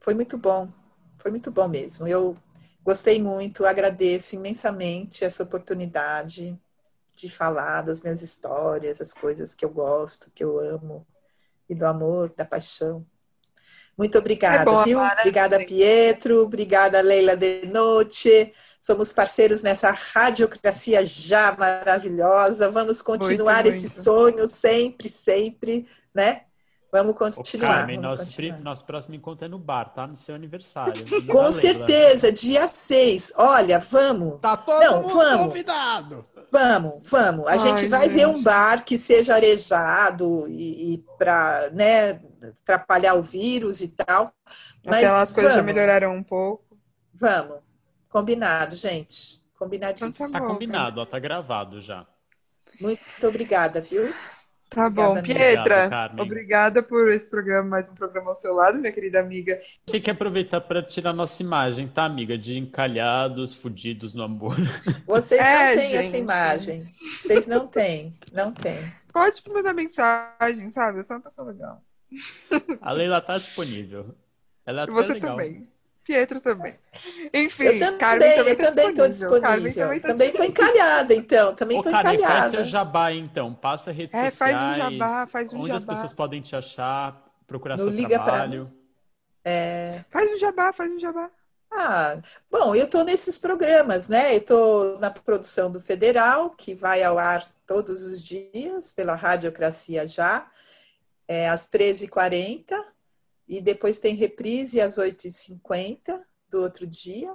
Foi 0.00 0.14
muito 0.14 0.36
bom. 0.38 0.68
Foi 1.18 1.30
muito 1.30 1.50
bom 1.50 1.66
mesmo. 1.66 2.06
Eu 2.06 2.36
gostei 2.86 3.20
muito, 3.20 3.66
agradeço 3.66 4.36
imensamente 4.36 5.24
essa 5.24 5.42
oportunidade 5.42 6.56
de 7.16 7.28
falar 7.28 7.82
das 7.82 8.00
minhas 8.00 8.22
histórias, 8.22 9.00
as 9.00 9.12
coisas 9.12 9.56
que 9.56 9.64
eu 9.64 9.70
gosto, 9.70 10.30
que 10.32 10.44
eu 10.44 10.60
amo, 10.60 11.04
e 11.68 11.74
do 11.74 11.84
amor, 11.84 12.32
da 12.36 12.44
paixão. 12.44 13.04
Muito 13.98 14.16
obrigada, 14.18 14.70
é 14.70 14.84
viu? 14.84 15.00
Obrigada, 15.00 15.58
Pietro. 15.64 16.42
Obrigada, 16.42 17.00
Leila 17.00 17.36
De 17.36 17.66
Noite. 17.66 18.54
Somos 18.78 19.12
parceiros 19.12 19.64
nessa 19.64 19.90
radiocracia 19.90 21.04
já 21.04 21.56
maravilhosa. 21.56 22.70
Vamos 22.70 23.02
continuar 23.02 23.64
muito, 23.64 23.74
esse 23.74 23.86
muito. 23.86 24.02
sonho 24.02 24.46
sempre, 24.46 25.08
sempre, 25.08 25.88
né? 26.14 26.42
Vamos 26.92 27.16
continuar. 27.16 27.68
Ô, 27.68 27.74
Carmen, 27.78 27.96
vamos 28.00 28.10
nosso, 28.20 28.30
continuar. 28.30 28.60
nosso 28.60 28.84
próximo 28.86 29.14
encontro 29.14 29.44
é 29.44 29.48
no 29.48 29.58
bar, 29.58 29.92
tá? 29.92 30.06
No 30.06 30.16
seu 30.16 30.34
aniversário. 30.34 31.04
Com 31.26 31.50
certeza, 31.50 32.32
dia 32.32 32.68
6. 32.68 33.32
Olha, 33.36 33.78
vamos. 33.78 34.38
Tá 34.38 34.56
todo 34.56 34.80
Não, 34.80 35.02
mundo 35.02 35.14
vamos. 35.14 35.46
convidado. 35.48 36.24
Vamos, 36.50 37.10
vamos. 37.10 37.46
A 37.48 37.52
Ai, 37.52 37.58
gente 37.58 37.88
vai 37.88 38.04
gente. 38.04 38.14
ver 38.14 38.28
um 38.28 38.42
bar 38.42 38.84
que 38.84 38.96
seja 38.96 39.34
arejado 39.34 40.46
e, 40.48 40.94
e 40.94 41.04
para 41.18 41.70
né, 41.72 42.20
atrapalhar 42.62 43.14
o 43.14 43.22
vírus 43.22 43.80
e 43.80 43.88
tal. 43.88 44.32
Mas 44.84 44.96
Aquelas 44.98 45.32
coisas 45.32 45.54
já 45.54 45.62
melhoraram 45.62 46.14
um 46.14 46.22
pouco. 46.22 46.64
Vamos. 47.12 47.58
Combinado, 48.08 48.76
gente. 48.76 49.42
Combinadíssimo. 49.58 50.10
Então 50.10 50.30
tá, 50.32 50.40
tá 50.40 50.46
combinado, 50.46 51.00
ó, 51.00 51.06
tá 51.06 51.18
gravado 51.18 51.80
já. 51.80 52.06
Muito 52.80 53.00
obrigada, 53.26 53.80
viu? 53.80 54.12
Tá 54.68 54.90
bom, 54.90 55.22
Pietra, 55.22 55.84
obrigada, 55.84 56.22
obrigada 56.22 56.82
por 56.82 57.08
esse 57.08 57.30
programa, 57.30 57.68
mais 57.68 57.88
um 57.88 57.94
programa 57.94 58.30
ao 58.30 58.36
seu 58.36 58.52
lado, 58.52 58.78
minha 58.78 58.92
querida 58.92 59.20
amiga. 59.20 59.60
Tinha 59.86 60.00
que 60.02 60.10
aproveitar 60.10 60.60
para 60.60 60.82
tirar 60.82 61.12
nossa 61.12 61.40
imagem, 61.42 61.88
tá, 61.88 62.04
amiga? 62.04 62.36
De 62.36 62.58
encalhados, 62.58 63.54
fudidos 63.54 64.12
no 64.12 64.24
amor. 64.24 64.56
Vocês 65.06 65.40
é, 65.40 65.68
não 65.68 65.76
têm 65.76 65.90
gente. 65.90 66.06
essa 66.06 66.16
imagem. 66.18 66.92
Vocês 67.22 67.46
não 67.46 67.68
têm, 67.68 68.10
não 68.32 68.52
têm. 68.52 68.92
Pode 69.12 69.42
mandar 69.48 69.72
mensagem, 69.72 70.68
sabe? 70.70 70.98
Eu 70.98 71.04
sou 71.04 71.16
uma 71.16 71.22
pessoa 71.22 71.48
legal. 71.48 71.82
A 72.80 72.92
Leila 72.92 73.20
tá 73.20 73.38
disponível. 73.38 74.14
Ela 74.66 74.82
é 74.82 74.86
Você 74.86 75.14
legal. 75.14 75.36
também. 75.36 75.68
Pietro 76.06 76.40
também. 76.40 76.78
Enfim, 77.34 77.64
eu 77.64 77.78
também, 77.80 77.98
Carmen 77.98 78.34
também, 78.36 78.52
eu 78.52 78.56
também 78.56 78.88
estou 78.90 79.08
disponível. 79.08 79.40
Carmen 79.42 79.72
também 79.72 80.00
tá 80.00 80.08
também 80.08 80.28
estou 80.28 80.44
encalhada, 80.44 81.14
então. 81.14 81.54
Também 81.54 81.76
estou 81.78 81.92
encalhada. 81.92 82.26
Faz 82.26 82.50
seu 82.52 82.64
jabá, 82.64 83.12
então. 83.12 83.52
Passa 83.52 83.90
redes 83.90 84.14
é, 84.14 84.30
sociais. 84.30 84.36
Faz 84.36 84.62
um 84.62 84.74
jabá, 84.78 85.26
faz 85.26 85.52
um 85.52 85.58
onde 85.58 85.68
jabá. 85.68 85.78
as 85.78 85.84
pessoas 85.84 86.12
podem 86.12 86.40
te 86.40 86.54
achar, 86.54 87.20
procurar 87.46 87.76
no 87.76 87.84
seu 87.84 87.92
Liga 87.92 88.22
trabalho. 88.22 88.72
É... 89.44 90.04
Faz 90.08 90.32
um 90.32 90.36
jabá, 90.36 90.72
faz 90.72 90.92
um 90.92 90.98
jabá. 90.98 91.28
Ah, 91.72 92.18
bom, 92.48 92.74
eu 92.74 92.84
estou 92.84 93.04
nesses 93.04 93.36
programas, 93.36 94.08
né? 94.08 94.32
Eu 94.34 94.38
estou 94.38 94.98
na 95.00 95.10
produção 95.10 95.70
do 95.70 95.80
Federal, 95.80 96.50
que 96.50 96.72
vai 96.72 97.02
ao 97.02 97.18
ar 97.18 97.44
todos 97.66 98.06
os 98.06 98.22
dias 98.22 98.92
pela 98.92 99.16
Radiocracia 99.16 100.06
Já, 100.06 100.48
é, 101.26 101.48
às 101.48 101.68
13h40 101.68 102.75
e 103.48 103.60
depois 103.60 103.98
tem 103.98 104.14
reprise 104.14 104.80
às 104.80 104.96
8h50 104.96 106.20
do 106.50 106.62
outro 106.62 106.86
dia. 106.86 107.34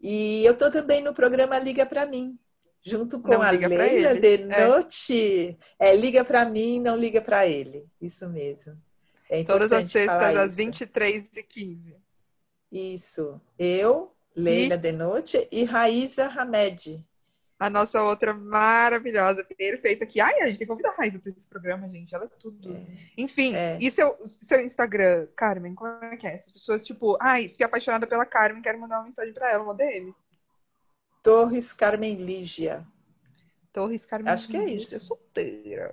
E 0.00 0.44
eu 0.44 0.52
estou 0.52 0.70
também 0.70 1.02
no 1.02 1.14
programa 1.14 1.58
Liga 1.58 1.86
para 1.86 2.06
mim, 2.06 2.38
junto 2.82 3.20
com 3.20 3.28
não 3.28 3.42
a 3.42 3.50
Leila 3.50 4.14
de 4.18 4.34
é. 4.34 4.66
Noite. 4.68 5.58
É, 5.78 5.94
liga 5.96 6.24
para 6.24 6.44
mim, 6.44 6.80
não 6.80 6.96
liga 6.96 7.20
para 7.20 7.46
ele. 7.46 7.86
Isso 8.00 8.28
mesmo. 8.28 8.80
É 9.28 9.42
Todas 9.44 9.72
as 9.72 9.90
sextas 9.90 10.36
às 10.36 10.56
23h15. 10.56 11.94
Isso. 12.70 13.40
Eu, 13.58 14.12
Leila 14.34 14.74
e... 14.74 14.78
de 14.78 14.92
Noite 14.92 15.48
e 15.50 15.64
Raíza 15.64 16.26
Hamed 16.26 17.04
a 17.58 17.70
nossa 17.70 18.02
outra 18.02 18.34
maravilhosa, 18.34 19.42
perfeita 19.42 20.04
aqui. 20.04 20.20
Ai, 20.20 20.40
a 20.40 20.46
gente 20.46 20.58
tem 20.58 20.66
que 20.66 20.72
convidar 20.72 20.90
a 20.90 20.96
Raiza 20.96 21.18
para 21.18 21.30
esse 21.30 21.48
programa, 21.48 21.88
gente. 21.88 22.14
Ela 22.14 22.24
é 22.24 22.28
tudo. 22.38 22.74
É. 22.74 22.86
Enfim, 23.16 23.54
é. 23.54 23.78
e 23.80 23.90
seu, 23.90 24.16
seu 24.26 24.60
Instagram, 24.60 25.26
Carmen, 25.34 25.74
como 25.74 26.04
é 26.04 26.16
que 26.16 26.26
é? 26.26 26.34
As 26.34 26.50
pessoas, 26.50 26.84
tipo, 26.84 27.16
ai, 27.20 27.48
fiquei 27.48 27.64
apaixonada 27.64 28.06
pela 28.06 28.26
Carmen, 28.26 28.62
quero 28.62 28.78
mandar 28.78 28.98
uma 28.98 29.04
mensagem 29.04 29.32
para 29.32 29.50
ela, 29.50 29.64
uma 29.64 29.74
DM. 29.74 30.14
Torres 31.22 31.72
Carmen 31.72 32.16
Lígia. 32.16 32.86
Torres 33.72 34.04
Carmen 34.04 34.32
Acho 34.32 34.48
que 34.48 34.56
é 34.56 34.64
isso. 34.64 34.94
É 34.94 34.98
solteira. 34.98 35.92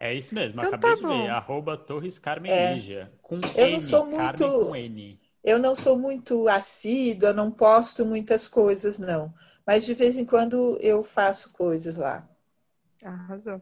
É 0.00 0.12
isso 0.12 0.34
mesmo, 0.34 0.60
então, 0.60 0.68
acabei 0.74 0.90
tá 0.90 0.96
de 0.96 1.02
bom. 1.02 1.22
ver. 1.22 1.30
Arroba 1.30 1.76
Torres 1.76 2.18
Carmen 2.18 2.50
é. 2.50 2.74
Lígia. 2.74 3.12
Com 3.22 3.36
eu 3.56 3.66
N, 3.66 3.72
não 3.72 3.80
sou 3.80 4.06
muito... 4.06 4.42
Carmen 4.42 4.66
com 4.66 4.76
N. 4.76 5.20
Eu 5.44 5.58
não 5.58 5.74
sou 5.74 5.98
muito 5.98 6.48
assídua, 6.48 7.34
não 7.34 7.50
posto 7.50 8.06
muitas 8.06 8.48
coisas, 8.48 8.98
não. 8.98 9.32
Mas 9.66 9.86
de 9.86 9.94
vez 9.94 10.16
em 10.16 10.24
quando 10.24 10.78
eu 10.80 11.02
faço 11.02 11.52
coisas 11.52 11.96
lá. 11.96 12.28
Arrasou. 13.02 13.60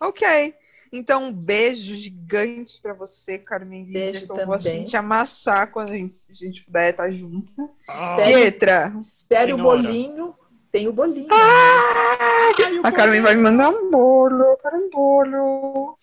Ok. 0.00 0.54
Então, 0.92 1.24
um 1.24 1.32
beijo 1.32 1.94
gigante 1.94 2.80
para 2.80 2.92
você, 2.92 3.38
Carmen 3.38 3.84
Beijo 3.84 4.24
Eu 4.24 4.28
também. 4.28 4.46
vou 4.46 4.54
assim 4.54 4.84
te 4.84 4.96
amassar 4.96 5.70
quando 5.70 5.90
a 5.90 5.96
gente, 5.96 6.16
a 6.30 6.34
gente 6.34 6.64
puder 6.64 6.90
estar 6.90 7.10
junto. 7.12 7.70
Ah. 7.88 8.16
Pietra. 8.16 8.92
Espere 9.00 9.52
o 9.52 9.58
bolinho. 9.58 10.34
Tem 10.72 10.86
o 10.86 10.92
bolinho. 10.92 11.28
Ah, 11.32 12.50
a 12.84 12.92
Carmen 12.92 13.20
vai 13.20 13.34
me 13.34 13.42
mandar 13.42 13.70
um 13.70 13.90
bolo. 13.90 14.42
Eu 14.42 14.56
quero 14.56 14.76
um 14.76 14.90
bolo. 14.90 15.98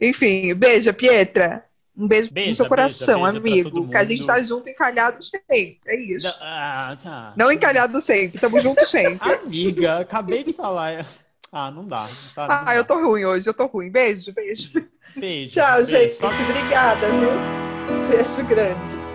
Enfim, 0.00 0.54
beijo, 0.54 0.92
Pietra. 0.92 1.64
Um 1.98 2.06
beijo 2.06 2.32
beija, 2.32 2.50
no 2.50 2.54
seu 2.54 2.66
coração, 2.66 3.22
beija, 3.22 3.40
beija 3.40 3.68
amigo. 3.68 3.88
Que 3.88 3.96
a 3.96 4.04
gente 4.04 4.24
tá 4.24 4.40
junto 4.40 4.68
encalhado 4.68 5.20
sempre. 5.20 5.80
É 5.84 5.96
isso. 5.96 6.28
Ah, 6.40 6.96
tá. 7.02 7.32
Não 7.36 7.50
encalhado 7.50 8.00
sempre, 8.00 8.40
tamo 8.40 8.60
junto 8.60 8.86
sempre. 8.86 9.18
Amiga, 9.34 9.98
acabei 9.98 10.44
de 10.44 10.52
falar. 10.52 11.04
Ah, 11.50 11.72
não 11.72 11.84
dá. 11.84 12.06
Sabe? 12.06 12.52
ah, 12.52 12.64
não 12.66 12.72
eu 12.74 12.84
tô 12.84 12.94
ruim 13.04 13.24
hoje, 13.24 13.48
eu 13.48 13.54
tô 13.54 13.66
ruim. 13.66 13.90
Beijo, 13.90 14.32
beijo. 14.32 14.70
Beijo. 15.16 15.50
Tchau, 15.50 15.76
beijo. 15.78 15.90
gente. 15.90 16.22
Obrigada, 16.22 17.08
viu? 17.08 18.08
Beijo 18.08 18.46
grande. 18.46 19.08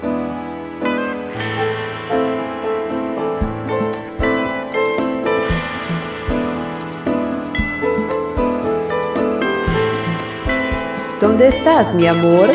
¿Dónde 11.21 11.47
estás, 11.47 11.93
mi 11.93 12.05
amor? 12.05 12.49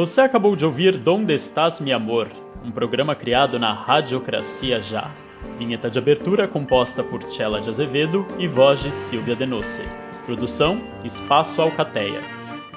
Você 0.00 0.22
acabou 0.22 0.56
de 0.56 0.64
ouvir 0.64 0.96
Donde 0.96 1.34
Estás, 1.34 1.78
Mi 1.78 1.92
Amor, 1.92 2.26
um 2.64 2.70
programa 2.70 3.14
criado 3.14 3.58
na 3.58 3.74
Radiocracia 3.74 4.80
Já. 4.80 5.10
Vinheta 5.58 5.90
de 5.90 5.98
abertura 5.98 6.48
composta 6.48 7.04
por 7.04 7.22
Chela 7.30 7.60
de 7.60 7.68
Azevedo 7.68 8.26
e 8.38 8.48
voz 8.48 8.82
de 8.82 8.94
Silvia 8.94 9.36
Denosse. 9.36 9.82
Produção 10.24 10.82
Espaço 11.04 11.60
Alcateia. 11.60 12.22